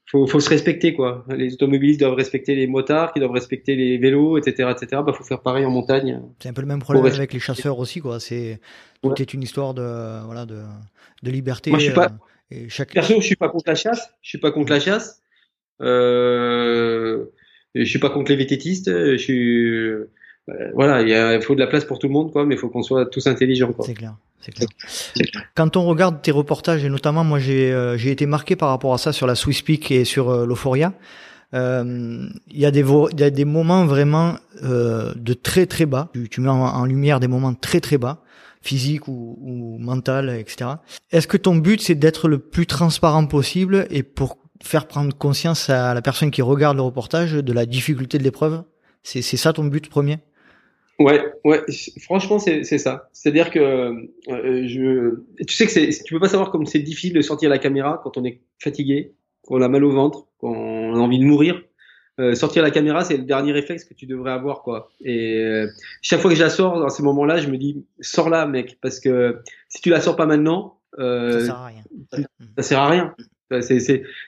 faut, 0.06 0.26
faut 0.26 0.40
se 0.40 0.48
respecter 0.48 0.94
quoi. 0.94 1.24
Les 1.28 1.54
automobilistes 1.54 2.00
doivent 2.00 2.14
respecter 2.14 2.54
les 2.54 2.66
motards, 2.66 3.12
qui 3.12 3.18
doivent 3.20 3.32
respecter 3.32 3.74
les 3.74 3.98
vélos, 3.98 4.38
etc., 4.38 4.70
etc. 4.70 5.02
Bah 5.04 5.12
faut 5.12 5.24
faire 5.24 5.40
pareil 5.40 5.64
en 5.64 5.70
montagne. 5.70 6.20
C'est 6.40 6.48
un 6.48 6.52
peu 6.52 6.62
le 6.62 6.68
même 6.68 6.80
problème 6.80 7.04
avec 7.06 7.32
les 7.32 7.40
chasseurs 7.40 7.78
aussi, 7.78 8.00
quoi. 8.00 8.20
C'est 8.20 8.60
tout 9.02 9.20
est 9.20 9.34
une 9.34 9.42
histoire 9.42 9.74
de 9.74 10.24
voilà 10.24 10.46
de, 10.46 10.62
de 11.22 11.30
liberté. 11.30 11.70
Moi, 11.70 11.78
je 11.80 11.86
suis 11.86 11.94
pas- 11.94 12.12
et 12.50 12.68
chaque 12.68 12.92
Perso, 12.92 13.18
je 13.18 13.26
suis 13.26 13.36
pas 13.36 13.48
contre 13.48 13.64
la 13.66 13.74
chasse. 13.74 14.12
Je 14.20 14.28
suis 14.28 14.38
pas 14.38 14.50
contre 14.52 14.72
la 14.72 14.78
chasse. 14.80 15.22
Euh, 15.80 17.24
je 17.74 17.84
suis 17.84 17.98
pas 17.98 18.10
contre 18.10 18.30
les 18.30 18.36
vététistes. 18.36 18.90
Je 18.90 19.16
suis, 19.16 19.90
voilà, 20.74 21.02
il 21.02 21.08
y 21.08 21.42
faut 21.42 21.54
de 21.54 21.60
la 21.60 21.66
place 21.66 21.84
pour 21.84 21.98
tout 21.98 22.08
le 22.08 22.12
monde 22.12 22.32
quoi, 22.32 22.44
mais 22.44 22.54
il 22.54 22.58
faut 22.58 22.68
qu'on 22.68 22.82
soit 22.82 23.06
tous 23.06 23.26
intelligents 23.26 23.72
quoi. 23.72 23.84
C'est 23.86 23.94
clair, 23.94 24.14
c'est 24.40 24.52
clair. 24.52 24.68
Quand 25.54 25.76
on 25.76 25.84
regarde 25.84 26.20
tes 26.22 26.32
reportages, 26.32 26.84
et 26.84 26.88
notamment 26.88 27.24
moi 27.24 27.38
j'ai 27.38 27.72
euh, 27.72 27.96
été 27.96 28.26
marqué 28.26 28.56
par 28.56 28.68
rapport 28.70 28.92
à 28.92 28.98
ça 28.98 29.12
sur 29.12 29.26
la 29.26 29.34
Swiss 29.34 29.62
Peak 29.62 29.90
et 29.90 30.04
sur 30.04 30.30
euh, 30.30 30.46
l'Euphoria, 30.46 30.92
euh, 31.54 32.26
il 32.50 32.58
y, 32.58 32.66
a 32.66 32.70
des 32.70 32.82
vo- 32.82 33.08
il 33.10 33.20
y 33.20 33.24
a 33.24 33.30
des 33.30 33.44
moments 33.44 33.84
vraiment 33.84 34.36
euh, 34.64 35.12
de 35.16 35.34
très 35.34 35.66
très 35.66 35.86
bas. 35.86 36.08
Tu, 36.14 36.28
tu 36.28 36.40
mets 36.40 36.48
en, 36.48 36.60
en 36.62 36.84
lumière 36.86 37.20
des 37.20 37.28
moments 37.28 37.52
très 37.54 37.80
très 37.80 37.98
bas, 37.98 38.22
physiques 38.62 39.06
ou, 39.06 39.38
ou 39.40 39.76
mental, 39.78 40.30
etc. 40.30 40.70
Est-ce 41.10 41.26
que 41.28 41.36
ton 41.36 41.56
but 41.56 41.80
c'est 41.80 41.94
d'être 41.94 42.28
le 42.28 42.38
plus 42.38 42.66
transparent 42.66 43.26
possible 43.26 43.86
et 43.90 44.02
pour 44.02 44.38
faire 44.64 44.86
prendre 44.86 45.14
conscience 45.14 45.68
à 45.70 45.92
la 45.92 46.02
personne 46.02 46.30
qui 46.30 46.40
regarde 46.42 46.76
le 46.76 46.82
reportage 46.82 47.32
de 47.32 47.52
la 47.52 47.66
difficulté 47.66 48.18
de 48.18 48.24
l'épreuve? 48.24 48.62
C'est 49.04 49.20
ça 49.22 49.52
ton 49.52 49.64
but 49.64 49.88
premier? 49.90 50.18
Ouais, 50.98 51.32
ouais, 51.44 51.62
franchement, 52.00 52.38
c'est 52.38 52.64
c'est 52.64 52.78
ça. 52.78 53.08
C'est-à-dire 53.12 53.50
que 53.50 53.58
euh, 53.58 54.66
je, 54.66 55.16
tu 55.46 55.54
sais 55.54 55.66
que 55.66 55.72
c'est, 55.72 55.88
tu 56.04 56.14
peux 56.14 56.20
pas 56.20 56.28
savoir 56.28 56.50
comme 56.50 56.66
c'est 56.66 56.80
difficile 56.80 57.14
de 57.14 57.22
sortir 57.22 57.50
la 57.50 57.58
caméra 57.58 58.00
quand 58.02 58.16
on 58.18 58.24
est 58.24 58.40
fatigué, 58.58 59.14
qu'on 59.42 59.62
a 59.62 59.68
mal 59.68 59.84
au 59.84 59.90
ventre, 59.90 60.26
qu'on 60.38 60.94
a 60.94 60.98
envie 60.98 61.18
de 61.18 61.24
mourir. 61.24 61.62
Euh, 62.20 62.34
sortir 62.34 62.62
la 62.62 62.70
caméra, 62.70 63.04
c'est 63.04 63.16
le 63.16 63.22
dernier 63.24 63.52
réflexe 63.52 63.84
que 63.84 63.94
tu 63.94 64.04
devrais 64.04 64.32
avoir, 64.32 64.62
quoi. 64.62 64.90
Et 65.02 65.38
euh, 65.38 65.66
chaque 66.02 66.20
fois 66.20 66.30
que 66.30 66.36
je 66.36 66.42
la 66.42 66.50
sors 66.50 66.78
dans 66.78 66.90
ces 66.90 67.02
moments-là, 67.02 67.38
je 67.38 67.48
me 67.48 67.56
dis, 67.56 67.86
sors-la, 68.00 68.44
mec, 68.44 68.78
parce 68.82 69.00
que 69.00 69.40
si 69.70 69.80
tu 69.80 69.88
la 69.88 70.00
sors 70.00 70.14
pas 70.14 70.26
maintenant, 70.26 70.78
euh, 70.98 71.40
Ça 71.40 71.46
sert 71.46 71.56
à 71.56 71.66
rien. 71.66 71.82
ça 72.56 72.62
sert 72.62 72.78
à 72.78 72.88
rien. 72.88 73.14
C'est, 73.60 73.80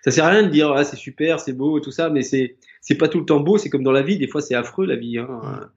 ça 0.03 0.11
sert 0.11 0.25
à 0.25 0.31
rien 0.31 0.43
de 0.43 0.49
dire 0.49 0.73
ah, 0.73 0.85
c'est 0.85 0.97
super, 0.97 1.41
c'est 1.41 1.55
beau 1.55 1.79
et 1.79 1.81
tout 1.81 1.91
ça, 1.91 2.11
mais 2.11 2.23
c'est, 2.23 2.57
c'est 2.83 2.97
pas 2.97 3.09
tout 3.09 3.19
le 3.19 3.25
temps 3.25 3.41
beau. 3.41 3.57
C'est 3.57 3.71
comme 3.71 3.83
dans 3.83 3.93
la 3.93 4.03
vie, 4.03 4.19
des 4.19 4.29
fois 4.29 4.43
c'est 4.43 4.55
affreux 4.55 4.87
la 4.87 4.97
vie. 4.97 5.19
Hein. 5.19 5.71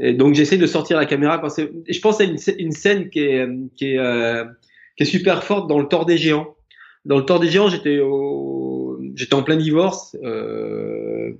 Et 0.00 0.14
donc 0.14 0.34
j'essaie 0.34 0.56
de 0.58 0.66
sortir 0.66 0.96
la 0.96 1.06
caméra 1.06 1.38
quand 1.38 1.50
c'est. 1.50 1.70
Je 1.88 2.00
pense 2.00 2.20
à 2.20 2.24
une, 2.24 2.36
sc- 2.36 2.56
une 2.58 2.72
scène 2.72 3.10
qui 3.10 3.20
est, 3.20 3.46
qui 3.76 3.92
est, 3.92 3.98
euh, 3.98 4.44
qui 4.96 5.02
est 5.02 5.06
super 5.06 5.44
forte 5.44 5.68
dans 5.68 5.78
le 5.78 5.86
Tort 5.86 6.06
des 6.06 6.16
géants. 6.16 6.56
Dans 7.04 7.18
le 7.18 7.24
Tort 7.24 7.40
des 7.40 7.48
géants, 7.48 7.68
j'étais 7.68 7.98
au, 8.00 8.98
j'étais 9.14 9.34
en 9.34 9.42
plein 9.42 9.56
divorce. 9.56 10.16
Euh, 10.22 11.32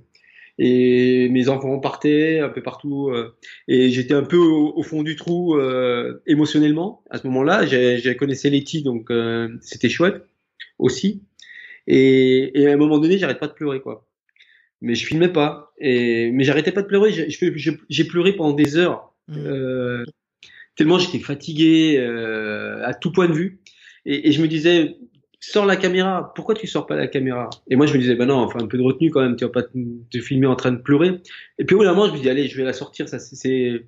et 0.59 1.29
mes 1.29 1.49
enfants 1.49 1.79
partaient 1.79 2.39
un 2.39 2.49
peu 2.49 2.61
partout 2.61 3.09
euh, 3.09 3.35
et 3.67 3.89
j'étais 3.89 4.13
un 4.13 4.23
peu 4.23 4.37
au, 4.37 4.83
fond 4.83 5.01
du 5.01 5.15
trou 5.15 5.57
euh, 5.57 6.21
émotionnellement 6.27 7.03
à 7.09 7.17
ce 7.17 7.25
moment-là. 7.27 7.65
J'ai 7.65 8.15
connaissé 8.15 8.49
Letty 8.51 8.83
donc 8.83 9.09
euh, 9.09 9.49
c'était 9.61 9.89
chouette 9.89 10.23
aussi 10.77 11.23
et, 11.87 12.61
et 12.61 12.67
à 12.67 12.73
un 12.73 12.77
moment 12.77 12.99
donné 12.99 13.17
j'arrête 13.17 13.39
pas 13.39 13.47
de 13.47 13.53
pleurer 13.53 13.81
quoi. 13.81 14.05
Mais 14.83 14.95
je 14.95 15.05
filmais 15.07 15.29
pas. 15.29 15.73
Et 15.79 16.29
mais 16.31 16.43
j'arrêtais 16.43 16.71
pas 16.71 16.83
de 16.83 16.87
pleurer. 16.87 17.11
J'ai 17.89 18.03
pleuré 18.05 18.33
pendant 18.33 18.53
des 18.53 18.77
heures. 18.77 19.13
Euh, 19.31 20.03
tellement 20.75 20.99
j'étais 20.99 21.19
fatigué 21.19 21.97
euh, 21.97 22.85
à 22.85 22.93
tout 22.93 23.11
point 23.11 23.27
de 23.27 23.33
vue. 23.33 23.59
Et, 24.05 24.27
et 24.27 24.31
je 24.33 24.41
me 24.41 24.47
disais 24.47 24.97
sors 25.39 25.65
la 25.65 25.75
caméra. 25.77 26.33
Pourquoi 26.35 26.55
tu 26.55 26.67
sors 26.67 26.85
pas 26.85 26.95
la 26.97 27.07
caméra? 27.07 27.49
Et 27.69 27.75
moi 27.77 27.85
je 27.87 27.93
me 27.93 27.99
disais 27.99 28.15
ben 28.15 28.25
non 28.27 28.35
enfin 28.37 28.59
un 28.61 28.67
peu 28.67 28.77
de 28.77 28.83
retenue 28.83 29.09
quand 29.09 29.21
même. 29.21 29.35
Tu 29.37 29.45
vas 29.45 29.51
pas 29.51 29.63
te, 29.63 29.77
te 30.11 30.19
filmer 30.19 30.47
en 30.47 30.55
train 30.55 30.71
de 30.71 30.81
pleurer. 30.81 31.21
Et 31.59 31.65
puis 31.65 31.75
au 31.75 31.79
bout 31.79 31.85
d'un 31.85 31.93
moment 31.93 32.07
je 32.09 32.13
me 32.13 32.19
dis 32.21 32.29
allez 32.29 32.47
je 32.47 32.57
vais 32.57 32.63
la 32.65 32.73
sortir. 32.73 33.07
Ça 33.09 33.19
c'est 33.19 33.35
c'est- 33.37 33.85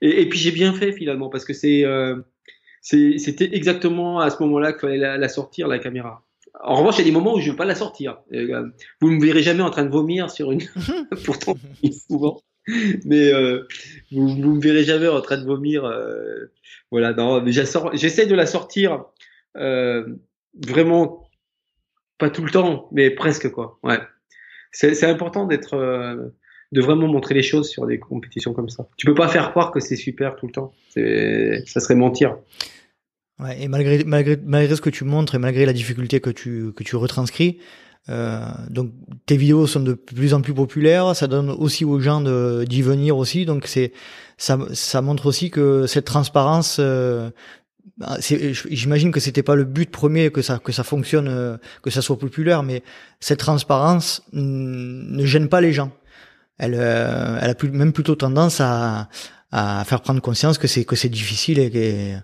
et, 0.00 0.22
et 0.22 0.28
puis 0.28 0.38
j'ai 0.38 0.52
bien 0.52 0.72
fait 0.72 0.92
finalement 0.92 1.28
parce 1.30 1.44
que 1.44 1.52
c'est 1.52 1.84
euh, 1.84 2.16
c'est- 2.82 3.18
c'était 3.18 3.50
exactement 3.56 4.20
à 4.20 4.30
ce 4.30 4.42
moment-là 4.44 4.72
qu'il 4.72 4.82
fallait 4.82 4.98
la, 4.98 5.18
la 5.18 5.28
sortir 5.28 5.66
la 5.68 5.78
caméra 5.80 6.27
en 6.62 6.74
revanche, 6.76 6.96
il 6.96 7.00
y 7.00 7.02
a 7.02 7.04
des 7.04 7.12
moments 7.12 7.34
où 7.34 7.40
je 7.40 7.46
ne 7.46 7.50
veux 7.52 7.56
pas 7.56 7.64
la 7.64 7.74
sortir. 7.74 8.18
Euh, 8.32 8.66
Vous 9.00 9.10
ne 9.10 9.16
me 9.16 9.24
verrez 9.24 9.42
jamais 9.42 9.62
en 9.62 9.70
train 9.70 9.84
de 9.84 9.90
vomir 9.90 10.30
sur 10.30 10.50
une. 10.52 10.60
Pourtant, 11.24 11.54
souvent. 12.08 12.40
Mais 13.04 13.32
euh, 13.32 13.66
vous, 14.12 14.28
vous 14.28 14.54
me 14.54 14.60
verrez 14.60 14.84
jamais 14.84 15.08
en 15.08 15.20
train 15.20 15.38
de 15.38 15.44
vomir. 15.46 15.84
euh, 15.84 16.50
Voilà, 16.90 17.12
non, 17.12 17.40
mais 17.42 17.52
j'essaie 17.52 18.26
de 18.26 18.34
la 18.34 18.46
sortir 18.46 19.04
euh, 19.56 20.06
vraiment 20.66 21.28
pas 22.18 22.30
tout 22.30 22.42
le 22.42 22.50
temps, 22.50 22.88
mais 22.92 23.10
presque 23.10 23.50
quoi. 23.50 23.78
Ouais, 23.82 24.00
c'est 24.72 25.04
important 25.04 25.46
d'être, 25.46 25.74
euh, 25.74 26.28
de 26.72 26.80
vraiment 26.80 27.06
montrer 27.06 27.34
les 27.34 27.42
choses 27.42 27.68
sur 27.70 27.86
des 27.86 27.98
compétitions 27.98 28.52
comme 28.52 28.68
ça. 28.68 28.88
Tu 28.96 29.06
peux 29.06 29.14
pas 29.14 29.28
faire 29.28 29.50
croire 29.50 29.70
que 29.70 29.80
c'est 29.80 29.96
super 29.96 30.36
tout 30.36 30.46
le 30.46 30.52
temps. 30.52 30.72
Ça 31.66 31.80
serait 31.80 31.94
mentir. 31.94 32.36
Ouais, 33.40 33.62
et 33.62 33.68
malgré, 33.68 34.02
malgré, 34.04 34.36
malgré 34.44 34.74
ce 34.74 34.80
que 34.80 34.90
tu 34.90 35.04
montres 35.04 35.36
et 35.36 35.38
malgré 35.38 35.64
la 35.64 35.72
difficulté 35.72 36.20
que 36.20 36.30
tu, 36.30 36.72
que 36.74 36.82
tu 36.82 36.96
retranscris, 36.96 37.58
euh, 38.08 38.40
donc 38.68 38.92
tes 39.26 39.36
vidéos 39.36 39.66
sont 39.66 39.80
de 39.80 39.94
plus 39.94 40.34
en 40.34 40.40
plus 40.40 40.54
populaires, 40.54 41.14
ça 41.14 41.26
donne 41.28 41.50
aussi 41.50 41.84
aux 41.84 42.00
gens 42.00 42.20
d'y 42.64 42.82
venir 42.82 43.16
aussi, 43.16 43.44
donc 43.46 43.66
c'est 43.66 43.92
ça, 44.38 44.58
ça 44.72 45.02
montre 45.02 45.26
aussi 45.26 45.50
que 45.50 45.86
cette 45.86 46.06
transparence, 46.06 46.78
euh, 46.80 47.30
bah, 47.98 48.16
j'imagine 48.20 49.12
que 49.12 49.20
c'était 49.20 49.42
pas 49.42 49.54
le 49.54 49.64
but 49.64 49.90
premier 49.90 50.30
que 50.30 50.42
ça 50.42 50.58
que 50.58 50.72
ça 50.72 50.82
fonctionne, 50.84 51.28
euh, 51.28 51.58
que 51.82 51.90
ça 51.90 52.02
soit 52.02 52.18
populaire, 52.18 52.62
mais 52.62 52.82
cette 53.20 53.40
transparence 53.40 54.22
ne 54.32 55.24
gêne 55.26 55.48
pas 55.48 55.60
les 55.60 55.72
gens. 55.72 55.92
Elle, 56.58 56.74
euh, 56.76 57.38
elle 57.40 57.50
a 57.50 57.54
plus, 57.54 57.70
même 57.70 57.92
plutôt 57.92 58.16
tendance 58.16 58.60
à, 58.60 59.08
à 59.52 59.84
faire 59.84 60.00
prendre 60.00 60.20
conscience 60.20 60.58
que 60.58 60.66
c'est 60.66 60.84
que 60.84 60.96
c'est 60.96 61.08
difficile 61.08 61.58
et 61.58 61.70
que 61.70 62.14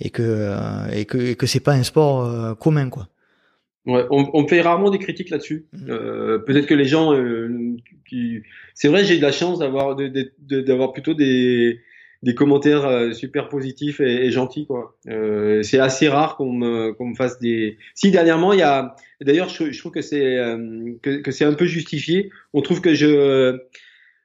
et 0.00 0.10
que 0.10 0.52
et 0.92 1.04
que 1.04 1.18
et 1.18 1.34
que 1.36 1.46
c'est 1.46 1.60
pas 1.60 1.72
un 1.72 1.82
sport 1.82 2.24
euh, 2.24 2.54
commun 2.54 2.88
quoi. 2.90 3.08
Ouais, 3.86 4.04
on, 4.10 4.28
on 4.34 4.46
fait 4.46 4.60
rarement 4.60 4.90
des 4.90 4.98
critiques 4.98 5.30
là-dessus. 5.30 5.66
Euh, 5.88 6.38
Peut-être 6.40 6.66
que 6.66 6.74
les 6.74 6.84
gens, 6.84 7.14
euh, 7.14 7.74
qui... 8.06 8.42
c'est 8.74 8.88
vrai, 8.88 9.02
j'ai 9.04 9.16
de 9.16 9.22
la 9.22 9.32
chance 9.32 9.60
d'avoir 9.60 9.96
de- 9.96 10.08
de- 10.08 10.32
de- 10.40 10.60
d'avoir 10.60 10.92
plutôt 10.92 11.14
des 11.14 11.80
des 12.24 12.34
commentaires 12.34 12.84
euh, 12.84 13.12
super 13.12 13.48
positifs 13.48 14.00
et, 14.00 14.26
et 14.26 14.30
gentils 14.32 14.66
quoi. 14.66 14.96
Euh, 15.08 15.62
c'est 15.62 15.78
assez 15.78 16.08
rare 16.08 16.36
qu'on 16.36 16.52
me 16.52 16.92
qu'on 16.92 17.06
me 17.06 17.14
fasse 17.14 17.38
des. 17.38 17.78
Si 17.94 18.10
dernièrement 18.10 18.52
il 18.52 18.58
y 18.58 18.62
a, 18.62 18.94
d'ailleurs 19.20 19.48
je, 19.48 19.70
je 19.70 19.78
trouve 19.78 19.92
que 19.92 20.02
c'est 20.02 20.36
euh, 20.36 20.92
que, 21.00 21.20
que 21.22 21.30
c'est 21.30 21.44
un 21.44 21.54
peu 21.54 21.64
justifié. 21.66 22.30
On 22.52 22.60
trouve 22.60 22.80
que 22.80 22.92
je 22.92 23.56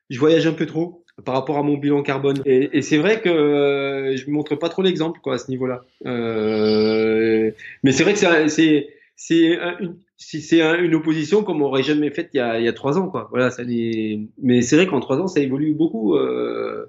je 0.10 0.20
voyage 0.20 0.48
un 0.48 0.54
peu 0.54 0.66
trop 0.66 1.03
par 1.26 1.36
rapport 1.36 1.58
à 1.58 1.64
mon 1.64 1.78
bilan 1.78 2.02
carbone. 2.04 2.42
Et, 2.46 2.78
et 2.78 2.82
c'est 2.82 2.98
vrai 2.98 3.22
que 3.22 3.30
euh, 3.30 4.16
je 4.18 4.30
montre 4.30 4.56
pas 4.56 4.70
trop 4.70 4.82
l'exemple 4.82 5.20
quoi 5.22 5.36
à 5.36 5.38
ce 5.38 5.50
niveau-là. 5.52 5.84
Euh, 6.06 7.52
mais 7.84 7.92
c'est 7.92 8.04
vrai 8.04 8.14
que 8.14 8.20
c'est 8.20 8.48
c'est 8.50 8.88
c'est 9.16 9.58
un- 9.60 9.78
une 9.80 9.96
c'est 10.18 10.62
un- 10.62 10.82
une 10.82 10.96
opposition 10.96 11.44
comme 11.44 11.62
on 11.62 11.66
aurait 11.66 11.84
jamais 11.84 12.10
faite 12.12 12.30
il 12.34 12.38
y 12.38 12.40
a 12.40 12.60
il 12.60 12.66
y 12.66 12.68
a 12.68 12.74
trois 12.74 12.98
ans 12.98 13.10
quoi. 13.10 13.28
Voilà, 13.32 13.52
ça 13.52 13.64
mais 14.42 14.62
c'est 14.62 14.76
vrai 14.76 14.88
qu'en 14.88 15.00
trois 15.00 15.18
ans 15.20 15.28
ça 15.28 15.40
évolue 15.40 15.74
beaucoup. 15.74 16.16
euh, 16.16 16.86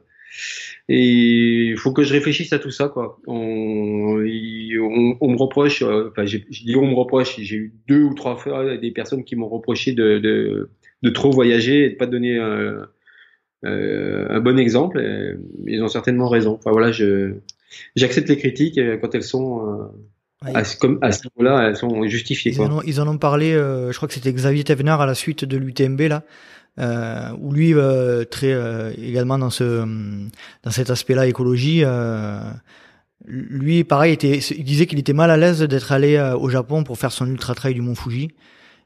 et 0.88 1.66
il 1.70 1.76
faut 1.78 1.92
que 1.92 2.02
je 2.02 2.12
réfléchisse 2.12 2.52
à 2.52 2.58
tout 2.58 2.70
ça, 2.70 2.88
quoi. 2.88 3.18
On, 3.26 4.18
on, 4.20 5.16
on 5.20 5.30
me 5.30 5.36
reproche, 5.36 5.82
euh, 5.82 6.08
enfin, 6.10 6.26
je 6.26 6.38
dis 6.38 6.76
on 6.76 6.86
me 6.86 6.94
reproche, 6.94 7.36
j'ai 7.40 7.56
eu 7.56 7.74
deux 7.88 8.02
ou 8.02 8.14
trois 8.14 8.36
fois 8.36 8.76
des 8.76 8.90
personnes 8.90 9.24
qui 9.24 9.36
m'ont 9.36 9.48
reproché 9.48 9.92
de, 9.92 10.18
de, 10.18 10.70
de 11.02 11.10
trop 11.10 11.30
voyager 11.30 11.84
et 11.84 11.90
de 11.90 11.94
pas 11.96 12.06
donner 12.06 12.36
euh, 12.38 12.84
un 13.64 14.40
bon 14.40 14.58
exemple. 14.58 15.00
et 15.00 15.34
ils 15.66 15.82
ont 15.82 15.88
certainement 15.88 16.28
raison. 16.28 16.54
Enfin 16.54 16.70
voilà, 16.72 16.92
je, 16.92 17.34
j'accepte 17.96 18.28
les 18.28 18.36
critiques 18.38 18.78
euh, 18.78 18.96
quand 19.00 19.14
elles 19.14 19.22
sont, 19.22 19.66
euh, 20.44 20.50
à, 20.54 20.64
ce- 20.64 20.76
comme, 20.76 20.98
à 21.02 21.10
ce 21.12 21.20
niveau-là, 21.26 21.68
elles 21.68 21.76
sont 21.76 22.04
justifiées, 22.06 22.52
Ils 22.52 22.56
quoi. 22.58 22.66
en 22.66 22.78
ont, 22.78 22.82
ils 22.86 23.00
en 23.00 23.08
ont 23.08 23.18
parlé, 23.18 23.52
euh, 23.52 23.90
je 23.92 23.96
crois 23.96 24.08
que 24.08 24.14
c'était 24.14 24.32
Xavier 24.32 24.64
Thévenard 24.64 25.00
à 25.00 25.06
la 25.06 25.14
suite 25.14 25.44
de 25.44 25.56
l'UTMB 25.56 26.00
là, 26.02 26.22
euh, 26.80 27.30
où 27.40 27.52
lui 27.52 27.72
euh, 27.74 28.24
très 28.24 28.52
euh, 28.52 28.92
également 29.00 29.38
dans 29.38 29.50
ce 29.50 29.84
dans 30.62 30.70
cet 30.70 30.90
aspect-là 30.90 31.26
écologie. 31.26 31.82
Euh, 31.84 32.40
lui, 33.26 33.84
pareil, 33.84 34.12
était, 34.12 34.36
il 34.38 34.64
disait 34.64 34.86
qu'il 34.86 34.98
était 34.98 35.14
mal 35.14 35.30
à 35.30 35.36
l'aise 35.38 35.60
d'être 35.62 35.92
allé 35.92 36.16
euh, 36.16 36.36
au 36.36 36.50
Japon 36.50 36.84
pour 36.84 36.98
faire 36.98 37.10
son 37.12 37.26
ultra 37.26 37.54
trail 37.54 37.72
du 37.74 37.80
Mont 37.80 37.94
Fuji 37.94 38.28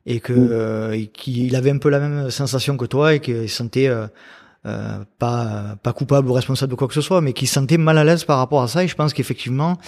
et 0.07 0.21
que 0.21 0.33
Mm. 0.33 0.49
euh, 0.53 0.93
et 0.93 1.07
qu'il 1.07 1.57
avait 1.57 1.71
un 1.73 1.79
peu 1.79 1.89
la 1.89 1.99
même 1.99 2.31
sensation 2.31 2.77
que 2.77 2.85
toi 2.87 3.15
et 3.15 3.21
qu'il 3.21 3.49
se 3.49 3.57
sentait 3.57 3.89
euh, 4.67 4.69
euh, 4.71 5.05
pas 5.19 5.77
pas 5.83 5.93
coupable 5.93 6.29
ou 6.29 6.33
responsable 6.33 6.71
de 6.71 6.77
quoi 6.77 6.89
que 6.89 6.95
ce 6.95 7.01
soit, 7.01 7.21
mais 7.21 7.33
qu'il 7.33 7.49
se 7.49 7.55
sentait 7.55 7.79
mal 7.79 7.97
à 7.99 8.05
l'aise 8.05 8.25
par 8.25 8.39
rapport 8.39 8.63
à 8.63 8.69
ça. 8.69 8.85
Et 8.85 8.89
je 8.89 8.95
pense 8.95 9.13
qu'effectivement, 9.15 9.79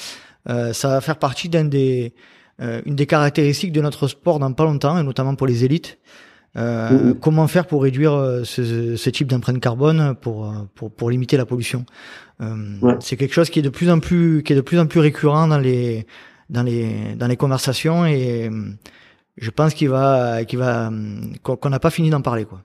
euh, 0.48 0.72
ça 0.72 0.88
va 0.88 1.00
faire 1.00 1.16
partie 1.18 1.48
d'un 1.48 1.64
des 1.64 2.14
euh, 2.60 2.80
une 2.86 2.94
des 2.94 3.06
caractéristiques 3.06 3.72
de 3.72 3.80
notre 3.80 4.06
sport 4.08 4.38
dans 4.38 4.52
pas 4.52 4.64
longtemps, 4.64 4.98
et 4.98 5.02
notamment 5.02 5.34
pour 5.34 5.46
les 5.46 5.64
élites. 5.64 5.98
Euh, 6.56 6.90
Mhm. 6.90 7.14
Comment 7.20 7.46
faire 7.46 7.66
pour 7.66 7.82
réduire 7.84 8.40
ce, 8.44 8.96
ce 8.96 9.10
type 9.10 9.28
d'empreinte 9.28 9.60
carbone 9.60 10.14
pour, 10.20 10.52
pour 10.74 10.90
pour 10.92 11.10
limiter 11.10 11.36
la 11.36 11.46
pollution 11.46 11.84
Euh, 12.40 12.54
Ouais. 12.80 12.96
C'est 13.00 13.16
quelque 13.16 13.34
chose 13.34 13.50
qui 13.50 13.58
est 13.58 13.62
de 13.62 13.68
plus 13.68 13.90
en 13.90 14.00
plus 14.00 14.42
qui 14.42 14.52
est 14.52 14.56
de 14.56 14.60
plus 14.62 14.78
en 14.78 14.86
plus 14.86 14.98
récurrent 15.00 15.46
dans 15.46 15.58
les 15.58 16.06
dans 16.48 16.62
les 16.64 17.14
dans 17.16 17.28
les 17.28 17.36
conversations 17.36 18.04
et 18.06 18.50
je 19.36 19.50
pense 19.50 19.74
qu'il 19.74 19.90
va 19.90 20.44
qu'il 20.44 20.58
va 20.58 20.90
qu'on 21.42 21.68
n'a 21.70 21.78
pas 21.78 21.90
fini 21.90 22.10
d'en 22.10 22.20
parler 22.22 22.44
quoi. 22.46 22.62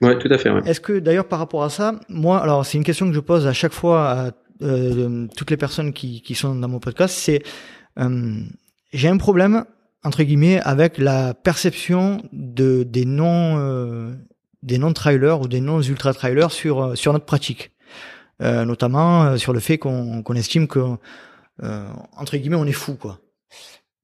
Ouais, 0.00 0.18
tout 0.18 0.28
à 0.30 0.38
fait. 0.38 0.50
Ouais. 0.50 0.60
Est-ce 0.64 0.80
que 0.80 0.98
d'ailleurs 0.98 1.26
par 1.26 1.38
rapport 1.38 1.64
à 1.64 1.70
ça, 1.70 1.94
moi, 2.08 2.38
alors 2.40 2.64
c'est 2.64 2.78
une 2.78 2.84
question 2.84 3.08
que 3.08 3.14
je 3.14 3.20
pose 3.20 3.46
à 3.46 3.52
chaque 3.52 3.72
fois 3.72 4.10
à 4.10 4.30
euh, 4.62 5.26
toutes 5.36 5.50
les 5.50 5.56
personnes 5.56 5.92
qui, 5.92 6.22
qui 6.22 6.34
sont 6.34 6.54
dans 6.54 6.68
mon 6.68 6.78
podcast, 6.80 7.16
c'est 7.16 7.42
euh, 7.98 8.40
j'ai 8.92 9.08
un 9.08 9.16
problème 9.16 9.64
entre 10.04 10.22
guillemets 10.22 10.60
avec 10.60 10.98
la 10.98 11.34
perception 11.34 12.22
de 12.32 12.84
des 12.84 13.04
non 13.04 13.56
euh, 13.58 14.12
des 14.62 14.78
non 14.78 14.92
trailers 14.92 15.40
ou 15.40 15.48
des 15.48 15.60
non 15.60 15.80
ultra 15.82 16.14
trailers 16.14 16.52
sur 16.52 16.82
euh, 16.82 16.94
sur 16.94 17.12
notre 17.12 17.26
pratique, 17.26 17.72
Euh, 18.40 18.64
notamment 18.64 19.36
sur 19.36 19.52
le 19.52 19.58
fait 19.58 19.78
qu'on 19.78 20.22
qu'on 20.22 20.36
estime 20.36 20.68
que 20.68 20.80
entre 22.16 22.36
guillemets 22.36 22.54
on 22.56 22.66
est 22.66 22.72
fou 22.84 22.94
quoi. 22.94 23.18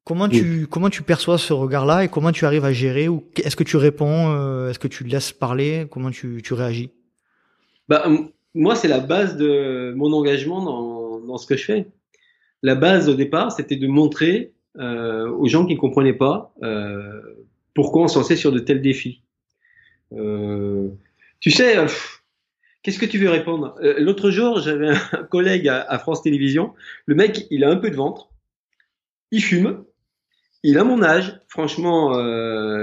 Comment 0.05 0.29
tu 0.29 0.67
comment 0.67 0.91
tu 0.91 1.03
perçois 1.03 1.39
ce 1.39 1.55
regard-là 1.55 2.05
et 2.05 2.09
comment 2.09 2.31
tu 2.31 2.45
arrives 2.45 2.67
à 2.67 2.73
gérer 2.73 3.09
ou 3.09 3.25
est-ce 3.37 3.57
que 3.57 3.65
tu 3.65 3.79
réponds 3.79 4.35
euh, 4.35 4.69
est-ce 4.69 4.79
que 4.79 4.89
tu 4.89 5.03
laisses 5.05 5.33
parler? 5.33 5.87
Comment 5.91 6.11
tu, 6.11 6.43
tu 6.45 6.53
réagis? 6.53 6.91
Bah, 7.89 8.07
moi, 8.55 8.77
c'est 8.77 8.89
la 8.89 9.01
base 9.01 9.37
de 9.39 9.95
mon 9.97 10.13
engagement 10.13 10.63
dans, 10.63 11.21
dans 11.21 11.39
ce 11.39 11.47
que 11.47 11.57
je 11.57 11.65
fais. 11.65 11.87
La 12.63 12.75
base 12.75 13.09
au 13.09 13.15
départ, 13.15 13.51
c'était 13.51 13.77
de 13.77 13.87
montrer 13.87 14.53
euh, 14.79 15.31
aux 15.31 15.49
gens 15.49 15.65
qui 15.65 15.75
ne 15.75 15.81
comprenaient 15.81 16.13
pas 16.13 16.53
euh, 16.63 17.23
pourquoi 17.73 18.03
on 18.03 18.09
se 18.09 18.19
lançait 18.19 18.37
sur 18.37 18.53
de 18.53 18.59
tels 18.59 18.83
défis. 18.83 19.23
Tu 21.41 21.51
sais, 21.51 21.77
qu'est-ce 22.83 22.99
que 22.99 23.07
tu 23.07 23.19
veux 23.19 23.31
répondre? 23.31 23.75
L'autre 23.99 24.31
jour, 24.31 24.61
j'avais 24.61 24.91
un 24.91 25.25
collègue 25.31 25.67
à, 25.67 25.81
à 25.81 25.99
France 25.99 26.23
Télévisions. 26.23 26.75
Le 27.07 27.15
mec, 27.15 27.47
il 27.51 27.65
a 27.65 27.71
un 27.71 27.77
peu 27.77 27.91
de 27.91 27.97
ventre, 27.97 28.29
il 29.31 29.43
fume, 29.43 29.83
il 30.65 30.79
a 30.79 30.85
mon 30.85 31.03
âge. 31.03 31.41
Franchement, 31.47 32.17
euh, 32.17 32.83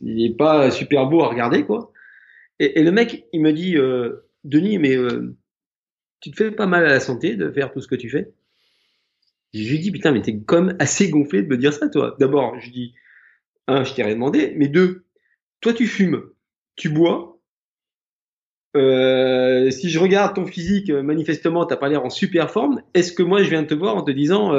il 0.00 0.16
n'est 0.16 0.34
pas 0.34 0.70
super 0.70 1.06
beau 1.06 1.22
à 1.22 1.28
regarder, 1.28 1.64
quoi. 1.64 1.92
Et, 2.60 2.82
le 2.82 2.92
mec, 2.92 3.26
il 3.32 3.42
me 3.42 3.52
dit, 3.52 3.76
euh, 3.76 4.28
Denis, 4.44 4.78
mais 4.78 4.96
euh, 4.96 5.36
tu 6.20 6.30
te 6.30 6.36
fais 6.36 6.52
pas 6.52 6.66
mal 6.66 6.86
à 6.86 6.88
la 6.88 7.00
santé 7.00 7.36
de 7.36 7.50
faire 7.50 7.72
tout 7.72 7.80
ce 7.80 7.88
que 7.88 7.96
tu 7.96 8.08
fais? 8.08 8.32
Je 9.52 9.68
lui 9.68 9.80
dis, 9.80 9.90
putain, 9.90 10.12
mais 10.12 10.22
t'es 10.22 10.38
quand 10.38 10.62
même 10.62 10.76
assez 10.78 11.10
gonflé 11.10 11.42
de 11.42 11.48
me 11.48 11.58
dire 11.58 11.72
ça, 11.72 11.88
toi. 11.88 12.16
D'abord, 12.20 12.58
je 12.60 12.66
lui 12.66 12.72
dis, 12.72 12.94
un, 13.66 13.82
je 13.82 13.92
t'ai 13.94 14.04
rien 14.04 14.14
demandé, 14.14 14.54
mais 14.56 14.68
deux, 14.68 15.04
toi, 15.60 15.72
tu 15.72 15.86
fumes, 15.88 16.22
tu 16.76 16.88
bois. 16.88 17.32
Si 18.76 19.90
je 19.90 19.98
regarde 19.98 20.34
ton 20.34 20.46
physique, 20.46 20.90
manifestement, 20.90 21.66
t'as 21.66 21.76
pas 21.76 21.88
l'air 21.88 22.04
en 22.04 22.10
super 22.10 22.50
forme. 22.50 22.82
Est-ce 22.94 23.12
que 23.12 23.22
moi, 23.22 23.42
je 23.42 23.50
viens 23.50 23.64
te 23.64 23.74
voir 23.74 23.96
en 23.96 24.02
te 24.02 24.10
disant, 24.10 24.52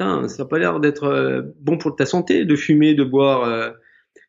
putain, 0.00 0.28
ça 0.28 0.42
a 0.44 0.46
pas 0.46 0.58
l'air 0.58 0.80
d'être 0.80 1.04
euh, 1.04 1.42
bon 1.60 1.76
pour 1.76 1.94
ta 1.94 2.06
santé 2.06 2.44
de 2.44 2.56
fumer, 2.56 2.94
de 2.94 3.04
boire 3.04 3.44
euh, 3.44 3.70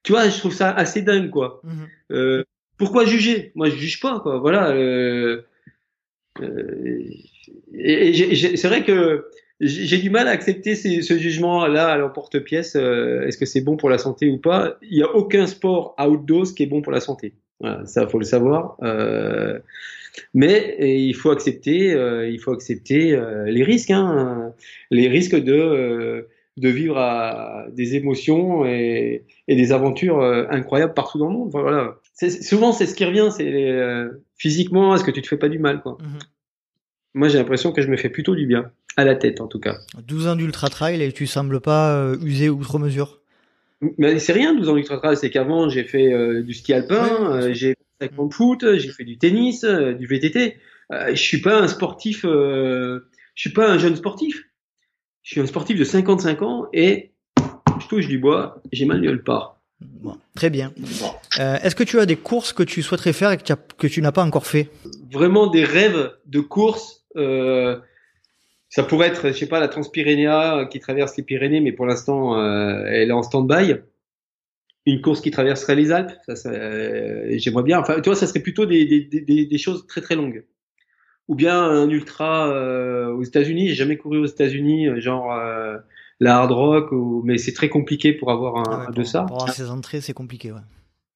tu 0.04 0.12
vois, 0.12 0.28
je 0.28 0.38
trouve 0.38 0.54
ça 0.54 0.72
assez 0.72 1.02
dingue, 1.02 1.30
quoi. 1.30 1.62
Mhm. 1.64 1.88
Euh, 2.12 2.44
pourquoi 2.78 3.06
juger? 3.06 3.52
Moi, 3.56 3.70
je 3.70 3.76
juge 3.76 4.00
pas, 4.00 4.20
quoi. 4.20 4.40
Voilà. 4.40 4.72
euh, 4.72 5.44
euh, 6.42 7.04
et 7.74 8.36
c'est 8.56 8.68
vrai 8.68 8.84
que 8.84 9.28
j'ai 9.60 10.00
du 10.00 10.10
mal 10.10 10.28
à 10.28 10.32
accepter 10.32 10.74
ces- 10.76 11.04
ce 11.04 11.18
jugement-là 11.18 11.88
à 11.88 11.98
l'emporte-pièce. 11.98 12.76
Est-ce 12.76 13.38
que 13.38 13.46
c'est 13.46 13.62
bon 13.62 13.78
pour 13.78 13.90
la 13.90 14.00
santé 14.00 14.28
ou 14.28 14.40
pas? 14.40 14.78
Il 14.82 14.98
n'y 14.98 15.04
a 15.04 15.16
aucun 15.16 15.46
sport 15.46 15.96
outdoors 16.00 16.54
qui 16.56 16.64
est 16.64 16.68
bon 16.68 16.82
pour 16.82 16.92
la 16.92 17.00
santé. 17.00 17.34
Voilà, 17.62 17.86
ça, 17.86 18.08
faut 18.08 18.20
le 18.20 18.26
savoir. 18.26 18.76
Euh, 18.84 19.60
mais 20.34 20.76
il 20.80 21.14
faut 21.16 21.32
accepter, 21.32 21.94
euh, 21.94 22.28
il 22.28 22.40
faut 22.40 22.52
accepter 22.52 23.14
euh, 23.14 23.46
les 23.46 23.64
risques, 23.64 23.92
hein, 23.92 24.54
les 24.90 25.08
risques 25.08 25.36
de 25.38 26.28
de 26.58 26.68
vivre 26.68 26.98
à 26.98 27.66
des 27.72 27.96
émotions 27.96 28.66
et, 28.66 29.24
et 29.48 29.56
des 29.56 29.72
aventures 29.72 30.22
incroyables 30.22 30.94
partout 30.94 31.18
dans 31.18 31.28
le 31.28 31.34
monde. 31.34 31.48
Enfin, 31.48 31.62
voilà. 31.62 31.96
C'est- 32.14 32.44
Souvent, 32.44 32.74
c'est 32.74 32.86
ce 32.88 32.94
qui 32.94 33.06
revient, 33.06 33.30
c'est 33.32 33.80
physiquement, 34.38 34.94
est-ce 34.94 35.06
que 35.06 35.12
tu 35.12 35.22
te 35.22 35.28
fais 35.30 35.38
pas 35.38 35.48
du 35.48 35.60
mal, 35.60 35.82
quoi. 35.82 35.98
Mhm. 36.02 36.20
Moi, 37.14 37.30
j'ai 37.30 37.38
l'impression 37.38 37.72
que 37.72 37.82
je 37.82 37.88
me 37.88 37.96
fais 37.96 38.10
plutôt 38.10 38.36
du 38.36 38.46
bien 38.48 38.70
à 38.98 39.06
la 39.06 39.16
tête, 39.16 39.40
en 39.40 39.48
tout 39.48 39.62
cas. 39.62 39.78
12 40.06 40.28
ans 40.28 40.36
d'ultra 40.36 40.68
trail 40.70 41.02
et 41.02 41.14
tu 41.14 41.26
sembles 41.26 41.62
pas 41.62 42.12
usé 42.22 42.50
outre 42.50 42.80
mesure. 42.80 43.21
Mais 43.98 44.20
c'est 44.20 44.34
rien, 44.34 44.54
12 44.54 44.70
ans 44.70 44.76
d'ultra 44.76 44.98
trail, 44.98 45.18
c'est 45.18 45.30
qu'avant 45.32 45.68
j'ai 45.70 45.84
fait 45.84 46.14
euh, 46.14 46.44
du 46.44 46.54
ski 46.54 46.74
alpin, 46.74 47.04
Ouais, 47.04 47.44
euh, 47.50 47.54
j'ai 47.54 47.70
fait 48.00 48.08
50 48.10 48.34
foot, 48.34 48.66
j'ai 48.78 48.90
fait 48.92 49.04
du 49.04 49.18
tennis, 49.18 49.64
euh, 49.64 49.94
du 49.94 50.06
VTT. 50.08 50.58
Euh, 50.92 51.10
je 51.16 51.22
suis 51.22 51.42
pas 51.42 51.60
un 51.62 51.68
sportif, 51.68 52.26
euh, 52.26 53.00
je 53.36 53.42
suis 53.42 53.50
pas 53.54 53.70
un 53.72 53.78
jeune 53.78 53.96
sportif. 53.96 54.44
Je 55.24 55.32
suis 55.32 55.42
un 55.42 55.46
sportif 55.48 55.78
de 55.80 55.84
55 55.84 56.42
ans 56.42 56.68
et 56.74 57.12
je 57.80 57.88
touche 57.88 58.08
du 58.08 58.18
bois, 58.20 58.62
j'ai 58.72 58.86
mal 58.86 59.02
nulle 59.02 59.24
part. 59.24 59.60
Bon, 59.82 60.16
très 60.36 60.50
bien. 60.52 60.74
Euh, 61.40 61.58
Est-ce 61.64 61.76
que 61.76 61.84
tu 61.84 62.00
as 62.00 62.06
des 62.06 62.16
courses 62.18 62.54
que 62.54 62.62
tu 62.64 62.84
souhaiterais 62.84 63.14
faire 63.14 63.32
et 63.32 63.38
que 63.38 63.44
tu, 63.44 63.52
as- 63.52 63.60
que 63.78 63.88
tu 63.88 64.02
n'as 64.02 64.12
pas 64.12 64.24
encore 64.24 64.46
fait? 64.46 64.70
Vraiment 65.12 65.48
des 65.48 65.64
rêves 65.64 66.12
de 66.28 66.40
course. 66.40 67.04
euh, 67.18 67.80
ça 68.72 68.84
pourrait 68.84 69.10
être, 69.10 69.28
je 69.28 69.34
sais 69.34 69.48
pas, 69.48 69.60
la 69.60 69.68
Transpyrénéa 69.68 70.58
euh, 70.60 70.66
qui 70.66 70.80
traverse 70.80 71.16
les 71.18 71.24
Pyrénées, 71.24 71.60
mais 71.60 71.74
pour 71.74 71.86
l'instant, 71.86 72.40
euh, 72.40 72.84
elle 72.88 73.10
est 73.10 73.14
en 73.14 73.22
stand-by. 73.22 73.76
Une 74.88 75.02
course 75.02 75.22
qui 75.22 75.30
traverserait 75.30 75.76
les 75.76 75.92
Alpes, 75.92 76.14
ça, 76.26 76.36
ça, 76.36 76.50
euh, 76.50 77.28
j'aimerais 77.38 77.62
bien. 77.64 77.80
Enfin, 77.80 77.96
tu 78.02 78.10
vois, 78.10 78.16
ça 78.16 78.26
serait 78.26 78.40
plutôt 78.40 78.66
des, 78.66 78.86
des, 78.86 79.22
des, 79.22 79.46
des 79.46 79.58
choses 79.60 79.86
très 79.86 80.02
très 80.02 80.16
longues. 80.16 80.44
Ou 81.28 81.36
bien 81.36 81.62
un 81.62 81.88
ultra 81.90 82.50
euh, 82.50 83.14
aux 83.14 83.24
États-Unis. 83.24 83.68
J'ai 83.68 83.76
jamais 83.76 83.98
couru 83.98 84.18
aux 84.18 84.26
États-Unis, 84.26 84.88
euh, 84.88 85.00
genre 85.00 85.32
euh, 85.34 85.78
la 86.20 86.38
hard 86.38 86.52
rock, 86.52 86.92
ou... 86.94 87.22
mais 87.26 87.38
c'est 87.38 87.54
très 87.54 87.70
compliqué 87.70 88.12
pour 88.14 88.32
avoir 88.32 88.58
un, 88.58 88.64
Ah 88.66 88.80
ouais, 88.80 88.86
un 88.88 88.92
de 88.92 89.04
ça. 89.04 89.24
pour 89.24 89.36
avoir 89.44 89.54
ces 89.54 89.70
entrées, 89.70 90.02
c'est 90.02 90.14
compliqué. 90.14 90.52
Ouais. 90.52 90.62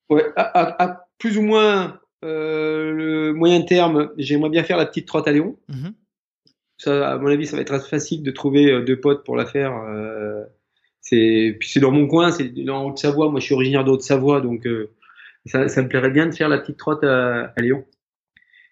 Ouais, 0.10 0.26
à, 0.36 0.44
à- 0.44 0.84
à 0.84 1.08
plus 1.18 1.38
ou 1.40 1.42
moins 1.42 2.00
euh, 2.24 2.92
le 2.92 3.34
moyen 3.34 3.62
terme, 3.64 4.12
j'aimerais 4.18 4.50
bien 4.52 4.64
faire 4.64 4.78
la 4.78 4.86
petite 4.86 5.08
trotte 5.08 5.28
à 5.28 5.32
Léon. 5.32 5.58
Mhm. 5.70 5.94
Ça, 6.78 7.10
à 7.14 7.18
mon 7.18 7.28
avis, 7.28 7.46
ça 7.46 7.56
va 7.56 7.62
être 7.62 7.74
assez 7.74 7.90
facile 7.90 8.24
de 8.24 8.32
trouver 8.32 8.72
euh, 8.72 8.84
deux 8.84 9.00
potes 9.00 9.24
pour 9.26 9.36
la 9.36 9.46
faire. 9.46 9.76
euh, 9.78 10.44
c'est 11.02 11.58
dans 11.80 11.92
mon 11.92 12.08
coin, 12.08 12.32
c'est 12.32 12.52
en 12.70 12.86
Haute-Savoie. 12.86 13.30
Moi, 13.30 13.40
je 13.40 13.46
suis 13.46 13.54
originaire 13.56 13.84
de 13.84 13.92
Haute-Savoie, 13.92 14.42
donc 14.42 14.66
euh, 14.66 14.92
ça, 15.46 15.60
me 15.60 15.88
plairait 15.88 16.10
bien 16.10 16.26
de 16.28 16.34
faire 16.34 16.50
la 16.50 16.58
petite 16.58 16.78
trotte 16.78 17.04
à, 17.04 17.54
Léon. 17.58 17.86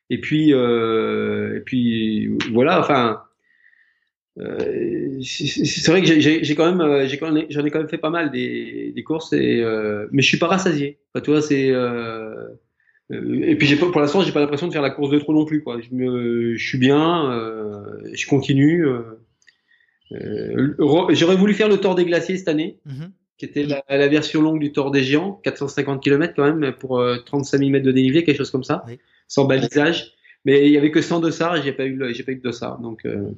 Et 0.10 0.20
puis, 0.20 0.49
et 0.51 1.62
puis 1.66 2.38
voilà. 2.51 2.80
Enfin, 2.80 3.24
c'est 4.36 5.88
vrai 5.88 6.01
que 6.01 6.20
j'ai- 6.20 6.56
quand 6.56 6.74
même, 6.74 7.08
j'en 7.49 7.66
ai 7.66 7.72
quand 7.72 7.80
même 7.80 7.89
fait 7.89 7.97
pas 7.99 8.10
mal 8.10 8.32
des, 8.32 9.04
courses, 9.06 9.34
et, 9.34 9.64
mais 10.12 10.22
je 10.24 10.28
suis 10.28 10.39
pas 10.39 10.47
rassasié. 10.47 10.99
C'est 11.41 11.72
et 13.43 13.55
puis 13.55 13.68
j'ai 13.68 13.76
pas, 13.76 13.89
pour 13.91 14.01
l'instant, 14.01 14.22
j'ai 14.22 14.32
pas 14.32 14.39
l'impression 14.39 14.68
de 14.68 14.74
faire 14.74 14.82
la 14.82 14.89
course 14.89 15.09
de 15.11 15.20
trop 15.20 15.34
non 15.34 15.45
plus. 15.45 15.64
Quoi. 15.64 15.80
Je, 15.82 15.93
me, 15.95 16.55
je 16.55 16.68
suis 16.68 16.78
bien, 16.78 17.32
euh, 17.32 17.84
je 18.14 18.28
continue. 18.28 18.86
euh, 18.86 19.01
euh, 20.14 21.07
J'aurais 21.09 21.36
voulu 21.36 21.53
faire 21.53 21.70
le 21.70 21.78
Tour 21.78 21.95
des 21.95 22.05
Glaciers 22.05 22.38
cette 22.38 22.47
année, 22.47 22.80
Mhm. 22.86 23.11
qui 23.38 23.45
était 23.45 23.64
la, 23.64 23.84
la 23.89 24.07
version 24.07 24.41
longue 24.41 24.59
du 24.59 24.72
Tour 24.72 24.91
des 24.91 25.03
Géants, 25.03 25.39
450 25.43 26.03
km 26.03 26.34
quand 26.36 26.53
même 26.53 26.74
pour 26.74 26.99
euh, 26.99 27.18
35 27.26 27.57
000 27.57 27.70
mètres 27.72 27.86
de 27.86 27.91
dénivelé, 27.91 28.24
quelque 28.24 28.38
chose 28.38 28.51
comme 28.51 28.64
ça, 28.64 28.84
Oui. 28.88 28.99
sans 29.28 29.45
balisage. 29.45 30.14
Mais 30.45 30.66
il 30.66 30.72
y 30.74 30.78
avait 30.78 30.91
que 30.91 31.01
100 31.01 31.22
dossards 31.22 31.55
et 31.57 31.61
j'ai 31.64 31.72
pas 31.72 31.86
eu, 31.86 31.99
j'ai 32.14 32.24
pas 32.24 32.34
eu 32.34 32.36
de 32.36 32.41
dossard. 32.41 32.80
Donc 32.80 33.05
euh, 33.05 33.30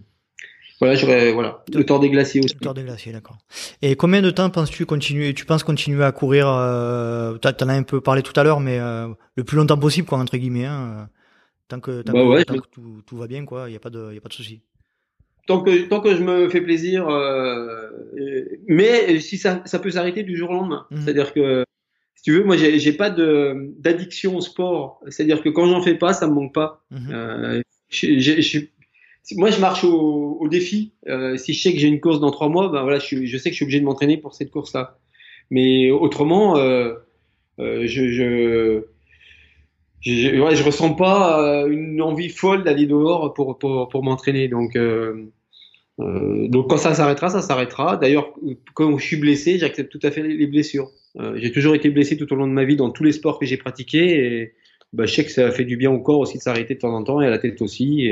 voilà, 0.80 0.96
j'aurais 0.96 1.32
voilà 1.32 1.64
le 1.74 1.86
Tour 1.86 2.00
des 2.00 2.10
Glaciers 2.10 2.42
aussi. 2.44 2.54
Le 2.56 2.60
Tour 2.60 2.74
des 2.74 2.84
glaciers, 2.84 3.12
d'accord. 3.14 3.38
Et 3.82 3.96
combien 3.96 4.22
de 4.22 4.30
temps 4.32 4.50
penses-tu 4.50 4.86
continuer 4.86 5.34
Tu 5.34 5.46
penses 5.46 5.64
continuer 5.64 6.04
à 6.04 6.12
courir 6.12 6.48
euh, 6.50 7.38
T'en 7.38 7.70
as 7.70 7.74
un 7.74 7.84
peu 7.84 8.02
parlé 8.02 8.22
tout 8.24 8.34
à 8.40 8.44
l'heure, 8.44 8.60
mais 8.60 8.80
euh, 8.80 9.08
le 9.36 9.44
plus 9.44 9.58
longtemps 9.58 9.78
possible, 9.78 10.08
quoi, 10.08 10.18
entre 10.18 10.36
guillemets. 10.38 10.66
Hein, 10.66 10.96
euh, 11.00 11.06
tant 11.70 11.80
que, 11.80 12.02
tant 12.02 12.14
Bah 12.14 12.20
que, 12.22 12.26
ouais, 12.28 12.46
tant 12.46 12.56
je- 12.56 12.60
que 12.62 12.68
tout, 12.68 13.02
tout 13.06 13.18
va 13.18 13.28
bien, 13.28 13.46
quoi. 13.46 13.70
Il 13.70 13.74
y 13.74 13.76
a 13.76 13.80
pas 13.80 13.90
de, 13.90 14.14
y 14.14 14.18
a 14.18 14.22
pas 14.22 14.30
de 14.30 14.34
souci. 14.34 14.62
tant 15.48 15.62
que 15.62 15.88
tant 15.88 16.02
que 16.02 16.16
je 16.16 16.24
me 16.24 16.50
fais 16.50 16.62
plaisir 16.62 17.08
euh, 17.08 17.90
mais 18.68 19.20
si 19.20 19.38
ça 19.38 19.62
ça 19.66 19.78
peut 19.80 19.92
s'arrêter 19.92 20.24
du 20.24 20.36
jour 20.36 20.50
au 20.50 20.54
lendemain 20.54 20.88
Mhm. 20.90 21.02
c'est-à-dire 21.02 21.34
que 21.34 21.64
si 22.16 22.24
tu 22.24 22.32
veux 22.34 22.44
moi 22.44 22.58
j'ai 22.58 22.94
pas 22.94 23.12
de 23.12 23.72
d'addiction 23.78 24.36
au 24.36 24.42
sport 24.42 25.02
c'est-à-dire 25.08 25.44
que 25.44 25.50
quand 25.50 25.68
j'en 25.68 25.82
fais 25.84 25.94
pas 25.96 26.14
ça 26.14 26.26
me 26.28 26.34
manque 26.34 26.54
pas 26.54 26.84
je- 27.90 28.20
je- 28.20 28.42
je- 28.42 28.66
moi 29.34 29.50
je 29.50 29.60
marche 29.60 29.84
au, 29.84 30.48
défi 30.50 30.94
Euh, 31.08 31.38
si 31.38 31.54
je 31.54 31.62
sais 31.62 31.74
que 31.74 31.80
j'ai 31.80 31.88
une 31.88 32.00
course 32.00 32.20
dans 32.20 32.32
trois 32.32 32.50
mois 32.50 32.70
ben 32.70 32.84
voilà 32.84 33.00
je, 33.00 33.38
sais 33.38 33.50
que 33.50 33.54
je 33.54 33.56
suis 33.56 33.64
obligé 33.64 33.80
de 33.80 33.86
m'entraîner 33.86 34.18
pour 34.18 34.36
cette 34.36 34.52
course 34.52 34.74
là 34.74 35.00
mais 35.50 35.90
autrement 35.90 36.58
euh, 36.58 36.94
euh, 37.60 37.88
je, 37.88 38.84
je 40.02 40.64
ressens 40.64 40.94
pas 40.94 41.66
une 41.68 42.02
envie 42.02 42.30
folle 42.30 42.64
d'aller 42.64 42.86
dehors 42.86 43.34
pour, 43.34 44.04
m'entraîner. 44.04 44.48
Donc, 44.48 44.78
quand 45.98 46.78
ça 46.78 46.94
s'arrêtera, 46.94 47.30
ça 47.30 47.42
s'arrêtera. 47.42 47.98
D'ailleurs, 47.98 48.34
quand 48.74 48.98
je 48.98 49.06
suis 49.06 49.18
blessé, 49.18 49.58
j'accepte 49.58 49.92
tout 49.92 50.00
à 50.04 50.12
fait 50.12 50.22
les 50.22 50.48
blessures. 50.48 50.92
J'ai 51.36 51.52
toujours 51.52 51.76
été 51.76 51.90
blessé 51.90 52.18
tout 52.18 52.32
au 52.34 52.36
long 52.36 52.48
de 52.48 52.54
ma 52.54 52.66
vie 52.66 52.76
dans 52.76 52.90
tous 52.90 53.04
les 53.04 53.14
sports 53.14 53.40
que 53.40 53.46
j'ai 53.46 53.58
pratiqués. 53.58 54.42
Et 54.42 54.54
bah, 54.94 55.06
je 55.06 55.14
sais 55.14 55.26
que 55.26 55.32
ça 55.32 55.52
fait 55.52 55.66
du 55.66 55.78
bien 55.78 55.92
au 55.92 56.00
corps 56.00 56.20
aussi 56.20 56.38
de 56.38 56.44
s'arrêter 56.44 56.76
de 56.76 56.80
temps 56.80 56.94
en 56.94 57.04
temps 57.04 57.22
et 57.22 57.28
à 57.28 57.30
la 57.30 57.40
tête 57.40 57.62
aussi. 57.62 58.10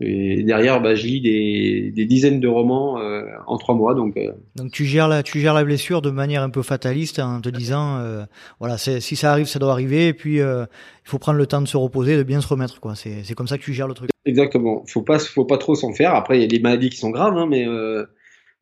Et 0.00 0.42
derrière, 0.42 0.82
bah, 0.82 0.94
je 0.94 1.06
lis 1.06 1.20
des, 1.20 1.92
des 1.94 2.04
dizaines 2.04 2.40
de 2.40 2.48
romans 2.48 2.98
euh, 2.98 3.22
en 3.46 3.56
trois 3.58 3.74
mois. 3.74 3.94
Donc, 3.94 4.16
euh, 4.16 4.32
Donc 4.56 4.72
tu 4.72 4.84
gères 4.84 5.08
la, 5.08 5.22
tu 5.22 5.38
gères 5.40 5.54
la 5.54 5.64
blessure 5.64 6.02
de 6.02 6.10
manière 6.10 6.42
un 6.42 6.50
peu 6.50 6.62
fataliste 6.62 7.20
en 7.20 7.40
te 7.40 7.48
disant, 7.48 7.98
euh, 7.98 8.24
voilà, 8.58 8.76
si 8.76 9.16
ça 9.16 9.30
arrive, 9.30 9.46
ça 9.46 9.58
doit 9.58 9.72
arriver, 9.72 10.08
et 10.08 10.14
puis 10.14 10.40
euh, 10.40 10.64
il 11.04 11.08
faut 11.08 11.18
prendre 11.18 11.38
le 11.38 11.46
temps 11.46 11.62
de 11.62 11.68
se 11.68 11.76
reposer, 11.76 12.16
de 12.16 12.24
bien 12.24 12.40
se 12.40 12.48
remettre, 12.48 12.80
quoi. 12.80 12.94
C'est, 12.94 13.22
c'est 13.22 13.34
comme 13.34 13.46
ça 13.46 13.56
que 13.56 13.62
tu 13.62 13.72
gères 13.72 13.88
le 13.88 13.94
truc. 13.94 14.10
Exactement. 14.26 14.84
Faut 14.88 15.02
pas, 15.02 15.18
faut 15.18 15.44
pas 15.44 15.58
trop 15.58 15.74
s'en 15.74 15.92
faire. 15.92 16.14
Après, 16.14 16.38
il 16.38 16.40
y 16.40 16.44
a 16.44 16.48
des 16.48 16.58
maladies 16.58 16.90
qui 16.90 16.96
sont 16.96 17.10
graves, 17.10 17.36
hein, 17.36 17.46
mais 17.48 17.66
euh, 17.68 18.04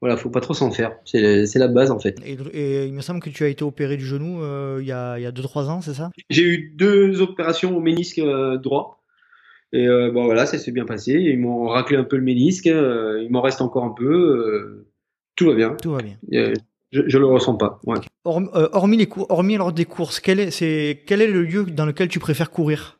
voilà, 0.01 0.17
faut 0.17 0.29
pas 0.31 0.41
trop 0.41 0.55
s'en 0.55 0.71
faire. 0.71 0.97
C'est, 1.05 1.55
la 1.55 1.69
base 1.69 1.91
en 1.91 1.99
fait. 1.99 2.19
Et, 2.27 2.37
et 2.53 2.87
il 2.87 2.93
me 2.93 3.01
semble 3.01 3.21
que 3.21 3.31
tu 3.31 3.45
as 3.45 3.49
été 3.49 3.65
opéré 3.65 3.97
du 3.97 4.05
genou 4.05 4.43
euh, 4.43 4.79
il 4.81 4.87
y 4.89 4.93
a, 4.93 5.19
il 5.19 5.23
y 5.23 5.27
a 5.27 5.31
deux 5.31 5.43
trois 5.43 5.71
ans, 5.71 5.81
c'est 5.81 5.95
ça? 5.95 6.11
J'ai 6.29 6.43
eu 6.43 6.75
deux 6.77 7.23
opérations 7.23 7.77
au 7.77 7.81
ménisque 7.81 8.19
euh, 8.19 8.59
droit. 8.59 9.02
Et 9.73 9.87
euh, 9.89 10.11
bon 10.11 10.25
voilà, 10.25 10.47
ça 10.47 10.59
s'est 10.59 10.73
bien 10.73 10.85
passé. 10.85 11.13
Ils 11.15 11.39
m'ont 11.39 11.67
raclé 11.69 11.97
un 11.97 12.05
peu 12.05 12.17
le 12.17 12.23
ménisque. 12.23 12.67
euh, 12.67 13.23
il 13.23 13.31
m'en 13.31 13.41
reste 13.41 13.61
encore 13.61 13.85
un 13.85 13.91
peu. 13.95 14.05
euh, 14.13 14.87
tout 15.37 15.47
va 15.47 15.55
bien. 15.55 15.75
Tout 15.83 15.93
va 15.93 16.03
bien. 16.03 16.19
Euh, 16.35 16.53
je, 16.91 17.03
je 17.07 17.19
le 17.19 17.27
ressens 17.27 17.57
pas. 17.57 17.81
Ouais. 17.87 17.99
Horm- 18.25 18.51
hormis 18.73 18.97
les 18.99 19.07
cours, 19.07 19.27
hormis 19.31 19.57
lors 19.57 19.73
des 19.73 19.85
courses, 19.87 20.21
quel 20.21 20.39
est, 20.41 20.51
c'est, 20.51 21.03
quel 21.07 21.23
est 21.23 21.27
le 21.27 21.43
lieu 21.43 21.65
dans 21.65 21.87
lequel 21.87 22.09
tu 22.09 22.19
préfères 22.19 22.51
courir? 22.51 22.99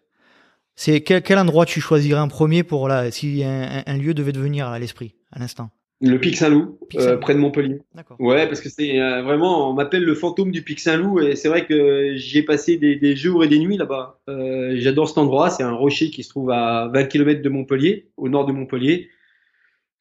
C'est 0.75 1.03
quel, 1.03 1.23
quel 1.23 1.39
endroit 1.39 1.67
tu 1.67 1.81
choisirais 1.81 2.21
en 2.21 2.29
premier 2.29 2.63
pour 2.65 2.89
là, 2.89 3.11
si 3.11 3.45
un, 3.45 3.63
un- 3.79 3.83
un 3.87 3.99
lieu 3.99 4.15
devait 4.15 4.33
devenir 4.33 4.67
à 4.69 4.79
l'esprit 4.79 5.15
à 5.31 5.39
l'instant? 5.39 5.71
Le 6.05 6.19
Pic 6.19 6.37
Saint-Loup, 6.37 6.79
Pic 6.89 7.01
euh, 7.01 7.17
près 7.17 7.33
de 7.33 7.39
Montpellier. 7.39 7.81
D'accord. 7.95 8.17
Ouais, 8.21 8.49
parce 8.49 8.61
que 8.61 8.69
c'est 8.69 9.01
euh, 9.01 9.23
vraiment, 9.23 9.71
on 9.71 9.73
m'appelle 9.73 10.05
le 10.05 10.15
fantôme 10.17 10.51
du 10.51 10.63
Pic 10.63 10.81
Saint-Loup 10.81 11.21
et 11.21 11.37
c'est 11.37 11.49
vrai 11.49 11.65
que 11.65 12.17
j'y 12.17 12.39
ai 12.39 12.43
passé 12.43 12.77
des, 12.77 12.97
des 12.97 13.15
jours 13.15 13.45
et 13.45 13.49
des 13.49 13.61
nuits 13.61 13.77
là-bas. 13.77 14.21
Euh, 14.29 14.73
J'adore 14.77 15.09
cet 15.09 15.19
endroit, 15.19 15.49
c'est 15.51 15.63
un 15.63 15.73
rocher 15.73 16.11
qui 16.11 16.25
se 16.25 16.29
trouve 16.31 16.51
à 16.51 16.89
20 16.93 17.05
km 17.05 17.41
de 17.41 17.49
Montpellier, 17.49 18.09
au 18.17 18.29
nord 18.29 18.47
de 18.47 18.53
Montpellier. 18.53 19.11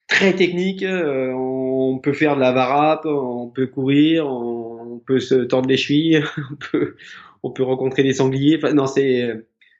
Très 0.07 0.33
technique, 0.35 0.83
euh, 0.83 1.31
on 1.33 1.99
peut 1.99 2.13
faire 2.13 2.35
de 2.35 2.41
la 2.41 2.51
varap, 2.51 3.05
on 3.05 3.47
peut 3.47 3.67
courir, 3.67 4.27
on, 4.27 4.95
on 4.95 4.99
peut 4.99 5.19
se 5.19 5.35
tordre 5.35 5.69
les 5.69 5.77
chevilles, 5.77 6.23
on 6.51 6.55
peut, 6.55 6.95
on 7.43 7.51
peut 7.51 7.63
rencontrer 7.63 8.01
des 8.03 8.13
sangliers. 8.13 8.57
Enfin, 8.57 8.73
non, 8.73 8.87
c'est, 8.87 9.29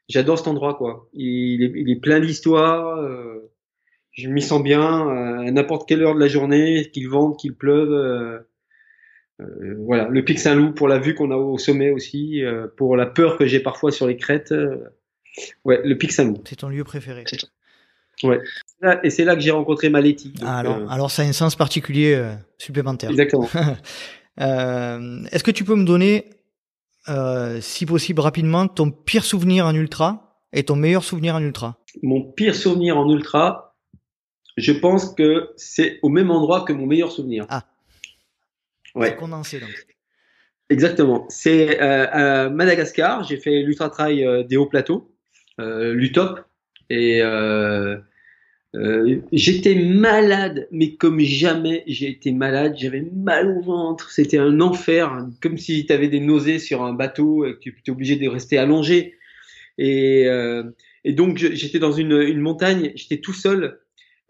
j'adore 0.08 0.38
cet 0.38 0.46
endroit 0.48 0.74
quoi. 0.74 1.08
Il 1.14 1.62
est, 1.64 1.72
il 1.74 1.90
est 1.90 2.00
plein 2.00 2.20
d'histoires. 2.20 2.98
euh, 2.98 3.50
je 4.12 4.28
m'y 4.28 4.42
sens 4.42 4.62
bien 4.62 5.08
euh, 5.08 5.46
à 5.48 5.50
n'importe 5.50 5.88
quelle 5.88 6.02
heure 6.02 6.14
de 6.14 6.20
la 6.20 6.28
journée, 6.28 6.90
qu'il 6.92 7.08
vente, 7.08 7.38
qu'il 7.38 7.54
pleuve. 7.54 7.92
euh, 7.92 8.38
euh, 9.40 9.74
voilà, 9.78 10.08
le 10.08 10.24
Pic 10.24 10.38
Saint-Loup 10.38 10.72
pour 10.72 10.86
la 10.88 10.98
vue 10.98 11.14
qu'on 11.14 11.30
a 11.30 11.36
au 11.36 11.58
sommet 11.58 11.90
aussi, 11.90 12.44
euh, 12.44 12.66
pour 12.76 12.96
la 12.96 13.06
peur 13.06 13.36
que 13.38 13.46
j'ai 13.46 13.60
parfois 13.60 13.90
sur 13.90 14.06
les 14.06 14.16
crêtes. 14.16 14.52
euh, 14.52 14.76
ouais, 15.64 15.80
le 15.84 15.96
Pic 15.96 16.12
Saint-Loup. 16.12 16.42
C'est 16.44 16.56
ton 16.56 16.68
lieu 16.68 16.84
préféré. 16.84 17.24
Là- 18.80 19.00
Et 19.04 19.10
c'est 19.10 19.24
là 19.24 19.34
que 19.34 19.40
j'ai 19.40 19.50
rencontré 19.50 19.88
Maletti. 19.88 20.30
donc, 20.30 20.44
Ah, 20.46 20.58
alors, 20.58 20.76
euh, 20.76 20.86
alors 20.88 21.10
ça 21.10 21.22
a 21.22 21.24
un 21.24 21.32
sens 21.32 21.56
particulier 21.56 22.14
euh, 22.14 22.32
supplémentaire. 22.58 23.10
exactement. 23.10 23.48
Euh, 24.40 25.24
Est-ce 25.30 25.44
que 25.44 25.50
tu 25.50 25.62
peux 25.62 25.74
me 25.74 25.84
donner, 25.84 26.30
euh, 27.10 27.60
si 27.60 27.84
possible 27.84 28.20
rapidement, 28.22 28.66
ton 28.66 28.90
pire 28.90 29.24
souvenir 29.26 29.66
en 29.66 29.74
ultra 29.74 30.38
et 30.54 30.62
ton 30.64 30.74
meilleur 30.74 31.04
souvenir 31.04 31.34
en 31.34 31.42
ultra? 31.42 31.76
Mon 32.02 32.22
pire 32.32 32.54
souvenir 32.54 32.96
en 32.96 33.10
ultra, 33.10 33.71
je 34.56 34.72
pense 34.72 35.14
que 35.14 35.50
c'est 35.56 35.98
au 36.02 36.08
même 36.08 36.30
endroit 36.30 36.64
que 36.64 36.72
mon 36.72 36.86
meilleur 36.86 37.12
souvenir. 37.12 37.46
Ah. 37.48 37.64
Ouais. 38.94 39.16
Condensé 39.16 39.60
donc. 39.60 39.86
Exactement. 40.68 41.26
C'est 41.28 41.80
euh, 41.82 42.06
à 42.10 42.50
Madagascar. 42.50 43.24
J'ai 43.24 43.36
fait 43.36 43.62
l'ultra 43.62 43.90
trail 43.90 44.24
euh, 44.24 44.42
des 44.42 44.56
hauts 44.56 44.66
plateaux, 44.66 45.10
euh, 45.60 45.92
l'UTOP, 45.92 46.40
et 46.88 47.22
euh, 47.22 47.96
euh, 48.74 49.20
j'étais 49.32 49.74
malade, 49.74 50.68
mais 50.70 50.94
comme 50.94 51.20
jamais 51.20 51.84
j'ai 51.86 52.08
été 52.08 52.32
malade. 52.32 52.74
J'avais 52.78 53.02
mal 53.14 53.48
au 53.48 53.60
ventre. 53.60 54.10
C'était 54.10 54.38
un 54.38 54.60
enfer, 54.60 55.26
comme 55.42 55.58
si 55.58 55.84
tu 55.84 55.92
avais 55.92 56.08
des 56.08 56.20
nausées 56.20 56.58
sur 56.58 56.82
un 56.82 56.94
bateau 56.94 57.44
et 57.44 57.54
que 57.54 57.60
tu 57.60 57.76
étais 57.78 57.90
obligé 57.90 58.16
de 58.16 58.28
rester 58.28 58.56
allongé. 58.56 59.14
Et, 59.78 60.26
euh, 60.26 60.64
et 61.04 61.12
donc 61.12 61.36
j'étais 61.36 61.78
dans 61.78 61.92
une, 61.92 62.12
une 62.12 62.40
montagne. 62.40 62.92
J'étais 62.94 63.18
tout 63.18 63.34
seul. 63.34 63.80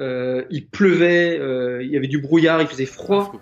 Euh, 0.03 0.43
il 0.51 0.67
pleuvait, 0.67 1.39
euh, 1.39 1.81
il 1.85 1.91
y 1.91 1.97
avait 1.97 2.09
du 2.09 2.19
brouillard, 2.19 2.61
il 2.61 2.67
faisait 2.67 2.87
froid. 2.87 3.33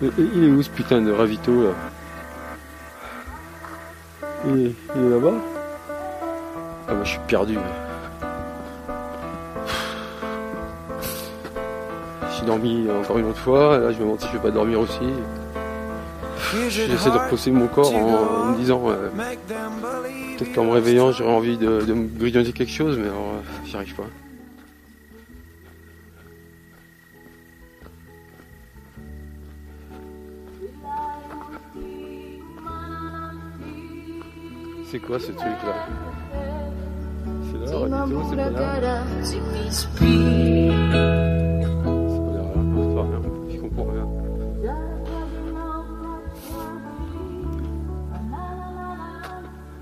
Il 0.00 0.44
est 0.44 0.48
où 0.48 0.62
ce 0.62 0.70
putain 0.70 1.02
de 1.02 1.10
ravito 1.10 1.64
là? 1.64 1.70
Il 4.46 4.66
est, 4.66 5.10
là-bas? 5.10 5.34
Ah 6.86 6.94
bah 6.94 7.00
je 7.02 7.10
suis 7.10 7.18
perdu. 7.26 7.58
J'ai 12.38 12.46
dormi 12.46 12.86
encore 12.88 13.18
une 13.18 13.26
autre 13.26 13.40
fois, 13.40 13.78
là 13.78 13.90
je 13.90 13.96
me 13.96 14.02
demande 14.02 14.20
si 14.20 14.28
je 14.28 14.34
vais 14.34 14.42
pas 14.42 14.52
dormir 14.52 14.78
aussi. 14.78 15.10
J'essaie 16.68 17.10
de 17.10 17.18
reposer 17.18 17.50
mon 17.50 17.66
corps 17.66 17.92
en, 17.92 18.52
me 18.52 18.56
disant 18.56 18.84
peut-être 20.38 20.54
qu'en 20.54 20.66
me 20.66 20.70
réveillant 20.70 21.10
j'aurais 21.10 21.34
envie 21.34 21.58
de, 21.58 21.80
de 21.80 21.94
me 21.94 22.06
grignoter 22.06 22.52
quelque 22.52 22.70
chose, 22.70 22.96
mais 22.96 23.08
alors, 23.08 23.34
euh, 23.34 23.66
j'y 23.66 23.74
arrive 23.74 23.94
pas. 23.96 24.06
C'est 34.90 35.00
quoi 35.00 35.18
ce 35.18 35.32
truc 35.32 35.38
là 35.42 35.86
C'est 37.44 37.58
là, 37.58 37.66
c'est 37.66 37.72
pas 37.72 37.88
là 37.88 38.06
C'est 38.06 38.56
pas 38.56 38.80
là, 38.80 39.02
c'est 39.20 39.88
pas 42.94 43.02
rien, 43.02 43.20
je 43.50 43.56
comprends 43.60 43.84
rien. 43.92 44.06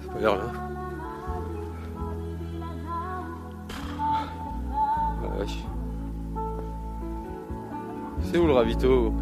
C'est 0.01 0.13
pas 0.13 0.19
l'air 0.19 0.35
là. 0.35 0.43
Ah. 5.23 5.45
C'est 8.23 8.39
où 8.39 8.47
le 8.49 8.53
ravito 8.55 9.13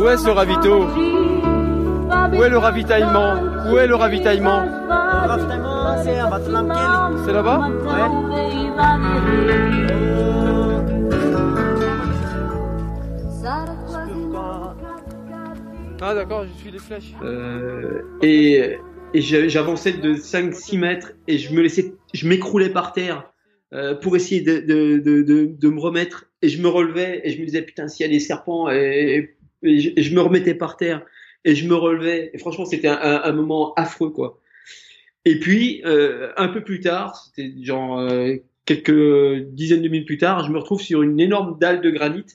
Où 0.00 0.08
est 0.08 0.16
ce 0.16 0.28
ravito 0.28 1.37
Où 2.32 2.42
est 2.42 2.48
le 2.50 2.58
ravitaillement 2.58 3.34
Où 3.70 3.78
est 3.78 3.86
le 3.86 3.94
ravitaillement 3.94 4.64
C'est 7.24 7.32
là-bas 7.32 7.70
Ah 16.00 16.14
d'accord, 16.14 16.44
je 16.46 16.60
suis 16.60 16.70
les 16.70 16.78
flèches. 16.78 17.12
Euh, 17.22 18.02
et 18.22 18.76
et 19.14 19.20
j'a- 19.22 19.48
j'avançais 19.48 19.92
de 19.92 20.14
5-6 20.14 20.76
mètres 20.78 21.12
et 21.26 21.38
je 21.38 21.52
me 21.54 21.62
laissais, 21.62 21.94
je 22.12 22.28
m'écroulais 22.28 22.68
par 22.68 22.92
terre 22.92 23.32
euh, 23.72 23.94
pour 23.94 24.16
essayer 24.16 24.42
de, 24.42 24.58
de, 24.58 24.98
de, 24.98 25.46
de, 25.46 25.68
me 25.70 25.80
remettre. 25.80 26.26
Et 26.42 26.48
je 26.50 26.60
me 26.62 26.68
relevais 26.68 27.22
et 27.24 27.30
je 27.30 27.40
me 27.40 27.46
disais 27.46 27.62
putain 27.62 27.88
s'il 27.88 28.04
y 28.06 28.08
a 28.08 28.12
des 28.12 28.20
serpents 28.20 28.68
et 28.70 29.34
je 29.62 30.14
me 30.14 30.20
remettais 30.20 30.54
par 30.54 30.76
terre 30.76 31.02
et 31.48 31.54
je 31.54 31.66
me 31.66 31.74
relevais 31.74 32.30
et 32.34 32.38
franchement 32.38 32.66
c'était 32.66 32.88
un, 32.88 33.32
moment 33.32 33.72
affreux 33.74 34.10
quoi. 34.10 34.38
Et 35.24 35.40
puis 35.40 35.80
euh, 35.86 36.30
un 36.36 36.48
peu 36.48 36.62
plus 36.62 36.80
tard, 36.80 37.16
c'était 37.16 37.50
genre 37.62 37.98
euh, 38.00 38.36
quelques 38.66 39.46
dizaines 39.54 39.80
de 39.80 39.88
minutes 39.88 40.06
plus 40.06 40.18
tard, 40.18 40.44
je 40.44 40.52
me 40.52 40.58
retrouve 40.58 40.82
sur 40.82 41.02
une 41.02 41.18
énorme 41.18 41.58
dalle 41.58 41.80
de 41.80 41.90
granit 41.90 42.26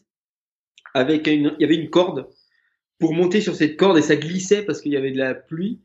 avec 0.95 1.27
il 1.27 1.56
y 1.60 1.64
avait 1.64 1.76
une 1.76 1.91
corde 1.91 2.27
pour 2.98 3.14
monter 3.14 3.40
sur 3.40 3.53
cette 3.53 3.77
corde 3.77 3.99
et 3.99 4.02
ça 4.02 4.15
glissait 4.15 4.64
parce 4.64 4.81
qu'il 4.81 4.91
y 4.91 4.98
avait 4.98 5.11
de 5.11 5.19
la 5.19 5.35
pluie. 5.35 5.80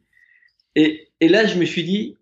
Et, 0.74 1.08
et 1.20 1.28
là, 1.28 1.46
je 1.46 1.58
me 1.58 1.64
suis 1.64 1.82
dit, 1.82 2.16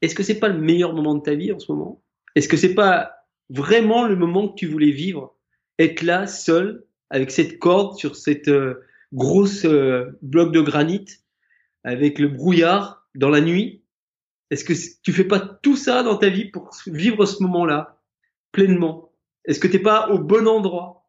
est-ce 0.00 0.14
que 0.14 0.22
c'est 0.22 0.38
pas 0.38 0.48
le 0.48 0.58
meilleur 0.58 0.94
moment 0.94 1.14
de 1.14 1.22
ta 1.22 1.34
vie 1.34 1.52
en 1.52 1.58
ce 1.58 1.70
moment? 1.70 2.02
Est-ce 2.34 2.48
que 2.48 2.56
c'est 2.56 2.74
pas 2.74 3.12
vraiment 3.50 4.06
le 4.06 4.16
moment 4.16 4.48
que 4.48 4.54
tu 4.54 4.66
voulais 4.66 4.92
vivre? 4.92 5.36
Être 5.78 6.02
là, 6.02 6.26
seul, 6.26 6.84
avec 7.10 7.30
cette 7.30 7.58
corde 7.58 7.98
sur 7.98 8.16
cette 8.16 8.48
euh, 8.48 8.82
grosse 9.12 9.64
euh, 9.64 10.18
bloc 10.22 10.52
de 10.52 10.60
granit, 10.60 11.06
avec 11.84 12.18
le 12.18 12.28
brouillard 12.28 13.06
dans 13.14 13.30
la 13.30 13.40
nuit 13.40 13.82
Est-ce 14.50 14.64
que 14.64 14.74
tu 15.02 15.12
fais 15.12 15.24
pas 15.24 15.40
tout 15.40 15.76
ça 15.76 16.02
dans 16.02 16.16
ta 16.16 16.28
vie 16.28 16.46
pour 16.46 16.70
vivre 16.86 17.26
ce 17.26 17.42
moment-là 17.42 18.00
pleinement? 18.52 19.12
Est-ce 19.44 19.60
que 19.60 19.68
t'es 19.68 19.78
pas 19.78 20.10
au 20.10 20.18
bon 20.18 20.46
endroit? 20.46 21.08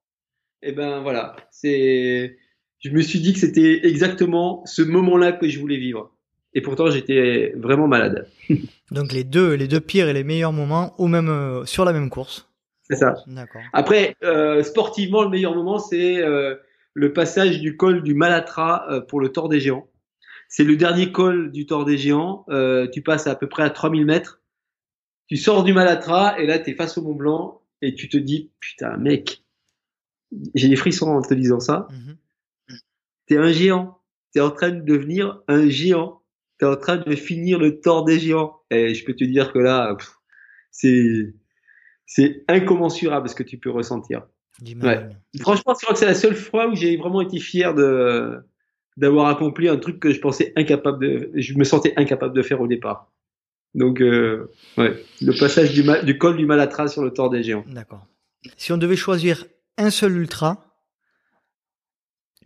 Eh 0.61 0.71
ben 0.71 1.01
voilà, 1.01 1.35
c'est 1.49 2.37
je 2.79 2.89
me 2.89 3.01
suis 3.01 3.19
dit 3.19 3.33
que 3.33 3.39
c'était 3.39 3.85
exactement 3.85 4.63
ce 4.65 4.81
moment-là 4.81 5.31
que 5.33 5.47
je 5.47 5.59
voulais 5.59 5.77
vivre. 5.77 6.11
Et 6.53 6.61
pourtant, 6.61 6.89
j'étais 6.89 7.53
vraiment 7.55 7.87
malade. 7.87 8.27
Donc 8.91 9.13
les 9.13 9.23
deux, 9.23 9.53
les 9.53 9.67
deux 9.67 9.79
pires 9.79 10.09
et 10.09 10.13
les 10.13 10.23
meilleurs 10.23 10.51
moments 10.51 10.93
au 10.97 11.07
même, 11.07 11.29
euh, 11.29 11.65
sur 11.65 11.85
la 11.85 11.93
même 11.93 12.09
course. 12.09 12.49
C'est 12.83 12.97
ça. 12.97 13.15
D'accord. 13.27 13.61
Après, 13.71 14.15
euh, 14.23 14.63
sportivement, 14.63 15.23
le 15.23 15.29
meilleur 15.29 15.55
moment, 15.55 15.79
c'est 15.79 16.21
le 16.93 17.13
passage 17.13 17.59
du 17.59 17.77
col 17.77 18.03
du 18.03 18.13
Malatra 18.13 18.85
euh, 18.89 19.01
pour 19.01 19.19
le 19.19 19.29
Tour 19.29 19.49
des 19.49 19.59
Géants. 19.59 19.87
C'est 20.49 20.63
le 20.63 20.75
dernier 20.75 21.11
col 21.11 21.51
du 21.51 21.65
Tour 21.65 21.85
des 21.85 21.97
Géants. 21.97 22.45
Euh, 22.49 22.87
tu 22.89 23.01
passes 23.01 23.27
à 23.27 23.35
peu 23.35 23.47
près 23.47 23.63
à 23.63 23.69
3000 23.69 24.05
mètres. 24.05 24.41
Tu 25.27 25.37
sors 25.37 25.63
du 25.63 25.73
Malatra 25.73 26.37
et 26.39 26.45
là, 26.45 26.59
tu 26.59 26.71
es 26.71 26.75
face 26.75 26.97
au 26.97 27.03
Mont 27.03 27.15
Blanc 27.15 27.61
et 27.81 27.95
tu 27.95 28.09
te 28.09 28.17
dis, 28.17 28.51
putain, 28.59 28.97
mec, 28.97 29.43
j'ai 30.55 30.67
des 30.67 30.75
frissons 30.75 31.07
en 31.07 31.21
te 31.21 31.33
disant 31.33 31.59
ça. 31.59 31.87
T'es 33.27 33.37
un 33.37 33.51
géant. 33.51 33.99
T'es 34.33 34.41
en 34.41 34.51
train 34.51 34.71
de 34.71 34.81
devenir 34.81 35.41
un 35.47 35.69
géant. 35.69 36.21
T'es 36.57 36.65
en 36.65 36.75
train 36.75 36.97
de 36.97 37.15
finir 37.15 37.59
le 37.59 37.79
Tour 37.79 38.03
des 38.03 38.19
Géants. 38.19 38.61
Et 38.69 38.93
je 38.93 39.05
peux 39.05 39.15
te 39.15 39.23
dire 39.23 39.51
que 39.51 39.59
là, 39.59 39.95
c'est 40.71 41.33
c'est 42.05 42.43
incommensurable 42.49 43.29
ce 43.29 43.35
que 43.35 43.43
tu 43.43 43.57
peux 43.57 43.71
ressentir. 43.71 44.27
Franchement, 45.39 45.73
je 45.73 45.83
crois 45.83 45.93
que 45.93 45.99
c'est 45.99 46.05
la 46.05 46.13
seule 46.13 46.35
fois 46.35 46.67
où 46.67 46.75
j'ai 46.75 46.97
vraiment 46.97 47.21
été 47.21 47.39
fier 47.39 47.73
de 47.73 48.37
d'avoir 48.97 49.27
accompli 49.27 49.69
un 49.69 49.77
truc 49.77 49.99
que 49.99 50.11
je 50.11 50.19
pensais 50.19 50.51
incapable 50.55 50.99
de, 50.99 51.31
je 51.33 51.53
me 51.55 51.63
sentais 51.63 51.93
incapable 51.95 52.35
de 52.35 52.41
faire 52.41 52.59
au 52.61 52.67
départ. 52.67 53.11
Donc, 53.73 54.01
euh, 54.01 54.51
ouais, 54.77 55.01
le 55.21 55.31
passage 55.39 55.71
du, 55.71 55.83
du 56.03 56.17
col 56.17 56.35
du 56.35 56.45
Malatra 56.45 56.87
sur 56.89 57.01
le 57.01 57.11
Tour 57.11 57.29
des 57.29 57.41
Géants. 57.41 57.63
D'accord. 57.67 58.05
Si 58.57 58.73
on 58.73 58.77
devait 58.77 58.97
choisir 58.97 59.45
un 59.77 59.89
seul 59.89 60.17
ultra, 60.17 60.75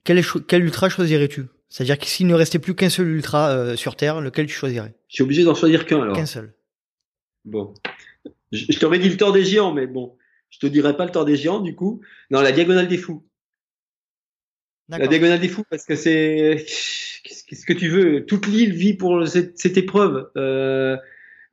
quel 0.03 0.21
ultra 0.63 0.87
choisirais-tu? 0.87 1.45
C'est-à-dire 1.67 1.97
que 1.97 2.05
s'il 2.05 2.27
ne 2.27 2.35
restait 2.35 2.59
plus 2.59 2.75
qu'un 2.75 2.89
seul 2.89 3.07
ultra 3.07 3.49
euh, 3.49 3.75
sur 3.75 3.95
Terre, 3.95 4.21
lequel 4.21 4.45
tu 4.45 4.53
choisirais? 4.53 4.93
Je 5.09 5.15
suis 5.15 5.23
obligé 5.23 5.43
d'en 5.43 5.55
choisir 5.55 5.85
qu'un 5.87 6.03
alors. 6.03 6.15
Qu'un 6.15 6.27
seul. 6.27 6.53
Bon, 7.43 7.73
je, 8.51 8.65
je 8.69 8.79
t'aurais 8.79 8.99
dit 8.99 9.09
le 9.09 9.17
Tour 9.17 9.33
des 9.33 9.43
Géants, 9.43 9.73
mais 9.73 9.87
bon, 9.87 10.15
je 10.55 10.59
te 10.59 10.67
dirais 10.67 10.95
pas 10.95 11.05
le 11.05 11.11
Tour 11.11 11.25
des 11.25 11.35
Géants 11.35 11.59
du 11.59 11.75
coup. 11.75 12.01
Non, 12.31 12.41
la 12.41 12.51
Diagonale 12.51 12.87
des 12.87 12.97
Fous. 12.97 13.23
La 14.87 15.07
diagonale 15.07 15.39
des 15.39 15.47
fous, 15.47 15.63
parce 15.67 15.83
que 15.83 15.95
c'est 15.95 16.63
qu'est-ce 17.23 17.65
que 17.65 17.73
tu 17.73 17.87
veux? 17.87 18.23
Toute 18.27 18.45
l'île 18.45 18.71
vit 18.71 18.93
pour 18.93 19.27
cette, 19.27 19.57
cette 19.57 19.77
épreuve. 19.77 20.29
Euh, 20.37 20.95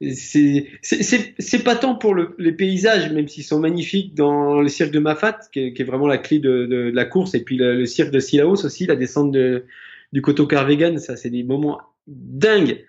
c'est 0.03 1.65
pas 1.65 1.77
tant 1.77 1.95
pour 1.95 2.12
le- 2.15 2.35
les 2.39 2.53
paysages, 2.53 3.11
même 3.11 3.29
s'ils 3.29 3.45
sont 3.45 3.59
magnifiques 3.59 4.15
dans 4.15 4.61
le 4.61 4.69
cirque 4.69 4.91
de 4.91 4.99
Mafat, 4.99 5.39
qui 5.51 5.61
est, 5.61 5.73
qui 5.73 5.81
est 5.81 5.85
vraiment 5.87 6.09
la 6.09 6.19
clé 6.19 6.41
de, 6.41 6.66
de, 6.66 6.91
de 6.91 6.95
la 6.95 7.07
course, 7.07 7.35
et 7.35 7.43
puis 7.43 7.57
le, 7.57 7.79
le 7.79 7.87
cirque 7.87 8.11
de 8.11 8.20
Sillaos 8.20 8.66
aussi, 8.66 8.85
la 8.85 8.97
descente 8.97 9.33
de, 9.33 9.65
du 10.12 10.20
coteau 10.20 10.47
Carvegan, 10.47 10.99
ça 10.99 11.16
c'est 11.16 11.31
des 11.31 11.43
moments 11.43 11.81
dingues. 12.07 12.85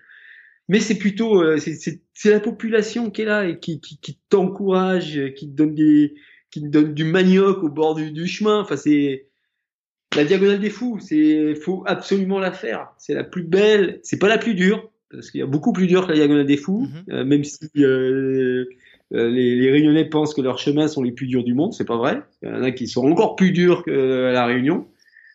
Mais 0.68 0.80
c'est 0.80 0.96
plutôt 0.98 1.42
euh, 1.42 1.58
c'est- 1.58 2.00
la 2.30 2.40
population 2.40 3.10
qui 3.10 3.22
est 3.22 3.26
là 3.26 3.46
et 3.48 3.58
qui 3.58 3.80
qui, 3.80 3.98
qui 4.00 4.18
t'encourage, 4.30 5.20
qui 5.36 5.48
te 5.50 5.54
donne 5.54 5.74
des 5.74 6.14
qui 6.50 6.62
te 6.62 6.66
donne 6.68 6.94
du 6.94 7.04
manioc 7.04 7.62
au 7.62 7.68
bord 7.68 7.94
du, 7.94 8.10
du 8.12 8.26
chemin. 8.26 8.60
Enfin 8.60 8.76
c'est 8.76 9.26
la 10.16 10.24
diagonale 10.24 10.60
des 10.60 10.70
fous, 10.70 10.98
c'est 11.00 11.54
faut 11.56 11.82
absolument 11.86 12.38
la 12.38 12.52
faire. 12.52 12.92
C'est 12.98 13.14
la 13.14 13.24
plus 13.24 13.42
belle, 13.42 14.00
c'est 14.02 14.18
pas 14.18 14.28
la 14.28 14.38
plus 14.38 14.54
dure 14.54 14.90
parce 15.10 15.30
qu'il 15.30 15.40
y 15.40 15.42
a 15.42 15.46
beaucoup 15.46 15.72
plus 15.72 15.86
dur 15.86 16.06
que 16.06 16.12
la 16.12 16.16
diagonale 16.18 16.46
des 16.46 16.56
fous, 16.56 16.88
Mhm. 16.88 17.14
euh, 17.14 17.24
même 17.24 17.44
si 17.44 17.68
euh, 17.78 18.64
euh, 19.12 19.28
les, 19.30 19.54
les 19.56 19.70
Réunionnais 19.70 20.04
pensent 20.06 20.34
que 20.34 20.40
leurs 20.40 20.58
chemins 20.58 20.88
sont 20.88 21.02
les 21.02 21.12
plus 21.12 21.26
durs 21.26 21.44
du 21.44 21.54
monde, 21.54 21.72
c'est 21.72 21.84
pas 21.84 21.96
vrai. 21.96 22.22
Il 22.42 22.48
y 22.48 22.52
en 22.52 22.62
a 22.62 22.70
qui 22.72 22.88
sont 22.88 23.06
encore 23.06 23.36
plus 23.36 23.52
durs 23.52 23.84
que 23.84 24.30
la 24.32 24.46
Réunion. 24.46 24.88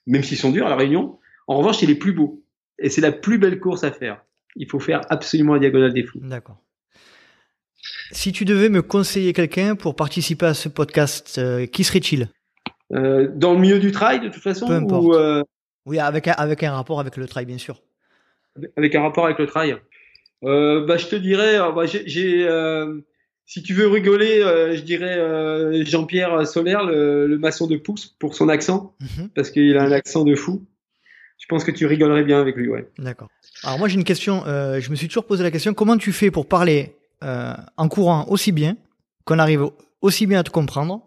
même 0.07 0.23
s'ils 0.23 0.37
sont 0.37 0.51
durs 0.51 0.65
à 0.65 0.69
la 0.69 0.75
Réunion. 0.75 1.19
En 1.47 1.57
revanche, 1.59 1.77
c'est 1.79 1.85
les 1.85 1.95
plus 1.95 2.13
beaux. 2.13 2.43
Et 2.79 2.89
c'est 2.89 3.01
la 3.01 3.11
plus 3.11 3.37
belle 3.37 3.59
course 3.59 3.83
à 3.83 3.91
faire. 3.91 4.23
Il 4.59 4.69
faut 4.69 4.79
faire 4.79 5.01
absolument 5.09 5.53
la 5.53 5.59
diagonale 5.59 5.93
des 5.93 6.03
fous. 6.03 6.19
D'accord. 6.21 6.57
Si 8.11 8.31
tu 8.31 8.43
devais 8.45 8.69
me 8.69 8.81
conseiller 8.81 9.33
quelqu'un 9.33 9.75
pour 9.75 9.95
participer 9.95 10.45
à 10.47 10.53
ce 10.53 10.67
podcast, 10.69 11.37
euh, 11.37 11.65
qui 11.65 11.83
serait-il? 11.83 12.29
Euh, 12.93 13.29
dans 13.33 13.53
le 13.53 13.59
milieu 13.59 13.79
du 13.79 13.91
trail, 13.91 14.19
de 14.19 14.27
toute 14.29 14.43
façon, 14.43 14.67
Peu 14.67 14.73
importe. 14.73 15.05
ou 15.05 15.13
euh, 15.13 15.43
Oui, 15.85 15.97
avec 15.99 16.27
un, 16.27 16.33
avec 16.33 16.61
un 16.63 16.73
rapport 16.73 16.99
avec 16.99 17.17
le 17.17 17.27
trail, 17.27 17.45
bien 17.45 17.57
sûr. 17.57 17.81
avec 18.75 18.93
un 18.95 19.01
rapport 19.01 19.25
avec 19.25 19.39
le 19.39 19.47
trail 19.47 19.77
bah, 20.41 20.97
Je 20.97 21.07
te 21.07 21.15
dirais, 21.15 21.57
bah, 21.73 21.85
j'ai, 21.85 22.47
si 23.45 23.63
tu 23.63 23.73
veux 23.73 23.87
rigoler, 23.87 24.41
je 24.75 24.81
dirais 24.81 25.85
Jean-Pierre 25.85 26.45
Solaire, 26.47 26.83
le, 26.83 27.27
le 27.27 27.37
maçon 27.37 27.65
de 27.67 27.77
Pouce, 27.77 28.07
pour 28.19 28.35
son 28.35 28.49
accent, 28.49 28.95
Mhm. 28.99 29.29
parce 29.29 29.51
qu'il 29.51 29.77
a 29.77 29.83
un 29.83 29.91
accent 29.91 30.23
de 30.25 30.35
fou. 30.35 30.65
Je 31.39 31.45
pense 31.47 31.63
que 31.63 31.71
tu 31.71 31.85
rigolerais 31.87 32.23
bien 32.23 32.39
avec 32.39 32.55
lui, 32.55 32.67
ouais. 32.67 32.87
D'accord. 32.99 33.29
Alors 33.63 33.79
moi 33.79 33.87
j'ai 33.87 33.95
une 33.95 34.03
question, 34.03 34.45
euh, 34.45 34.79
je 34.79 34.89
me 34.91 34.95
suis 34.95 35.07
toujours 35.07 35.25
posé 35.25 35.41
la 35.43 35.51
question, 35.51 35.73
comment 35.73 35.97
tu 35.97 36.11
fais 36.11 36.29
pour 36.31 36.47
parler 36.47 36.95
euh, 37.23 37.53
en 37.77 37.87
courant 37.89 38.25
aussi 38.27 38.51
bien, 38.51 38.75
qu'on 39.25 39.39
arrive 39.39 39.65
aussi 40.01 40.27
bien 40.27 40.39
à 40.39 40.43
te 40.43 40.49
comprendre, 40.51 41.01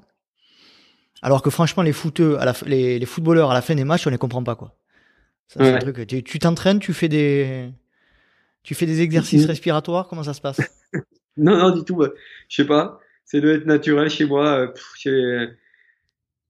alors 1.23 1.43
que 1.43 1.51
franchement 1.51 1.83
les 1.83 1.93
footeux, 1.93 2.39
à 2.41 2.45
la, 2.45 2.53
f- 2.53 2.67
les, 2.67 2.99
les 2.99 3.07
footballeurs 3.07 3.51
à 3.51 3.55
la 3.55 3.63
fin 3.63 3.75
des 3.75 3.85
matchs, 3.85 4.07
on 4.07 4.11
les 4.11 4.19
comprend 4.19 4.43
pas 4.43 4.57
quoi. 4.57 4.75
Ça, 5.49 5.61
c'est 5.61 5.71
Ouais. 5.71 5.77
un 5.77 5.93
truc, 5.93 6.07
tu 6.25 6.39
t'entraînes, 6.39 6.79
tu 6.79 6.93
fais 6.93 7.09
des... 7.09 7.71
Tu 8.63 8.75
fais 8.77 8.87
des 8.87 9.01
exercices 9.01 9.43
Mhm. 9.43 9.49
respiratoires, 9.49 10.07
comment 10.09 10.23
ça 10.23 10.35
se 10.35 10.41
passe? 10.41 10.61
Non, 11.37 11.57
non, 11.59 11.71
du 11.75 11.83
tout. 11.85 12.03
je 12.49 12.55
sais 12.63 12.67
pas. 12.67 13.01
C'est 13.25 13.41
doit 13.41 13.53
être 13.53 13.65
naturel 13.67 14.09
chez 14.11 14.25
moi. 14.27 14.47
euh, 14.49 14.67
pff, 14.69 14.93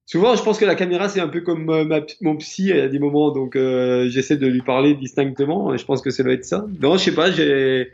Souvent, 0.05 0.35
je 0.35 0.43
pense 0.43 0.59
que 0.59 0.65
la 0.65 0.75
caméra, 0.75 1.07
c'est 1.09 1.21
un 1.21 1.29
peu 1.29 1.41
comme 1.41 1.69
euh, 1.69 1.85
ma- 1.85 2.01
mon 2.21 2.35
psy 2.37 2.71
à 2.73 2.87
des 2.89 2.99
moments. 2.99 3.31
Donc, 3.31 3.55
euh, 3.55 4.09
j'essaie 4.09 4.35
de 4.37 4.47
lui 4.47 4.61
parler 4.61 4.95
distinctement. 4.95 5.73
Et 5.73 5.77
je 5.77 5.85
pense 5.85 6.01
que 6.01 6.09
ça 6.09 6.23
doit 6.23 6.33
être 6.33 6.43
ça. 6.45 6.65
Non, 6.81 6.97
je 6.97 7.03
sais 7.05 7.13
pas. 7.15 7.31
J'ai 7.31 7.89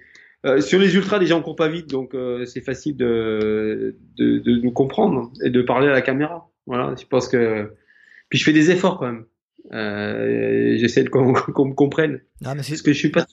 euh, 0.45 0.59
sur 0.61 0.79
les 0.79 0.95
ultras, 0.95 1.19
déjà, 1.19 1.35
on 1.37 1.41
court 1.41 1.55
pas 1.55 1.67
vite. 1.67 1.87
Donc, 1.87 2.15
euh, 2.15 2.45
c'est 2.45 2.61
facile 2.61 2.97
de, 2.97 3.95
de, 4.17 4.39
de 4.39 4.61
nous 4.61 4.71
comprendre 4.71 5.31
et 5.43 5.49
de 5.51 5.61
parler 5.61 5.87
à 5.87 5.91
la 5.91 6.01
caméra. 6.01 6.49
Voilà. 6.65 6.95
Je 6.99 7.05
pense 7.05 7.27
que. 7.27 7.71
Puis, 8.29 8.39
je 8.39 8.43
fais 8.43 8.53
des 8.53 8.71
efforts 8.71 8.97
quand 8.99 9.05
même. 9.07 9.25
Euh, 9.71 10.77
j'essaie 10.77 11.03
de 11.03 11.09
qu'on 11.09 11.31
me 11.65 11.73
comprenne. 11.73 12.21
Ah, 12.43 12.55
mais 12.55 12.63
c'est- 12.63 12.71
Parce 12.71 12.81
que 12.81 12.93
je 12.93 12.97
suis 12.97 13.09
pas, 13.09 13.25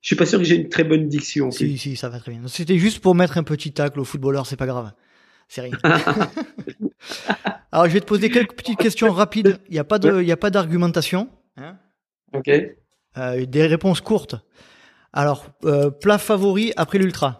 je 0.00 0.06
suis 0.06 0.16
pas 0.16 0.26
sûr 0.26 0.38
que 0.38 0.44
j'ai 0.44 0.56
une 0.56 0.68
très 0.68 0.84
bonne 0.84 1.08
diction. 1.08 1.50
Si, 1.50 1.78
si, 1.78 1.96
ça 1.96 2.08
va 2.08 2.18
très 2.18 2.32
bien. 2.32 2.40
C'était 2.46 2.78
juste 2.78 3.00
pour 3.00 3.14
mettre 3.14 3.38
un 3.38 3.42
petit 3.44 3.72
tacle 3.72 4.00
au 4.00 4.04
footballeur, 4.04 4.46
c'est 4.46 4.56
pas 4.56 4.66
grave. 4.66 4.92
C'est 5.48 5.60
rien. 5.62 5.78
Alors, 7.72 7.86
je 7.86 7.92
vais 7.92 8.00
te 8.00 8.06
poser 8.06 8.30
quelques 8.30 8.54
petites 8.54 8.78
questions 8.78 9.10
rapides. 9.12 9.58
Il 9.68 9.72
n'y 9.72 9.78
a 9.78 9.84
pas 9.84 9.98
de, 9.98 10.20
il 10.22 10.26
y 10.28 10.32
a 10.32 10.36
pas 10.36 10.50
d'argumentation. 10.50 11.28
Hein 11.56 11.76
Ok. 12.32 12.50
Euh, 13.16 13.46
des 13.46 13.66
réponses 13.66 14.00
courtes. 14.00 14.36
Alors, 15.12 15.46
euh, 15.64 15.90
plat 15.90 16.18
favori 16.18 16.72
après 16.76 16.98
l'ultra. 16.98 17.38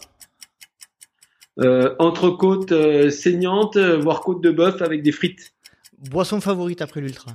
Euh, 1.59 1.95
entrecôte 1.99 2.73
euh, 2.73 3.11
saignante, 3.11 3.77
voire 3.77 4.21
côte 4.21 4.43
de 4.43 4.51
bœuf 4.51 4.83
avec 4.83 5.03
des 5.03 5.13
frites. 5.13 5.53
Boisson 5.99 6.41
favorite 6.41 6.83
après 6.83 7.01
l'ultra. 7.01 7.33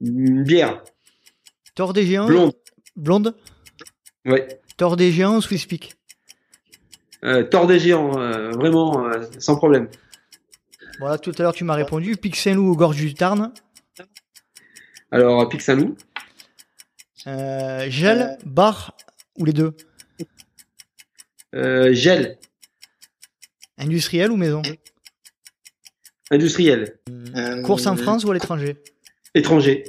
Bière 0.00 0.82
Tord 1.74 1.92
des 1.92 2.04
géants. 2.04 2.26
blonde. 2.26 2.52
Blonde? 2.96 3.34
Ouais. 4.26 4.60
Des 4.96 5.12
géants, 5.12 5.40
Swiss 5.40 5.64
Peak. 5.64 5.94
Euh, 7.24 7.44
tord 7.44 7.66
des 7.66 7.78
géants, 7.78 8.18
euh, 8.18 8.50
vraiment 8.50 9.06
euh, 9.08 9.24
sans 9.38 9.56
problème. 9.56 9.88
Voilà, 10.98 11.18
tout 11.18 11.32
à 11.38 11.42
l'heure 11.42 11.52
tu 11.54 11.64
m'as 11.64 11.74
répondu. 11.74 12.16
Pic 12.16 12.36
Saint-Loup 12.36 12.70
ou 12.70 12.76
Gorge 12.76 12.96
du 12.96 13.14
Tarn. 13.14 13.52
Alors 15.10 15.48
Pic 15.48 15.62
Saint-Loup, 15.62 15.96
Euh, 17.28 17.86
gel, 17.88 18.36
bar 18.44 18.96
ou 19.38 19.44
les 19.44 19.52
deux. 19.52 19.76
euh, 21.54 21.92
gel 21.92 22.38
Industriel 23.78 24.30
ou 24.32 24.36
maison. 24.36 24.62
industriel, 26.30 26.98
Course 27.64 27.86
en 27.86 27.96
France 27.96 28.24
ou 28.24 28.30
à 28.30 28.34
l'étranger. 28.34 28.82
étranger, 29.34 29.84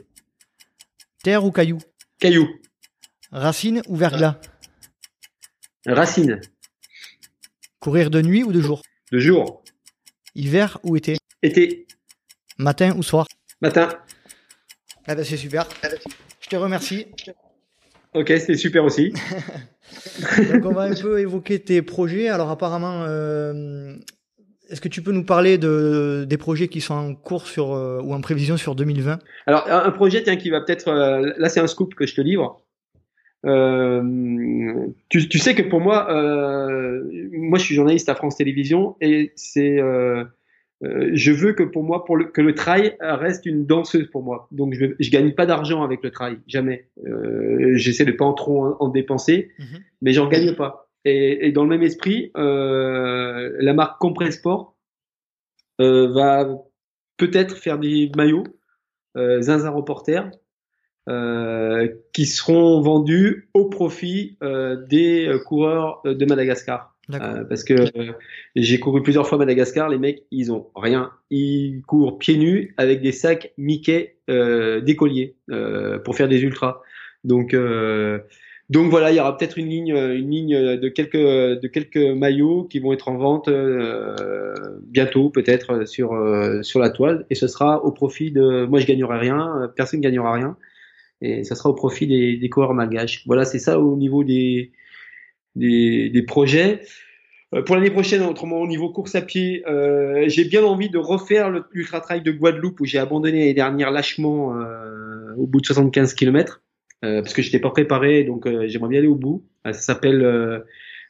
Terre 1.24 1.44
ou 1.46 1.52
caillou. 1.52 1.80
caillou, 2.20 2.48
Racine 3.32 3.82
ou 3.88 3.96
verglas. 3.96 4.40
racine, 5.88 6.40
Courir 7.84 8.10
de 8.10 8.22
nuit 8.22 8.44
ou 8.46 8.54
de 8.54 8.62
jour? 8.62 8.82
de 9.12 9.20
jour, 9.20 9.62
Hiver 10.36 10.80
ou 10.84 10.96
été? 10.96 11.18
été, 11.42 11.86
Matin 12.58 12.96
ou 12.96 13.04
soir? 13.04 13.28
matin. 13.60 13.90
Ah 15.06 15.16
ben 15.16 15.26
c'est 15.26 15.36
super. 15.36 15.68
Je 16.40 16.48
te 16.48 16.56
remercie. 16.56 17.08
Ok, 18.14 18.28
c'était 18.30 18.56
super 18.56 18.86
aussi. 18.86 19.12
Donc 20.54 20.64
on 20.64 20.72
va 20.72 20.84
un 20.84 20.94
peu 20.96 21.20
évoquer 21.20 21.60
tes 21.60 21.82
projets. 21.82 22.30
Alors 22.30 22.50
apparemment, 22.52 23.04
euh, 23.06 23.96
est-ce 24.70 24.80
que 24.80 24.88
tu 24.88 25.02
peux 25.02 25.12
nous 25.12 25.26
parler 25.26 25.58
de, 25.58 26.26
des 26.26 26.38
projets 26.38 26.70
qui 26.70 26.80
sont 26.80 26.94
en 26.94 27.14
cours 27.16 27.48
sur, 27.48 27.74
euh, 27.74 28.00
ou 28.02 28.14
en 28.14 28.22
prévision 28.22 28.56
sur 28.56 28.76
2020 28.76 29.20
Alors 29.46 29.68
un 29.68 29.84
un 29.84 29.92
projet 29.92 30.24
tiens 30.24 30.38
qui 30.38 30.50
va 30.50 30.62
peut-être 30.62 30.88
euh, 30.88 31.34
là 31.38 31.50
c'est 31.50 31.60
un 31.60 31.68
scoop 31.68 31.96
que 31.96 32.06
je 32.06 32.16
te 32.16 32.22
livre. 32.22 32.63
Euh, 33.46 34.88
tu, 35.10 35.28
tu 35.28 35.38
sais 35.38 35.54
que 35.56 35.64
pour 35.64 35.82
moi, 35.82 36.10
euh, 36.12 37.04
moi 37.32 37.60
je 37.60 37.66
suis 37.66 37.76
journaliste 37.76 38.10
à 38.10 38.16
France 38.16 38.38
Télévisions 38.38 38.96
et 39.02 39.32
c'est 39.36 39.80
euh, 39.82 40.24
euh, 40.84 41.12
je 41.14 41.32
veux 41.32 41.54
que 41.54 41.64
pour 41.64 41.84
moi 41.84 42.06
pour 42.06 42.18
le, 42.18 42.26
que 42.26 42.42
le 42.42 42.56
trail 42.56 42.96
reste 43.00 43.46
une 43.46 43.66
danseuse 43.66 44.08
pour 44.08 44.24
moi. 44.24 44.48
Donc 44.52 44.74
je, 44.74 44.86
je 45.00 45.10
gagne 45.12 45.34
pas 45.34 45.46
d'argent 45.46 45.84
avec 45.84 46.04
le 46.04 46.12
trail, 46.12 46.38
jamais. 46.48 46.88
Euh, 47.06 47.76
J'essaie 47.76 48.06
de 48.06 48.12
pas 48.12 48.26
en 48.26 48.34
trop 48.34 48.66
en, 48.66 48.78
en 48.80 48.88
dépenser, 48.90 49.52
Mhm. 49.60 49.80
mais 50.02 50.12
j'en 50.14 50.28
gagne 50.28 50.56
pas. 50.56 50.90
Et, 51.06 51.48
et 51.48 51.52
dans 51.52 51.64
le 51.64 51.70
même 51.70 51.84
esprit, 51.84 52.32
euh, 52.38 53.52
la 53.60 53.74
marque 53.74 54.00
Compressport 54.00 54.76
euh, 55.82 56.08
va 56.14 56.48
peut-être 57.18 57.58
faire 57.58 57.78
des 57.78 58.10
maillots 58.16 58.46
euh, 59.18 59.42
Zinzin 59.42 59.70
Reporter 59.70 60.32
qui 61.08 62.26
seront 62.26 62.82
vendus 62.82 63.50
au 63.54 63.66
profit 63.66 64.38
euh, 64.42 64.76
des 64.88 65.28
euh, 65.28 65.40
coureurs 65.40 66.02
euh, 66.06 66.14
de 66.14 66.26
Madagascar. 66.26 66.94
Euh, 67.14 67.44
parce 67.44 67.66
que 67.66 67.74
euh, 67.74 68.14
j'ai 68.56 68.80
couru 68.80 69.04
plusieurs 69.04 69.28
fois 69.28 69.38
Madagascar, 69.38 69.90
les 69.90 69.98
mecs, 69.98 70.24
ils 70.32 70.54
ont 70.54 70.68
rien. 70.76 71.12
Ils 71.30 71.82
courent 71.86 72.18
pieds 72.18 72.38
nus 72.38 72.74
avec 72.78 73.02
des 73.02 73.12
sacs 73.12 73.52
Mickey 73.58 74.16
euh, 74.30 74.80
d'écoliers 74.80 75.36
euh, 75.52 76.00
pour 76.00 76.16
faire 76.16 76.30
des 76.30 76.42
ultras. 76.42 76.82
Donc, 77.26 77.54
euh, 77.54 78.20
donc 78.70 78.90
voilà, 78.90 79.12
il 79.12 79.18
y 79.18 79.20
aura 79.20 79.38
peut-être 79.38 79.58
une 79.58 79.68
ligne, 79.68 79.94
une 79.94 80.30
ligne 80.30 80.78
de 80.78 80.90
quelques, 80.90 81.18
de 81.18 81.68
quelques 81.68 81.98
maillots 81.98 82.64
qui 82.64 82.80
vont 82.80 82.94
être 82.94 83.10
en 83.10 83.18
vente 83.18 83.50
euh, 83.50 84.56
bientôt, 84.84 85.30
peut-être 85.30 85.86
sur 85.86 86.14
euh, 86.14 86.62
sur 86.64 86.80
la 86.80 86.90
toile, 86.90 87.26
et 87.30 87.36
ce 87.36 87.48
sera 87.48 87.84
au 87.84 87.92
profit 87.92 88.32
de. 88.32 88.66
Moi, 88.66 88.80
je 88.80 88.88
gagnerai 88.88 89.20
rien, 89.20 89.62
euh, 89.62 89.68
personne 89.68 90.00
ne 90.00 90.04
gagnera 90.04 90.32
rien, 90.32 90.56
et 91.24 91.44
ça 91.44 91.56
sera 91.56 91.70
au 91.70 91.74
profit 91.74 92.06
des, 92.06 92.38
des 92.38 92.50
coureurs 92.50 92.74
malgaches. 92.74 93.24
Voilà, 93.26 93.46
c'est 93.46 93.60
ça 93.60 93.80
au 93.80 93.96
niveau 93.96 94.24
des 94.24 94.72
des, 95.56 96.24
projets. 96.28 96.82
Euh, 97.54 97.62
Pour 97.62 97.76
l'année 97.76 97.92
prochaine, 97.92 98.22
autrement 98.24 98.60
au 98.60 98.68
niveau 98.68 98.90
course 98.90 99.16
à 99.16 99.22
pied, 99.22 99.64
euh, 99.68 100.26
j'ai 100.28 100.46
bien 100.46 100.64
envie 100.64 100.90
de 100.90 100.98
refaire 100.98 101.50
l'ultra 101.72 102.02
trail 102.02 102.22
de 102.22 102.32
Guadeloupe 102.32 102.80
où 102.80 102.86
j'ai 102.86 102.98
abandonné 102.98 103.40
l'année 103.40 103.54
dernière 103.54 103.92
lâchement 103.92 104.58
euh, 104.58 105.34
au 105.38 105.48
bout 105.48 105.62
de 105.62 105.66
75 105.66 106.14
km 106.14 106.62
parce 107.02 107.34
que 107.34 107.42
j'étais 107.42 107.60
pas 107.60 107.70
préparé, 107.70 108.24
donc 108.24 108.48
j'aimerais 108.66 108.88
bien 108.88 109.00
aller 109.00 109.10
au 109.10 109.16
bout. 109.16 109.44
Ça 109.66 109.74
s'appelle 109.74 110.64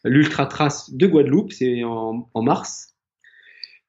l'ultra 0.03 0.47
trace 0.47 0.91
de 0.91 1.05
Guadeloupe, 1.05 1.51
c'est 1.51 1.83
en 1.83 2.41
mars. 2.41 2.92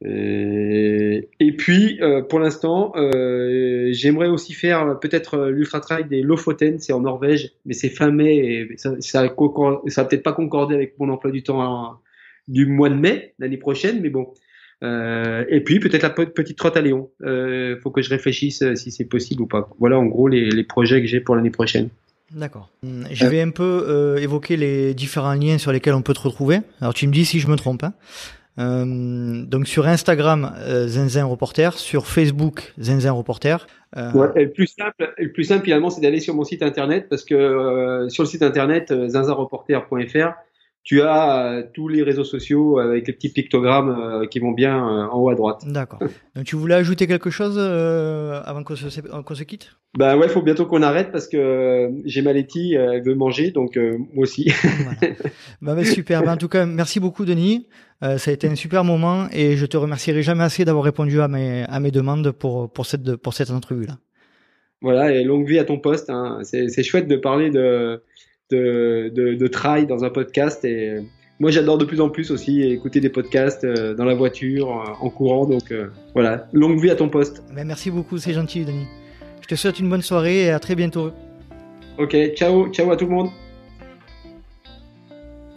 Euh, 0.04 1.20
et 1.40 1.52
puis, 1.56 1.98
euh, 2.02 2.22
pour 2.22 2.38
l'instant, 2.40 2.92
euh, 2.96 3.88
j'aimerais 3.92 4.28
aussi 4.28 4.52
faire 4.52 4.98
peut-être 5.00 5.46
l'ultra 5.48 5.80
trail 5.80 6.04
des 6.08 6.22
Lofoten, 6.22 6.78
c'est 6.78 6.92
en 6.92 7.00
Norvège, 7.00 7.52
mais 7.64 7.74
c'est 7.74 7.88
fin 7.88 8.10
mai 8.10 8.36
et 8.36 8.68
ça, 8.76 8.94
ça, 9.00 9.22
va 9.22 9.28
peut-être 9.30 10.22
pas 10.22 10.32
concorder 10.32 10.74
avec 10.74 10.98
mon 10.98 11.08
emploi 11.08 11.30
du 11.30 11.42
temps 11.42 11.98
du 12.48 12.66
mois 12.66 12.90
de 12.90 12.94
mai 12.96 13.34
l'année 13.38 13.56
prochaine, 13.56 14.00
mais 14.02 14.10
bon. 14.10 14.28
Euh, 14.82 15.44
et 15.48 15.60
puis 15.62 15.78
peut-être 15.80 16.02
la 16.02 16.10
pe- 16.10 16.26
petite 16.26 16.58
trotte 16.58 16.76
à 16.76 16.82
Léon. 16.82 17.08
Euh, 17.22 17.78
faut 17.82 17.90
que 17.90 18.02
je 18.02 18.10
réfléchisse 18.10 18.62
si 18.74 18.90
c'est 18.90 19.04
possible 19.06 19.42
ou 19.42 19.46
pas. 19.46 19.70
Voilà 19.78 19.98
en 19.98 20.04
gros 20.04 20.28
les, 20.28 20.50
les 20.50 20.64
projets 20.64 21.00
que 21.00 21.06
j'ai 21.06 21.20
pour 21.20 21.36
l'année 21.36 21.50
prochaine. 21.50 21.88
D'accord. 22.32 22.68
Hum, 22.82 23.04
Je 23.10 23.26
vais 23.26 23.40
un 23.40 23.50
peu 23.50 23.84
euh, 23.88 24.16
évoquer 24.18 24.56
les 24.58 24.92
différents 24.92 25.34
liens 25.34 25.56
sur 25.56 25.72
lesquels 25.72 25.94
on 25.94 26.02
peut 26.02 26.12
te 26.12 26.20
retrouver. 26.20 26.58
Alors 26.82 26.92
tu 26.92 27.06
me 27.06 27.12
dis 27.12 27.24
si 27.24 27.38
je 27.40 27.48
me 27.48 27.56
trompe. 27.56 27.84
hein. 27.84 27.94
Euh, 28.58 29.44
donc 29.44 29.66
sur 29.66 29.86
Instagram, 29.86 30.54
euh, 30.58 30.86
Zinzin 30.86 31.24
Reporter, 31.24 31.76
sur 31.78 32.06
Facebook, 32.06 32.72
Zinzin 32.80 33.12
Reporter. 33.12 33.66
Euh, 33.96 34.10
le 34.34 34.50
plus 34.50 34.66
simple, 34.66 35.12
le 35.18 35.32
plus 35.32 35.44
simple 35.44 35.64
finalement, 35.64 35.90
c'est 35.90 36.00
d'aller 36.00 36.20
sur 36.20 36.34
mon 36.34 36.44
site 36.44 36.62
internet 36.62 37.08
parce 37.08 37.24
que 37.24 37.34
euh, 37.34 38.08
sur 38.08 38.22
le 38.22 38.28
site 38.28 38.42
internet 38.42 38.92
zinzanreporter.fr, 39.08 40.32
tu 40.84 41.00
as 41.00 41.46
euh, 41.46 41.62
tous 41.72 41.88
les 41.88 42.02
réseaux 42.02 42.24
sociaux 42.24 42.78
avec 42.78 43.06
les 43.06 43.14
petits 43.14 43.30
pictogrammes 43.30 43.88
euh, 43.88 44.26
qui 44.26 44.38
vont 44.38 44.52
bien 44.52 44.76
euh, 44.76 45.06
en 45.06 45.18
haut 45.18 45.30
à 45.30 45.34
droite. 45.34 45.62
D'accord. 45.66 45.98
Donc 46.36 46.44
tu 46.44 46.56
voulais 46.56 46.74
ajouter 46.74 47.06
quelque 47.06 47.30
chose 47.30 47.58
avant 47.58 48.62
qu'on 48.62 48.76
se, 48.76 49.42
quitte? 49.44 49.70
Bah 49.96 50.16
ouais, 50.18 50.28
faut 50.28 50.42
bientôt 50.42 50.66
qu'on 50.66 50.82
arrête 50.82 51.10
parce 51.10 51.26
que 51.26 51.90
j'ai 52.04 52.20
ma 52.20 52.34
Letty, 52.34 52.76
euh, 52.76 52.92
elle 52.92 53.02
veut 53.02 53.14
manger, 53.14 53.50
donc 53.50 53.76
moi 53.76 54.22
aussi. 54.22 54.52
Voilà. 54.62 55.14
Bah, 55.62 55.74
bah, 55.74 55.84
super. 55.84 56.22
Bah, 56.22 56.32
en 56.32 56.36
tout 56.36 56.48
cas, 56.48 56.66
merci 56.66 57.00
beaucoup, 57.00 57.24
Denis. 57.24 57.66
Ça 58.02 58.30
a 58.30 58.34
été 58.34 58.46
un 58.46 58.54
super 58.54 58.84
moment 58.84 59.28
et 59.32 59.56
je 59.56 59.64
te 59.64 59.78
remercierai 59.78 60.22
jamais 60.22 60.44
assez 60.44 60.66
d'avoir 60.66 60.84
répondu 60.84 61.22
à 61.22 61.28
mes, 61.28 61.64
à 61.66 61.80
mes 61.80 61.90
demandes 61.90 62.32
pour, 62.32 62.70
pour 62.70 62.84
cette, 62.84 63.16
pour 63.16 63.32
cette 63.32 63.50
entrevue-là. 63.50 63.96
Voilà, 64.82 65.10
et 65.10 65.24
longue 65.24 65.48
vie 65.48 65.58
à 65.58 65.64
ton 65.64 65.78
poste. 65.78 66.10
Hein. 66.10 66.40
C'est 66.42 66.82
chouette 66.82 67.08
de 67.08 67.16
parler 67.16 67.48
de, 67.48 68.02
de, 68.54 69.12
de, 69.14 69.34
de 69.34 69.46
trail 69.46 69.86
dans 69.86 70.04
un 70.04 70.10
podcast. 70.10 70.64
Et 70.64 70.90
euh, 70.90 71.00
moi, 71.40 71.50
j'adore 71.50 71.78
de 71.78 71.84
plus 71.84 72.00
en 72.00 72.08
plus 72.08 72.30
aussi 72.30 72.62
écouter 72.62 73.00
des 73.00 73.08
podcasts 73.08 73.64
euh, 73.64 73.94
dans 73.94 74.04
la 74.04 74.14
voiture, 74.14 74.70
euh, 74.70 74.92
en 75.00 75.10
courant. 75.10 75.46
Donc 75.46 75.72
voilà, 76.14 76.48
longue 76.52 76.80
vie 76.80 76.90
à 76.90 76.96
ton 76.96 77.08
poste. 77.08 77.42
Bah, 77.54 77.64
merci 77.64 77.90
beaucoup, 77.90 78.18
c'est 78.18 78.32
gentil, 78.32 78.64
Denis. 78.64 78.86
Je 79.42 79.48
te 79.48 79.54
souhaite 79.54 79.78
une 79.78 79.90
bonne 79.90 80.02
soirée 80.02 80.44
et 80.44 80.50
à 80.50 80.58
très 80.58 80.74
bientôt. 80.74 81.10
Ok, 81.98 82.16
ciao, 82.34 82.68
ciao 82.72 82.90
à 82.90 82.96
tout 82.96 83.06
le 83.06 83.12
monde. 83.12 83.28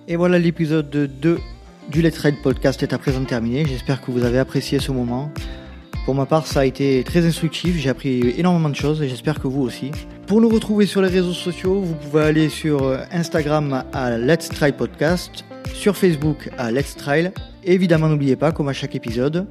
Et 0.07 0.15
voilà, 0.15 0.39
l'épisode 0.39 0.89
2 0.89 1.37
du 1.89 2.01
Let's 2.01 2.17
Ride 2.19 2.41
Podcast 2.43 2.83
est 2.83 2.93
à 2.93 2.97
présent 2.97 3.23
terminé. 3.23 3.65
J'espère 3.65 4.01
que 4.01 4.11
vous 4.11 4.23
avez 4.23 4.39
apprécié 4.39 4.79
ce 4.79 4.91
moment. 4.91 5.31
Pour 6.07 6.15
ma 6.15 6.25
part, 6.25 6.47
ça 6.47 6.61
a 6.61 6.65
été 6.65 7.03
très 7.03 7.25
instructif. 7.25 7.75
J'ai 7.75 7.89
appris 7.89 8.33
énormément 8.37 8.69
de 8.69 8.75
choses 8.77 9.01
et 9.01 9.09
j'espère 9.09 9.41
que 9.41 9.47
vous 9.49 9.61
aussi. 9.61 9.91
Pour 10.25 10.39
nous 10.39 10.47
retrouver 10.47 10.85
sur 10.85 11.01
les 11.01 11.09
réseaux 11.09 11.33
sociaux, 11.33 11.81
vous 11.81 11.95
pouvez 11.95 12.23
aller 12.23 12.47
sur 12.47 12.81
euh, 12.83 12.99
Instagram 13.11 13.83
à 13.91 14.17
Let's 14.17 14.47
Try 14.47 14.71
Podcast, 14.71 15.43
sur 15.73 15.97
Facebook 15.97 16.49
à 16.57 16.71
Let's. 16.71 16.95
Et 17.65 17.73
évidemment, 17.73 18.07
n'oubliez 18.07 18.37
pas, 18.37 18.53
comme 18.53 18.69
à 18.69 18.73
chaque 18.73 18.95
épisode, 18.95 19.47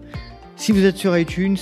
si 0.56 0.72
vous 0.72 0.86
êtes 0.86 0.96
sur 0.96 1.14
iTunes, 1.18 1.58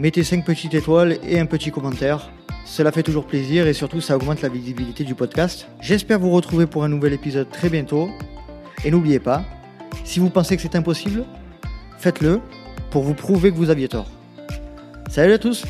mettez 0.00 0.24
5 0.24 0.44
petites 0.44 0.74
étoiles 0.74 1.16
et 1.22 1.38
un 1.38 1.46
petit 1.46 1.70
commentaire. 1.70 2.28
Cela 2.64 2.90
fait 2.90 3.04
toujours 3.04 3.26
plaisir 3.26 3.68
et 3.68 3.72
surtout 3.72 4.00
ça 4.00 4.16
augmente 4.16 4.42
la 4.42 4.48
visibilité 4.48 5.04
du 5.04 5.14
podcast. 5.14 5.68
J'espère 5.80 6.18
vous 6.18 6.32
retrouver 6.32 6.66
pour 6.66 6.82
un 6.82 6.88
nouvel 6.88 7.12
épisode 7.12 7.50
très 7.50 7.68
bientôt. 7.68 8.08
Et 8.84 8.90
n'oubliez 8.90 9.20
pas, 9.20 9.44
si 10.02 10.18
vous 10.18 10.28
pensez 10.28 10.56
que 10.56 10.62
c'est 10.62 10.74
impossible, 10.74 11.24
faites-le 11.98 12.40
pour 12.90 13.04
vous 13.04 13.14
prouver 13.14 13.52
que 13.52 13.56
vous 13.56 13.70
aviez 13.70 13.86
tort. 13.86 14.08
Salut 15.10 15.34
à 15.34 15.38
tous 15.38 15.64